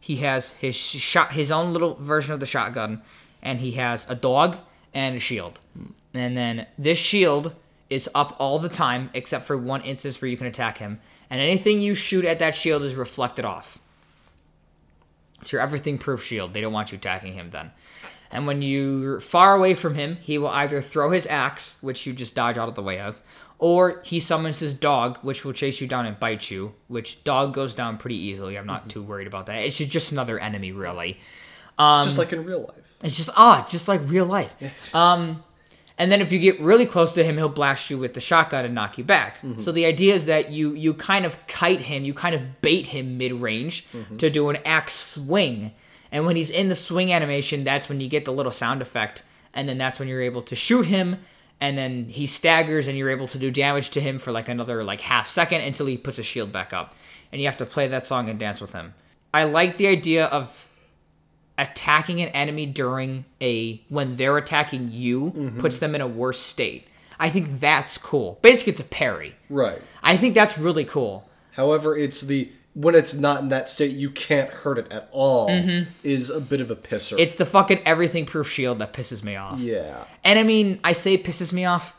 He 0.00 0.16
has 0.16 0.52
his 0.52 0.76
shot 0.76 1.32
his 1.32 1.50
own 1.50 1.72
little 1.72 1.94
version 1.94 2.34
of 2.34 2.40
the 2.40 2.46
shotgun, 2.46 3.02
and 3.42 3.60
he 3.60 3.72
has 3.72 4.08
a 4.08 4.14
dog 4.14 4.58
and 4.92 5.16
a 5.16 5.20
shield. 5.20 5.58
And 6.12 6.36
then 6.36 6.66
this 6.78 6.98
shield 6.98 7.54
is 7.90 8.08
up 8.14 8.36
all 8.38 8.58
the 8.58 8.68
time 8.68 9.10
except 9.14 9.46
for 9.46 9.56
one 9.56 9.82
instance 9.82 10.20
where 10.20 10.28
you 10.28 10.36
can 10.36 10.46
attack 10.46 10.78
him. 10.78 11.00
And 11.30 11.40
anything 11.40 11.80
you 11.80 11.94
shoot 11.94 12.24
at 12.24 12.38
that 12.38 12.54
shield 12.54 12.82
is 12.82 12.94
reflected 12.94 13.44
off. 13.44 13.78
It's 15.40 15.52
your 15.52 15.60
everything 15.60 15.98
proof 15.98 16.24
shield. 16.24 16.54
They 16.54 16.60
don't 16.60 16.72
want 16.72 16.92
you 16.92 16.96
attacking 16.96 17.34
him 17.34 17.50
then. 17.50 17.72
And 18.30 18.46
when 18.46 18.62
you're 18.62 19.20
far 19.20 19.54
away 19.54 19.74
from 19.74 19.94
him, 19.94 20.16
he 20.16 20.38
will 20.38 20.48
either 20.48 20.80
throw 20.80 21.10
his 21.10 21.26
axe, 21.26 21.78
which 21.82 22.06
you 22.06 22.12
just 22.12 22.34
dodge 22.34 22.58
out 22.58 22.68
of 22.68 22.74
the 22.74 22.82
way 22.82 22.98
of, 22.98 23.20
or 23.64 24.02
he 24.04 24.20
summons 24.20 24.58
his 24.58 24.74
dog, 24.74 25.16
which 25.22 25.42
will 25.42 25.54
chase 25.54 25.80
you 25.80 25.86
down 25.86 26.04
and 26.04 26.20
bite 26.20 26.50
you, 26.50 26.74
which 26.88 27.24
dog 27.24 27.54
goes 27.54 27.74
down 27.74 27.96
pretty 27.96 28.16
easily. 28.16 28.58
I'm 28.58 28.66
not 28.66 28.90
too 28.90 29.02
worried 29.02 29.26
about 29.26 29.46
that. 29.46 29.64
It's 29.64 29.78
just 29.78 30.12
another 30.12 30.38
enemy, 30.38 30.70
really. 30.70 31.18
It's 32.02 32.08
just 32.08 32.18
like 32.18 32.34
in 32.34 32.44
real 32.44 32.60
life. 32.60 32.84
It's 33.02 33.16
just 33.16 33.30
ah, 33.36 33.66
just 33.70 33.88
like 33.88 34.02
real 34.04 34.26
life. 34.26 34.54
Um, 34.94 35.42
and 35.96 36.12
then 36.12 36.20
if 36.20 36.30
you 36.30 36.38
get 36.40 36.60
really 36.60 36.84
close 36.84 37.12
to 37.14 37.24
him, 37.24 37.38
he'll 37.38 37.48
blast 37.48 37.88
you 37.88 37.96
with 37.96 38.12
the 38.12 38.20
shotgun 38.20 38.66
and 38.66 38.74
knock 38.74 38.98
you 38.98 39.04
back. 39.04 39.38
So 39.56 39.72
the 39.72 39.86
idea 39.86 40.14
is 40.14 40.26
that 40.26 40.50
you 40.50 40.74
you 40.74 40.92
kind 40.92 41.24
of 41.24 41.34
kite 41.46 41.80
him, 41.80 42.04
you 42.04 42.12
kind 42.12 42.34
of 42.34 42.60
bait 42.60 42.84
him 42.86 43.16
mid 43.16 43.32
range 43.32 43.86
to 44.18 44.28
do 44.28 44.50
an 44.50 44.58
axe 44.66 44.94
swing. 44.94 45.72
And 46.12 46.26
when 46.26 46.36
he's 46.36 46.50
in 46.50 46.68
the 46.68 46.74
swing 46.74 47.14
animation, 47.14 47.64
that's 47.64 47.88
when 47.88 48.02
you 48.02 48.08
get 48.10 48.26
the 48.26 48.32
little 48.32 48.52
sound 48.52 48.82
effect, 48.82 49.22
and 49.54 49.66
then 49.66 49.78
that's 49.78 49.98
when 49.98 50.06
you're 50.06 50.20
able 50.20 50.42
to 50.42 50.54
shoot 50.54 50.84
him. 50.84 51.16
And 51.64 51.78
then 51.78 52.10
he 52.10 52.26
staggers, 52.26 52.86
and 52.86 52.98
you're 52.98 53.08
able 53.08 53.26
to 53.28 53.38
do 53.38 53.50
damage 53.50 53.88
to 53.90 54.00
him 54.02 54.18
for 54.18 54.32
like 54.32 54.50
another 54.50 54.84
like 54.84 55.00
half 55.00 55.30
second 55.30 55.62
until 55.62 55.86
he 55.86 55.96
puts 55.96 56.18
his 56.18 56.26
shield 56.26 56.52
back 56.52 56.74
up. 56.74 56.94
And 57.32 57.40
you 57.40 57.48
have 57.48 57.56
to 57.56 57.64
play 57.64 57.88
that 57.88 58.06
song 58.06 58.28
and 58.28 58.38
dance 58.38 58.60
with 58.60 58.74
him. 58.74 58.92
I 59.32 59.44
like 59.44 59.78
the 59.78 59.86
idea 59.86 60.26
of 60.26 60.68
attacking 61.56 62.20
an 62.20 62.28
enemy 62.28 62.66
during 62.66 63.24
a 63.40 63.82
when 63.88 64.16
they're 64.16 64.36
attacking 64.36 64.90
you 64.92 65.30
mm-hmm. 65.30 65.58
puts 65.58 65.78
them 65.78 65.94
in 65.94 66.02
a 66.02 66.06
worse 66.06 66.38
state. 66.38 66.86
I 67.18 67.30
think 67.30 67.60
that's 67.60 67.96
cool. 67.96 68.38
Basically, 68.42 68.72
it's 68.72 68.82
a 68.82 68.84
parry. 68.84 69.34
Right. 69.48 69.80
I 70.02 70.18
think 70.18 70.34
that's 70.34 70.58
really 70.58 70.84
cool. 70.84 71.26
However, 71.52 71.96
it's 71.96 72.20
the 72.20 72.52
when 72.74 72.94
it's 72.94 73.14
not 73.14 73.40
in 73.40 73.48
that 73.50 73.68
state, 73.68 73.92
you 73.92 74.10
can't 74.10 74.50
hurt 74.50 74.78
it 74.78 74.92
at 74.92 75.08
all. 75.12 75.48
Mm-hmm. 75.48 75.90
Is 76.02 76.30
a 76.30 76.40
bit 76.40 76.60
of 76.60 76.70
a 76.70 76.76
pisser. 76.76 77.18
It's 77.18 77.36
the 77.36 77.46
fucking 77.46 77.80
everything 77.84 78.26
proof 78.26 78.50
shield 78.50 78.80
that 78.80 78.92
pisses 78.92 79.22
me 79.22 79.36
off. 79.36 79.58
yeah. 79.60 80.04
And 80.22 80.38
I 80.38 80.42
mean, 80.42 80.80
I 80.84 80.92
say 80.92 81.16
pisses 81.16 81.52
me 81.52 81.64
off. 81.64 81.96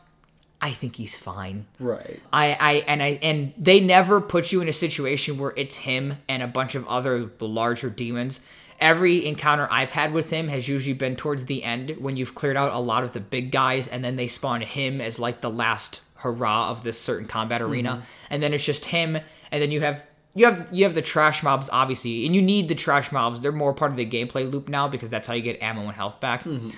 I 0.62 0.72
think 0.72 0.96
he's 0.96 1.18
fine. 1.18 1.68
Right. 1.80 2.22
I, 2.34 2.58
I 2.60 2.74
and 2.88 3.04
I 3.04 3.20
and 3.22 3.54
they 3.58 3.80
never 3.80 4.20
put 4.20 4.52
you 4.52 4.62
in 4.62 4.68
a 4.68 4.74
situation 4.74 5.38
where 5.38 5.54
it's 5.56 5.76
him 5.76 6.18
and 6.28 6.42
a 6.42 6.48
bunch 6.48 6.76
of 6.76 6.88
other 6.88 7.30
larger 7.40 7.90
demons. 7.90 8.40
Every 8.80 9.26
encounter 9.26 9.68
I've 9.72 9.92
had 9.92 10.12
with 10.12 10.32
him 10.32 10.50
has 10.50 10.68
usually 10.68 10.94
been 10.94 11.16
towards 11.16 11.46
the 11.46 11.64
end 11.64 11.96
when 12.00 12.18
you've 12.18 12.36
cleared 12.36 12.58
out 12.58 12.74
a 12.74 12.80
lot 12.80 13.04
of 13.04 13.14
the 13.14 13.22
big 13.22 13.52
guys, 13.52 13.88
and 13.88 14.04
then 14.04 14.18
they 14.18 14.28
spawn 14.28 14.62
him 14.62 15.00
as 15.00 15.18
like 15.20 15.40
the 15.40 15.50
last 15.50 16.02
hurrah 16.16 16.72
of 16.72 16.84
this 16.84 17.00
certain 17.00 17.28
combat 17.28 17.62
arena, 17.62 18.04
and 18.30 18.44
then 18.44 18.54
it's 18.54 18.66
just 18.66 18.86
him, 18.86 19.18
and 19.52 19.62
then 19.62 19.72
you 19.72 19.82
have 19.82 20.04
you 20.36 20.46
have 20.46 20.68
you 20.72 20.84
have 20.84 20.94
the 20.94 21.02
trash 21.02 21.42
mobs 21.42 21.70
obviously, 21.72 22.26
and 22.26 22.36
you 22.36 22.42
need 22.42 22.68
the 22.68 22.76
trash 22.76 23.12
mobs. 23.12 23.42
They're 23.42 23.52
more 23.52 23.74
part 23.74 23.92
of 23.92 23.98
the 23.98 24.06
gameplay 24.06 24.50
loop 24.52 24.70
now 24.70 24.88
because 24.88 25.10
that's 25.10 25.28
how 25.28 25.34
you 25.34 25.42
get 25.42 25.62
ammo 25.62 25.82
and 25.84 25.94
health 25.96 26.20
back. 26.20 26.44
Mm-hmm. 26.44 26.70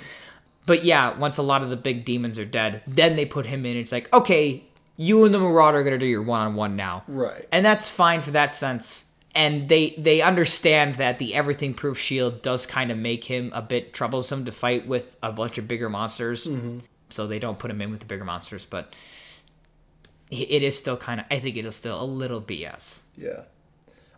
But 0.66 0.84
yeah, 0.84 1.18
once 1.18 1.38
a 1.38 1.42
lot 1.44 1.64
of 1.64 1.70
the 1.70 1.78
big 1.78 2.06
demons 2.06 2.38
are 2.38 2.46
dead, 2.46 2.84
then 2.88 3.16
they 3.16 3.26
put 3.26 3.46
him 3.46 3.66
in. 3.66 3.78
It's 3.78 3.92
like, 3.92 4.14
okay, 4.14 4.64
you 4.98 5.24
and 5.26 5.34
the 5.34 5.40
Marauder 5.40 5.80
are 5.80 5.84
gonna 5.84 5.98
do 5.98 6.06
your 6.06 6.22
one 6.22 6.42
on 6.42 6.56
one 6.56 6.76
now, 6.76 7.04
Right. 7.08 7.48
and 7.52 7.66
that's 7.66 7.90
fine 7.90 8.22
for 8.22 8.32
that 8.32 8.54
sense. 8.54 9.06
And 9.36 9.70
they 9.70 9.92
they 9.98 10.22
understand 10.22 10.96
that 10.96 11.20
the 11.20 11.36
everything 11.36 11.74
proof 11.74 11.98
shield 12.00 12.42
does 12.42 12.66
kind 12.66 12.92
of 12.92 12.98
make 12.98 13.24
him 13.24 13.52
a 13.54 13.62
bit 13.62 13.94
troublesome 13.94 14.46
to 14.46 14.52
fight 14.52 14.88
with 14.88 15.16
a 15.22 15.32
bunch 15.32 15.58
of 15.58 15.68
bigger 15.68 15.90
monsters. 15.90 16.46
Mm-hmm. 16.48 16.80
So 17.10 17.28
they 17.28 17.40
don't 17.40 17.58
put 17.58 17.72
him 17.72 17.82
in 17.82 17.92
with 17.92 18.02
the 18.02 18.06
bigger 18.06 18.26
monsters, 18.26 18.66
but 18.66 18.94
it 20.32 20.64
is 20.64 20.78
still 20.78 20.98
kind 20.98 21.20
of. 21.20 21.26
I 21.32 21.40
think 21.40 21.56
it 21.58 21.66
is 21.66 21.76
still 21.76 22.02
a 22.02 22.06
little 22.06 22.42
BS. 22.42 23.02
Yeah. 23.18 23.42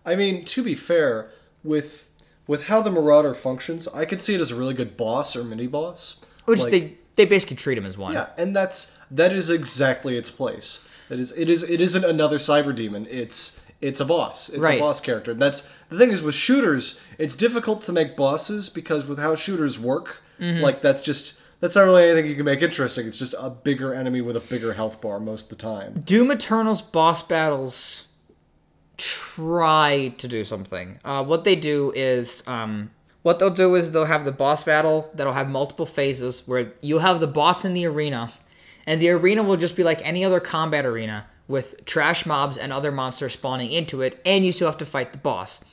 I 0.06 0.16
mean, 0.16 0.44
to 0.46 0.64
be 0.64 0.76
fair, 0.76 1.30
with 1.64 2.10
with 2.48 2.66
how 2.68 2.82
the 2.82 2.90
Marauder 2.92 3.34
functions, 3.34 3.88
I 3.88 4.06
could 4.06 4.22
see 4.22 4.34
it 4.36 4.42
as 4.42 4.52
a 4.52 4.56
really 4.56 4.74
good 4.74 4.98
boss 4.98 5.36
or 5.36 5.44
mini 5.44 5.68
boss. 5.68 6.20
Which 6.46 6.62
Like- 6.62 6.72
they 6.72 6.94
they 7.16 7.26
basically 7.26 7.58
treat 7.58 7.78
him 7.78 7.86
as 7.86 7.98
one. 7.98 8.14
Yeah, 8.14 8.28
and 8.38 8.56
that's 8.56 8.98
that 9.12 9.34
is 9.34 9.50
exactly 9.50 10.18
its 10.18 10.32
place. 10.32 10.84
It 11.10 11.20
is 11.20 11.32
it 11.38 11.50
is 11.50 11.64
it 11.64 11.82
isn't 11.82 12.04
another 12.06 12.38
cyber 12.38 12.74
demon. 12.76 13.08
It's 13.10 13.62
it's 13.82 14.00
a 14.00 14.06
boss. 14.06 14.50
It's 14.50 14.58
Right. 14.60 14.78
a 14.78 14.82
boss 14.82 15.00
character. 15.00 15.32
And 15.32 15.42
that's 15.42 15.70
the 15.90 15.98
thing 15.98 16.12
is 16.12 16.22
with 16.22 16.36
shooters, 16.36 17.00
it's 17.18 17.36
difficult 17.36 17.82
to 17.84 17.94
make 17.94 18.18
bosses 18.18 18.68
because 18.70 19.06
with 19.06 19.20
how 19.20 19.36
shooters 19.36 19.78
work, 19.80 20.22
Mm-hmm. 20.40 20.62
like 20.64 20.82
that's 20.82 21.02
just 21.02 21.42
that's 21.60 21.76
not 21.76 21.84
really 21.84 22.04
anything 22.04 22.30
you 22.30 22.36
can 22.36 22.46
make 22.46 22.62
interesting. 22.62 23.08
It's 23.08 23.18
just 23.18 23.36
a 23.38 23.50
bigger 23.50 23.94
enemy 23.94 24.22
with 24.22 24.38
a 24.38 24.42
bigger 24.42 24.74
health 24.74 25.02
bar 25.02 25.20
most 25.20 25.52
of 25.52 25.58
the 25.58 25.64
time. 25.64 25.94
Doom 25.94 26.32
Eternal's 26.32 26.82
boss 26.82 27.22
battles 27.24 28.08
try 28.98 30.14
to 30.18 30.28
do 30.28 30.44
something. 30.44 31.00
Uh, 31.04 31.24
what 31.24 31.44
they 31.44 31.56
do 31.56 31.92
is, 31.96 32.44
um, 32.48 32.92
what 33.22 33.40
they'll 33.40 33.50
do 33.50 33.76
is 33.76 33.92
they'll 33.92 34.06
have 34.06 34.26
the 34.26 34.32
boss 34.32 34.64
battle 34.64 35.10
that'll 35.14 35.34
have 35.34 35.50
multiple 35.50 35.86
phases 35.86 36.48
where 36.48 36.74
you'll 36.82 37.00
have 37.00 37.20
the 37.20 37.28
boss 37.28 37.66
in 37.66 37.74
the 37.74 37.86
arena, 37.86 38.32
and 38.86 39.02
the 39.02 39.10
arena 39.10 39.44
will 39.44 39.58
just 39.58 39.76
be 39.76 39.84
like 39.84 40.02
any 40.04 40.24
other 40.24 40.40
combat 40.40 40.86
arena 40.86 41.28
with 41.48 41.84
trash 41.86 42.26
mobs 42.26 42.58
and 42.58 42.72
other 42.72 42.92
monsters 42.92 43.34
spawning 43.34 43.72
into 43.72 44.02
it, 44.02 44.22
and 44.26 44.46
you 44.46 44.52
still 44.52 44.68
have 44.68 44.78
to 44.78 44.86
fight 44.86 45.12
the 45.12 45.18
boss. 45.18 45.64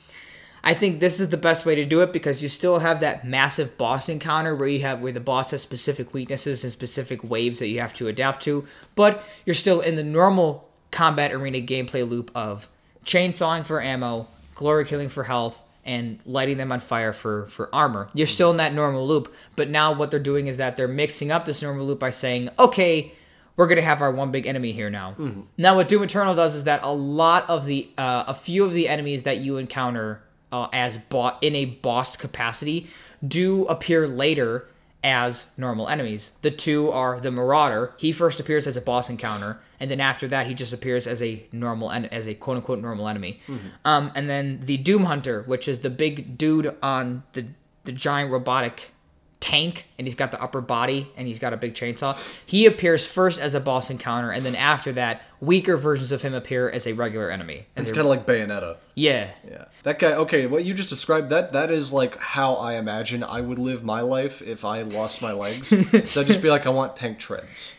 I 0.67 0.73
think 0.73 0.99
this 0.99 1.21
is 1.21 1.29
the 1.29 1.37
best 1.37 1.65
way 1.65 1.75
to 1.75 1.85
do 1.85 2.01
it 2.01 2.11
because 2.11 2.43
you 2.43 2.49
still 2.49 2.79
have 2.79 2.99
that 2.99 3.25
massive 3.25 3.77
boss 3.77 4.09
encounter 4.09 4.53
where 4.53 4.67
you 4.67 4.81
have 4.81 4.99
where 4.99 5.13
the 5.13 5.21
boss 5.21 5.51
has 5.51 5.61
specific 5.61 6.13
weaknesses 6.13 6.65
and 6.65 6.73
specific 6.73 7.23
waves 7.23 7.59
that 7.59 7.69
you 7.69 7.79
have 7.79 7.93
to 7.93 8.09
adapt 8.09 8.43
to, 8.43 8.67
but 8.93 9.23
you're 9.45 9.53
still 9.53 9.79
in 9.79 9.95
the 9.95 10.03
normal 10.03 10.67
combat 10.91 11.31
arena 11.31 11.59
gameplay 11.59 12.05
loop 12.05 12.31
of 12.35 12.67
chainsawing 13.05 13.63
for 13.63 13.81
ammo, 13.81 14.27
glory 14.55 14.83
killing 14.83 15.07
for 15.07 15.23
health, 15.23 15.63
and 15.85 16.19
lighting 16.25 16.57
them 16.57 16.73
on 16.73 16.81
fire 16.81 17.13
for 17.13 17.45
for 17.45 17.73
armor. 17.73 18.09
You're 18.13 18.27
still 18.27 18.51
in 18.51 18.57
that 18.57 18.73
normal 18.73 19.07
loop, 19.07 19.33
but 19.55 19.69
now 19.69 19.93
what 19.93 20.11
they're 20.11 20.19
doing 20.19 20.47
is 20.47 20.57
that 20.57 20.75
they're 20.75 20.89
mixing 20.89 21.31
up 21.31 21.45
this 21.45 21.61
normal 21.61 21.85
loop 21.85 21.99
by 22.01 22.09
saying, 22.09 22.49
okay, 22.59 23.13
we're 23.55 23.67
gonna 23.67 23.81
have 23.81 24.01
our 24.01 24.11
one 24.11 24.31
big 24.31 24.45
enemy 24.45 24.73
here 24.73 24.89
now. 24.89 25.15
Now, 25.57 25.77
what 25.77 25.87
Doom 25.87 26.03
Eternal 26.03 26.35
does 26.35 26.55
is 26.55 26.65
that 26.65 26.83
a 26.83 26.91
lot 26.91 27.49
of 27.49 27.63
the, 27.63 27.89
uh, 27.97 28.25
a 28.27 28.33
few 28.33 28.65
of 28.65 28.73
the 28.73 28.89
enemies 28.89 29.23
that 29.23 29.37
you 29.37 29.55
encounter 29.55 30.21
uh, 30.51 30.67
as 30.73 30.97
bought 30.97 31.37
in 31.41 31.55
a 31.55 31.65
boss 31.65 32.15
capacity 32.15 32.87
do 33.27 33.65
appear 33.65 34.07
later 34.07 34.67
as 35.03 35.45
normal 35.57 35.87
enemies. 35.87 36.31
The 36.41 36.51
two 36.51 36.91
are 36.91 37.19
the 37.19 37.31
Marauder. 37.31 37.93
He 37.97 38.11
first 38.11 38.39
appears 38.39 38.67
as 38.67 38.75
a 38.75 38.81
boss 38.81 39.09
encounter, 39.09 39.59
and 39.79 39.89
then 39.91 39.99
after 39.99 40.27
that, 40.27 40.47
he 40.47 40.53
just 40.53 40.73
appears 40.73 41.05
as 41.07 41.21
a 41.21 41.43
normal 41.51 41.91
en- 41.91 42.05
as 42.05 42.27
a 42.27 42.33
quote 42.33 42.57
unquote 42.57 42.79
normal 42.81 43.07
enemy. 43.07 43.39
Um, 43.85 44.11
and 44.15 44.29
then 44.29 44.61
the 44.65 44.77
Doom 44.77 45.05
Hunter, 45.05 45.43
which 45.43 45.67
is 45.67 45.79
the 45.79 45.89
big 45.89 46.37
dude 46.37 46.75
on 46.81 47.23
the 47.33 47.45
the 47.85 47.91
giant 47.93 48.31
robotic 48.31 48.91
tank 49.39 49.85
and 49.97 50.07
he's 50.07 50.15
got 50.15 50.31
the 50.31 50.41
upper 50.41 50.59
body 50.61 51.07
and 51.15 51.27
he's 51.27 51.39
got 51.39 51.53
a 51.53 51.57
big 51.57 51.73
chainsaw. 51.75 52.17
He 52.45 52.65
appears 52.65 53.05
first 53.05 53.39
as 53.39 53.53
a 53.53 53.59
boss 53.59 53.89
encounter 53.89 54.31
and 54.31 54.43
then 54.43 54.55
after 54.55 54.91
that, 54.93 55.21
weaker 55.39 55.77
versions 55.77 56.11
of 56.11 56.21
him 56.23 56.33
appear 56.33 56.69
as 56.69 56.87
a 56.87 56.93
regular 56.93 57.29
enemy. 57.29 57.67
It's 57.77 57.91
kind 57.91 58.01
of 58.01 58.07
like 58.07 58.25
Bayonetta. 58.25 58.77
yeah. 58.95 59.29
Yeah, 59.47 59.65
that 59.87 59.99
guy. 59.99 60.11
Okay, 60.13 60.45
what 60.47 60.65
you 60.65 60.73
just 60.73 60.89
described 60.89 61.29
that 61.29 61.53
that 61.53 61.71
is 61.71 61.93
like 61.93 62.17
how 62.17 62.55
I 62.55 62.73
imagine 62.73 63.23
I 63.23 63.39
would 63.41 63.57
live 63.57 63.83
my 63.83 64.01
life 64.01 64.41
if 64.41 64.65
I 64.65 64.81
lost 64.81 65.21
my 65.21 65.31
legs. 65.31 65.69
so 66.11 66.21
I'd 66.21 66.27
just 66.27 66.41
be 66.41 66.49
like, 66.49 66.65
I 66.65 66.69
want 66.69 66.95
tank 66.97 67.19
treads. 67.19 67.73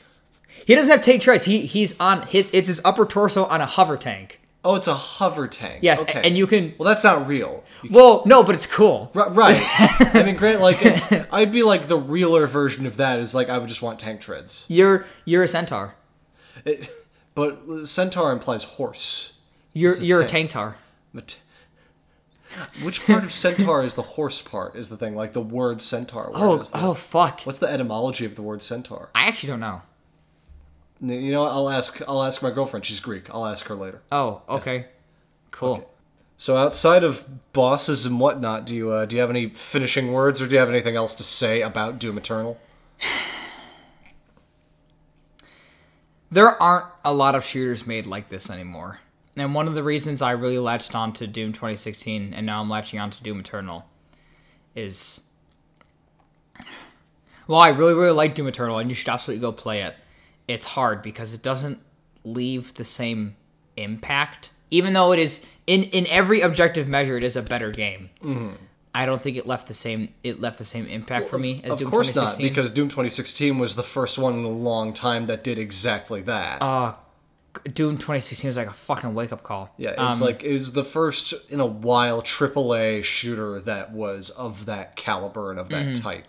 He 0.66 0.74
doesn't 0.74 0.90
have 0.90 1.02
tank 1.02 1.20
treads. 1.22 1.44
He 1.44 1.66
he's 1.66 1.98
on 2.00 2.22
his 2.26 2.50
it's 2.52 2.66
his 2.68 2.80
upper 2.84 3.04
torso 3.04 3.44
on 3.44 3.60
a 3.60 3.66
hover 3.66 3.96
tank. 3.98 4.40
Oh, 4.64 4.74
it's 4.74 4.88
a 4.88 4.94
hover 4.94 5.46
tank. 5.46 5.80
Yes, 5.82 6.00
okay. 6.02 6.20
and 6.24 6.36
you 6.36 6.46
can 6.46 6.74
Well, 6.78 6.86
that's 6.88 7.04
not 7.04 7.28
real. 7.28 7.62
You- 7.82 7.90
Well, 7.92 8.22
no, 8.26 8.42
but 8.42 8.54
it's 8.54 8.66
cool. 8.66 9.10
Ri- 9.14 9.28
Right. 9.30 9.56
I 10.14 10.22
mean, 10.24 10.34
great. 10.36 10.58
Like, 10.58 10.84
it's. 10.84 11.12
I'd 11.32 11.52
be 11.52 11.62
like 11.62 11.86
the 11.88 11.96
realer 11.98 12.46
version 12.46 12.84
of 12.86 12.96
that. 12.96 13.20
Is 13.20 13.34
like 13.34 13.48
I 13.50 13.58
would 13.58 13.68
just 13.68 13.82
want 13.82 13.98
tank 13.98 14.20
treads. 14.20 14.64
You're 14.68 15.04
you're 15.24 15.42
a 15.44 15.48
centaur. 15.48 15.94
It, 16.64 16.90
but 17.34 17.86
centaur 17.86 18.32
implies 18.32 18.64
horse. 18.64 19.34
you're 19.74 19.92
a 19.94 20.00
you're 20.02 20.20
a 20.20 20.26
tank. 20.26 20.50
tank 20.50 20.50
tar. 20.50 20.76
Which 22.82 23.04
part 23.06 23.24
of 23.24 23.32
centaur 23.32 23.82
is 23.82 23.94
the 23.94 24.02
horse 24.02 24.42
part? 24.42 24.76
Is 24.76 24.88
the 24.88 24.96
thing 24.96 25.14
like 25.14 25.32
the 25.32 25.40
word 25.40 25.82
centaur? 25.82 26.30
Oh 26.34 26.58
the- 26.58 26.70
oh 26.74 26.94
fuck. 26.94 27.42
What's 27.42 27.58
the 27.58 27.68
etymology 27.68 28.24
of 28.24 28.34
the 28.34 28.42
word 28.42 28.62
centaur? 28.62 29.10
I 29.14 29.26
actually 29.26 29.50
don't 29.50 29.60
know. 29.60 29.82
You 31.00 31.32
know. 31.32 31.44
I'll 31.44 31.70
ask. 31.70 32.00
I'll 32.08 32.22
ask 32.22 32.42
my 32.42 32.50
girlfriend. 32.50 32.86
She's 32.86 33.00
Greek. 33.00 33.32
I'll 33.32 33.46
ask 33.46 33.66
her 33.66 33.74
later. 33.74 34.02
Oh, 34.10 34.42
okay. 34.48 34.86
Cool. 35.50 35.88
So 36.36 36.56
outside 36.56 37.02
of 37.02 37.52
bosses 37.52 38.06
and 38.06 38.20
whatnot, 38.20 38.64
do 38.64 38.74
you 38.74 38.90
uh, 38.90 39.06
do 39.06 39.16
you 39.16 39.20
have 39.20 39.30
any 39.30 39.48
finishing 39.48 40.12
words, 40.12 40.40
or 40.40 40.46
do 40.46 40.52
you 40.52 40.58
have 40.60 40.70
anything 40.70 40.96
else 40.96 41.14
to 41.16 41.24
say 41.24 41.62
about 41.62 41.98
Doom 41.98 42.16
Eternal? 42.16 42.58
there 46.30 46.60
aren't 46.62 46.86
a 47.04 47.12
lot 47.12 47.34
of 47.34 47.44
shooters 47.44 47.86
made 47.86 48.06
like 48.06 48.28
this 48.28 48.50
anymore. 48.50 49.00
And 49.40 49.54
one 49.54 49.68
of 49.68 49.74
the 49.74 49.82
reasons 49.82 50.22
I 50.22 50.32
really 50.32 50.58
latched 50.58 50.94
on 50.94 51.12
to 51.14 51.26
Doom 51.26 51.52
2016 51.52 52.34
and 52.34 52.46
now 52.46 52.60
I'm 52.60 52.68
latching 52.68 52.98
on 53.00 53.10
to 53.10 53.22
Doom 53.22 53.40
Eternal 53.40 53.84
is 54.74 55.22
well, 57.46 57.60
I 57.60 57.68
really 57.68 57.94
really 57.94 58.12
like 58.12 58.34
Doom 58.34 58.46
Eternal 58.48 58.78
and 58.78 58.90
you 58.90 58.94
should 58.94 59.08
absolutely 59.08 59.40
go 59.40 59.52
play 59.52 59.82
it. 59.82 59.94
It's 60.46 60.66
hard 60.66 61.02
because 61.02 61.32
it 61.34 61.42
doesn't 61.42 61.78
leave 62.24 62.74
the 62.74 62.84
same 62.84 63.36
impact 63.76 64.50
even 64.70 64.92
though 64.92 65.12
it 65.12 65.18
is 65.18 65.42
in 65.66 65.84
in 65.84 66.06
every 66.08 66.40
objective 66.40 66.88
measure 66.88 67.16
it 67.16 67.24
is 67.24 67.36
a 67.36 67.42
better 67.42 67.70
game. 67.70 68.10
I 68.94 69.06
don't 69.06 69.20
think 69.22 69.36
it 69.36 69.46
left 69.46 69.68
the 69.68 69.74
same 69.74 70.12
it 70.22 70.40
left 70.40 70.58
the 70.58 70.64
same 70.64 70.86
impact 70.86 71.28
for 71.28 71.38
me 71.38 71.60
as 71.64 71.72
of 71.72 71.78
Doom 71.78 71.90
course 71.90 72.08
not, 72.14 72.36
2016. 72.36 72.48
because 72.48 72.70
Doom 72.70 72.88
2016 72.88 73.58
was 73.58 73.76
the 73.76 73.82
first 73.82 74.18
one 74.18 74.34
in 74.38 74.44
a 74.44 74.48
long 74.48 74.92
time 74.92 75.26
that 75.26 75.44
did 75.44 75.58
exactly 75.58 76.20
that. 76.22 76.60
uh, 76.60 76.94
Doom 77.64 77.96
2016 77.96 78.48
was 78.48 78.56
like 78.56 78.68
a 78.68 78.72
fucking 78.72 79.14
wake 79.14 79.32
up 79.32 79.42
call. 79.42 79.72
yeah, 79.76 79.90
it's 80.10 80.20
Um, 80.20 80.26
like 80.26 80.42
it 80.42 80.52
was 80.52 80.72
the 80.72 80.84
first 80.84 81.34
in 81.50 81.60
a 81.60 81.66
while 81.66 82.22
AAA 82.22 83.02
shooter 83.04 83.60
that 83.60 83.92
was 83.92 84.30
of 84.30 84.66
that 84.66 84.96
caliber 84.96 85.50
and 85.50 85.58
of 85.60 85.68
that 85.70 85.86
Mm-hmm. 85.86 86.02
type. 86.02 86.24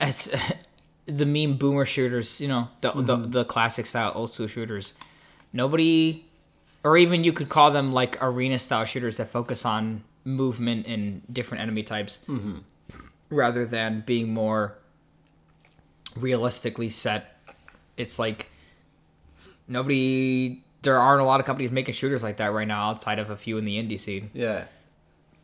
As 0.00 0.34
the 1.06 1.26
meme 1.26 1.56
boomer 1.56 1.84
shooters, 1.84 2.40
you 2.40 2.48
know, 2.48 2.68
the, 2.80 2.92
the 2.92 3.16
Mm-hmm. 3.16 3.30
the 3.30 3.44
classic 3.44 3.86
style 3.86 4.12
old 4.14 4.30
school 4.30 4.46
shooters. 4.46 4.94
Nobody, 5.52 6.24
or 6.84 6.96
even 6.96 7.24
you 7.24 7.32
could 7.32 7.48
call 7.48 7.70
them 7.70 7.92
like 7.92 8.22
arena 8.22 8.58
style 8.58 8.84
shooters 8.84 9.16
that 9.16 9.28
focus 9.28 9.64
on 9.64 10.04
movement 10.24 10.86
and 10.86 11.22
different 11.32 11.62
enemy 11.62 11.82
types, 11.82 12.20
Mm-hmm. 12.28 12.58
rather 13.30 13.64
than 13.64 14.02
being 14.06 14.32
more 14.34 14.76
realistically 16.16 16.90
set. 16.90 17.36
It's 17.96 18.18
like 18.18 18.50
nobody. 19.68 20.62
There 20.82 20.98
aren't 20.98 21.20
a 21.20 21.24
lot 21.24 21.40
of 21.40 21.46
companies 21.46 21.70
making 21.70 21.94
shooters 21.94 22.22
like 22.22 22.36
that 22.38 22.52
right 22.52 22.66
now, 22.66 22.88
outside 22.90 23.18
of 23.18 23.30
a 23.30 23.36
few 23.36 23.58
in 23.58 23.64
the 23.64 23.76
indie 23.82 23.98
scene. 23.98 24.30
Yeah. 24.32 24.64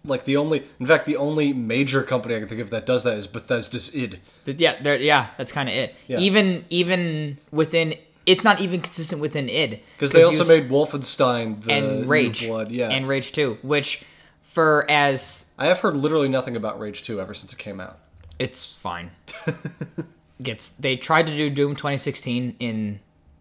Like 0.04 0.24
the 0.24 0.36
only, 0.36 0.62
in 0.78 0.86
fact, 0.86 1.06
the 1.06 1.16
only 1.16 1.52
major 1.52 2.02
company 2.02 2.36
I 2.36 2.38
can 2.40 2.48
think 2.48 2.60
of 2.60 2.70
that 2.70 2.84
does 2.86 3.04
that 3.04 3.16
is 3.16 3.26
Bethesda's 3.26 3.94
id. 3.94 4.20
But 4.44 4.60
yeah, 4.60 4.80
yeah, 4.96 5.28
that's 5.38 5.50
kind 5.50 5.68
of 5.68 5.74
it. 5.74 5.94
Yeah. 6.06 6.18
Even 6.18 6.64
even 6.68 7.38
within, 7.50 7.94
it's 8.26 8.44
not 8.44 8.60
even 8.60 8.80
consistent 8.82 9.20
within 9.22 9.48
id 9.48 9.80
Because 9.96 10.12
they 10.12 10.22
also 10.22 10.44
made 10.44 10.68
Wolfenstein 10.70 11.62
the 11.62 11.72
and 11.72 12.06
Rage, 12.08 12.46
Blood. 12.46 12.70
Yeah, 12.70 12.90
and 12.90 13.08
Rage 13.08 13.32
Two, 13.32 13.56
which 13.62 14.04
for 14.42 14.86
as 14.88 15.46
I 15.58 15.66
have 15.66 15.80
heard 15.80 15.96
literally 15.96 16.28
nothing 16.28 16.54
about 16.54 16.78
Rage 16.78 17.02
2 17.02 17.20
ever 17.20 17.34
since 17.34 17.52
it 17.52 17.58
came 17.58 17.80
out. 17.80 17.98
it's 18.38 18.76
fine. 18.76 19.10
Gets 20.42 20.72
they 20.72 20.96
tried 20.96 21.26
to 21.28 21.36
do 21.36 21.48
Doom 21.50 21.74
2016 21.76 22.56
in. 22.60 23.00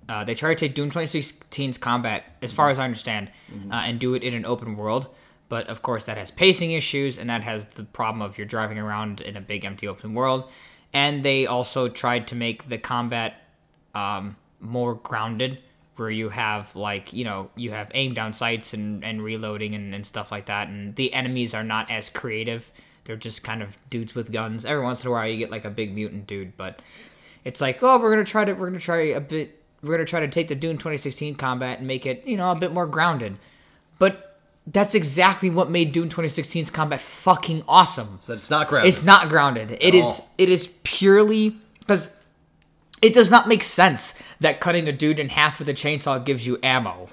Uh, 0.09 0.23
they 0.23 0.35
try 0.35 0.49
to 0.49 0.55
take 0.55 0.75
Doom 0.75 0.91
2016's 0.91 1.77
combat, 1.77 2.23
as 2.41 2.51
far 2.51 2.69
as 2.69 2.79
I 2.79 2.85
understand, 2.85 3.31
uh, 3.71 3.75
and 3.75 3.99
do 3.99 4.13
it 4.13 4.23
in 4.23 4.33
an 4.33 4.45
open 4.45 4.75
world. 4.75 5.07
But 5.49 5.67
of 5.67 5.81
course, 5.81 6.05
that 6.05 6.17
has 6.17 6.31
pacing 6.31 6.71
issues, 6.71 7.17
and 7.17 7.29
that 7.29 7.43
has 7.43 7.65
the 7.75 7.83
problem 7.83 8.21
of 8.21 8.37
you're 8.37 8.47
driving 8.47 8.79
around 8.79 9.21
in 9.21 9.37
a 9.37 9.41
big 9.41 9.65
empty 9.65 9.87
open 9.87 10.13
world. 10.13 10.49
And 10.93 11.23
they 11.23 11.45
also 11.45 11.89
tried 11.89 12.27
to 12.27 12.35
make 12.35 12.69
the 12.69 12.77
combat 12.77 13.35
um, 13.93 14.35
more 14.59 14.95
grounded, 14.95 15.59
where 15.95 16.09
you 16.09 16.29
have 16.29 16.75
like 16.75 17.13
you 17.13 17.23
know 17.23 17.49
you 17.55 17.71
have 17.71 17.91
aim 17.93 18.13
down 18.13 18.33
sights 18.33 18.73
and, 18.73 19.03
and 19.03 19.23
reloading 19.23 19.75
and, 19.75 19.93
and 19.93 20.05
stuff 20.05 20.31
like 20.31 20.47
that, 20.47 20.67
and 20.67 20.95
the 20.95 21.13
enemies 21.13 21.53
are 21.53 21.63
not 21.63 21.89
as 21.91 22.09
creative. 22.09 22.71
They're 23.05 23.15
just 23.15 23.43
kind 23.43 23.61
of 23.61 23.77
dudes 23.89 24.15
with 24.15 24.31
guns. 24.31 24.65
Every 24.65 24.83
once 24.83 25.03
in 25.03 25.09
a 25.09 25.11
while, 25.11 25.27
you 25.27 25.37
get 25.37 25.51
like 25.51 25.65
a 25.65 25.69
big 25.69 25.93
mutant 25.93 26.25
dude, 26.25 26.55
but 26.57 26.81
it's 27.43 27.61
like, 27.61 27.83
oh, 27.83 27.99
we're 27.99 28.11
gonna 28.11 28.23
try 28.23 28.45
to 28.45 28.53
we're 28.53 28.67
gonna 28.67 28.79
try 28.79 29.01
a 29.01 29.21
bit. 29.21 29.59
We're 29.83 29.93
gonna 29.93 30.05
try 30.05 30.21
to 30.21 30.27
take 30.27 30.47
the 30.47 30.55
Doom 30.55 30.77
2016 30.77 31.35
combat 31.35 31.79
and 31.79 31.87
make 31.87 32.05
it 32.05 32.25
you 32.25 32.37
know 32.37 32.51
a 32.51 32.55
bit 32.55 32.71
more 32.73 32.87
grounded. 32.87 33.37
But 33.99 34.39
that's 34.65 34.95
exactly 34.95 35.49
what 35.49 35.69
made 35.69 35.91
Doom 35.91 36.09
2016's 36.09 36.69
combat 36.69 37.01
fucking 37.01 37.63
awesome. 37.67 38.17
So 38.21 38.33
it's 38.33 38.49
not 38.49 38.69
grounded. 38.69 38.87
It's 38.87 39.03
not 39.03 39.29
grounded. 39.29 39.77
It 39.79 39.93
is 39.93 40.05
all. 40.05 40.29
it 40.37 40.49
is 40.49 40.67
purely 40.83 41.57
because 41.79 42.15
it 43.01 43.13
does 43.13 43.29
not 43.29 43.47
make 43.49 43.63
sense 43.63 44.15
that 44.39 44.61
cutting 44.61 44.87
a 44.87 44.93
dude 44.93 45.19
in 45.19 45.29
half 45.29 45.59
with 45.59 45.67
a 45.67 45.73
chainsaw 45.73 46.23
gives 46.23 46.47
you 46.47 46.57
ammo. 46.63 47.07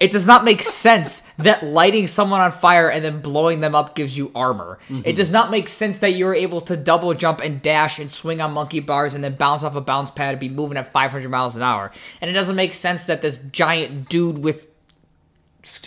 It 0.00 0.10
does 0.10 0.26
not 0.26 0.44
make 0.44 0.62
sense 0.62 1.22
that 1.38 1.62
lighting 1.62 2.06
someone 2.06 2.40
on 2.40 2.52
fire 2.52 2.90
and 2.90 3.04
then 3.04 3.20
blowing 3.20 3.60
them 3.60 3.74
up 3.74 3.94
gives 3.94 4.16
you 4.16 4.30
armor. 4.34 4.78
It 5.04 5.14
does 5.14 5.30
not 5.30 5.50
make 5.50 5.68
sense 5.68 5.98
that 5.98 6.10
you're 6.10 6.34
able 6.34 6.60
to 6.62 6.76
double 6.76 7.14
jump 7.14 7.40
and 7.40 7.62
dash 7.62 7.98
and 7.98 8.10
swing 8.10 8.40
on 8.40 8.52
monkey 8.52 8.80
bars 8.80 9.14
and 9.14 9.22
then 9.22 9.36
bounce 9.36 9.62
off 9.62 9.76
a 9.76 9.80
bounce 9.80 10.10
pad 10.10 10.30
and 10.30 10.40
be 10.40 10.48
moving 10.48 10.76
at 10.76 10.92
500 10.92 11.28
miles 11.28 11.56
an 11.56 11.62
hour. 11.62 11.90
And 12.20 12.28
it 12.30 12.34
doesn't 12.34 12.56
make 12.56 12.74
sense 12.74 13.04
that 13.04 13.22
this 13.22 13.36
giant 13.36 14.08
dude 14.08 14.38
with 14.38 14.68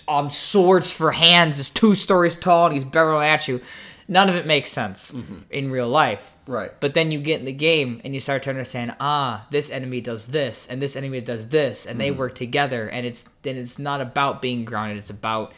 um 0.07 0.29
swords 0.29 0.91
for 0.91 1.11
hands 1.11 1.59
is 1.59 1.69
two 1.69 1.93
stories 1.93 2.35
tall 2.35 2.65
and 2.65 2.73
he's 2.73 2.85
barreling 2.85 3.27
at 3.27 3.47
you. 3.47 3.61
None 4.07 4.29
of 4.29 4.35
it 4.35 4.45
makes 4.47 4.71
sense 4.71 5.13
in 5.51 5.69
real 5.69 5.89
life. 5.89 6.34
Right. 6.48 6.72
But 6.80 6.94
then 6.94 7.11
you 7.11 7.19
get 7.19 7.40
in 7.40 7.45
the 7.45 7.52
game 7.52 8.02
and 8.03 8.14
you 8.14 8.19
start 8.19 8.44
to 8.44 8.49
understand, 8.49 8.95
ah, 8.99 9.45
this 9.52 9.69
enemy 9.69 10.02
does 10.02 10.28
this 10.28 10.65
and 10.68 10.82
this 10.82 10.95
enemy 10.95 11.22
does 11.22 11.49
this 11.49 11.86
and 11.86 11.99
they 11.99 12.10
work 12.11 12.36
together 12.36 12.88
and 12.88 13.06
it's 13.06 13.24
then 13.44 13.57
it's 13.57 13.78
not 13.78 13.99
about 14.02 14.41
being 14.41 14.64
grounded, 14.64 14.98
it's 14.98 15.10
about 15.10 15.53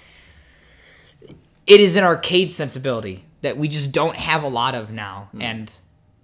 it 1.68 1.80
is 1.80 1.96
an 1.96 2.04
arcade 2.04 2.52
sensibility 2.52 3.24
that 3.42 3.58
we 3.58 3.68
just 3.68 3.92
don't 3.92 4.16
have 4.16 4.44
a 4.44 4.48
lot 4.48 4.74
of 4.74 4.90
now 4.90 5.30
and 5.40 5.72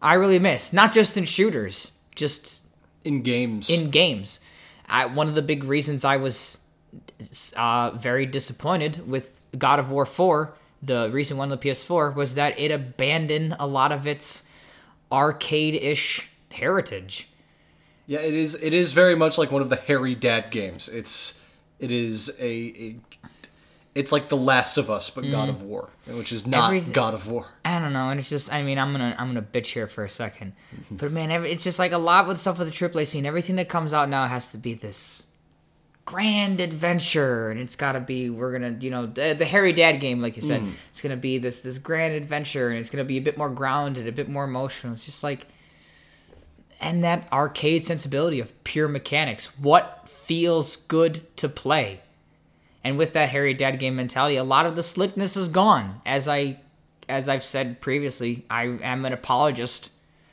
I 0.01 0.15
really 0.15 0.39
miss, 0.39 0.73
not 0.73 0.93
just 0.93 1.15
in 1.17 1.25
shooters, 1.25 1.91
just 2.15 2.61
in 3.03 3.21
games. 3.21 3.69
in 3.69 3.91
games. 3.91 4.39
I, 4.87 5.05
one 5.05 5.27
of 5.27 5.35
the 5.35 5.41
big 5.41 5.63
reasons 5.63 6.03
I 6.03 6.17
was 6.17 6.59
uh, 7.55 7.91
very 7.91 8.25
disappointed 8.25 9.07
with 9.07 9.41
God 9.57 9.79
of 9.79 9.89
War 9.89 10.05
4, 10.05 10.53
the 10.81 11.09
recent 11.11 11.37
one 11.37 11.51
on 11.51 11.57
the 11.57 11.69
PS4, 11.69 12.13
was 12.13 12.35
that 12.35 12.59
it 12.59 12.71
abandoned 12.71 13.55
a 13.59 13.67
lot 13.67 13.91
of 13.91 14.05
its 14.05 14.47
arcade-ish 15.11 16.29
heritage. 16.51 17.29
yeah, 18.07 18.19
it 18.19 18.35
is. 18.35 18.55
It 18.61 18.73
is 18.73 18.93
very 18.93 19.15
much 19.15 19.37
like 19.37 19.51
one 19.51 19.61
of 19.61 19.69
the 19.69 19.75
Harry 19.75 20.15
Dad 20.15 20.51
games. 20.51 20.89
It's. 20.89 21.43
It 21.79 21.91
is 21.91 22.29
a. 22.39 22.45
a 22.45 22.95
It's 23.95 24.11
like 24.11 24.29
The 24.29 24.37
Last 24.37 24.77
of 24.77 24.89
Us, 24.89 25.09
but 25.09 25.23
mm. 25.23 25.31
God 25.31 25.49
of 25.49 25.61
War, 25.61 25.89
which 26.07 26.31
is 26.31 26.47
not 26.47 26.71
God 26.93 27.13
of 27.13 27.27
War. 27.27 27.47
I 27.63 27.79
don't 27.79 27.93
know, 27.93 28.09
and 28.09 28.19
it's 28.19 28.29
just 28.29 28.51
I 28.51 28.61
mean 28.63 28.77
I'm 28.77 28.91
gonna 28.91 29.15
I'm 29.17 29.27
gonna 29.27 29.41
bitch 29.41 29.67
here 29.67 29.87
for 29.87 30.03
a 30.03 30.09
second, 30.09 30.53
mm-hmm. 30.73 30.95
but 30.95 31.11
man, 31.11 31.31
every, 31.31 31.51
it's 31.51 31.63
just 31.63 31.79
like 31.79 31.91
a 31.91 31.97
lot 31.97 32.27
with 32.27 32.39
stuff 32.39 32.59
with 32.59 32.67
the 32.67 32.73
AAA 32.73 33.07
scene. 33.07 33.25
Everything 33.25 33.55
that 33.57 33.69
comes 33.69 33.93
out 33.93 34.09
now 34.09 34.27
has 34.27 34.51
to 34.51 34.57
be 34.57 34.73
this 34.73 35.24
grand 36.05 36.61
adventure, 36.61 37.49
and 37.49 37.59
it's 37.59 37.75
got 37.75 37.93
to 37.93 37.99
be 37.99 38.29
we're 38.29 38.51
gonna 38.51 38.77
you 38.79 38.89
know 38.89 39.07
the, 39.07 39.35
the 39.37 39.45
Harry 39.45 39.73
Dad 39.73 39.99
game, 39.99 40.21
like 40.21 40.35
you 40.35 40.41
said, 40.41 40.61
mm. 40.61 40.71
it's 40.91 41.01
gonna 41.01 41.17
be 41.17 41.37
this 41.37 41.61
this 41.61 41.77
grand 41.77 42.13
adventure, 42.13 42.69
and 42.69 42.79
it's 42.79 42.89
gonna 42.89 43.03
be 43.03 43.17
a 43.17 43.21
bit 43.21 43.37
more 43.37 43.49
grounded, 43.49 44.07
a 44.07 44.11
bit 44.11 44.29
more 44.29 44.43
emotional. 44.43 44.93
It's 44.93 45.05
just 45.05 45.23
like 45.23 45.47
and 46.79 47.03
that 47.03 47.27
arcade 47.31 47.85
sensibility 47.85 48.39
of 48.39 48.63
pure 48.63 48.87
mechanics. 48.87 49.57
What 49.57 50.07
feels 50.07 50.75
good 50.75 51.35
to 51.37 51.49
play? 51.49 52.01
And 52.83 52.97
with 52.97 53.13
that 53.13 53.29
Harry 53.29 53.53
Dad 53.53 53.79
game 53.79 53.95
mentality, 53.95 54.35
a 54.35 54.43
lot 54.43 54.65
of 54.67 54.75
the 54.75 54.83
slickness 54.83 55.35
is 55.35 55.49
gone. 55.49 56.01
As 56.05 56.27
I 56.27 56.59
as 57.09 57.27
I've 57.29 57.43
said 57.43 57.81
previously, 57.81 58.45
I 58.49 58.63
am 58.63 59.05
an 59.05 59.13
apologist 59.13 59.91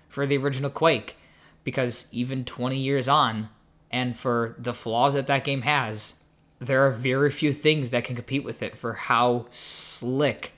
for 0.08 0.26
the 0.26 0.36
original 0.36 0.70
Quake 0.70 1.16
because 1.64 2.06
even 2.12 2.44
20 2.44 2.76
years 2.76 3.08
on 3.08 3.48
and 3.92 4.16
for 4.16 4.54
the 4.58 4.72
flaws 4.74 5.14
that 5.14 5.26
that 5.26 5.44
game 5.44 5.62
has, 5.62 6.14
there 6.58 6.86
are 6.86 6.90
very 6.90 7.30
few 7.30 7.52
things 7.52 7.90
that 7.90 8.04
can 8.04 8.16
compete 8.16 8.44
with 8.44 8.62
it 8.62 8.76
for 8.76 8.94
how 8.94 9.46
slick 9.50 10.52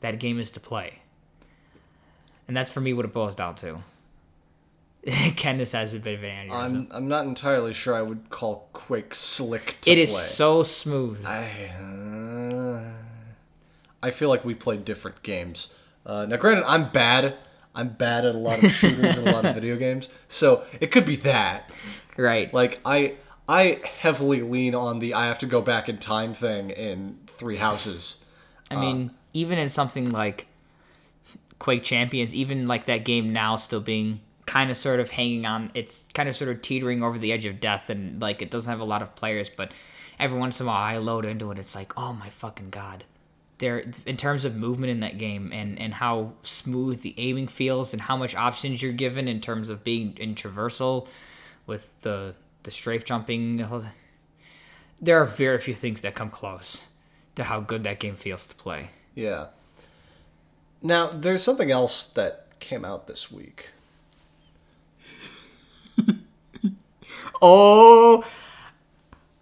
that 0.00 0.18
game 0.18 0.38
is 0.40 0.50
to 0.52 0.60
play. 0.60 1.00
And 2.48 2.56
that's 2.56 2.70
for 2.70 2.80
me 2.80 2.92
what 2.92 3.04
it 3.04 3.12
boils 3.12 3.34
down 3.34 3.54
to. 3.56 3.80
Candace 5.36 5.72
has 5.72 5.94
a 5.94 5.98
bit 5.98 6.18
of 6.18 6.24
an 6.24 6.48
aneurysm. 6.48 6.52
I'm 6.62 6.88
I'm 6.92 7.08
not 7.08 7.24
entirely 7.24 7.72
sure 7.72 7.94
I 7.94 8.02
would 8.02 8.28
call 8.28 8.68
Quake 8.72 9.14
slick 9.14 9.78
to 9.82 9.90
It 9.90 9.98
is 9.98 10.10
play. 10.12 10.20
so 10.22 10.62
smooth. 10.62 11.24
I, 11.24 11.70
uh, 11.80 12.82
I 14.02 14.10
feel 14.10 14.28
like 14.28 14.44
we 14.44 14.54
played 14.54 14.84
different 14.84 15.22
games. 15.22 15.72
Uh, 16.04 16.26
now, 16.26 16.36
granted, 16.36 16.64
I'm 16.66 16.90
bad. 16.90 17.36
I'm 17.74 17.90
bad 17.90 18.24
at 18.24 18.34
a 18.34 18.38
lot 18.38 18.62
of 18.62 18.70
shooters 18.72 19.16
and 19.16 19.28
a 19.28 19.32
lot 19.32 19.44
of 19.44 19.54
video 19.60 19.76
games, 19.76 20.08
so 20.28 20.64
it 20.80 20.90
could 20.90 21.06
be 21.06 21.16
that. 21.16 21.70
Right. 22.16 22.52
Like 22.52 22.80
I, 22.84 23.14
I 23.48 23.80
heavily 23.98 24.42
lean 24.42 24.74
on 24.74 24.98
the 24.98 25.14
I 25.14 25.26
have 25.26 25.38
to 25.40 25.46
go 25.46 25.60
back 25.60 25.88
in 25.88 25.98
time 25.98 26.34
thing 26.34 26.70
in 26.70 27.18
Three 27.26 27.56
Houses. 27.56 28.18
I 28.70 28.76
mean, 28.76 29.10
uh, 29.10 29.12
even 29.32 29.58
in 29.58 29.68
something 29.68 30.10
like 30.10 30.46
Quake 31.58 31.82
Champions, 31.82 32.34
even 32.34 32.66
like 32.66 32.86
that 32.86 33.04
game 33.04 33.32
now 33.32 33.56
still 33.56 33.80
being 33.80 34.20
kind 34.46 34.70
of 34.70 34.76
sort 34.76 35.00
of 35.00 35.10
hanging 35.10 35.46
on, 35.46 35.70
it's 35.74 36.06
kind 36.14 36.28
of 36.28 36.36
sort 36.36 36.50
of 36.50 36.62
teetering 36.62 37.02
over 37.02 37.18
the 37.18 37.32
edge 37.32 37.44
of 37.44 37.60
death, 37.60 37.90
and 37.90 38.20
like 38.20 38.42
it 38.42 38.50
doesn't 38.50 38.70
have 38.70 38.80
a 38.80 38.84
lot 38.84 39.02
of 39.02 39.14
players, 39.14 39.48
but 39.48 39.72
every 40.18 40.38
once 40.38 40.60
in 40.60 40.66
a 40.66 40.68
while 40.68 40.82
I 40.82 40.98
load 40.98 41.24
into 41.24 41.50
it, 41.50 41.58
it's 41.58 41.74
like, 41.74 41.96
oh 41.98 42.12
my 42.12 42.30
fucking 42.30 42.70
god. 42.70 43.04
There, 43.58 43.84
in 44.06 44.16
terms 44.16 44.44
of 44.44 44.56
movement 44.56 44.90
in 44.90 45.00
that 45.00 45.18
game 45.18 45.52
and, 45.52 45.78
and 45.78 45.92
how 45.92 46.32
smooth 46.42 47.02
the 47.02 47.14
aiming 47.18 47.48
feels 47.48 47.92
and 47.92 48.00
how 48.00 48.16
much 48.16 48.34
options 48.34 48.80
you're 48.80 48.92
given 48.92 49.28
in 49.28 49.40
terms 49.40 49.68
of 49.68 49.84
being 49.84 50.16
in 50.18 50.34
traversal 50.34 51.08
with 51.66 52.00
the 52.02 52.34
the 52.62 52.70
strafe 52.70 53.04
jumping, 53.04 53.66
there 55.00 55.20
are 55.20 55.24
very 55.24 55.58
few 55.58 55.74
things 55.74 56.02
that 56.02 56.14
come 56.14 56.30
close 56.30 56.84
to 57.34 57.44
how 57.44 57.60
good 57.60 57.84
that 57.84 57.98
game 58.00 58.16
feels 58.16 58.46
to 58.48 58.54
play. 58.54 58.90
Yeah. 59.14 59.46
Now, 60.82 61.06
there's 61.08 61.42
something 61.42 61.70
else 61.70 62.04
that 62.10 62.46
came 62.60 62.84
out 62.84 63.06
this 63.06 63.30
week. 63.30 63.70
Oh, 67.42 68.22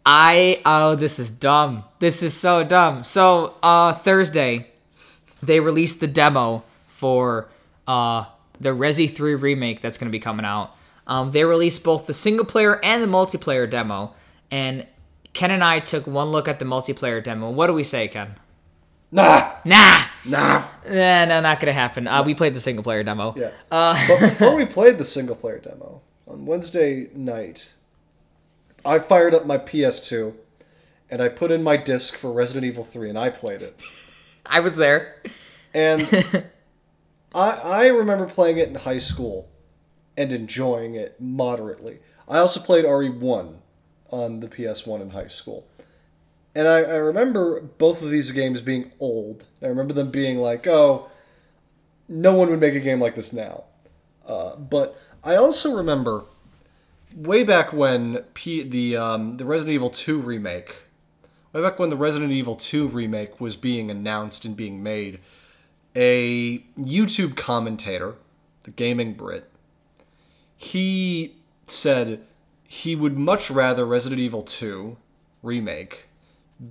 I 0.07 0.62
oh 0.65 0.95
this 0.95 1.19
is 1.19 1.31
dumb. 1.31 1.85
This 1.99 2.23
is 2.23 2.32
so 2.32 2.62
dumb. 2.62 3.03
So 3.03 3.55
uh 3.62 3.93
Thursday, 3.93 4.69
they 5.43 5.59
released 5.59 5.99
the 5.99 6.07
demo 6.07 6.62
for 6.86 7.49
uh 7.89 8.27
the 8.61 8.70
Resi 8.70 9.12
3 9.12 9.35
remake 9.35 9.81
that's 9.81 9.99
going 9.99 10.09
to 10.09 10.12
be 10.12 10.20
coming 10.20 10.47
out. 10.47 10.77
Um, 11.09 11.33
they 11.33 11.45
released 11.45 11.83
both 11.83 12.07
the 12.07 12.15
single 12.15 12.45
player 12.45 12.79
and 12.85 13.03
the 13.03 13.07
multiplayer 13.07 13.69
demo, 13.69 14.15
and 14.51 14.87
Ken 15.33 15.51
and 15.51 15.65
I 15.65 15.81
took 15.81 16.07
one 16.07 16.29
look 16.29 16.47
at 16.47 16.59
the 16.59 16.65
multiplayer 16.65 17.25
demo. 17.25 17.51
What 17.51 17.67
do 17.67 17.73
we 17.73 17.83
say, 17.85 18.09
Ken? 18.09 18.35
Nah, 19.11 19.53
Nah, 19.65 20.05
nah. 20.27 20.65
Nah, 20.87 21.25
no, 21.25 21.41
not 21.41 21.61
gonna 21.61 21.73
happen. 21.73 22.07
Uh, 22.07 22.23
we 22.23 22.35
played 22.35 22.53
the 22.55 22.61
single 22.61 22.85
player 22.85 23.03
demo. 23.03 23.35
Yeah. 23.37 23.51
but 23.71 24.21
before 24.21 24.55
we 24.55 24.67
played 24.67 24.99
the 24.99 25.05
single 25.05 25.35
player 25.35 25.59
demo 25.59 26.03
on 26.27 26.45
Wednesday 26.45 27.09
night, 27.15 27.73
I 28.85 28.99
fired 28.99 29.35
up 29.35 29.47
my 29.47 29.57
PS2 29.57 30.35
and 31.11 31.23
I 31.23 31.31
put 31.31 31.51
in 31.51 31.63
my 31.63 31.77
disc 31.79 32.17
for 32.17 32.33
Resident 32.33 32.67
Evil 32.67 32.85
3 32.85 33.09
and 33.09 33.19
I 33.19 33.31
played 33.31 33.63
it. 33.63 33.81
I 34.45 34.61
was 34.61 34.77
there. 34.77 35.23
And 35.73 36.03
I 37.35 37.51
I 37.63 37.87
remember 37.89 38.27
playing 38.27 38.59
it 38.59 38.69
in 38.69 38.75
high 38.75 38.99
school 38.99 39.49
and 40.19 40.32
enjoying 40.32 40.97
it 40.97 41.19
moderately. 41.20 42.01
I 42.28 42.39
also 42.39 42.61
played 42.61 42.85
RE1 42.85 43.55
on 44.11 44.40
the 44.40 44.49
PS1 44.49 45.01
in 45.01 45.11
high 45.11 45.28
school. 45.28 45.65
And 46.57 46.66
I, 46.66 46.78
I 46.78 46.97
remember 46.97 47.61
both 47.61 48.03
of 48.03 48.11
these 48.11 48.32
games 48.32 48.61
being 48.61 48.90
old. 48.99 49.47
I 49.62 49.66
remember 49.66 49.95
them 49.95 50.11
being 50.11 50.39
like, 50.39 50.66
oh, 50.66 51.09
no 52.09 52.35
one 52.35 52.51
would 52.51 52.59
make 52.59 52.74
a 52.74 52.81
game 52.81 53.01
like 53.01 53.15
this 53.15 53.32
now. 53.32 53.65
Uh, 54.27 54.57
but 54.57 55.01
I 55.23 55.36
also 55.36 55.77
remember 55.77 56.24
way 57.15 57.45
back 57.45 57.73
when 57.73 58.24
P, 58.35 58.62
the 58.62 58.97
um, 58.97 59.36
the 59.36 59.45
Resident 59.45 59.74
Evil 59.74 59.90
2 59.90 60.19
remake, 60.19 60.74
way 61.53 61.62
back 61.62 61.78
when 61.78 61.90
the 61.90 61.97
Resident 61.97 62.32
Evil 62.32 62.57
2 62.57 62.89
remake 62.89 63.40
was 63.40 63.55
being 63.55 63.89
announced 63.89 64.45
and 64.45 64.57
being 64.57 64.82
made, 64.82 65.20
a 65.95 66.59
YouTube 66.77 67.36
commentator, 67.36 68.16
the 68.65 68.70
Gaming 68.73 69.15
Brit, 69.15 69.49
he 70.59 71.37
said 71.67 72.21
he 72.65 72.95
would 72.95 73.17
much 73.17 73.51
rather 73.51 73.87
Resident 73.87 74.21
Evil 74.21 74.43
2 74.43 74.97
remake 75.43 76.07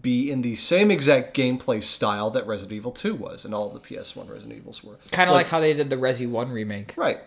be 0.02 0.30
in 0.30 0.42
the 0.42 0.56
same 0.58 0.92
exact 0.92 1.36
gameplay 1.36 1.82
style 1.82 2.30
that 2.30 2.46
Resident 2.46 2.74
Evil 2.74 2.92
2 2.92 3.16
was 3.16 3.46
and 3.46 3.56
all 3.56 3.70
the 3.70 3.80
PS1 3.80 4.30
Resident 4.30 4.58
Evils 4.60 4.84
were. 4.84 4.98
Kind 5.12 5.30
of 5.30 5.30
So 5.30 5.36
like 5.36 5.48
how 5.48 5.62
they 5.62 5.74
did 5.74 5.90
the 5.90 5.96
Resi 5.96 6.30
1 6.30 6.52
remake. 6.52 6.94
Right. 6.98 7.20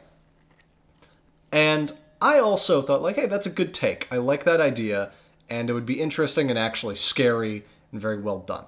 And 1.51 1.91
I 2.21 2.39
also 2.39 2.83
thought, 2.83 3.01
like, 3.01 3.17
hey, 3.17 3.27
that's 3.27 3.47
a 3.47 3.51
good 3.51 3.73
take. 3.73 4.07
I 4.13 4.19
like 4.19 4.45
that 4.45 4.61
idea, 4.61 5.11
and 5.49 5.71
it 5.71 5.73
would 5.73 5.87
be 5.87 6.01
interesting 6.01 6.51
and 6.51 6.59
actually 6.59 6.97
scary 6.97 7.65
and 7.91 8.01
very 8.01 8.21
well 8.21 8.41
done. 8.41 8.67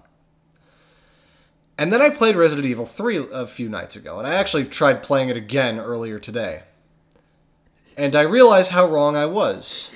And 1.77 1.93
then 1.93 2.01
I 2.01 2.09
played 2.09 2.35
Resident 2.35 2.66
Evil 2.66 2.86
3 2.86 3.28
a 3.31 3.47
few 3.47 3.69
nights 3.69 3.94
ago, 3.94 4.19
and 4.19 4.27
I 4.27 4.35
actually 4.35 4.64
tried 4.64 5.02
playing 5.02 5.28
it 5.28 5.36
again 5.36 5.78
earlier 5.78 6.19
today. 6.19 6.62
And 7.97 8.16
I 8.16 8.23
realize 8.23 8.69
how 8.69 8.86
wrong 8.86 9.16
I 9.16 9.27
was. 9.27 9.90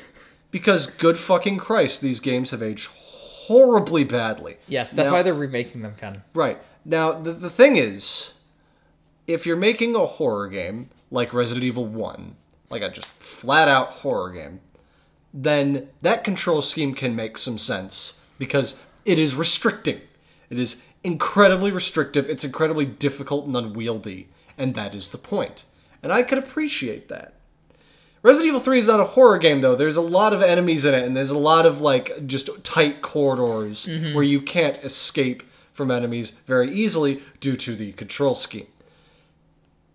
Because, 0.50 0.86
good 0.86 1.18
fucking 1.18 1.58
Christ, 1.58 2.00
these 2.00 2.20
games 2.20 2.50
have 2.50 2.62
aged 2.62 2.88
horribly 2.88 4.04
badly. 4.04 4.56
Yes, 4.68 4.92
that's 4.92 5.08
Now- 5.08 5.16
why 5.16 5.22
they're 5.22 5.34
remaking 5.34 5.82
them, 5.82 5.94
Ken. 5.98 6.22
Right. 6.34 6.58
Now, 6.84 7.12
the, 7.12 7.32
the 7.32 7.50
thing 7.50 7.76
is, 7.76 8.34
if 9.26 9.44
you're 9.46 9.56
making 9.56 9.94
a 9.94 10.06
horror 10.06 10.48
game 10.48 10.90
like 11.10 11.34
Resident 11.34 11.64
Evil 11.64 11.84
1, 11.84 12.36
like 12.70 12.82
a 12.82 12.88
just 12.88 13.06
flat 13.06 13.68
out 13.68 13.88
horror 13.88 14.30
game, 14.30 14.60
then 15.34 15.88
that 16.00 16.24
control 16.24 16.62
scheme 16.62 16.94
can 16.94 17.14
make 17.14 17.38
some 17.38 17.58
sense 17.58 18.20
because 18.38 18.78
it 19.04 19.18
is 19.18 19.34
restricting. 19.34 20.00
It 20.48 20.58
is 20.58 20.82
incredibly 21.04 21.70
restrictive, 21.70 22.28
it's 22.28 22.44
incredibly 22.44 22.86
difficult 22.86 23.46
and 23.46 23.56
unwieldy, 23.56 24.28
and 24.56 24.74
that 24.74 24.94
is 24.94 25.08
the 25.08 25.18
point. 25.18 25.64
And 26.02 26.12
I 26.12 26.22
could 26.22 26.38
appreciate 26.38 27.08
that. 27.08 27.34
Resident 28.26 28.48
Evil 28.48 28.60
3 28.60 28.80
is 28.80 28.88
not 28.88 28.98
a 28.98 29.04
horror 29.04 29.38
game 29.38 29.60
though. 29.60 29.76
There's 29.76 29.96
a 29.96 30.00
lot 30.00 30.32
of 30.32 30.42
enemies 30.42 30.84
in 30.84 30.94
it 30.94 31.04
and 31.04 31.16
there's 31.16 31.30
a 31.30 31.38
lot 31.38 31.64
of 31.64 31.80
like 31.80 32.26
just 32.26 32.50
tight 32.64 33.00
corridors 33.00 33.86
mm-hmm. 33.86 34.14
where 34.14 34.24
you 34.24 34.40
can't 34.40 34.76
escape 34.78 35.44
from 35.72 35.92
enemies 35.92 36.30
very 36.30 36.68
easily 36.74 37.22
due 37.38 37.56
to 37.58 37.76
the 37.76 37.92
control 37.92 38.34
scheme. 38.34 38.66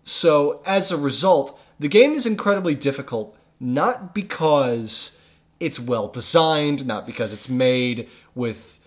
So, 0.04 0.62
as 0.64 0.90
a 0.90 0.96
result, 0.96 1.60
the 1.78 1.88
game 1.88 2.12
is 2.12 2.24
incredibly 2.24 2.74
difficult 2.74 3.36
not 3.60 4.14
because 4.14 5.20
it's 5.60 5.78
well 5.78 6.08
designed, 6.08 6.86
not 6.86 7.04
because 7.04 7.34
it's 7.34 7.50
made 7.50 8.08
with 8.34 8.80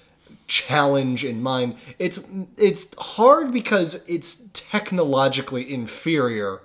challenge 0.48 1.24
in 1.24 1.44
mind. 1.44 1.76
It's 2.00 2.28
it's 2.58 2.92
hard 2.98 3.54
because 3.54 4.04
it's 4.08 4.50
technologically 4.54 5.72
inferior 5.72 6.64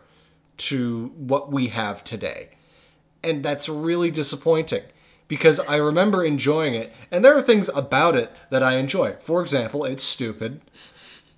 to 0.56 1.12
what 1.18 1.52
we 1.52 1.66
have 1.66 2.02
today. 2.02 2.48
And 3.22 3.42
that's 3.42 3.68
really 3.68 4.10
disappointing 4.10 4.82
because 5.28 5.60
I 5.60 5.76
remember 5.76 6.24
enjoying 6.24 6.74
it 6.74 6.92
and 7.10 7.24
there 7.24 7.36
are 7.36 7.42
things 7.42 7.68
about 7.74 8.16
it 8.16 8.30
that 8.50 8.62
I 8.62 8.76
enjoy. 8.78 9.14
For 9.20 9.42
example, 9.42 9.84
it's 9.84 10.02
stupid. 10.02 10.60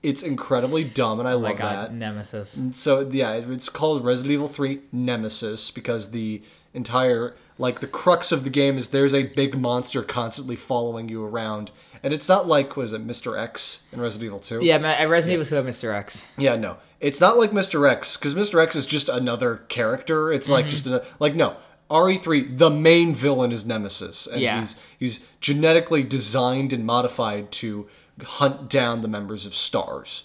It's 0.02 0.22
incredibly 0.22 0.84
dumb 0.84 1.20
and 1.20 1.28
I 1.28 1.32
Oh 1.32 1.38
love 1.38 1.56
god, 1.58 1.76
that. 1.76 1.92
Nemesis. 1.94 2.58
So 2.72 3.08
yeah, 3.10 3.32
it's 3.34 3.68
called 3.68 4.04
Resident 4.04 4.32
Evil 4.32 4.48
3 4.48 4.80
Nemesis 4.92 5.70
because 5.70 6.10
the 6.10 6.42
entire 6.74 7.34
like 7.58 7.80
the 7.80 7.86
crux 7.86 8.32
of 8.32 8.44
the 8.44 8.50
game 8.50 8.78
is 8.78 8.88
there's 8.88 9.14
a 9.14 9.24
big 9.24 9.56
monster 9.58 10.02
constantly 10.02 10.56
following 10.56 11.08
you 11.08 11.22
around, 11.24 11.70
and 12.02 12.12
it's 12.12 12.28
not 12.28 12.48
like 12.48 12.76
what 12.76 12.84
is 12.84 12.92
it, 12.94 13.06
Mr. 13.06 13.38
X 13.38 13.86
in 13.92 14.00
Resident 14.00 14.26
Evil 14.26 14.38
Two? 14.40 14.64
Yeah, 14.64 14.78
ma- 14.78 15.00
Resident 15.04 15.40
Evil 15.46 15.62
Two, 15.62 15.68
Mr. 15.68 15.94
X. 15.94 16.26
Yeah, 16.38 16.56
no, 16.56 16.78
it's 16.98 17.20
not 17.20 17.38
like 17.38 17.50
Mr. 17.52 17.88
X 17.88 18.16
because 18.16 18.34
Mr. 18.34 18.60
X 18.60 18.74
is 18.74 18.86
just 18.86 19.08
another 19.10 19.56
character. 19.68 20.32
It's 20.32 20.46
Mm-hmm. 20.46 20.52
like 20.54 20.68
just 20.68 20.86
a, 20.86 21.04
like 21.20 21.34
no. 21.36 21.56
RE3, 21.92 22.56
the 22.58 22.70
main 22.70 23.14
villain 23.14 23.52
is 23.52 23.66
Nemesis, 23.66 24.26
and 24.26 24.40
Yeah. 24.40 24.58
he's 24.60 24.76
he's 24.98 25.20
genetically 25.40 26.02
designed 26.02 26.72
and 26.72 26.84
modified 26.86 27.50
to 27.52 27.88
hunt 28.24 28.68
down 28.70 29.00
the 29.00 29.08
members 29.08 29.44
of 29.46 29.54
Stars. 29.54 30.24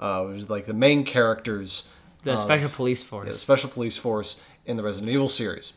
Uh, 0.00 0.26
it 0.28 0.32
was 0.32 0.48
like 0.50 0.66
the 0.66 0.72
main 0.74 1.04
characters, 1.04 1.88
The 2.24 2.38
Special 2.38 2.68
Police 2.68 3.02
Force. 3.02 3.28
the 3.32 3.38
Special 3.38 3.68
Police 3.70 3.96
Force 3.96 4.40
in 4.64 4.76
the 4.76 4.82
Resident 4.82 5.10
Evil 5.12 5.28
series. 5.28 5.72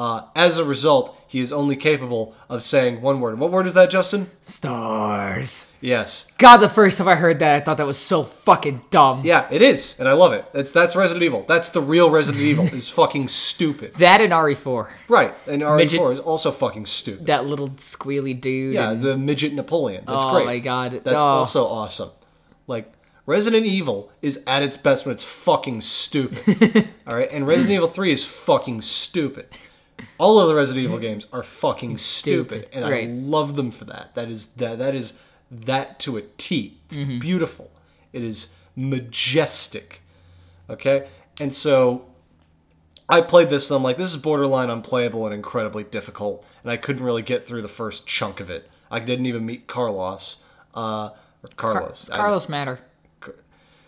Uh, 0.00 0.22
as 0.34 0.56
a 0.56 0.64
result, 0.64 1.14
he 1.28 1.40
is 1.40 1.52
only 1.52 1.76
capable 1.76 2.34
of 2.48 2.62
saying 2.62 3.02
one 3.02 3.20
word. 3.20 3.38
What 3.38 3.50
word 3.50 3.66
is 3.66 3.74
that, 3.74 3.90
Justin? 3.90 4.30
Stars. 4.40 5.70
Yes. 5.82 6.26
God, 6.38 6.56
the 6.58 6.70
first 6.70 6.96
time 6.96 7.06
I 7.06 7.16
heard 7.16 7.38
that, 7.40 7.54
I 7.56 7.60
thought 7.60 7.76
that 7.76 7.86
was 7.86 7.98
so 7.98 8.22
fucking 8.22 8.80
dumb. 8.90 9.20
Yeah, 9.24 9.46
it 9.50 9.60
is, 9.60 10.00
and 10.00 10.08
I 10.08 10.12
love 10.14 10.32
it. 10.32 10.46
It's 10.54 10.72
that's 10.72 10.96
Resident 10.96 11.22
Evil. 11.24 11.44
That's 11.46 11.68
the 11.68 11.82
real 11.82 12.10
Resident 12.10 12.42
Evil. 12.42 12.64
Is 12.64 12.88
fucking 13.02 13.28
stupid. 13.28 13.92
That 13.96 14.22
and 14.22 14.32
RE4. 14.32 14.88
Right, 15.08 15.34
and 15.46 15.60
RE4 15.60 15.76
Midget- 15.76 16.12
is 16.12 16.20
also 16.20 16.50
fucking 16.50 16.86
stupid. 16.86 17.26
That 17.26 17.44
little 17.44 17.68
squealy 17.70 18.40
dude. 18.40 18.72
Yeah, 18.74 18.92
and- 18.92 19.02
the 19.02 19.18
midget 19.18 19.52
Napoleon. 19.52 20.04
That's 20.06 20.24
Oh 20.24 20.32
great. 20.32 20.46
my 20.46 20.58
God. 20.60 20.92
That's 21.04 21.22
Oh. 21.22 21.26
also 21.26 21.66
awesome. 21.66 22.08
Like 22.66 22.90
Resident 23.26 23.66
Evil 23.66 24.10
is 24.22 24.42
at 24.46 24.62
its 24.62 24.76
best 24.78 25.04
when 25.04 25.12
it's 25.14 25.24
fucking 25.24 25.82
stupid. 25.82 26.88
All 27.06 27.14
right, 27.14 27.28
and 27.30 27.46
Resident 27.46 27.74
Evil 27.76 27.88
3 27.88 28.12
is 28.12 28.24
fucking 28.24 28.80
stupid. 28.80 29.46
All 30.18 30.38
of 30.40 30.48
the 30.48 30.54
Resident 30.54 30.84
Evil 30.84 30.98
games 30.98 31.26
are 31.32 31.42
fucking 31.42 31.98
stupid, 31.98 32.68
and 32.72 32.84
I 32.84 33.02
love 33.04 33.56
them 33.56 33.70
for 33.70 33.84
that. 33.86 34.14
That 34.14 34.28
is 34.28 34.48
that 34.54 34.78
that 34.78 34.94
is 34.94 35.18
that 35.50 35.98
to 36.00 36.16
a 36.16 36.22
T. 36.22 36.78
It's 36.86 36.96
Mm-hmm. 36.96 37.18
beautiful. 37.18 37.70
It 38.12 38.22
is 38.22 38.54
majestic. 38.76 40.00
Okay? 40.68 41.08
And 41.40 41.52
so 41.52 42.06
I 43.08 43.20
played 43.20 43.50
this 43.50 43.70
and 43.70 43.76
I'm 43.76 43.82
like, 43.82 43.96
this 43.96 44.12
is 44.14 44.20
borderline 44.20 44.70
unplayable 44.70 45.24
and 45.26 45.34
incredibly 45.34 45.84
difficult, 45.84 46.46
and 46.62 46.70
I 46.70 46.76
couldn't 46.76 47.04
really 47.04 47.22
get 47.22 47.46
through 47.46 47.62
the 47.62 47.68
first 47.68 48.06
chunk 48.06 48.40
of 48.40 48.50
it. 48.50 48.68
I 48.90 49.00
didn't 49.00 49.26
even 49.26 49.44
meet 49.46 49.66
Carlos. 49.66 50.42
Uh, 50.74 51.10
Carlos. 51.56 52.08
I- 52.10 52.16
Carlos 52.16 52.48
Matter. 52.48 52.80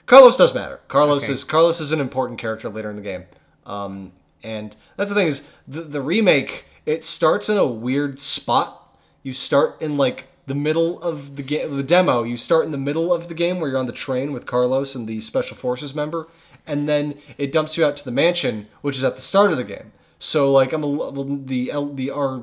Carlos 0.06 0.36
does 0.36 0.52
matter. 0.52 0.80
Carlos 0.88 1.24
Okay. 1.24 1.32
is 1.32 1.44
Carlos 1.44 1.80
is 1.80 1.92
an 1.92 2.00
important 2.00 2.38
character 2.38 2.68
later 2.68 2.90
in 2.90 2.96
the 2.96 3.02
game. 3.02 3.24
Um, 3.64 4.12
and 4.42 4.76
that's 4.96 5.10
the 5.10 5.14
thing 5.14 5.28
is 5.28 5.48
the 5.66 5.82
the 5.82 6.00
remake 6.00 6.66
it 6.86 7.04
starts 7.04 7.48
in 7.48 7.56
a 7.56 7.66
weird 7.66 8.18
spot. 8.18 8.96
You 9.22 9.32
start 9.32 9.80
in 9.80 9.96
like 9.96 10.26
the 10.46 10.54
middle 10.54 11.00
of 11.00 11.36
the 11.36 11.42
game, 11.42 11.76
the 11.76 11.82
demo. 11.82 12.24
You 12.24 12.36
start 12.36 12.64
in 12.64 12.72
the 12.72 12.78
middle 12.78 13.12
of 13.12 13.28
the 13.28 13.34
game 13.34 13.60
where 13.60 13.70
you're 13.70 13.78
on 13.78 13.86
the 13.86 13.92
train 13.92 14.32
with 14.32 14.46
Carlos 14.46 14.94
and 14.94 15.06
the 15.06 15.20
special 15.20 15.56
forces 15.56 15.94
member, 15.94 16.28
and 16.66 16.88
then 16.88 17.18
it 17.38 17.52
dumps 17.52 17.76
you 17.76 17.84
out 17.84 17.96
to 17.96 18.04
the 18.04 18.10
mansion, 18.10 18.66
which 18.80 18.96
is 18.96 19.04
at 19.04 19.14
the 19.14 19.20
start 19.22 19.52
of 19.52 19.58
the 19.58 19.64
game. 19.64 19.92
So 20.18 20.50
like 20.50 20.72
I'm 20.72 20.84
a, 20.84 21.12
the 21.44 21.70
L, 21.70 21.92
the 21.92 22.10
R 22.10 22.42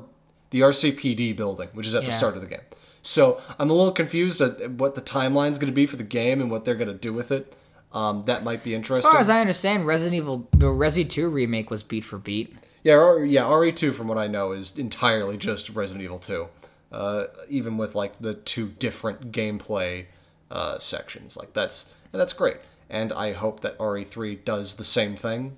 the 0.50 0.60
RCPD 0.60 1.36
building, 1.36 1.68
which 1.74 1.86
is 1.86 1.94
at 1.94 2.04
the 2.04 2.10
start 2.10 2.34
of 2.34 2.42
the 2.42 2.48
game. 2.48 2.60
So 3.02 3.40
I'm 3.58 3.70
a 3.70 3.72
little 3.72 3.92
confused 3.92 4.40
at 4.40 4.72
what 4.72 4.94
the 4.94 5.00
timeline's 5.00 5.58
going 5.58 5.72
to 5.72 5.74
be 5.74 5.86
for 5.86 5.96
the 5.96 6.04
game 6.04 6.40
and 6.40 6.50
what 6.50 6.64
they're 6.64 6.74
going 6.74 6.88
to 6.88 6.94
do 6.94 7.12
with 7.12 7.30
it. 7.30 7.54
Um, 7.92 8.24
that 8.26 8.44
might 8.44 8.62
be 8.62 8.74
interesting. 8.74 9.08
As 9.08 9.12
far 9.12 9.20
as 9.20 9.28
I 9.28 9.40
understand, 9.40 9.86
Resident 9.86 10.14
Evil, 10.14 10.48
the 10.52 10.66
Resi 10.66 11.08
2 11.08 11.28
remake 11.28 11.70
was 11.70 11.82
beat 11.82 12.04
for 12.04 12.18
beat. 12.18 12.54
yeah, 12.84 12.94
R- 12.94 13.24
yeah, 13.24 13.42
RE2 13.42 13.92
from 13.92 14.06
what 14.08 14.16
I 14.18 14.26
know 14.28 14.52
is 14.52 14.78
entirely 14.78 15.36
just 15.36 15.70
Resident 15.70 16.04
Evil 16.04 16.18
2. 16.20 16.46
Uh, 16.92 17.24
even 17.48 17.76
with 17.78 17.94
like 17.94 18.20
the 18.20 18.34
two 18.34 18.68
different 18.68 19.30
gameplay 19.32 20.06
uh, 20.50 20.76
sections, 20.78 21.36
like 21.36 21.52
that's 21.52 21.94
and 22.12 22.18
that's 22.20 22.32
great. 22.32 22.56
And 22.88 23.12
I 23.12 23.32
hope 23.32 23.60
that 23.60 23.78
RE3 23.78 24.44
does 24.44 24.74
the 24.74 24.82
same 24.84 25.14
thing. 25.14 25.56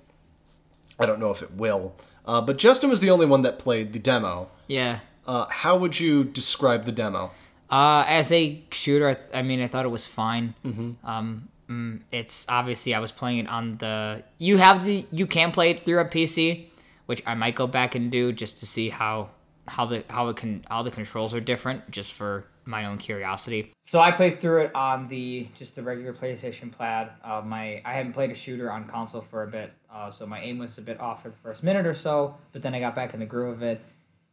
I 0.99 1.07
don't 1.07 1.19
know 1.19 1.31
if 1.31 1.41
it 1.41 1.51
will, 1.53 1.95
uh, 2.25 2.41
but 2.41 2.57
Justin 2.57 2.89
was 2.91 2.99
the 2.99 3.09
only 3.09 3.25
one 3.25 3.41
that 3.43 3.57
played 3.57 3.93
the 3.93 3.99
demo. 3.99 4.49
Yeah. 4.67 4.99
Uh, 5.25 5.45
how 5.49 5.75
would 5.77 5.99
you 5.99 6.23
describe 6.23 6.85
the 6.85 6.91
demo? 6.91 7.31
Uh, 7.71 8.03
as 8.07 8.31
a 8.31 8.61
shooter, 8.71 9.07
I, 9.09 9.13
th- 9.15 9.25
I 9.33 9.41
mean, 9.41 9.59
I 9.61 9.67
thought 9.67 9.85
it 9.85 9.89
was 9.89 10.05
fine. 10.05 10.53
Mm-hmm. 10.63 11.03
Um, 11.07 11.47
mm, 11.69 12.01
it's 12.11 12.45
obviously 12.49 12.93
I 12.93 12.99
was 12.99 13.11
playing 13.11 13.39
it 13.39 13.49
on 13.49 13.77
the. 13.77 14.23
You 14.37 14.57
have 14.57 14.83
the 14.83 15.05
you 15.11 15.27
can 15.27 15.51
play 15.51 15.71
it 15.71 15.81
through 15.83 15.99
a 15.99 16.05
PC, 16.05 16.67
which 17.05 17.21
I 17.25 17.35
might 17.35 17.55
go 17.55 17.67
back 17.67 17.95
and 17.95 18.11
do 18.11 18.31
just 18.31 18.59
to 18.59 18.65
see 18.65 18.89
how 18.89 19.29
how 19.67 19.85
the 19.85 20.03
how 20.09 20.29
it 20.29 20.37
can 20.37 20.65
the 20.83 20.91
controls 20.91 21.33
are 21.33 21.41
different, 21.41 21.89
just 21.91 22.13
for 22.13 22.45
my 22.65 22.85
own 22.85 22.97
curiosity. 22.97 23.73
So 23.83 23.99
I 23.99 24.11
played 24.11 24.39
through 24.39 24.63
it 24.63 24.75
on 24.75 25.07
the 25.07 25.47
just 25.55 25.75
the 25.75 25.83
regular 25.83 26.13
PlayStation 26.13 26.71
Plaid. 26.71 27.09
Uh, 27.23 27.41
my 27.43 27.81
I 27.85 27.93
hadn't 27.93 28.13
played 28.13 28.31
a 28.31 28.35
shooter 28.35 28.71
on 28.71 28.87
console 28.87 29.21
for 29.21 29.43
a 29.43 29.47
bit, 29.47 29.73
uh, 29.93 30.11
so 30.11 30.25
my 30.25 30.39
aim 30.41 30.59
was 30.59 30.77
a 30.77 30.81
bit 30.81 30.99
off 30.99 31.23
for 31.23 31.29
the 31.29 31.35
first 31.37 31.63
minute 31.63 31.85
or 31.85 31.93
so. 31.93 32.35
But 32.51 32.61
then 32.61 32.73
I 32.73 32.79
got 32.79 32.95
back 32.95 33.13
in 33.13 33.19
the 33.19 33.25
groove 33.25 33.55
of 33.55 33.63
it, 33.63 33.81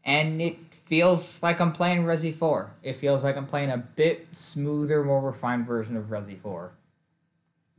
and 0.04 0.40
it 0.40 0.58
feels 0.72 1.42
like 1.42 1.60
I'm 1.60 1.72
playing 1.72 2.04
Resi 2.04 2.34
4. 2.34 2.72
It 2.82 2.94
feels 2.94 3.24
like 3.24 3.36
I'm 3.36 3.46
playing 3.46 3.70
a 3.70 3.78
bit 3.78 4.28
smoother, 4.32 5.04
more 5.04 5.20
refined 5.20 5.66
version 5.66 5.96
of 5.96 6.04
Resi 6.06 6.38
4. 6.38 6.72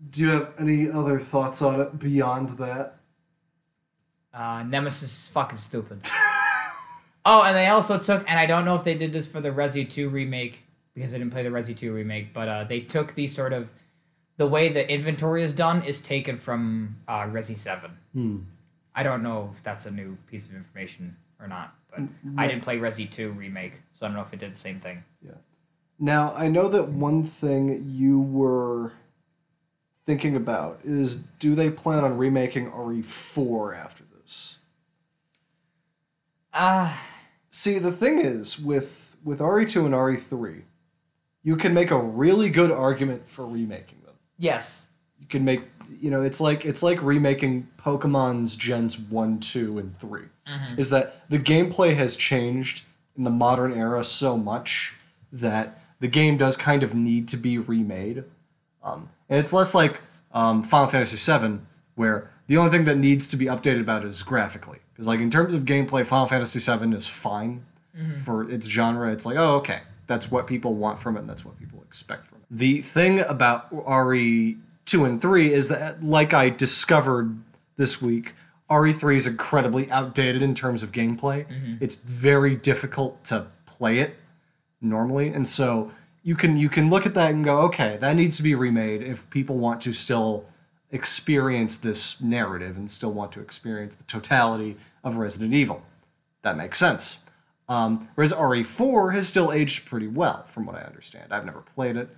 Do 0.10 0.24
you 0.24 0.30
have 0.30 0.54
any 0.60 0.90
other 0.90 1.20
thoughts 1.20 1.62
on 1.62 1.80
it 1.80 2.00
beyond 2.00 2.50
that? 2.50 2.96
Uh, 4.34 4.64
Nemesis 4.64 5.04
is 5.04 5.28
fucking 5.28 5.58
stupid. 5.58 6.00
oh, 7.26 7.44
and 7.44 7.56
they 7.56 7.68
also 7.68 7.98
took, 7.98 8.28
and 8.30 8.40
I 8.40 8.46
don't 8.46 8.66
know 8.66 8.76
if 8.76 8.84
they 8.84 8.96
did 8.96 9.12
this 9.12 9.28
for 9.30 9.42
the 9.42 9.50
Resi 9.50 9.88
2 9.88 10.10
remake 10.10 10.64
because 10.94 11.14
I 11.14 11.18
didn't 11.18 11.32
play 11.32 11.44
the 11.44 11.50
Resi 11.50 11.76
2 11.76 11.94
remake, 11.94 12.34
but 12.34 12.48
uh, 12.48 12.64
they 12.64 12.80
took 12.80 13.14
the 13.16 13.28
sort 13.28 13.54
of 13.54 13.72
the 14.38 14.48
way 14.48 14.70
the 14.70 14.90
inventory 14.90 15.44
is 15.44 15.54
done 15.54 15.84
is 15.84 16.02
taken 16.02 16.38
from 16.38 16.98
uh, 17.08 17.24
Resi 17.24 17.56
7. 17.56 17.92
I 18.96 19.04
don't 19.04 19.24
know 19.24 19.52
if 19.54 19.64
that's 19.64 19.86
a 19.86 19.92
new 19.92 20.18
piece 20.28 20.48
of 20.48 20.56
information 20.56 21.16
or 21.40 21.48
not, 21.48 21.76
but 21.92 22.02
I 22.38 22.48
didn't 22.48 22.64
play 22.64 22.78
Resi 22.80 23.10
2 23.10 23.32
remake, 23.32 23.82
so 23.94 24.06
I 24.06 24.10
don't 24.10 24.16
know 24.16 24.24
if 24.24 24.34
it 24.34 24.40
did 24.40 24.52
the 24.52 24.56
same 24.56 24.80
thing. 24.80 25.04
Yeah. 25.22 25.34
Now, 26.00 26.34
I 26.36 26.48
know 26.48 26.68
that 26.70 26.90
one 26.90 27.24
thing 27.24 27.84
you 27.86 28.20
were 28.20 28.94
thinking 30.04 30.36
about 30.36 30.80
is 30.84 31.16
do 31.16 31.56
they 31.56 31.70
plan 31.70 32.04
on 32.04 32.18
remaking 32.18 32.72
RE4 32.72 33.78
after 33.78 34.04
this? 34.04 34.60
Ah. 36.54 37.08
See, 37.50 37.80
the 37.80 37.92
thing 37.92 38.20
is 38.20 38.60
with 38.60 39.18
with 39.24 39.40
RE2 39.40 39.86
and 39.86 39.94
RE3, 39.94 40.64
you 41.44 41.56
can 41.56 41.74
make 41.74 41.92
a 41.92 41.98
really 42.00 42.50
good 42.50 42.72
argument 42.72 43.28
for 43.28 43.46
remaking 43.46 44.00
them. 44.06 44.16
yes. 44.38 44.88
You 45.20 45.28
can 45.28 45.46
make 45.46 45.62
you 46.00 46.10
know, 46.10 46.22
it's 46.22 46.42
like 46.42 46.66
it's 46.66 46.82
like 46.82 47.02
remaking 47.04 47.68
Pokemon's 47.78 48.56
gens 48.56 48.98
1, 48.98 49.40
2 49.40 49.78
and 49.78 49.96
3. 49.98 50.22
Is 50.78 50.90
that 50.90 51.30
the 51.30 51.38
gameplay 51.38 51.96
has 51.96 52.16
changed 52.18 52.86
in 53.16 53.24
the 53.24 53.30
modern 53.30 53.74
era 53.74 54.04
so 54.04 54.38
much 54.38 54.96
that 55.32 55.80
the 56.00 56.08
game 56.08 56.38
does 56.38 56.58
kind 56.58 56.82
of 56.84 56.96
need 56.96 57.28
to 57.30 57.38
be 57.38 57.58
remade. 57.58 58.24
Um, 58.84 59.10
and 59.32 59.40
it's 59.40 59.52
less 59.54 59.74
like 59.74 60.00
um, 60.34 60.62
Final 60.62 60.88
Fantasy 60.88 61.18
VII, 61.18 61.60
where 61.96 62.30
the 62.48 62.58
only 62.58 62.70
thing 62.70 62.86
that 62.86 62.98
needs 62.98 63.28
to 63.30 63.38
be 63.38 63.46
updated 63.46 63.82
about 63.82 64.04
it 64.04 64.08
is 64.08 64.22
graphically. 64.22 64.80
Because 64.94 65.08
like 65.08 65.22
in 65.22 65.32
terms 65.32 65.56
of 65.56 65.64
gameplay, 65.64 66.06
Final 66.06 66.28
Fantasy 66.28 66.60
VII 66.60 66.94
is 66.96 67.08
fine 67.08 67.66
for 68.24 68.50
its 68.50 68.68
genre. 68.68 69.12
It's 69.12 69.26
like, 69.26 69.38
oh, 69.38 69.56
okay, 69.56 69.80
that's 70.08 70.30
what 70.30 70.48
people 70.48 70.76
want 70.76 71.00
from 71.00 71.16
it, 71.18 71.22
and 71.22 71.30
that's 71.30 71.44
what 71.46 71.58
people 71.60 71.82
expect 71.82 72.26
from 72.28 72.40
it. 72.40 72.46
The 72.52 72.82
thing 72.82 73.20
about 73.22 73.68
RE 73.72 74.58
two 74.86 75.06
and 75.06 75.22
three 75.22 75.54
is 75.54 75.70
that, 75.70 76.04
like 76.04 76.34
I 76.34 76.50
discovered 76.50 77.38
this 77.78 78.02
week, 78.02 78.34
RE3 78.70 79.16
is 79.16 79.28
incredibly 79.28 79.90
outdated 79.92 80.42
in 80.42 80.54
terms 80.54 80.84
of 80.84 80.92
gameplay. 80.92 81.46
It's 81.82 81.96
very 81.98 82.56
difficult 82.56 83.24
to 83.26 83.48
play 83.66 84.00
it 84.00 84.18
normally, 84.82 85.30
and 85.30 85.48
so 85.48 85.92
you 86.24 86.36
can 86.36 86.58
you 86.58 86.70
can 86.70 86.90
look 86.90 87.06
at 87.06 87.14
that 87.16 87.32
and 87.32 87.44
go, 87.44 87.62
okay, 87.62 87.98
that 88.02 88.16
needs 88.16 88.38
to 88.38 88.44
be 88.44 88.54
remade 88.56 89.02
if 89.02 89.30
people 89.30 89.58
want 89.58 89.82
to 89.82 89.94
still 89.94 90.46
experience 90.92 91.78
this 91.78 92.22
narrative 92.22 92.78
and 92.78 92.90
still 92.92 93.12
want 93.12 93.32
to 93.32 93.40
experience 93.40 93.96
the 93.96 94.04
totality 94.04 94.78
of 95.04 95.18
Resident 95.18 95.54
Evil. 95.54 95.84
That 96.44 96.58
makes 96.58 96.78
sense. 96.78 97.20
Um, 97.70 98.10
whereas 98.16 98.34
RE4 98.34 99.14
has 99.14 99.28
still 99.28 99.52
aged 99.54 99.86
pretty 99.86 100.08
well, 100.08 100.44
from 100.48 100.66
what 100.66 100.76
I 100.76 100.82
understand. 100.82 101.32
I've 101.32 101.46
never 101.46 101.62
played 101.62 101.96
it. 101.96 102.10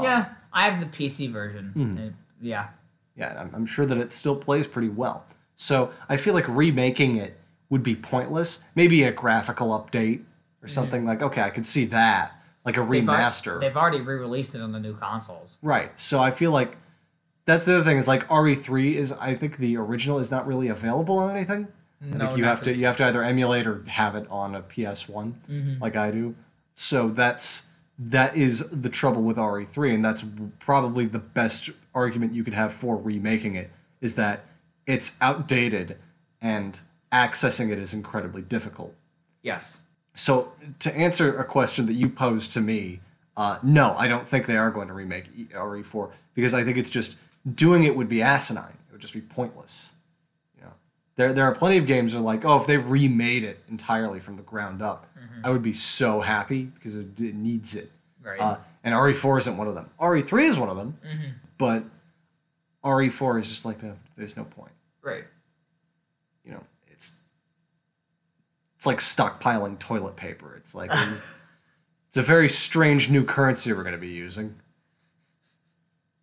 yeah, 0.00 0.30
I 0.52 0.68
have 0.70 0.80
the 0.80 0.86
PC 0.86 1.30
version. 1.30 1.98
It- 1.98 2.12
yeah. 2.40 2.68
Yeah, 3.16 3.34
I'm, 3.40 3.50
I'm 3.54 3.66
sure 3.66 3.86
that 3.86 3.96
it 3.98 4.12
still 4.12 4.36
plays 4.36 4.66
pretty 4.66 4.88
well. 4.90 5.24
So 5.54 5.90
I 6.08 6.16
feel 6.18 6.34
like 6.34 6.46
remaking 6.48 7.16
it 7.16 7.38
would 7.70 7.82
be 7.82 7.94
pointless. 7.96 8.64
Maybe 8.74 9.02
a 9.04 9.12
graphical 9.12 9.68
update 9.68 10.22
or 10.62 10.68
something 10.68 11.04
like, 11.06 11.22
okay, 11.22 11.40
I 11.42 11.48
could 11.50 11.64
see 11.66 11.86
that. 11.86 12.35
Like 12.66 12.76
a 12.76 12.80
They've 12.80 13.04
remaster. 13.04 13.60
They've 13.60 13.76
already 13.76 14.00
re-released 14.00 14.54
it 14.56 14.60
on 14.60 14.72
the 14.72 14.80
new 14.80 14.94
consoles. 14.94 15.56
Right. 15.62 15.98
So 15.98 16.20
I 16.20 16.30
feel 16.32 16.50
like 16.50 16.76
that's 17.44 17.64
the 17.64 17.76
other 17.76 17.84
thing 17.84 17.96
is 17.96 18.08
like 18.08 18.26
RE3 18.28 18.94
is 18.94 19.12
I 19.12 19.34
think 19.34 19.58
the 19.58 19.76
original 19.76 20.18
is 20.18 20.30
not 20.32 20.46
really 20.48 20.66
available 20.68 21.18
on 21.18 21.34
anything. 21.34 21.68
I 22.02 22.06
No, 22.16 22.26
think 22.26 22.38
you 22.38 22.44
have 22.44 22.60
to 22.62 22.72
to- 22.72 22.78
you 22.78 22.86
have 22.86 22.96
to 22.98 23.04
either 23.04 23.22
emulate 23.22 23.66
or 23.66 23.82
have 23.86 24.16
it 24.16 24.26
on 24.30 24.54
a 24.56 24.62
PS1 24.62 25.34
Mm-hmm. 25.48 25.80
like 25.82 25.94
I 25.96 26.10
do. 26.10 26.34
So 26.74 27.08
that's 27.08 27.68
that 27.98 28.36
is 28.36 28.68
the 28.70 28.90
trouble 28.90 29.22
with 29.22 29.36
RE3 29.38 29.94
and 29.94 30.04
that's 30.04 30.24
probably 30.58 31.06
the 31.06 31.18
best 31.20 31.70
argument 31.94 32.34
you 32.34 32.44
could 32.44 32.52
have 32.52 32.72
for 32.72 32.96
remaking 32.96 33.54
it 33.54 33.70
is 34.02 34.16
that 34.16 34.44
it's 34.86 35.16
outdated 35.22 35.96
and 36.42 36.80
accessing 37.12 37.70
it 37.70 37.78
is 37.78 37.94
incredibly 37.94 38.42
difficult. 38.42 38.92
Yes. 39.42 39.78
So 40.16 40.52
to 40.80 40.94
answer 40.96 41.38
a 41.38 41.44
question 41.44 41.86
that 41.86 41.92
you 41.92 42.08
posed 42.08 42.52
to 42.52 42.60
me, 42.60 43.00
uh, 43.36 43.58
no, 43.62 43.94
I 43.96 44.08
don't 44.08 44.26
think 44.26 44.46
they 44.46 44.56
are 44.56 44.70
going 44.70 44.88
to 44.88 44.94
remake 44.94 45.26
E- 45.36 45.44
RE4 45.54 46.10
because 46.34 46.54
I 46.54 46.64
think 46.64 46.78
it's 46.78 46.90
just 46.90 47.18
doing 47.54 47.84
it 47.84 47.94
would 47.94 48.08
be 48.08 48.22
asinine. 48.22 48.72
It 48.88 48.92
would 48.92 49.00
just 49.00 49.12
be 49.14 49.20
pointless. 49.20 49.92
You 50.56 50.64
know, 50.64 50.72
there 51.16 51.32
there 51.34 51.44
are 51.44 51.54
plenty 51.54 51.76
of 51.76 51.86
games 51.86 52.12
that 52.14 52.18
are 52.20 52.22
like, 52.22 52.44
oh, 52.46 52.56
if 52.56 52.66
they 52.66 52.78
remade 52.78 53.44
it 53.44 53.62
entirely 53.68 54.18
from 54.18 54.36
the 54.36 54.42
ground 54.42 54.80
up, 54.82 55.06
I 55.44 55.50
would 55.50 55.62
be 55.62 55.74
so 55.74 56.20
happy 56.22 56.62
because 56.64 56.96
it, 56.96 57.20
it 57.20 57.34
needs 57.34 57.76
it. 57.76 57.90
Right. 58.22 58.40
Uh, 58.40 58.56
and 58.82 58.94
RE4 58.94 59.38
isn't 59.40 59.56
one 59.58 59.68
of 59.68 59.74
them. 59.74 59.90
RE3 60.00 60.44
is 60.44 60.58
one 60.58 60.68
of 60.70 60.76
them, 60.76 60.98
but 61.58 61.84
RE4 62.82 63.40
is 63.40 63.48
just 63.48 63.64
like, 63.66 63.84
uh, 63.84 63.88
there's 64.16 64.36
no 64.36 64.44
point 64.44 64.70
Right. 65.02 65.24
you 66.44 66.52
know, 66.52 66.62
it's 66.90 67.16
it's 68.86 69.18
like 69.18 69.40
stockpiling 69.40 69.78
toilet 69.78 70.16
paper. 70.16 70.54
It's 70.56 70.74
like 70.74 70.90
it's, 70.92 71.22
it's 72.08 72.16
a 72.16 72.22
very 72.22 72.48
strange 72.48 73.10
new 73.10 73.24
currency 73.24 73.72
we're 73.72 73.82
going 73.82 73.94
to 73.94 73.98
be 73.98 74.08
using. 74.08 74.56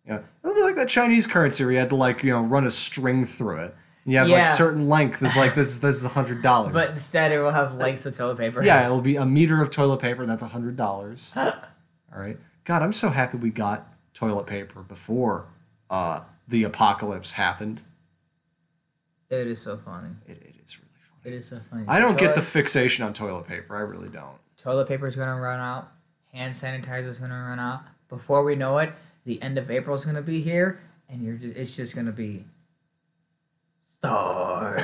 Yeah, 0.06 0.20
it'll 0.42 0.54
be 0.54 0.62
like 0.62 0.76
that 0.76 0.88
Chinese 0.88 1.26
currency 1.26 1.64
where 1.64 1.72
you 1.72 1.78
had 1.78 1.90
to 1.90 1.96
like 1.96 2.22
you 2.22 2.30
know 2.30 2.42
run 2.42 2.66
a 2.66 2.70
string 2.70 3.24
through 3.24 3.60
it. 3.60 3.74
And 4.04 4.12
you 4.12 4.18
have 4.18 4.28
like 4.28 4.46
certain 4.46 4.88
length. 4.88 5.22
It's 5.22 5.36
like 5.36 5.54
this. 5.54 5.78
This 5.78 5.96
is 5.96 6.04
a 6.04 6.08
hundred 6.08 6.42
dollars. 6.42 6.72
But 6.74 6.90
instead, 6.90 7.32
it 7.32 7.38
will 7.40 7.50
have 7.50 7.76
lengths 7.76 8.04
of 8.04 8.16
toilet 8.16 8.36
paper. 8.36 8.62
yeah, 8.62 8.84
it'll 8.84 9.00
be 9.00 9.16
a 9.16 9.24
meter 9.24 9.62
of 9.62 9.70
toilet 9.70 10.00
paper. 10.00 10.26
That's 10.26 10.42
a 10.42 10.48
hundred 10.48 10.76
dollars. 10.76 11.32
All 11.36 11.52
right. 12.14 12.38
God, 12.64 12.82
I'm 12.82 12.92
so 12.92 13.08
happy 13.08 13.38
we 13.38 13.50
got 13.50 13.92
toilet 14.12 14.46
paper 14.46 14.82
before 14.82 15.46
uh, 15.90 16.20
the 16.48 16.64
apocalypse 16.64 17.32
happened. 17.32 17.82
It 19.30 19.46
is 19.46 19.60
so 19.60 19.76
funny. 19.76 20.10
It, 20.26 20.32
it 20.32 20.36
is 20.36 20.40
funny. 20.42 20.53
It 21.24 21.32
is 21.32 21.48
so 21.48 21.58
funny. 21.58 21.84
I 21.88 21.98
don't 21.98 22.18
get 22.18 22.34
the 22.34 22.42
fixation 22.42 23.04
on 23.04 23.12
toilet 23.12 23.46
paper. 23.46 23.76
I 23.76 23.80
really 23.80 24.08
don't. 24.08 24.36
toilet 24.56 24.88
paper 24.88 25.06
is 25.06 25.16
gonna 25.16 25.40
run 25.40 25.58
out. 25.60 25.90
Hand 26.32 26.54
sanitizer 26.54 27.06
is 27.08 27.18
gonna 27.18 27.34
run 27.34 27.58
out. 27.58 27.82
Before 28.08 28.44
we 28.44 28.54
know 28.56 28.78
it, 28.78 28.92
the 29.24 29.40
end 29.40 29.56
of 29.58 29.70
April 29.70 29.94
is 29.94 30.04
gonna 30.04 30.22
be 30.22 30.40
here, 30.42 30.80
and 31.08 31.22
you're 31.22 31.36
just, 31.36 31.56
it's 31.56 31.76
just 31.76 31.96
gonna 31.96 32.12
be 32.12 32.44
stars. 33.94 34.82